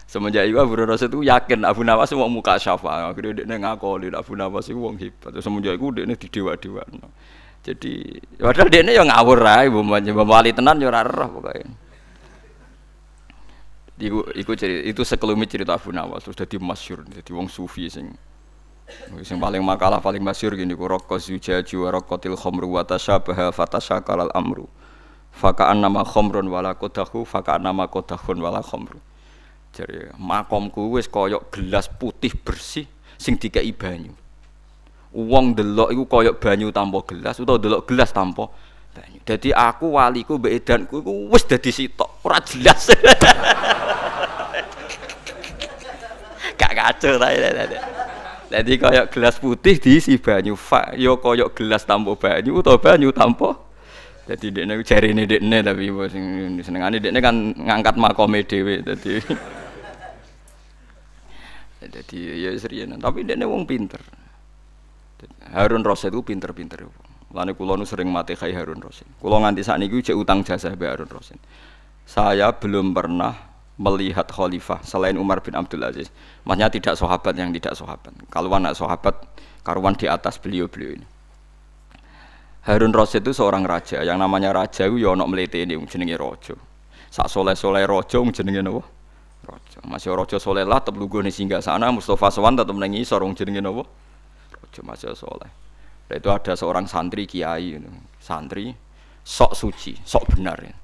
Semenjak 0.04 0.44
itu 0.44 0.60
Abu 0.60 0.76
Rasid 0.76 1.08
itu 1.08 1.24
yakin 1.24 1.64
Abu 1.64 1.88
Nawas 1.88 2.12
mau 2.12 2.28
muka 2.28 2.60
syafa. 2.60 3.08
Akhirnya 3.08 3.48
dia 3.48 3.56
ngakoli 3.56 4.12
Abu 4.12 4.36
Nawas 4.36 4.68
itu 4.68 4.76
wong 4.76 5.00
hebat. 5.00 5.32
Semenjak 5.40 5.80
itu 5.80 5.88
dia 5.88 6.04
di 6.04 6.28
dewa 6.28 6.52
dewa. 6.60 6.84
Jadi 7.64 8.20
padahal 8.36 8.68
dia 8.68 8.84
yang 8.84 9.08
ngawur 9.08 9.40
rai, 9.40 9.72
bukan 9.72 10.28
wali 10.28 10.52
tenan 10.52 10.76
ya 10.82 10.92
rarah 10.92 11.30
pokoknya. 11.32 11.72
Iku, 14.02 14.26
iku 14.34 14.58
cerita, 14.58 14.82
itu 14.82 15.02
sekelumit 15.06 15.46
cerita 15.46 15.78
Abu 15.78 15.94
Nawas 15.94 16.26
terus 16.26 16.34
jadi 16.34 16.58
masyur, 16.58 17.06
jadi 17.06 17.30
wong 17.30 17.46
sufi 17.46 17.86
sing 17.86 18.10
sing 19.24 19.40
paling 19.40 19.64
makalah 19.64 20.02
paling 20.02 20.20
masyur 20.20 20.52
gini 20.54 20.76
ku 20.76 20.84
rokok 20.84 21.16
zujaju 21.16 21.76
wa 21.86 21.88
rokotil 21.96 22.36
khomru 22.36 22.68
wa 22.76 22.82
tasyabaha 22.84 23.54
fatasyakal 23.54 24.28
al 24.28 24.32
amru 24.36 24.68
fakaan 25.32 25.80
nama 25.80 26.04
khomrun 26.04 26.44
wala 26.52 26.76
kodahu 26.76 27.24
fakaan 27.24 27.64
nama 27.64 27.88
kodahun 27.88 28.38
wala 28.38 28.60
khomru 28.60 29.00
Jadi 29.72 30.12
makomku 30.20 30.92
wis 30.92 31.08
koyok 31.08 31.48
gelas 31.48 31.88
putih 31.88 32.28
bersih 32.36 32.84
sing 33.16 33.40
dikai 33.40 33.72
banyu. 33.72 34.12
Wong 35.16 35.56
delok 35.56 35.88
iku 35.96 36.04
koyok 36.04 36.36
banyu 36.36 36.68
tanpa 36.68 37.00
gelas 37.08 37.40
utawa 37.40 37.56
delok 37.56 37.88
gelas 37.88 38.12
tanpa 38.12 38.52
banyu. 38.92 39.24
Jadi 39.24 39.48
aku 39.56 39.96
waliku 39.96 40.36
mbek 40.36 40.52
edanku 40.60 41.00
iku 41.00 41.32
wis 41.32 41.48
dadi 41.48 41.72
sitok, 41.72 42.20
ora 42.20 42.36
jelas. 42.44 42.92
Gak 46.60 46.72
kacau 46.76 47.16
ta. 47.16 47.32
Jadi 48.52 48.76
koyok 48.76 49.06
gelas 49.08 49.40
putih 49.40 49.80
diisi 49.80 50.20
banyu, 50.20 50.52
fa 50.60 50.92
yo 50.92 51.16
koyok 51.16 51.56
gelas 51.56 51.88
tanpa 51.88 52.12
banyu 52.20 52.60
utawa 52.60 52.76
banyu 52.76 53.08
tanpa. 53.08 53.56
Jadi 54.28 54.52
dekne 54.52 54.84
jarine 54.84 55.24
dekne 55.24 55.64
tapi 55.64 55.88
sing 56.12 56.24
senengane 56.60 57.00
dekne 57.00 57.18
kan 57.24 57.34
ngangkat 57.56 57.96
makome 57.96 58.44
dhewe. 58.44 58.84
Dadi 58.84 59.18
jadi 61.82 62.18
ya 62.44 62.50
serius 62.60 62.92
tapi 63.00 63.24
dia 63.24 63.40
wong 63.48 63.64
pinter. 63.64 64.04
Harun 65.54 65.86
Rasid 65.86 66.10
itu 66.10 66.22
pinter-pinter 66.26 66.82
Lalu 67.32 67.54
kulo 67.56 67.78
nu 67.80 67.86
sering 67.88 68.12
mati 68.12 68.36
kayak 68.36 68.62
Harun 68.62 68.84
Rasid. 68.84 69.08
Kulo 69.16 69.40
nganti 69.40 69.64
saat 69.64 69.80
ini 69.80 69.88
cek 69.88 70.12
utang 70.12 70.44
jasa 70.44 70.76
be 70.76 70.84
Harun 70.84 71.08
Rasid. 71.08 71.40
Saya 72.04 72.52
belum 72.52 72.92
pernah 72.92 73.51
melihat 73.82 74.30
khalifah 74.30 74.78
selain 74.86 75.18
Umar 75.18 75.42
bin 75.42 75.58
Abdul 75.58 75.82
Aziz. 75.82 76.06
Maksudnya 76.46 76.70
tidak 76.70 76.94
sahabat 76.94 77.34
yang 77.34 77.50
tidak 77.50 77.74
sahabat. 77.74 78.14
Kalau 78.30 78.46
anak 78.54 78.78
sahabat 78.78 79.18
karuan 79.66 79.98
di 79.98 80.06
atas 80.06 80.38
beliau-beliau 80.38 81.02
ini. 81.02 81.06
Harun 82.62 82.94
Rasid 82.94 83.26
itu 83.26 83.34
seorang 83.34 83.66
raja. 83.66 84.06
Yang 84.06 84.22
namanya 84.22 84.54
raja 84.54 84.86
itu 84.86 85.02
ya 85.02 85.18
ono 85.18 85.26
melete 85.26 85.66
ini 85.66 85.74
jenenge 85.90 86.14
rojo. 86.14 86.54
Sak 87.10 87.26
soleh-soleh 87.26 87.82
rojo 87.82 88.22
jenenge 88.30 88.62
nopo? 88.62 88.86
Rojo. 89.42 89.82
Masih 89.82 90.14
rojo 90.14 90.38
soleh 90.38 90.62
lah 90.62 90.78
tetep 90.78 90.94
lugu 90.94 91.18
singgah 91.26 91.58
sana 91.58 91.90
Mustafa 91.90 92.30
Sowan 92.30 92.54
tetep 92.54 92.78
nengi 92.78 93.02
sorong 93.02 93.34
jenenge 93.34 93.58
napa? 93.58 93.82
Rojo 94.54 94.80
masih 94.86 95.10
soleh. 95.18 95.50
Itu 96.06 96.30
ada 96.30 96.54
seorang 96.54 96.86
santri 96.86 97.26
kiai 97.26 97.80
santri 98.22 98.70
sok 99.26 99.58
suci, 99.58 99.98
sok 100.06 100.36
benar 100.36 100.60
ya. 100.62 100.74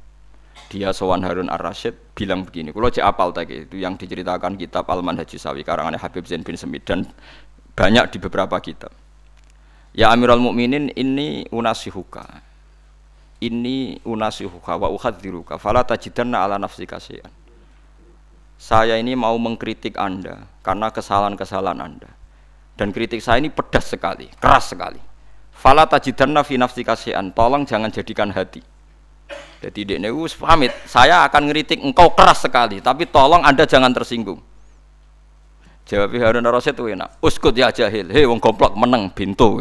Dia 0.69 0.93
Sowan 0.93 1.24
Harun 1.24 1.49
Ar-Rasyid 1.49 2.12
bilang 2.12 2.45
begini, 2.45 2.77
kalau 2.77 2.93
cek 2.93 3.01
apal 3.01 3.32
tadi 3.32 3.65
itu 3.65 3.81
yang 3.81 3.97
diceritakan 3.97 4.61
kitab 4.61 4.85
Al-Manhaj 4.85 5.32
Sawi 5.40 5.65
karangan 5.65 5.97
Habib 5.97 6.28
Zain 6.28 6.45
bin 6.45 6.61
Semid 6.61 6.85
dan 6.85 7.09
banyak 7.73 8.12
di 8.12 8.19
beberapa 8.20 8.61
kitab. 8.61 8.93
Ya 9.97 10.12
Amirul 10.12 10.45
Mukminin 10.45 10.93
ini 10.93 11.49
unasihuka. 11.49 12.45
Ini 13.40 14.03
unasihuka 14.05 14.77
wa 14.77 14.93
uhadziruka 14.93 15.62
fala 15.62 15.86
tajidanna 15.86 16.43
ala 16.43 16.59
nafsika 16.59 16.99
syai'an 16.99 17.31
saya 18.59 18.99
ini 18.99 19.15
mau 19.15 19.39
mengkritik 19.39 19.95
Anda 19.95 20.51
karena 20.66 20.90
kesalahan-kesalahan 20.90 21.78
Anda. 21.78 22.11
Dan 22.74 22.90
kritik 22.90 23.23
saya 23.23 23.39
ini 23.39 23.55
pedas 23.55 23.95
sekali, 23.95 24.27
keras 24.43 24.74
sekali. 24.74 24.99
Fala 25.55 25.86
tajidanna 25.86 26.43
fi 26.43 26.59
nafsi 26.59 26.82
kasihan. 26.82 27.31
Tolong 27.31 27.66
jangan 27.66 27.90
jadikan 27.95 28.35
hati. 28.35 28.62
Jadi 29.59 29.80
dia 29.82 29.96
ini 29.98 30.09
pamit, 30.38 30.70
saya 30.86 31.26
akan 31.26 31.50
ngeritik 31.50 31.82
engkau 31.82 32.14
keras 32.14 32.46
sekali, 32.46 32.78
tapi 32.78 33.10
tolong 33.10 33.42
anda 33.42 33.66
jangan 33.66 33.90
tersinggung. 33.90 34.38
Jawab 35.88 36.14
Harun 36.20 36.46
Rasid 36.46 36.76
itu 36.76 36.84
enak. 36.92 37.16
Uskut 37.18 37.56
ya 37.56 37.72
jahil, 37.72 38.12
hei 38.12 38.28
wong 38.28 38.38
goblok 38.38 38.76
meneng 38.76 39.09
bintu. 39.10 39.59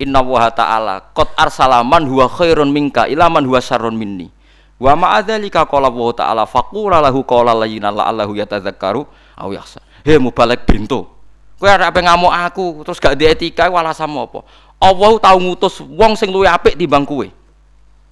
Inna 0.00 0.22
wa 0.22 0.48
ta'ala 0.48 1.12
qad 1.12 1.34
arsalaman 1.36 2.06
huwa 2.06 2.30
khairun 2.30 2.70
minka 2.70 3.10
ila 3.10 3.28
man 3.28 3.44
huwa 3.44 3.60
syarrun 3.60 3.98
minni. 3.98 4.30
Wa 4.78 4.94
ma'adzalika 4.94 5.66
qala 5.66 5.90
wa 5.90 6.14
ta'ala 6.14 6.46
faqula 6.46 7.02
lahu 7.02 7.26
qala 7.26 7.52
layyina 7.52 7.90
la'allahu 7.90 8.38
yatadzakkaru 8.40 9.02
aw 9.36 9.48
yakhsha. 9.50 9.82
Hei 10.06 10.22
mubalek 10.22 10.64
bintu. 10.64 11.04
Kowe 11.58 11.70
arep 11.70 11.94
ngamuk 11.98 12.32
aku 12.32 12.66
terus 12.82 12.98
gak 12.98 13.14
di 13.14 13.26
etika 13.26 13.70
wala 13.70 13.94
sama 13.94 14.26
apa? 14.26 14.42
Allah 14.82 15.12
tau 15.22 15.38
ngutus 15.38 15.78
wong 15.78 16.18
sing 16.18 16.34
luwih 16.34 16.50
apik 16.50 16.74
timbang 16.74 17.06
kowe 17.06 17.26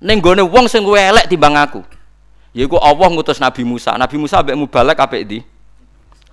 ning 0.01 0.19
gone 0.19 0.41
wong 0.41 0.67
sing 0.67 0.81
luwih 0.83 1.13
elek 1.13 1.29
timbang 1.29 1.55
aku. 1.57 1.85
Yaiku 2.51 2.81
Allah 2.83 3.07
ngutus 3.15 3.39
Nabi 3.39 3.63
Musa. 3.63 3.95
Nabi 3.95 4.17
Musa 4.19 4.43
mbek 4.43 4.57
mubalek 4.59 4.99
apik 4.99 5.23
ndi? 5.23 5.39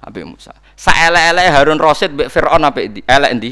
Apik 0.02 0.26
Musa. 0.26 0.56
Saelek-elek 0.73 1.53
Harun 1.53 1.77
Rasid 1.77 2.10
mbek 2.15 2.34
Firaun 2.34 2.65
apik 2.65 2.85
ndi? 2.89 2.99
Elek 3.06 3.31
ndi? 3.38 3.52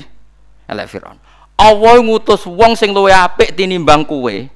Elek 0.66 0.90
Firaun. 0.90 1.18
Allah 1.56 1.96
ngutus 2.02 2.44
wong 2.50 2.74
sing 2.74 2.90
luwih 2.90 3.14
apik 3.14 3.54
tinimbang 3.54 4.02
kowe. 4.02 4.50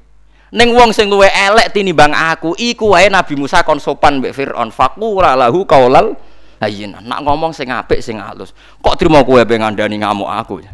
Ning 0.50 0.70
wong 0.74 0.90
sing 0.90 1.06
luwih 1.06 1.30
elek 1.30 1.70
tinimbang 1.70 2.10
aku, 2.10 2.58
iku 2.58 2.98
wae 2.98 3.06
Nabi 3.14 3.38
Musa 3.38 3.62
kon 3.62 3.78
sopan 3.78 4.18
mbek 4.18 4.34
Firaun. 4.34 4.74
Faqula 4.74 5.38
lahu 5.38 5.62
qaulal 5.70 6.18
hayyin. 6.58 6.98
Nak 7.06 7.22
ngomong 7.22 7.54
sing 7.54 7.70
apik 7.70 8.02
sing 8.02 8.18
halus. 8.18 8.58
Kok 8.82 8.98
trimo 8.98 9.22
kowe 9.22 9.46
pe 9.46 9.54
ngandani 9.54 10.02
ngamuk 10.02 10.30
aku? 10.34 10.66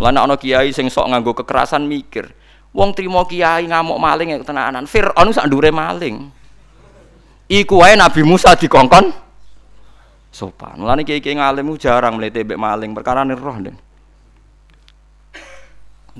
Mulane 0.00 0.18
ana 0.24 0.34
kiai 0.40 0.72
sing 0.72 0.88
sok 0.88 1.12
nganggo 1.12 1.36
kekerasan 1.36 1.84
mikir. 1.84 2.32
Wong 2.78 2.94
trimo 2.94 3.26
kiai 3.26 3.66
ngamuk 3.66 3.98
maling 3.98 4.30
ya 4.30 4.38
tenanan. 4.46 4.86
Firaun 4.86 5.34
sak 5.34 5.50
ndure 5.50 5.74
maling. 5.74 6.30
Iku 7.50 7.82
wae 7.82 7.98
Nabi 7.98 8.22
Musa 8.22 8.54
dikongkon 8.54 9.10
sopan. 10.30 10.78
Mulane 10.78 11.02
kiai-kiai 11.02 11.42
ngalim 11.42 11.74
jarang 11.74 12.14
mlete 12.14 12.46
mbek 12.46 12.54
maling 12.54 12.94
perkara 12.94 13.26
roh 13.26 13.58
den. 13.58 13.74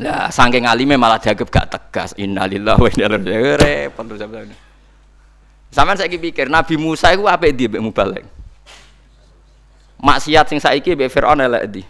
Lah 0.03 0.35
saking 0.35 0.67
alime 0.67 0.99
malah 0.99 1.23
dianggap 1.23 1.47
gak 1.47 1.67
tegas. 1.71 2.11
Innalillahi 2.19 2.81
wa 2.83 2.89
inna 2.91 3.07
ilaihi. 3.07 3.55
Repot 3.55 4.05
terus 4.11 4.19
sampean. 4.19 4.51
Sampeyan 5.71 5.99
saiki 6.01 6.19
pikir 6.19 6.51
Nabi 6.51 6.75
Musa 6.75 7.15
iku 7.15 7.31
apik 7.31 7.55
ndi 7.55 7.71
mbek 7.71 7.83
mubalek? 7.87 8.25
Maksiat 10.03 10.51
sing 10.51 10.59
saiki 10.59 10.99
mbek 10.99 11.07
Firaun 11.07 11.39
elek 11.39 11.63
ndi? 11.71 11.83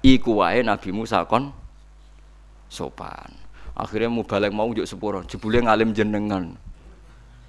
Iku 0.00 0.40
wae 0.40 0.64
Nabi 0.64 0.96
Musa 0.96 1.28
kon 1.28 1.52
sopan. 2.74 3.30
Akhirnya 3.78 4.10
mau 4.10 4.26
balik 4.26 4.50
mau 4.50 4.66
juk 4.74 4.86
sepuro. 4.86 5.22
Jebule 5.22 5.62
ngalim 5.62 5.94
jenengan. 5.94 6.58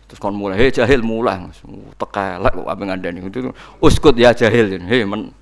Terus 0.05 0.21
kon 0.21 0.37
mulai 0.37 0.61
hei 0.61 0.69
jahil 0.69 1.01
mulai 1.01 1.49
tekelek 1.97 2.53
kok 2.53 2.69
apa 2.69 2.81
ngandani. 2.85 3.25
Itu 3.25 3.49
uskut 3.81 4.13
ya 4.13 4.37
jahil 4.37 4.77
hei 4.85 5.01
men. 5.01 5.33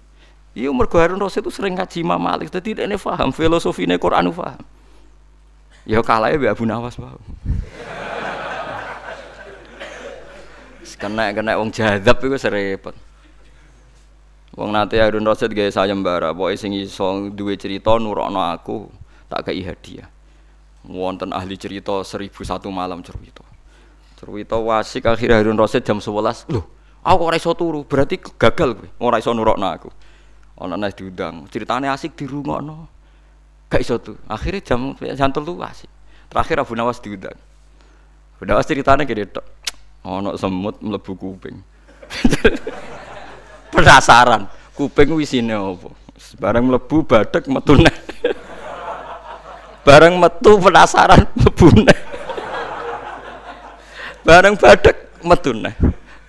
Iya 0.55 0.71
mergo 0.71 0.95
Harun 1.01 1.19
Rasid 1.19 1.43
itu 1.43 1.51
sering 1.51 1.75
ngaji 1.75 1.99
Imam 1.99 2.21
Malik. 2.21 2.47
Jadi 2.47 2.79
ini 2.79 2.95
paham 2.95 3.35
filosofi 3.35 3.83
ini 3.83 3.99
Quran 3.99 4.31
paham. 4.31 4.63
Ya 5.83 5.99
kalah 5.99 6.31
ya 6.31 6.55
Abu 6.55 6.63
Nawas 6.63 6.95
paham 6.95 7.19
kena 11.03 11.35
kena 11.35 11.59
wong 11.59 11.67
jadab 11.67 12.15
itu 12.23 12.39
serempet 12.39 12.95
Wong 14.53 14.69
nate 14.69 15.01
Harun 15.01 15.25
Rasid 15.25 15.49
gawe 15.49 15.65
sayembara, 15.73 16.29
pokoke 16.29 16.61
sing 16.61 16.77
iso 16.77 17.25
duwe 17.33 17.57
cerita 17.57 17.97
nurokno 17.97 18.37
aku 18.37 18.85
tak 19.33 19.49
kei 19.49 19.65
hadiah. 19.65 20.05
Wonten 20.85 21.33
ahli 21.33 21.57
cerita 21.57 22.05
seribu 22.05 22.45
satu 22.45 22.69
malam 22.69 23.01
cerita. 23.01 23.41
Cerita 24.21 24.61
wasik 24.61 25.09
akhirnya 25.09 25.41
Harun 25.41 25.57
Rasid 25.57 25.81
jam 25.81 25.97
11 25.97 26.53
loh 26.53 26.69
aku 27.03 27.21
ora 27.27 27.35
iso 27.35 27.51
turu 27.51 27.83
berarti 27.83 28.15
gagal 28.39 28.79
gue 28.79 28.89
ora 29.03 29.19
iso 29.19 29.35
nurokno 29.35 29.67
aku. 29.67 29.89
Ana 30.61 30.79
nas 30.79 30.95
diundang. 30.95 31.49
Ceritane 31.51 31.91
asik 31.91 32.15
dirungokno. 32.15 32.87
Gak 33.67 33.81
iso 33.83 33.99
tuh 33.99 34.15
akhirnya 34.29 34.63
jam 34.63 34.95
jam 34.95 35.29
telu 35.33 35.59
asik. 35.59 35.89
Terakhir 36.31 36.63
Abu 36.63 36.73
Nawas 36.77 37.01
diundang. 37.03 37.35
Abu 38.37 38.43
Nawas 38.47 38.69
ceritanya 38.69 39.03
gede 39.03 39.27
tok 39.27 39.45
ana 40.05 40.37
semut 40.39 40.79
mlebu 40.79 41.11
kuping. 41.17 41.57
Penasaran 43.73 44.45
kuping 44.77 45.17
wisine 45.17 45.57
apa? 45.57 45.89
Bareng 46.39 46.69
mlebu 46.69 47.03
badak 47.03 47.49
metune 47.49 47.89
bareng 49.83 50.15
metu 50.15 50.55
penasaran 50.63 51.27
mebune 51.35 51.95
bareng 54.23 54.55
badek 54.55 55.19
metune 55.27 55.71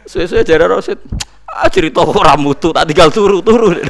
suwe-suwe 0.05 0.43
jare 0.43 0.67
Rosid 0.67 0.99
ah 1.47 1.71
cerita 1.71 2.03
ora 2.03 2.35
mutu 2.35 2.75
tak 2.75 2.91
tinggal 2.91 3.09
turu-turu. 3.15 3.79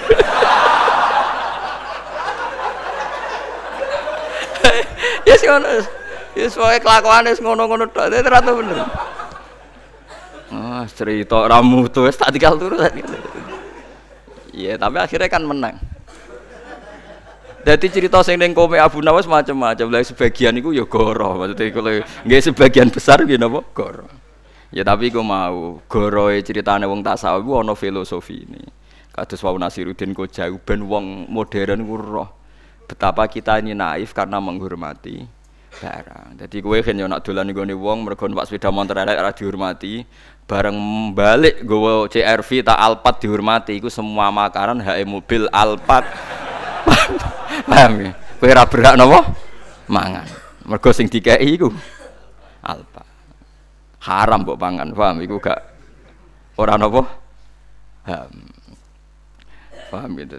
Ya 5.24 5.40
sih 5.40 5.48
ngono 5.48 5.80
ya 6.36 6.46
soalnya 6.52 6.84
kelakuan 6.84 7.24
es 7.32 7.40
ngono-ngono 7.40 7.88
tok 7.88 8.12
ternyata 8.12 8.52
bener. 8.52 8.84
Ah 10.52 10.84
cerita 10.84 11.48
ora 11.48 11.64
mutu 11.64 12.04
wis 12.04 12.20
tak 12.20 12.36
tinggal 12.36 12.60
turu 12.60 12.76
iya 14.52 14.76
tapi 14.76 15.00
akhirnya 15.00 15.32
kan 15.32 15.42
menang 15.48 15.80
jadi 17.64 17.86
cerita 17.88 18.20
sing 18.20 18.36
ning 18.36 18.52
kome 18.52 18.76
Abu 18.76 19.00
Nawas 19.00 19.24
macam-macam. 19.24 19.88
Lah 19.88 20.04
sebagian 20.04 20.54
iku 20.60 20.76
ya 20.76 20.84
goro. 20.84 21.40
Maksudnya 21.40 21.72
kalau 21.72 21.92
nggak 22.28 22.40
sebagian 22.44 22.88
besar 22.92 23.24
gitu 23.24 23.40
napa 23.40 23.64
goro. 23.72 24.06
Ya 24.74 24.84
tapi 24.84 25.08
iku 25.08 25.24
mau 25.24 25.80
goroe 25.88 26.44
ceritane 26.44 26.84
wong 26.84 27.00
tasawuf 27.00 27.42
iku 27.42 27.52
ana 27.64 27.72
filosofi 27.72 28.44
ini. 28.44 28.62
Kados 29.14 29.40
wau 29.46 29.54
Nasiruddin 29.54 30.10
jauh 30.12 30.58
ben 30.60 30.84
wong 30.90 31.30
modern 31.30 31.86
ku 31.86 31.94
roh 31.94 32.28
betapa 32.84 33.24
kita 33.30 33.62
ini 33.62 33.72
naif 33.72 34.12
karena 34.12 34.42
menghormati 34.42 35.24
barang. 35.74 36.38
Jadi 36.38 36.56
kowe 36.62 36.78
kan 36.78 36.94
yo 36.94 37.06
nak 37.10 37.26
dolan 37.26 37.50
nggone 37.50 37.74
wong 37.74 38.06
mergo 38.06 38.30
numpak 38.30 38.46
sepeda 38.46 38.70
motor 38.70 38.94
elek 38.94 39.18
ora 39.18 39.34
dihormati, 39.34 40.06
bareng 40.46 40.76
balik 41.14 41.66
gue 41.66 41.94
CRV 42.14 42.62
tak 42.62 42.78
Alphard 42.78 43.16
dihormati 43.18 43.72
iku 43.78 43.90
semua 43.90 44.30
makanan 44.30 44.82
HE 44.82 45.02
mobil 45.02 45.50
Alphard 45.50 46.06
Paham 47.70 47.92
ya? 48.02 48.12
Kowe 48.38 48.50
ora 48.50 48.64
berhak? 48.68 48.94
Mangan. 49.88 50.26
Mergo 50.64 50.90
sing 50.96 51.08
dikeki 51.12 51.48
iku 51.60 51.68
alpa. 52.64 53.04
Haram 54.04 54.44
mbok 54.44 54.60
pangan, 54.60 54.92
paham 54.92 55.20
iku 55.24 55.36
gak 55.40 55.60
ora 56.60 56.76
napa? 56.76 57.04
Paham. 58.04 58.32
Paham 59.92 60.10
gitu. 60.20 60.36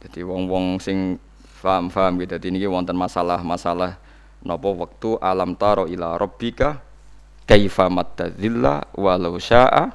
Jadi 0.00 0.20
wong-wong 0.26 0.78
sing 0.82 1.18
paham-paham 1.62 2.22
gitu. 2.22 2.38
Jadi 2.38 2.48
niki 2.54 2.66
wonten 2.70 2.94
masalah-masalah 2.98 3.98
napa 4.42 4.68
waktu 4.70 5.18
alam 5.20 5.54
taro 5.54 5.86
ila 5.90 6.16
rabbika 6.16 6.80
kaifa 7.44 7.90
mattadzilla 7.90 8.86
walau 8.94 9.36
syaa 9.36 9.90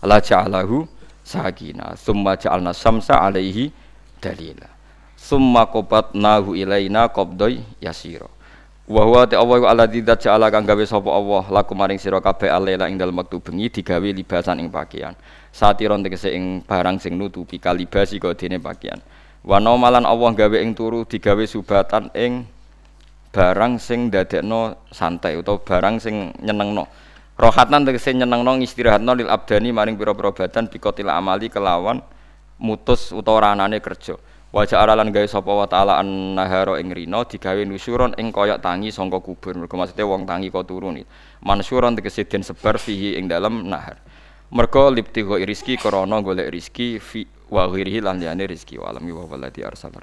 la 0.00 0.18
ja'alahu 0.22 0.88
sakina 1.20 1.98
summa 1.98 2.38
ja'alna 2.38 2.72
samsa 2.72 3.20
alaihi 3.20 3.68
dalila 4.22 4.79
summa 5.20 5.68
nahu 6.16 6.56
ilaina 6.56 7.12
qabdai 7.12 7.60
yasira 7.84 8.24
wa 8.90 9.06
huwa 9.06 9.22
ta 9.28 9.38
Allah 9.38 9.70
alladzi 9.70 10.02
ja'ala 10.02 10.50
kang 10.50 10.66
gawe 10.66 10.82
sapa 10.82 11.06
Allah 11.14 11.46
laku 11.46 11.78
maring 11.78 12.00
sira 12.00 12.18
kabeh 12.18 12.50
alela 12.50 12.90
ing 12.90 12.98
dalem 12.98 13.22
wektu 13.22 13.38
bengi 13.38 13.70
digawe 13.70 14.02
libasan 14.02 14.58
ing 14.58 14.66
pakaian. 14.66 15.14
Satiron 15.54 16.02
tegese 16.02 16.34
ing 16.34 16.66
barang 16.66 16.98
sing 16.98 17.14
nutupi 17.14 17.62
kalibasi 17.62 18.18
kok 18.18 18.34
dene 18.34 18.58
pakaian. 18.58 18.98
Wa 19.46 19.62
malan 19.62 20.02
Allah 20.02 20.34
gawe 20.34 20.58
ing 20.58 20.74
turu 20.74 21.06
digawe 21.06 21.44
subatan 21.46 22.10
ing 22.18 22.50
barang 23.30 23.78
sing 23.78 24.10
dadekno 24.10 24.90
santai 24.90 25.38
utawa 25.38 25.62
barang 25.62 26.02
sing 26.02 26.34
nyenengno. 26.42 26.90
Rohatan 27.38 27.86
tegese 27.86 28.10
nyenengno 28.10 28.58
istirahatno 28.58 29.14
lil 29.14 29.30
abdani 29.30 29.70
maring 29.70 29.94
pira-pira 29.94 30.34
badan 30.34 30.66
bikotil 30.66 31.06
amali 31.14 31.46
kelawan 31.46 32.02
mutus 32.58 33.14
utawa 33.14 33.54
ranane 33.54 33.78
kerja 33.78 34.18
Wajah 34.50 34.82
aralan 34.82 35.14
gawe 35.14 35.30
sapa 35.30 35.46
wa 35.46 35.62
taala 35.70 36.02
nahara 36.02 36.82
ing 36.82 36.90
rina 36.90 37.22
digawe 37.22 37.62
nusyuron 37.62 38.18
ing 38.18 38.34
koyok 38.34 38.58
tangi 38.58 38.90
sangka 38.90 39.22
kubur. 39.22 39.54
Mergo 39.54 39.78
maksude 39.78 40.02
wong 40.02 40.26
tangi 40.26 40.50
kok 40.50 40.66
turun. 40.66 41.06
Mansyuron 41.46 41.94
tegese 41.94 42.26
den 42.26 42.42
sebar 42.42 42.74
fihi 42.74 43.14
ing 43.14 43.30
dalam 43.30 43.70
nahar. 43.70 44.02
Mergo 44.50 44.90
liptigo 44.90 45.38
rizki 45.38 45.78
krana 45.78 46.18
golek 46.18 46.50
rizki 46.50 46.98
fi 46.98 47.22
wa 47.46 47.70
ghirihi 47.70 48.02
lan 48.02 48.18
liyane 48.18 48.50
rizki 48.50 48.74
wa 48.74 48.90
alam 48.90 49.06
wa 49.06 49.22
walati 49.22 49.62
arsalar. 49.62 50.02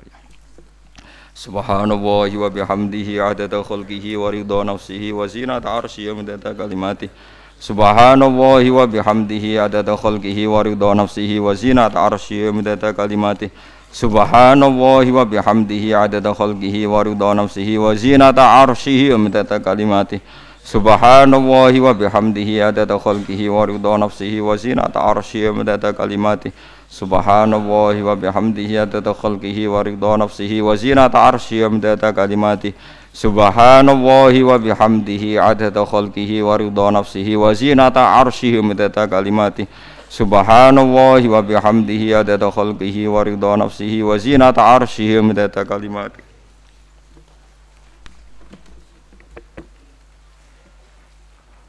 Subhanallah 1.36 2.32
wa 2.32 2.48
bihamdihi 2.48 3.20
adada 3.20 3.60
khalqihi 3.60 4.16
wa 4.16 4.32
ridha 4.32 4.64
nafsihi 4.64 5.12
wa 5.12 5.28
zinata 5.28 5.76
arsyihi 5.76 6.16
wa 6.16 6.24
midada 6.24 6.56
kalimatihi. 6.56 7.12
Subhanallah 7.60 8.64
wa 8.64 8.88
bihamdihi 8.88 9.60
adada 9.60 9.92
khalqihi 10.00 10.48
wa 10.48 10.64
ridha 10.64 10.96
nafsihi 10.96 11.36
wa 11.44 11.52
zinata 11.52 12.00
arsyihi 12.00 12.48
wa 12.48 12.64
midada 12.64 12.96
kalimatihi. 12.96 13.76
Subhanallahi 13.98 15.10
wa 15.10 15.26
bihamdihi 15.26 15.90
adada 15.98 16.30
khalqihi 16.30 16.86
wa 16.86 17.02
ridha 17.02 17.34
nafsihi 17.34 17.82
wa 17.82 17.96
zinata 17.98 18.46
arshihi 18.62 19.10
wa 19.10 19.18
midada 19.18 19.58
kalimatihi 19.58 20.22
Subhanallahi 20.62 21.82
wa 21.82 21.98
bihamdihi 21.98 22.62
adada 22.62 22.94
khalqihi 23.02 23.50
wa 23.50 23.66
ridha 23.66 23.98
nafsihi 23.98 24.38
wa 24.38 24.54
zinata 24.54 25.02
arshihi 25.02 25.50
wa 25.50 25.54
midada 25.58 25.90
kalimatihi 25.98 26.54
Subhanallahi 26.94 28.06
wa 28.06 28.14
bihamdihi 28.14 28.78
adada 28.86 29.18
khalqihi 29.18 29.66
wa 29.66 29.82
ridha 29.82 30.14
nafsihi 30.22 30.62
wa 30.62 30.78
zinata 30.78 31.18
arshihi 31.18 31.66
wa 31.66 31.70
midada 31.74 32.14
kalimatihi 32.14 32.78
Subhanallahi 33.18 34.46
wa 34.46 34.62
bihamdihi 34.62 35.42
adada 35.42 35.82
khalqihi 35.90 36.46
wa 36.46 36.54
ridha 36.54 36.92
nafsihi 36.94 37.34
wa 37.34 37.50
zinata 37.50 38.06
arshihi 38.22 38.62
wa 38.62 38.70
midada 38.70 39.10
kalimatihi 39.10 39.66
Subhanallahi 40.10 41.28
wa 41.28 41.42
bihamdihi 41.44 42.14
adada 42.16 42.52
khalqihi 42.52 43.08
wa 43.08 43.24
ridha 43.24 43.58
nafsihi 43.58 44.04
wa 44.04 44.18
zinata 44.18 44.64
arshihi 44.64 45.18
wa 45.18 45.24
midada 45.24 45.66
kalimatihi 45.66 46.27